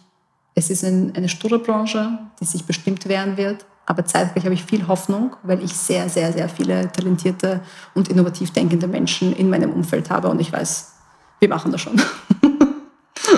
es 0.54 0.70
ist 0.70 0.84
eine 0.84 1.28
sture 1.28 1.58
Branche, 1.58 2.18
die 2.40 2.44
sich 2.44 2.64
bestimmt 2.64 3.08
wehren 3.08 3.36
wird. 3.36 3.64
Aber 3.86 4.04
zeitgleich 4.04 4.44
habe 4.44 4.54
ich 4.54 4.64
viel 4.64 4.86
Hoffnung, 4.86 5.36
weil 5.42 5.62
ich 5.62 5.72
sehr, 5.72 6.08
sehr, 6.08 6.32
sehr 6.32 6.48
viele 6.48 6.90
talentierte 6.92 7.60
und 7.94 8.08
innovativ 8.08 8.50
denkende 8.50 8.86
Menschen 8.86 9.34
in 9.34 9.48
meinem 9.48 9.72
Umfeld 9.72 10.10
habe. 10.10 10.28
Und 10.28 10.40
ich 10.40 10.52
weiß, 10.52 10.92
wir 11.38 11.48
machen 11.48 11.72
das 11.72 11.80
schon. 11.80 12.00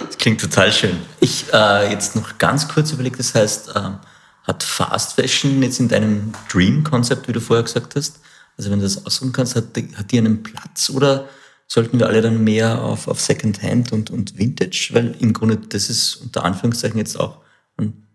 Das 0.07 0.19
klingt 0.19 0.41
total 0.41 0.73
schön. 0.73 0.97
Ich 1.21 1.47
äh, 1.53 1.91
jetzt 1.91 2.17
noch 2.17 2.39
ganz 2.39 2.69
kurz 2.69 2.93
überlegt, 2.93 3.19
das 3.19 3.35
heißt, 3.35 3.73
ähm, 3.75 3.99
hat 4.45 4.63
Fast 4.63 5.15
Fashion 5.15 5.63
jetzt 5.63 5.81
in 5.81 5.89
deinem 5.89 6.33
Dream-Konzept, 6.51 7.29
wie 7.29 7.33
du 7.33 7.41
vorher 7.41 7.65
gesagt 7.65 7.95
hast, 7.97 8.21
also 8.57 8.71
wenn 8.71 8.79
du 8.79 8.85
das 8.85 9.07
aussuchen 9.07 9.33
kannst, 9.33 9.57
hat 9.57 9.77
die, 9.77 9.89
hat 9.97 10.13
die 10.13 10.19
einen 10.19 10.43
Platz 10.43 10.91
oder 10.91 11.29
sollten 11.67 11.99
wir 11.99 12.07
alle 12.07 12.21
dann 12.21 12.43
mehr 12.43 12.83
auf, 12.83 13.09
auf 13.09 13.21
Secondhand 13.21 13.93
und, 13.93 14.11
und 14.11 14.37
Vintage? 14.37 14.91
Weil 14.93 15.15
im 15.21 15.33
Grunde 15.33 15.57
das 15.57 15.89
ist 15.89 16.17
unter 16.17 16.45
Anführungszeichen 16.45 16.99
jetzt 16.99 17.19
auch 17.19 17.39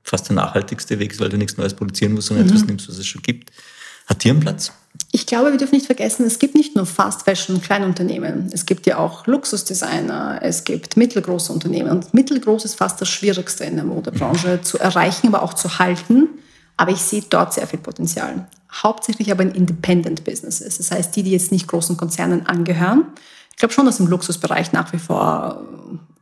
fast 0.06 0.30
der 0.30 0.36
nachhaltigste 0.36 1.00
Weg, 1.00 1.20
weil 1.20 1.30
du 1.30 1.38
nichts 1.38 1.58
Neues 1.58 1.74
produzieren 1.74 2.14
musst, 2.14 2.28
sondern 2.28 2.46
mhm. 2.46 2.54
etwas 2.54 2.68
nimmst, 2.68 2.88
was 2.88 2.98
es 2.98 3.08
schon 3.08 3.24
gibt. 3.24 3.52
Hat 4.06 4.24
die 4.24 4.30
einen 4.30 4.40
Platz? 4.40 4.72
Ich 5.16 5.26
glaube, 5.26 5.52
wir 5.52 5.58
dürfen 5.58 5.76
nicht 5.76 5.86
vergessen, 5.86 6.26
es 6.26 6.40
gibt 6.40 6.56
nicht 6.56 6.76
nur 6.76 6.86
Fast 6.86 7.22
Fashion 7.22 7.62
Kleinunternehmen. 7.62 8.50
Es 8.52 8.66
gibt 8.66 8.86
ja 8.86 8.98
auch 8.98 9.26
Luxusdesigner, 9.28 10.40
es 10.42 10.66
gibt 10.66 10.98
mittelgroße 10.98 11.54
Unternehmen. 11.54 11.90
Und 11.90 12.14
mittelgroß 12.14 12.66
ist 12.66 12.76
fast 12.76 13.00
das 13.00 13.08
Schwierigste 13.08 13.64
in 13.64 13.78
der 13.78 13.86
Modebranche 13.86 14.60
zu 14.62 14.78
erreichen, 14.78 15.28
aber 15.28 15.42
auch 15.42 15.54
zu 15.54 15.80
halten. 15.80 16.28
Aber 16.76 16.92
ich 16.92 16.98
sehe 16.98 17.24
dort 17.30 17.54
sehr 17.54 17.66
viel 17.66 17.80
Potenzial. 17.80 18.50
Hauptsächlich 18.74 19.32
aber 19.32 19.44
in 19.44 19.52
Independent 19.52 20.26
Businesses. 20.26 20.80
Das 20.80 20.92
heißt, 20.92 21.16
die, 21.16 21.24
die 21.24 21.32
jetzt 21.32 21.54
nicht 21.54 21.70
großen 21.70 21.96
Konzernen 21.96 22.46
angehören. 22.46 23.06
Ich 23.52 23.56
glaube 23.56 23.74
schon, 23.74 23.86
dass 23.86 24.02
im 24.02 24.08
Luxusbereich 24.08 24.74
nach 24.74 24.92
wie 24.92 25.00
vor 25.00 25.66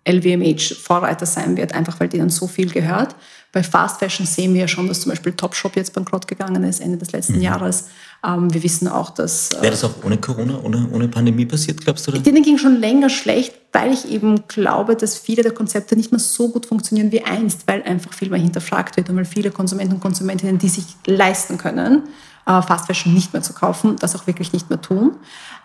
LVMH 0.08 0.76
Vorreiter 0.76 1.26
sein 1.26 1.58
wird, 1.58 1.74
einfach 1.74 2.00
weil 2.00 2.10
denen 2.10 2.30
so 2.30 2.46
viel 2.46 2.70
gehört. 2.70 3.16
Bei 3.54 3.64
Fast 3.64 4.00
Fashion 4.00 4.26
sehen 4.26 4.54
wir 4.54 4.62
ja 4.62 4.68
schon, 4.68 4.88
dass 4.88 5.02
zum 5.02 5.12
Beispiel 5.12 5.34
Topshop 5.34 5.76
jetzt 5.76 5.94
bankrott 5.94 6.28
gegangen 6.28 6.64
ist, 6.64 6.82
Ende 6.82 6.98
des 6.98 7.12
letzten 7.12 7.36
mhm. 7.36 7.42
Jahres. 7.42 7.86
Ähm, 8.26 8.54
wir 8.54 8.64
wissen 8.64 8.88
auch, 8.88 9.10
dass... 9.10 9.52
Wäre 9.60 9.72
das 9.72 9.84
auch 9.84 9.92
ohne 10.04 10.18
Corona, 10.18 10.60
ohne, 10.64 10.88
ohne 10.92 11.08
Pandemie 11.08 11.46
passiert, 11.46 11.82
glaubst 11.82 12.08
du? 12.08 12.12
Oder? 12.12 12.22
Denen 12.22 12.44
ging 12.44 12.58
schon 12.58 12.80
länger 12.80 13.10
schlecht, 13.10 13.54
weil 13.74 13.92
ich 13.92 14.10
eben 14.10 14.48
glaube, 14.48 14.96
dass 14.96 15.18
viele 15.18 15.44
der 15.44 15.54
Konzepte 15.54 15.96
nicht 15.96 16.12
mehr 16.12 16.20
so 16.20 16.50
gut 16.50 16.66
funktionieren 16.66 17.12
wie 17.12 17.24
einst, 17.24 17.64
weil 17.68 17.84
einfach 17.84 18.14
viel 18.14 18.30
mehr 18.30 18.40
hinterfragt 18.40 18.96
wird 18.96 19.10
und 19.10 19.18
weil 19.18 19.26
viele 19.26 19.52
Konsumenten 19.52 19.96
und 19.96 20.00
Konsumentinnen, 20.00 20.58
die 20.58 20.70
sich 20.70 20.86
leisten 21.06 21.58
können, 21.58 22.04
äh, 22.46 22.62
Fast 22.62 22.88
Fashion 22.88 23.14
nicht 23.14 23.34
mehr 23.34 23.42
zu 23.42 23.54
kaufen, 23.54 23.96
das 23.98 24.16
auch 24.16 24.28
wirklich 24.28 24.54
nicht 24.54 24.70
mehr 24.70 24.82
tun. 24.82 25.16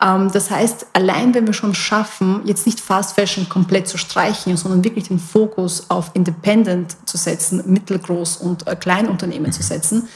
Ähm, 0.01 0.31
das 0.33 0.51
heißt, 0.51 0.87
allein 0.93 1.35
wenn 1.35 1.47
wir 1.47 1.55
schon 1.55 1.75
schaffen, 1.75 2.43
jetzt 2.45 2.67
nicht 2.67 2.81
Fast 2.81 3.15
Fashion 3.15 3.49
komplett 3.49 3.89
zu 3.89 3.99
streichen, 3.99 4.57
sondern 4.57 4.85
wirklich 4.85 5.09
den 5.09 5.19
Fokus 5.19 5.91
auf 5.91 6.11
Independent 6.15 6.97
zu 7.05 7.17
setzen, 7.17 7.63
Mittelgroß- 7.63 8.39
und 8.41 8.67
äh, 8.67 8.77
Kleinunternehmen 8.77 9.53
zu 9.53 9.63
setzen, 9.63 10.09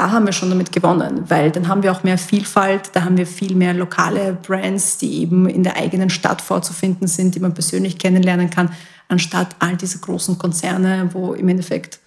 da 0.00 0.12
haben 0.12 0.24
wir 0.24 0.32
schon 0.32 0.48
damit 0.48 0.72
gewonnen, 0.72 1.28
weil 1.28 1.50
dann 1.50 1.68
haben 1.68 1.82
wir 1.82 1.92
auch 1.92 2.04
mehr 2.04 2.16
Vielfalt, 2.16 2.88
da 2.94 3.04
haben 3.04 3.18
wir 3.18 3.26
viel 3.26 3.54
mehr 3.54 3.74
lokale 3.74 4.32
Brands, 4.32 4.96
die 4.96 5.20
eben 5.20 5.46
in 5.46 5.62
der 5.62 5.76
eigenen 5.76 6.08
Stadt 6.08 6.40
vorzufinden 6.40 7.06
sind, 7.06 7.34
die 7.34 7.40
man 7.40 7.52
persönlich 7.52 7.98
kennenlernen 7.98 8.48
kann, 8.48 8.74
anstatt 9.08 9.54
all 9.58 9.76
diese 9.76 9.98
großen 9.98 10.38
Konzerne, 10.38 11.10
wo 11.12 11.34
im 11.34 11.46
Endeffekt 11.50 11.98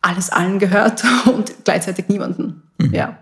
alles 0.00 0.30
allen 0.30 0.60
gehört 0.60 1.04
und 1.26 1.52
gleichzeitig 1.64 2.08
niemanden. 2.08 2.62
Mhm. 2.78 2.94
Ja. 2.94 3.18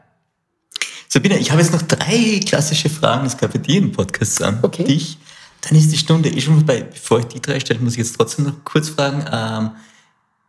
Sabine, 1.08 1.36
ich 1.36 1.50
habe 1.50 1.60
jetzt 1.60 1.72
noch 1.72 1.82
drei 1.82 2.38
klassische 2.46 2.88
Fragen, 2.88 3.24
das 3.24 3.36
gab 3.36 3.52
bei 3.52 3.58
dir 3.58 3.78
im 3.78 3.90
Podcast 3.90 4.44
an 4.44 4.60
okay. 4.62 4.84
dich. 4.84 5.18
Dann 5.62 5.76
ist 5.76 5.90
die 5.90 5.98
Stunde 5.98 6.28
eh 6.28 6.40
schon 6.40 6.54
vorbei. 6.54 6.82
Bevor 6.82 7.18
ich 7.18 7.26
die 7.26 7.42
drei 7.42 7.58
stelle, 7.58 7.80
muss 7.80 7.94
ich 7.94 7.98
jetzt 7.98 8.14
trotzdem 8.14 8.44
noch 8.44 8.62
kurz 8.62 8.90
fragen, 8.90 9.24
ähm, 9.32 9.70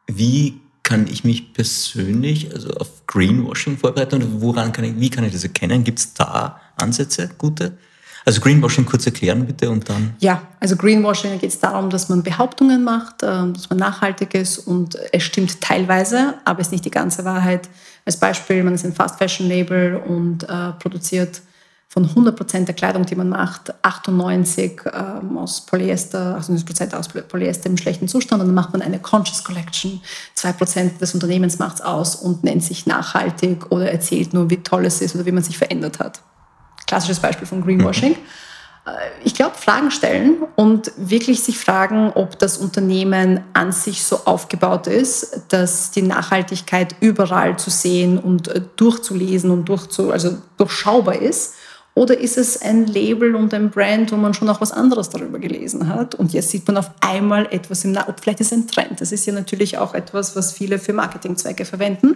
wie 0.05 0.61
kann 0.91 1.07
ich 1.07 1.23
mich 1.23 1.53
persönlich 1.53 2.53
also 2.53 2.69
auf 2.71 3.07
Greenwashing 3.07 3.77
vorbereiten 3.77 4.15
oder 4.15 4.27
woran 4.41 4.73
kann 4.73 4.83
ich, 4.83 4.99
wie 4.99 5.09
kann 5.09 5.23
ich 5.23 5.31
das 5.31 5.45
erkennen? 5.45 5.85
Gibt 5.85 5.99
es 5.99 6.13
da 6.13 6.59
Ansätze, 6.75 7.29
gute? 7.37 7.77
Also 8.25 8.41
Greenwashing 8.41 8.85
kurz 8.85 9.05
erklären 9.05 9.45
bitte 9.45 9.69
und 9.69 9.87
dann. 9.87 10.15
Ja, 10.19 10.41
also 10.59 10.75
Greenwashing 10.75 11.39
geht 11.39 11.51
es 11.51 11.59
darum, 11.61 11.89
dass 11.89 12.09
man 12.09 12.23
Behauptungen 12.23 12.83
macht, 12.83 13.23
ähm, 13.23 13.53
dass 13.53 13.69
man 13.69 13.79
nachhaltig 13.79 14.33
ist 14.33 14.59
und 14.59 14.97
es 15.13 15.23
stimmt 15.23 15.61
teilweise, 15.61 16.33
aber 16.43 16.59
es 16.59 16.67
ist 16.67 16.71
nicht 16.73 16.83
die 16.83 16.91
ganze 16.91 17.23
Wahrheit. 17.23 17.69
Als 18.05 18.17
Beispiel, 18.17 18.61
man 18.61 18.73
ist 18.73 18.83
ein 18.83 18.93
Fast 18.93 19.17
Fashion 19.17 19.47
Label 19.47 19.95
und 19.95 20.43
äh, 20.43 20.73
produziert 20.77 21.41
von 21.91 22.05
100 22.05 22.37
Prozent 22.37 22.67
der 22.69 22.75
Kleidung, 22.75 23.05
die 23.05 23.15
man 23.15 23.27
macht, 23.27 23.73
98 23.83 24.81
ähm, 24.93 25.37
aus 25.37 25.65
Polyester, 25.65 26.37
98 26.37 26.65
Prozent 26.65 26.95
aus 26.95 27.09
Polyester 27.09 27.69
im 27.69 27.75
schlechten 27.75 28.07
Zustand 28.07 28.41
und 28.41 28.47
dann 28.47 28.55
macht 28.55 28.71
man 28.71 28.81
eine 28.81 28.99
Conscious 28.99 29.43
Collection. 29.43 29.99
2 30.35 30.53
Prozent 30.53 31.01
des 31.01 31.13
Unternehmens 31.13 31.59
macht 31.59 31.75
es 31.75 31.81
aus 31.81 32.15
und 32.15 32.45
nennt 32.45 32.63
sich 32.63 32.85
nachhaltig 32.85 33.71
oder 33.71 33.91
erzählt 33.91 34.33
nur, 34.33 34.49
wie 34.49 34.63
toll 34.63 34.85
es 34.85 35.01
ist 35.01 35.15
oder 35.15 35.25
wie 35.25 35.33
man 35.33 35.43
sich 35.43 35.57
verändert 35.57 35.99
hat 35.99 36.21
klassisches 36.91 37.21
Beispiel 37.21 37.47
von 37.47 37.63
Greenwashing. 37.63 38.17
Äh, 38.85 38.89
ich 39.23 39.33
glaube, 39.33 39.55
Fragen 39.55 39.91
stellen 39.91 40.43
und 40.57 40.91
wirklich 40.97 41.41
sich 41.41 41.57
fragen, 41.57 42.11
ob 42.13 42.37
das 42.37 42.57
Unternehmen 42.57 43.39
an 43.53 43.71
sich 43.71 44.03
so 44.03 44.25
aufgebaut 44.25 44.87
ist, 44.87 45.43
dass 45.49 45.91
die 45.91 46.01
Nachhaltigkeit 46.01 46.95
überall 46.99 47.57
zu 47.57 47.69
sehen 47.69 48.19
und 48.19 48.49
äh, 48.49 48.61
durchzulesen 48.75 49.51
und 49.51 49.69
durchzu, 49.69 50.11
also 50.11 50.37
durchschaubar 50.57 51.15
ist 51.15 51.53
oder 51.93 52.17
ist 52.17 52.37
es 52.37 52.61
ein 52.61 52.87
Label 52.87 53.35
und 53.35 53.53
ein 53.53 53.69
Brand, 53.69 54.13
wo 54.13 54.15
man 54.15 54.33
schon 54.33 54.47
auch 54.47 54.61
was 54.61 54.71
anderes 54.71 55.09
darüber 55.09 55.39
gelesen 55.39 55.89
hat? 55.89 56.15
Und 56.15 56.31
jetzt 56.31 56.49
sieht 56.49 56.65
man 56.65 56.77
auf 56.77 56.89
einmal 57.01 57.47
etwas 57.51 57.83
im 57.83 57.91
Nachhinein. 57.91 58.15
Vielleicht 58.21 58.39
ist 58.39 58.53
es 58.53 58.57
ein 58.57 58.67
Trend. 58.67 59.01
Das 59.01 59.11
ist 59.11 59.25
ja 59.25 59.33
natürlich 59.33 59.77
auch 59.77 59.93
etwas, 59.93 60.33
was 60.37 60.53
viele 60.53 60.79
für 60.79 60.93
Marketingzwecke 60.93 61.65
verwenden. 61.65 62.15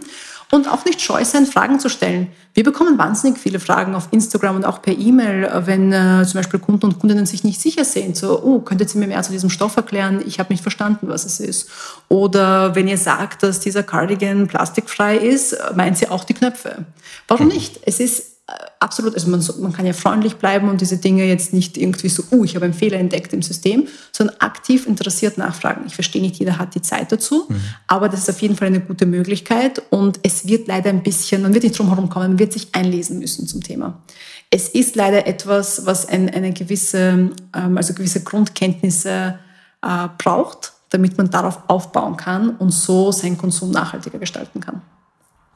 Und 0.49 0.71
auch 0.71 0.85
nicht 0.85 1.01
scheu 1.01 1.25
sein, 1.25 1.45
Fragen 1.45 1.81
zu 1.81 1.89
stellen. 1.89 2.27
Wir 2.53 2.63
bekommen 2.63 2.97
wahnsinnig 2.97 3.37
viele 3.37 3.59
Fragen 3.59 3.95
auf 3.95 4.07
Instagram 4.11 4.55
und 4.55 4.65
auch 4.65 4.81
per 4.81 4.97
E-Mail, 4.97 5.51
wenn 5.65 5.91
äh, 5.91 6.23
zum 6.25 6.39
Beispiel 6.39 6.61
Kunden 6.61 6.85
und 6.85 6.99
Kundinnen 6.99 7.25
sich 7.25 7.43
nicht 7.43 7.59
sicher 7.59 7.83
sind. 7.83 8.15
So, 8.15 8.41
oh, 8.41 8.59
könntet 8.59 8.95
ihr 8.95 8.99
mir 9.01 9.07
mehr 9.07 9.23
zu 9.23 9.33
diesem 9.33 9.49
Stoff 9.49 9.75
erklären? 9.75 10.23
Ich 10.25 10.39
habe 10.39 10.53
nicht 10.53 10.61
verstanden, 10.61 11.09
was 11.09 11.25
es 11.25 11.41
ist. 11.41 11.69
Oder 12.07 12.75
wenn 12.75 12.87
ihr 12.87 12.97
sagt, 12.97 13.43
dass 13.43 13.59
dieser 13.59 13.83
Cardigan 13.83 14.47
plastikfrei 14.47 15.17
ist, 15.17 15.57
meint 15.75 15.97
sie 15.97 16.07
auch 16.07 16.23
die 16.23 16.33
Knöpfe. 16.33 16.85
Warum 17.27 17.49
nicht? 17.49 17.81
Es 17.85 17.99
ist 17.99 18.34
absolut, 18.79 19.15
also 19.15 19.29
man, 19.29 19.43
man, 19.59 19.73
kann 19.73 19.85
ja 19.85 19.93
freundlich 19.93 20.35
bleiben 20.35 20.69
und 20.69 20.79
diese 20.79 20.97
Dinge 20.97 21.25
jetzt 21.25 21.51
nicht 21.51 21.77
irgendwie 21.77 22.09
so, 22.09 22.23
uh, 22.31 22.43
ich 22.43 22.55
habe 22.55 22.65
einen 22.65 22.75
Fehler 22.75 22.99
entdeckt 22.99 23.33
im 23.33 23.41
System, 23.41 23.87
sondern 24.11 24.35
aktiv 24.39 24.85
interessiert 24.85 25.37
nachfragen. 25.37 25.83
Ich 25.87 25.95
verstehe 25.95 26.21
nicht, 26.21 26.35
jeder 26.35 26.59
hat 26.59 26.75
die 26.75 26.81
Zeit 26.81 27.11
dazu, 27.11 27.45
mhm. 27.49 27.59
aber 27.87 28.07
das 28.07 28.21
ist 28.21 28.29
auf 28.29 28.41
jeden 28.41 28.55
Fall 28.55 28.67
eine 28.67 28.81
gute 28.81 29.07
Möglichkeit 29.07 29.81
und 29.89 30.19
es 30.21 30.47
wird 30.47 30.67
leider 30.67 30.91
ein 30.91 31.01
bisschen, 31.01 31.41
man 31.41 31.53
wird 31.55 31.63
nicht 31.63 31.77
drum 31.77 31.89
herum 31.89 32.09
kommen, 32.09 32.29
man 32.29 32.39
wird 32.39 32.53
sich 32.53 32.69
einlesen 32.73 33.17
müssen 33.17 33.47
zum 33.47 33.63
Thema. 33.63 34.03
Es 34.51 34.69
ist 34.69 34.95
leider 34.95 35.25
etwas, 35.25 35.87
was 35.87 36.07
ein, 36.07 36.29
eine 36.29 36.53
gewisse, 36.53 37.31
ähm, 37.55 37.77
also 37.77 37.95
gewisse 37.95 38.23
Grundkenntnisse 38.23 39.39
äh, 39.81 40.07
braucht, 40.19 40.73
damit 40.91 41.17
man 41.17 41.31
darauf 41.31 41.67
aufbauen 41.67 42.15
kann 42.15 42.51
und 42.51 42.69
so 42.69 43.11
seinen 43.11 43.39
Konsum 43.39 43.71
nachhaltiger 43.71 44.19
gestalten 44.19 44.59
kann. 44.59 44.83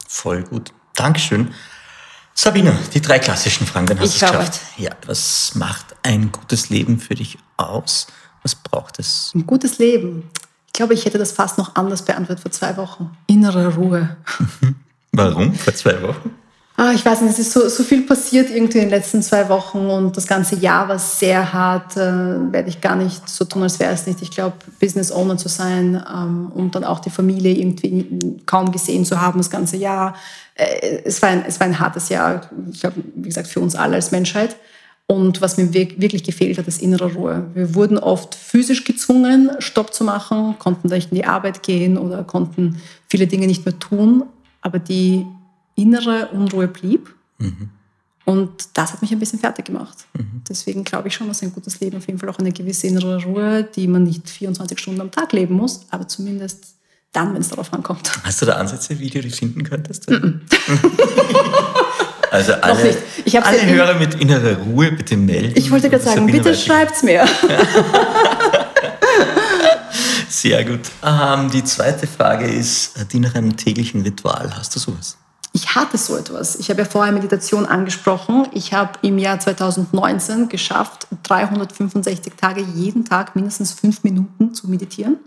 Voll 0.08 0.42
gut. 0.42 0.72
Dankeschön. 0.96 1.50
Sabine, 2.34 2.76
die 2.94 3.00
drei 3.00 3.18
klassischen 3.18 3.66
Fragen, 3.66 3.86
dann 3.86 4.00
hast 4.00 4.20
du 4.20 4.24
es 4.26 4.30
geschafft. 4.32 4.60
Ja, 4.76 4.90
was 5.06 5.54
macht 5.54 5.86
ein 6.02 6.32
gutes 6.32 6.70
Leben 6.70 6.98
für 6.98 7.14
dich 7.14 7.38
aus? 7.56 8.06
Was 8.42 8.54
braucht 8.54 8.98
es? 8.98 9.32
Ein 9.34 9.46
gutes 9.46 9.78
Leben. 9.78 10.30
Ich 10.66 10.72
glaube, 10.72 10.94
ich 10.94 11.04
hätte 11.04 11.18
das 11.18 11.32
fast 11.32 11.58
noch 11.58 11.74
anders 11.74 12.04
beantwortet 12.04 12.42
vor 12.42 12.52
zwei 12.52 12.76
Wochen. 12.76 13.10
Innere 13.26 13.74
Ruhe. 13.74 14.16
Warum? 15.12 15.54
Vor 15.54 15.74
zwei 15.74 16.00
Wochen? 16.02 16.30
Ah, 16.76 16.92
ich 16.94 17.04
weiß 17.04 17.20
nicht, 17.20 17.32
es 17.32 17.38
ist 17.38 17.52
so, 17.52 17.68
so 17.68 17.82
viel 17.82 18.06
passiert 18.06 18.48
irgendwie 18.48 18.78
in 18.78 18.84
den 18.84 18.90
letzten 18.90 19.22
zwei 19.22 19.50
Wochen 19.50 19.80
und 19.90 20.16
das 20.16 20.26
ganze 20.26 20.56
Jahr 20.56 20.88
war 20.88 20.98
sehr 20.98 21.52
hart. 21.52 21.96
Äh, 21.96 22.52
werde 22.52 22.70
ich 22.70 22.80
gar 22.80 22.96
nicht 22.96 23.28
so 23.28 23.44
tun, 23.44 23.62
als 23.64 23.78
wäre 23.78 23.92
es 23.92 24.06
nicht. 24.06 24.22
Ich 24.22 24.30
glaube, 24.30 24.56
Business 24.80 25.12
Owner 25.12 25.36
zu 25.36 25.48
sein 25.50 26.02
ähm, 26.10 26.50
und 26.54 26.74
dann 26.74 26.84
auch 26.84 27.00
die 27.00 27.10
Familie 27.10 27.54
irgendwie 27.54 28.18
kaum 28.46 28.72
gesehen 28.72 29.04
zu 29.04 29.20
haben 29.20 29.38
das 29.38 29.50
ganze 29.50 29.76
Jahr. 29.76 30.14
Äh, 30.54 31.02
es, 31.04 31.20
war 31.20 31.28
ein, 31.28 31.44
es 31.46 31.60
war 31.60 31.66
ein 31.66 31.78
hartes 31.78 32.08
Jahr, 32.08 32.48
ich 32.72 32.80
glaube, 32.80 32.96
wie 33.14 33.28
gesagt, 33.28 33.48
für 33.48 33.60
uns 33.60 33.76
alle 33.76 33.96
als 33.96 34.10
Menschheit. 34.10 34.56
Und 35.06 35.42
was 35.42 35.58
mir 35.58 35.74
wirklich 35.74 36.22
gefehlt 36.22 36.56
hat, 36.56 36.68
ist 36.68 36.80
innere 36.80 37.12
Ruhe. 37.12 37.46
Wir 37.52 37.74
wurden 37.74 37.98
oft 37.98 38.36
physisch 38.36 38.84
gezwungen, 38.84 39.50
Stopp 39.58 39.92
zu 39.92 40.04
machen, 40.04 40.54
konnten 40.58 40.88
nicht 40.88 41.10
in 41.10 41.16
die 41.16 41.24
Arbeit 41.24 41.62
gehen 41.64 41.98
oder 41.98 42.22
konnten 42.22 42.80
viele 43.08 43.26
Dinge 43.26 43.48
nicht 43.48 43.66
mehr 43.66 43.78
tun. 43.78 44.22
Aber 44.62 44.78
die 44.78 45.26
innere 45.82 46.28
Unruhe 46.28 46.68
blieb. 46.68 47.14
Mhm. 47.38 47.70
Und 48.24 48.50
das 48.74 48.92
hat 48.92 49.02
mich 49.02 49.12
ein 49.12 49.18
bisschen 49.18 49.38
fertig 49.38 49.64
gemacht. 49.64 49.98
Mhm. 50.14 50.42
Deswegen 50.48 50.84
glaube 50.84 51.08
ich 51.08 51.14
schon, 51.14 51.26
dass 51.26 51.42
ein 51.42 51.52
gutes 51.52 51.80
Leben 51.80 51.96
auf 51.96 52.06
jeden 52.06 52.18
Fall 52.18 52.28
auch 52.28 52.38
eine 52.38 52.52
gewisse 52.52 52.86
innere 52.86 53.22
Ruhe, 53.24 53.64
die 53.64 53.88
man 53.88 54.04
nicht 54.04 54.28
24 54.28 54.78
Stunden 54.78 55.00
am 55.00 55.10
Tag 55.10 55.32
leben 55.32 55.54
muss, 55.54 55.86
aber 55.90 56.06
zumindest 56.06 56.74
dann, 57.12 57.34
wenn 57.34 57.40
es 57.40 57.48
darauf 57.48 57.72
ankommt. 57.72 58.12
Hast 58.22 58.42
du 58.42 58.46
da 58.46 58.54
Ansätze, 58.54 58.98
wie 59.00 59.10
du 59.10 59.20
die 59.20 59.30
finden 59.30 59.64
könntest? 59.64 60.06
Also 62.30 62.52
alle, 62.52 62.96
alle 63.42 63.66
Hörer 63.66 63.98
mit 63.98 64.14
innerer 64.14 64.56
Ruhe 64.58 64.92
bitte 64.92 65.16
melden. 65.16 65.52
Ich 65.56 65.70
wollte 65.70 65.90
gerade 65.90 66.04
sagen, 66.04 66.26
bitte 66.26 66.54
schreibt 66.54 66.94
es 66.94 67.02
mir. 67.02 67.26
Sehr 70.28 70.64
gut. 70.64 70.80
Ähm, 71.04 71.50
die 71.50 71.64
zweite 71.64 72.06
Frage 72.06 72.46
ist 72.46 72.94
die 73.12 73.18
nach 73.18 73.34
einem 73.34 73.56
täglichen 73.56 74.02
Ritual. 74.02 74.56
Hast 74.56 74.76
du 74.76 74.78
sowas? 74.78 75.16
Ich 75.52 75.74
hatte 75.74 75.98
so 75.98 76.16
etwas. 76.16 76.56
Ich 76.56 76.70
habe 76.70 76.82
ja 76.82 76.84
vorher 76.84 77.12
Meditation 77.12 77.66
angesprochen. 77.66 78.46
Ich 78.52 78.72
habe 78.72 78.92
im 79.02 79.18
Jahr 79.18 79.40
2019 79.40 80.48
geschafft, 80.48 81.08
365 81.24 82.34
Tage 82.34 82.60
jeden 82.60 83.04
Tag 83.04 83.34
mindestens 83.34 83.72
fünf 83.72 84.04
Minuten 84.04 84.54
zu 84.54 84.68
meditieren. 84.68 85.18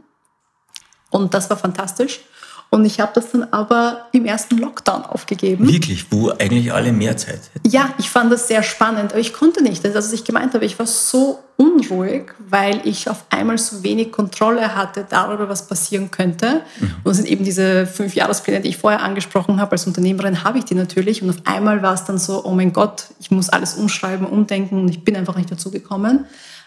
Und 1.09 1.33
das 1.33 1.49
war 1.49 1.57
fantastisch. 1.57 2.21
Und 2.69 2.85
ich 2.85 2.99
habe 2.99 3.11
das 3.13 3.31
dann 3.31 3.43
aber 3.51 4.07
im 4.13 4.25
ersten 4.25 4.57
Lockdown 4.57 5.03
aufgegeben. 5.05 5.67
Wirklich, 5.71 6.11
wo 6.11 6.31
eigentlich 6.31 6.73
alle 6.73 6.91
mehr 6.91 7.15
Zeit 7.17 7.41
hätten. 7.53 7.69
Ja, 7.69 7.93
ich 7.99 8.09
fand 8.09 8.31
das 8.31 8.47
sehr 8.47 8.63
spannend, 8.63 9.11
aber 9.11 9.19
ich 9.19 9.31
konnte 9.31 9.61
nicht. 9.61 9.85
Also, 9.85 9.97
was 9.97 10.11
ich 10.11 10.23
gemeint 10.23 10.55
habe, 10.55 10.65
ich 10.65 10.79
war 10.79 10.87
so 10.87 11.42
unruhig, 11.57 12.33
weil 12.39 12.81
ich 12.85 13.09
auf 13.09 13.25
einmal 13.29 13.57
so 13.57 13.83
wenig 13.83 14.11
Kontrolle 14.11 14.75
hatte 14.75 15.05
darüber, 15.09 15.49
was 15.49 15.67
passieren 15.67 16.11
könnte. 16.11 16.61
Mhm. 16.79 16.95
Und 17.03 17.13
sind 17.13 17.27
eben 17.27 17.45
diese 17.45 17.85
fünf 17.85 18.15
Jahrespläne, 18.15 18.61
die 18.61 18.69
ich 18.69 18.77
vorher 18.77 19.01
angesprochen 19.01 19.59
habe. 19.59 19.73
Als 19.73 19.87
Unternehmerin 19.87 20.43
habe 20.43 20.57
ich 20.57 20.65
die 20.65 20.75
natürlich. 20.75 21.21
Und 21.21 21.29
auf 21.29 21.37
einmal 21.45 21.81
war 21.81 21.93
es 21.93 22.03
dann 22.03 22.17
so, 22.17 22.43
oh 22.45 22.51
mein 22.51 22.73
Gott, 22.73 23.05
ich 23.19 23.31
muss 23.31 23.49
alles 23.49 23.75
umschreiben, 23.75 24.25
umdenken 24.25 24.79
und 24.79 24.89
ich 24.89 25.03
bin 25.03 25.15
einfach 25.15 25.35
nicht 25.35 25.51
dazu 25.51 25.71
gekommen. 25.71 26.25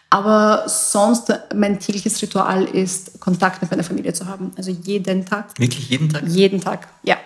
Aber 0.08 0.64
sonst, 0.68 1.32
mein 1.54 1.80
tägliches 1.80 2.22
Ritual 2.22 2.64
ist, 2.64 3.18
Kontakt 3.20 3.60
mit 3.60 3.70
meiner 3.70 3.82
Familie 3.82 4.12
zu 4.12 4.26
haben. 4.26 4.52
Also 4.56 4.70
jeden 4.70 5.26
Tag. 5.26 5.58
Wirklich 5.58 5.90
jeden 5.90 6.08
Tag? 6.08 6.22
Jeden 6.26 6.60
Tag, 6.60 6.88
ja. 7.02 7.16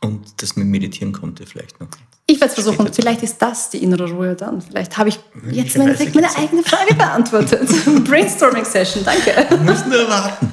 Und 0.00 0.42
das 0.42 0.56
mit 0.56 0.66
Meditieren 0.68 1.12
kommt 1.12 1.40
dir 1.40 1.46
vielleicht 1.46 1.80
noch. 1.80 1.88
Ich 2.28 2.40
werde 2.40 2.48
es 2.48 2.54
versuchen. 2.54 2.92
Vielleicht 2.92 3.22
ist 3.22 3.38
das 3.38 3.70
die 3.70 3.82
innere 3.84 4.10
Ruhe 4.10 4.34
dann. 4.34 4.60
Vielleicht 4.60 4.98
habe 4.98 5.10
ich 5.10 5.20
jetzt 5.52 5.78
meine, 5.78 5.94
meine 5.94 6.36
eigene 6.36 6.64
Frage 6.64 6.94
beantwortet. 6.94 7.68
Brainstorming-Session, 8.04 9.04
danke. 9.04 9.46
Wir 9.48 9.58
müssen 9.58 9.88
nur 9.88 10.08
warten. 10.08 10.52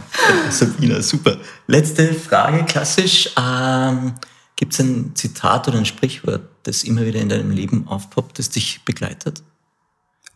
Sabina, 0.51 1.01
super. 1.01 1.37
Letzte 1.65 2.13
Frage, 2.13 2.63
klassisch. 2.65 3.31
Ähm, 3.39 4.13
Gibt 4.55 4.73
es 4.73 4.79
ein 4.79 5.15
Zitat 5.15 5.67
oder 5.67 5.79
ein 5.79 5.85
Sprichwort, 5.85 6.43
das 6.61 6.83
immer 6.83 7.05
wieder 7.07 7.19
in 7.19 7.29
deinem 7.29 7.49
Leben 7.49 7.87
aufpoppt, 7.87 8.37
das 8.37 8.49
dich 8.49 8.85
begleitet? 8.85 9.41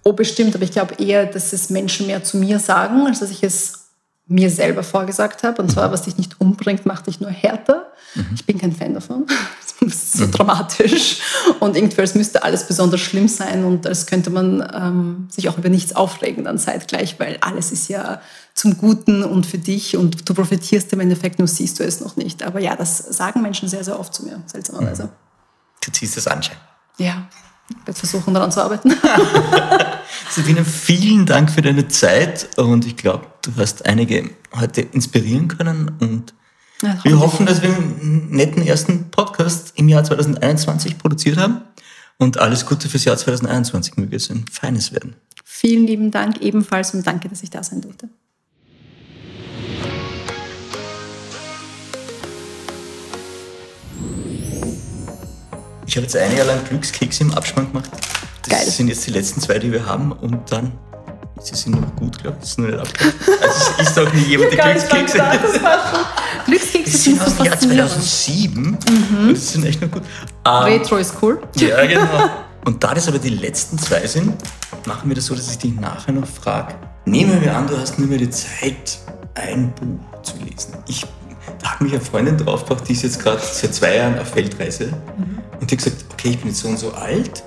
Oh, 0.04 0.14
bestimmt, 0.14 0.56
aber 0.56 0.64
ich 0.64 0.72
glaube 0.72 0.96
eher, 0.96 1.28
dass 1.28 1.54
es 1.54 1.70
Menschen 1.70 2.08
mehr 2.08 2.24
zu 2.24 2.38
mir 2.38 2.58
sagen, 2.58 3.06
als 3.06 3.20
dass 3.20 3.30
ich 3.30 3.44
es 3.44 3.90
mir 4.26 4.50
selber 4.50 4.82
vorgesagt 4.82 5.44
habe. 5.44 5.62
Und 5.62 5.70
zwar, 5.70 5.90
mhm. 5.90 5.94
was 5.94 6.02
dich 6.02 6.18
nicht 6.18 6.42
umbringt, 6.42 6.88
macht 6.88 7.06
dich 7.06 7.20
nur 7.20 7.30
härter. 7.30 7.92
Mhm. 8.16 8.26
Ich 8.34 8.46
bin 8.46 8.58
kein 8.58 8.72
Fan 8.72 8.96
davon. 8.96 9.28
Das 9.88 9.94
ist 9.94 10.14
so 10.14 10.26
mhm. 10.26 10.32
dramatisch. 10.32 11.20
Und 11.60 11.76
irgendwie, 11.76 12.02
es 12.02 12.16
müsste 12.16 12.44
alles 12.44 12.68
besonders 12.68 13.00
schlimm 13.00 13.28
sein 13.28 13.64
und 13.64 13.86
als 13.86 14.08
könnte 14.08 14.30
man 14.30 14.68
ähm, 14.74 15.28
sich 15.30 15.50
auch 15.50 15.58
über 15.58 15.70
nichts 15.70 15.96
aufregen 15.96 16.46
dann 16.46 16.58
zeitgleich, 16.58 17.20
weil 17.20 17.38
alles 17.42 17.72
ist 17.72 17.88
ja 17.88 18.22
zum 18.54 18.78
Guten 18.78 19.24
und 19.24 19.46
für 19.46 19.60
dich 19.60 19.96
und 19.96 20.28
du 20.28 20.34
profitierst 20.34 20.92
im 20.94 21.00
Endeffekt, 21.00 21.38
nur 21.38 21.48
siehst 21.48 21.80
du 21.80 21.84
es 21.84 22.00
noch 22.00 22.16
nicht. 22.16 22.44
Aber 22.44 22.60
ja, 22.60 22.76
das 22.76 22.98
sagen 22.98 23.42
Menschen 23.42 23.70
sehr, 23.70 23.84
sehr 23.84 24.00
oft 24.00 24.14
zu 24.14 24.26
mir, 24.26 24.42
seltsamerweise. 24.48 25.04
Mhm. 25.04 25.10
Du 25.82 25.92
ziehst 25.92 26.18
es 26.18 26.28
anscheinend. 26.28 26.62
Ja, 26.98 27.28
ich 27.70 27.78
werde 27.86 28.00
versuchen, 28.00 28.34
daran 28.34 28.52
zu 28.52 28.64
arbeiten. 28.64 28.96
Sabine, 30.32 30.66
vielen 30.66 31.26
Dank 31.26 31.52
für 31.52 31.62
deine 31.62 31.88
Zeit 31.88 32.58
und 32.58 32.86
ich 32.86 32.98
glaube, 32.98 33.28
du 33.44 33.52
hast 33.58 33.86
einige 33.86 34.30
heute 34.56 34.82
inspirieren 34.82 35.48
können 35.48 35.92
und 36.00 36.34
ja, 36.82 37.00
wir 37.04 37.20
hoffen, 37.20 37.46
dass 37.46 37.62
wir 37.62 37.74
einen 37.74 38.30
netten 38.30 38.62
ersten 38.62 39.10
Podcast 39.10 39.74
im 39.76 39.90
Jahr 39.90 40.04
2021 40.04 40.98
produziert 40.98 41.38
haben 41.38 41.62
und 42.18 42.38
alles 42.40 42.66
Gute 42.66 42.90
fürs 42.90 43.06
Jahr 43.06 43.18
2021 43.18 43.98
möge 43.98 44.16
es 44.16 44.30
ein 44.30 44.46
feines 44.52 44.92
werden. 44.92 45.16
Vielen 45.44 45.88
lieben 45.88 46.12
Dank 46.12 46.42
ebenfalls 46.42 46.94
und 46.94 47.06
danke, 47.06 47.30
dass 47.30 47.42
ich 47.44 47.50
da 47.50 47.64
sein 47.64 47.82
durfte. 47.82 48.10
Ich 55.88 55.96
habe 55.96 56.04
jetzt 56.06 56.18
ein 56.18 56.36
Jahr 56.36 56.46
lang 56.46 56.64
Glückskekse 56.66 57.24
im 57.24 57.34
Abspann 57.34 57.68
gemacht. 57.70 57.90
Das 58.44 58.50
Geil. 58.50 58.68
sind 58.68 58.90
jetzt 58.90 59.08
die 59.08 59.12
letzten 59.12 59.42
zwei, 59.42 59.58
die 59.58 59.72
wir 59.72 59.86
haben. 59.86 60.12
Und 60.12 60.52
dann, 60.52 60.74
sie 61.42 61.56
sind 61.56 61.80
noch 61.80 61.96
gut, 61.96 62.18
glaube 62.20 62.38
ich. 62.38 62.42
Das 62.42 62.50
ist 62.52 62.60
noch 62.60 62.68
nicht 62.68 62.80
abgelaufen. 62.80 63.34
Also 63.42 63.72
es 63.80 63.90
ist 63.90 64.00
auch 64.00 64.14
nie 64.14 64.22
jemand 64.28 64.52
die 64.52 64.58
Glückskekse. 64.58 65.24
Glückskekse 66.46 66.98
sind 66.98 67.22
aus 67.22 67.36
dem 67.36 67.46
Jahr 67.46 67.60
2007. 67.60 68.64
Mhm. 68.64 69.28
Und 69.28 69.38
das 69.38 69.54
sind 69.54 69.66
echt 69.66 69.82
noch 69.82 69.92
gut. 69.92 70.04
Um, 70.46 70.64
Retro 70.64 70.98
ist 70.98 71.14
cool. 71.22 71.42
Ja, 71.56 71.86
genau. 71.86 72.30
Und 72.66 72.84
da 72.84 72.94
das 72.94 73.08
aber 73.08 73.20
die 73.20 73.30
letzten 73.30 73.78
zwei 73.78 74.06
sind, 74.08 74.34
machen 74.86 75.10
wir 75.10 75.16
das 75.16 75.28
so, 75.28 75.36
dass 75.36 75.50
ich 75.50 75.58
dich 75.58 75.74
nachher 75.74 76.12
noch 76.12 76.28
frage. 76.28 76.76
Nehmen 77.06 77.42
wir 77.42 77.56
an, 77.56 77.68
du 77.68 77.78
hast 77.78 77.98
nur 77.98 78.08
mehr 78.08 78.18
die 78.18 78.30
Zeit, 78.30 79.00
ein 79.36 79.74
Buch 79.76 80.22
zu 80.22 80.36
lesen. 80.38 80.74
Ich, 80.88 81.06
da 81.62 81.72
hat 81.72 81.82
mich 81.82 81.94
eine 81.94 82.02
Freundin 82.02 82.38
draufgebracht, 82.38 82.88
die 82.88 82.94
ist 82.94 83.04
jetzt 83.04 83.24
gerade 83.24 83.42
seit 83.42 83.74
zwei 83.74 83.96
Jahren 83.96 84.20
auf 84.20 84.36
Weltreise. 84.36 84.88
Mhm. 84.88 85.40
Und 85.60 85.72
die 85.72 85.76
hat 85.78 85.84
gesagt, 85.84 86.06
okay, 86.12 86.30
ich 86.32 86.40
bin 86.40 86.50
jetzt 86.50 86.60
so 86.60 86.68
und 86.68 86.78
so 86.78 86.92
alt. 86.92 87.44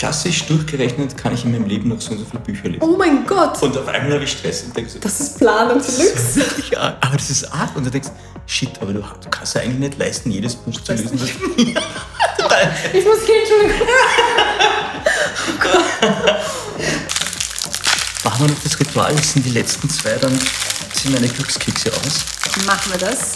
Klassisch 0.00 0.46
durchgerechnet 0.46 1.14
kann 1.14 1.34
ich 1.34 1.44
in 1.44 1.52
meinem 1.52 1.66
Leben 1.66 1.90
noch 1.90 2.00
so 2.00 2.12
und 2.12 2.20
so 2.20 2.24
viele 2.24 2.42
Bücher 2.42 2.70
lesen. 2.70 2.82
Oh 2.82 2.96
mein 2.96 3.26
Gott! 3.26 3.62
Und 3.62 3.76
auf 3.76 3.86
einmal 3.86 4.14
habe 4.14 4.24
ich 4.24 4.32
Stress 4.32 4.62
und 4.62 4.74
denke 4.74 4.90
so, 4.90 4.98
das 4.98 5.20
ist 5.20 5.36
Planung 5.36 5.78
Deluxe. 5.78 6.36
Wirklich, 6.36 6.78
aber 6.78 7.12
das 7.12 7.28
ist 7.28 7.44
Art. 7.52 7.76
Und 7.76 7.84
du 7.84 7.90
denkst, 7.90 8.08
shit, 8.46 8.70
aber 8.80 8.94
du, 8.94 9.00
du 9.00 9.28
kannst 9.30 9.56
ja 9.56 9.60
eigentlich 9.60 9.78
nicht 9.78 9.98
leisten, 9.98 10.30
jedes 10.30 10.56
Buch 10.56 10.72
ich 10.72 10.82
zu 10.82 10.94
lesen. 10.94 11.18
Das, 11.18 11.28
ich 12.94 13.04
muss 13.04 13.26
gehen, 13.26 13.42
Entschuldigung. 13.42 13.88
oh. 15.64 15.68
Machen 18.24 18.46
wir 18.46 18.54
noch 18.54 18.62
das 18.64 18.80
Ritual, 18.80 19.14
das 19.14 19.34
sind 19.34 19.44
die 19.44 19.50
letzten 19.50 19.90
zwei, 19.90 20.14
dann 20.14 20.32
sind 20.94 21.12
meine 21.12 21.28
Glückskekse 21.28 21.92
aus. 21.92 22.24
Machen 22.64 22.92
wir 22.92 22.98
das. 22.98 23.34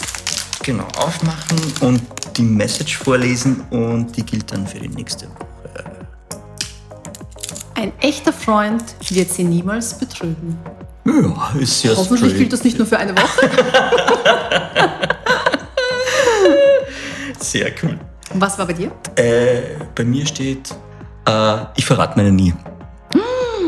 Genau, 0.63 0.87
aufmachen 0.97 1.61
und 1.81 2.01
die 2.35 2.41
Message 2.41 2.97
vorlesen 2.97 3.61
und 3.69 4.17
die 4.17 4.23
gilt 4.23 4.51
dann 4.51 4.65
für 4.65 4.79
die 4.79 4.89
nächste 4.89 5.27
Woche. 5.27 5.44
Ein 7.85 7.93
echter 7.99 8.33
Freund 8.33 8.83
wird 9.11 9.29
sie 9.29 9.43
niemals 9.43 9.95
betrügen. 9.95 10.57
Ja, 11.05 11.53
ist 11.59 11.83
ja 11.83 11.91
Hoffentlich 11.91 12.31
straight. 12.31 12.37
gilt 12.37 12.53
das 12.53 12.63
nicht 12.63 12.79
nur 12.79 12.87
für 12.87 12.97
eine 12.97 13.15
Woche. 13.15 13.47
Sehr 17.39 17.71
cool. 17.83 17.99
Und 18.33 18.41
was 18.41 18.57
war 18.57 18.65
bei 18.65 18.73
dir? 18.73 18.91
Äh, 19.15 19.75
bei 19.93 20.03
mir 20.03 20.25
steht, 20.25 20.73
äh, 21.27 21.57
ich 21.75 21.85
verrate 21.85 22.17
meine 22.17 22.31
nie. 22.31 22.55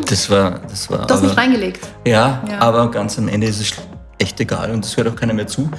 Das 0.08 0.28
war, 0.32 0.62
das 0.68 0.90
war. 0.90 1.06
Du 1.06 1.14
hast 1.14 1.20
aber, 1.20 1.28
nicht 1.28 1.38
reingelegt. 1.38 1.88
Ja, 2.08 2.44
ja, 2.50 2.60
aber 2.60 2.90
ganz 2.90 3.20
am 3.20 3.28
Ende 3.28 3.46
ist 3.46 3.62
es 3.62 3.72
echt 4.18 4.40
egal 4.40 4.72
und 4.72 4.84
das 4.84 4.98
hört 4.98 5.10
auch 5.10 5.16
keiner 5.16 5.36
mehr 5.36 5.46
zu. 5.46 5.70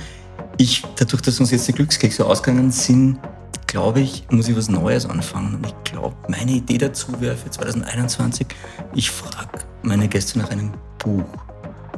Ich, 0.59 0.85
dadurch, 0.95 1.23
dass 1.23 1.41
uns 1.41 1.51
jetzt 1.51 1.67
die 1.67 1.73
Glückskekse 1.73 2.25
ausgegangen 2.25 2.71
sind, 2.71 3.19
glaube 3.69 4.01
ich, 4.01 4.25
muss 4.31 4.49
ich 4.49 4.57
was 4.57 4.69
Neues 4.69 5.07
anfangen. 5.07 5.55
Und 5.55 5.67
ich 5.67 5.75
glaube, 5.85 6.17
meine 6.27 6.51
Idee 6.51 6.79
dazu 6.79 7.21
wäre 7.21 7.37
für 7.37 7.51
2021, 7.51 8.49
ich 8.95 9.11
frage 9.11 9.61
meine 9.83 10.09
Gäste 10.09 10.39
nach 10.41 10.51
einem 10.51 10.73
Buch, 10.99 11.25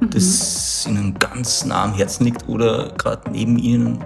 mhm. 0.01 0.11
das 0.11 0.87
ihnen 0.87 1.15
ganz 1.15 1.65
nah 1.65 1.85
am 1.85 1.95
Herzen 1.95 2.25
liegt 2.25 2.47
oder 2.47 2.93
gerade 2.99 3.31
neben 3.31 3.59
ihnen 3.59 4.05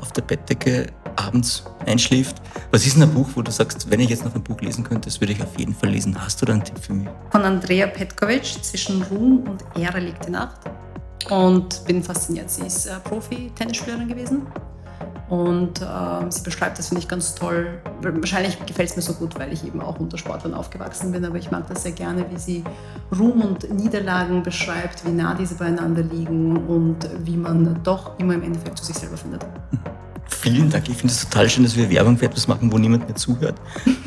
auf 0.00 0.12
der 0.12 0.22
Bettdecke 0.22 0.86
abends 1.16 1.64
einschläft. 1.84 2.36
Was 2.70 2.86
ist 2.86 2.96
denn 2.96 3.02
ein 3.02 3.12
Buch, 3.12 3.28
wo 3.34 3.42
du 3.42 3.50
sagst, 3.50 3.90
wenn 3.90 4.00
ich 4.00 4.08
jetzt 4.08 4.24
noch 4.24 4.34
ein 4.34 4.42
Buch 4.42 4.60
lesen 4.60 4.84
könnte, 4.84 5.08
das 5.08 5.20
würde 5.20 5.34
ich 5.34 5.42
auf 5.42 5.58
jeden 5.58 5.74
Fall 5.74 5.90
lesen? 5.90 6.16
Hast 6.18 6.40
du 6.40 6.46
da 6.46 6.54
einen 6.54 6.64
Tipp 6.64 6.78
für 6.78 6.94
mich? 6.94 7.08
Von 7.30 7.42
Andrea 7.42 7.88
Petkovic, 7.88 8.44
zwischen 8.62 9.02
Ruhm 9.02 9.44
und 9.48 9.64
Ehre 9.78 10.00
liegt 10.00 10.26
die 10.26 10.30
Nacht. 10.30 10.60
Und 11.28 11.84
bin 11.84 12.02
fasziniert. 12.02 12.50
Sie 12.50 12.62
ist 12.62 12.86
äh, 12.86 12.98
Profi-Tennisspielerin 13.04 14.08
gewesen. 14.08 14.46
Und 15.30 15.80
äh, 15.80 15.84
sie 16.28 16.42
beschreibt 16.42 16.78
das, 16.78 16.88
finde 16.88 17.02
ich 17.02 17.08
ganz 17.08 17.36
toll. 17.36 17.78
Wahrscheinlich 18.02 18.58
gefällt 18.66 18.90
es 18.90 18.96
mir 18.96 19.02
so 19.02 19.14
gut, 19.14 19.38
weil 19.38 19.52
ich 19.52 19.64
eben 19.64 19.80
auch 19.80 20.00
unter 20.00 20.18
Sportlern 20.18 20.54
aufgewachsen 20.54 21.12
bin, 21.12 21.24
aber 21.24 21.36
ich 21.36 21.52
mag 21.52 21.68
das 21.68 21.84
sehr 21.84 21.92
gerne, 21.92 22.26
wie 22.30 22.38
sie 22.38 22.64
Ruhm 23.16 23.40
und 23.42 23.72
Niederlagen 23.72 24.42
beschreibt, 24.42 25.06
wie 25.06 25.12
nah 25.12 25.34
diese 25.34 25.54
beieinander 25.54 26.02
liegen 26.02 26.56
und 26.66 27.08
wie 27.20 27.36
man 27.36 27.80
doch 27.84 28.18
immer 28.18 28.34
im 28.34 28.42
Endeffekt 28.42 28.78
zu 28.78 28.84
sich 28.84 28.96
selber 28.96 29.16
findet. 29.16 29.46
Vielen 30.26 30.68
Dank. 30.68 30.88
Ich 30.88 30.96
finde 30.96 31.14
es 31.14 31.20
total 31.20 31.48
schön, 31.48 31.62
dass 31.62 31.76
wir 31.76 31.88
Werbung 31.90 32.18
für 32.18 32.24
etwas 32.24 32.48
machen, 32.48 32.72
wo 32.72 32.78
niemand 32.78 33.06
mehr 33.06 33.14
zuhört. 33.14 33.54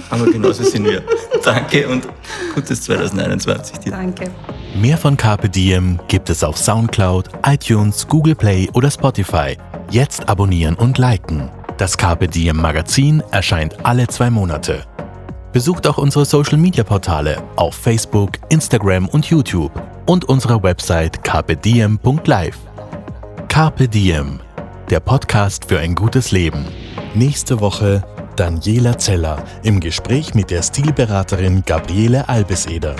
Aber 0.09 0.25
genauso 0.25 0.63
sind 0.63 0.83
wir. 0.83 1.03
Danke 1.43 1.87
und 1.87 2.07
gutes 2.53 2.81
2021 2.81 3.77
dir. 3.77 3.91
Danke. 3.91 4.29
Mehr 4.75 4.97
von 4.97 5.15
Carpe 5.15 5.47
Diem 5.47 5.99
gibt 6.09 6.29
es 6.29 6.43
auf 6.43 6.57
Soundcloud, 6.57 7.29
iTunes, 7.45 8.07
Google 8.07 8.35
Play 8.35 8.69
oder 8.73 8.91
Spotify. 8.91 9.55
Jetzt 9.89 10.27
abonnieren 10.29 10.75
und 10.75 10.97
liken. 10.97 11.49
Das 11.77 11.97
Carpe 11.97 12.27
Diem 12.27 12.57
Magazin 12.57 13.23
erscheint 13.31 13.85
alle 13.85 14.07
zwei 14.07 14.29
Monate. 14.29 14.85
Besucht 15.51 15.85
auch 15.87 15.97
unsere 15.97 16.25
Social 16.25 16.57
Media 16.57 16.83
Portale 16.83 17.43
auf 17.55 17.75
Facebook, 17.75 18.31
Instagram 18.49 19.07
und 19.07 19.25
YouTube 19.25 19.71
und 20.05 20.25
unsere 20.25 20.61
Website 20.63 21.23
carpediem.live. 21.23 22.57
Carpe 23.47 23.87
Diem, 23.87 24.39
der 24.89 24.99
Podcast 24.99 25.65
für 25.65 25.79
ein 25.79 25.93
gutes 25.93 26.31
Leben. 26.31 26.65
Nächste 27.13 27.59
Woche 27.59 28.03
Daniela 28.35 28.97
Zeller 28.97 29.43
im 29.61 29.79
Gespräch 29.79 30.33
mit 30.33 30.49
der 30.49 30.63
Stilberaterin 30.63 31.63
Gabriele 31.65 32.27
Albeseder. 32.27 32.95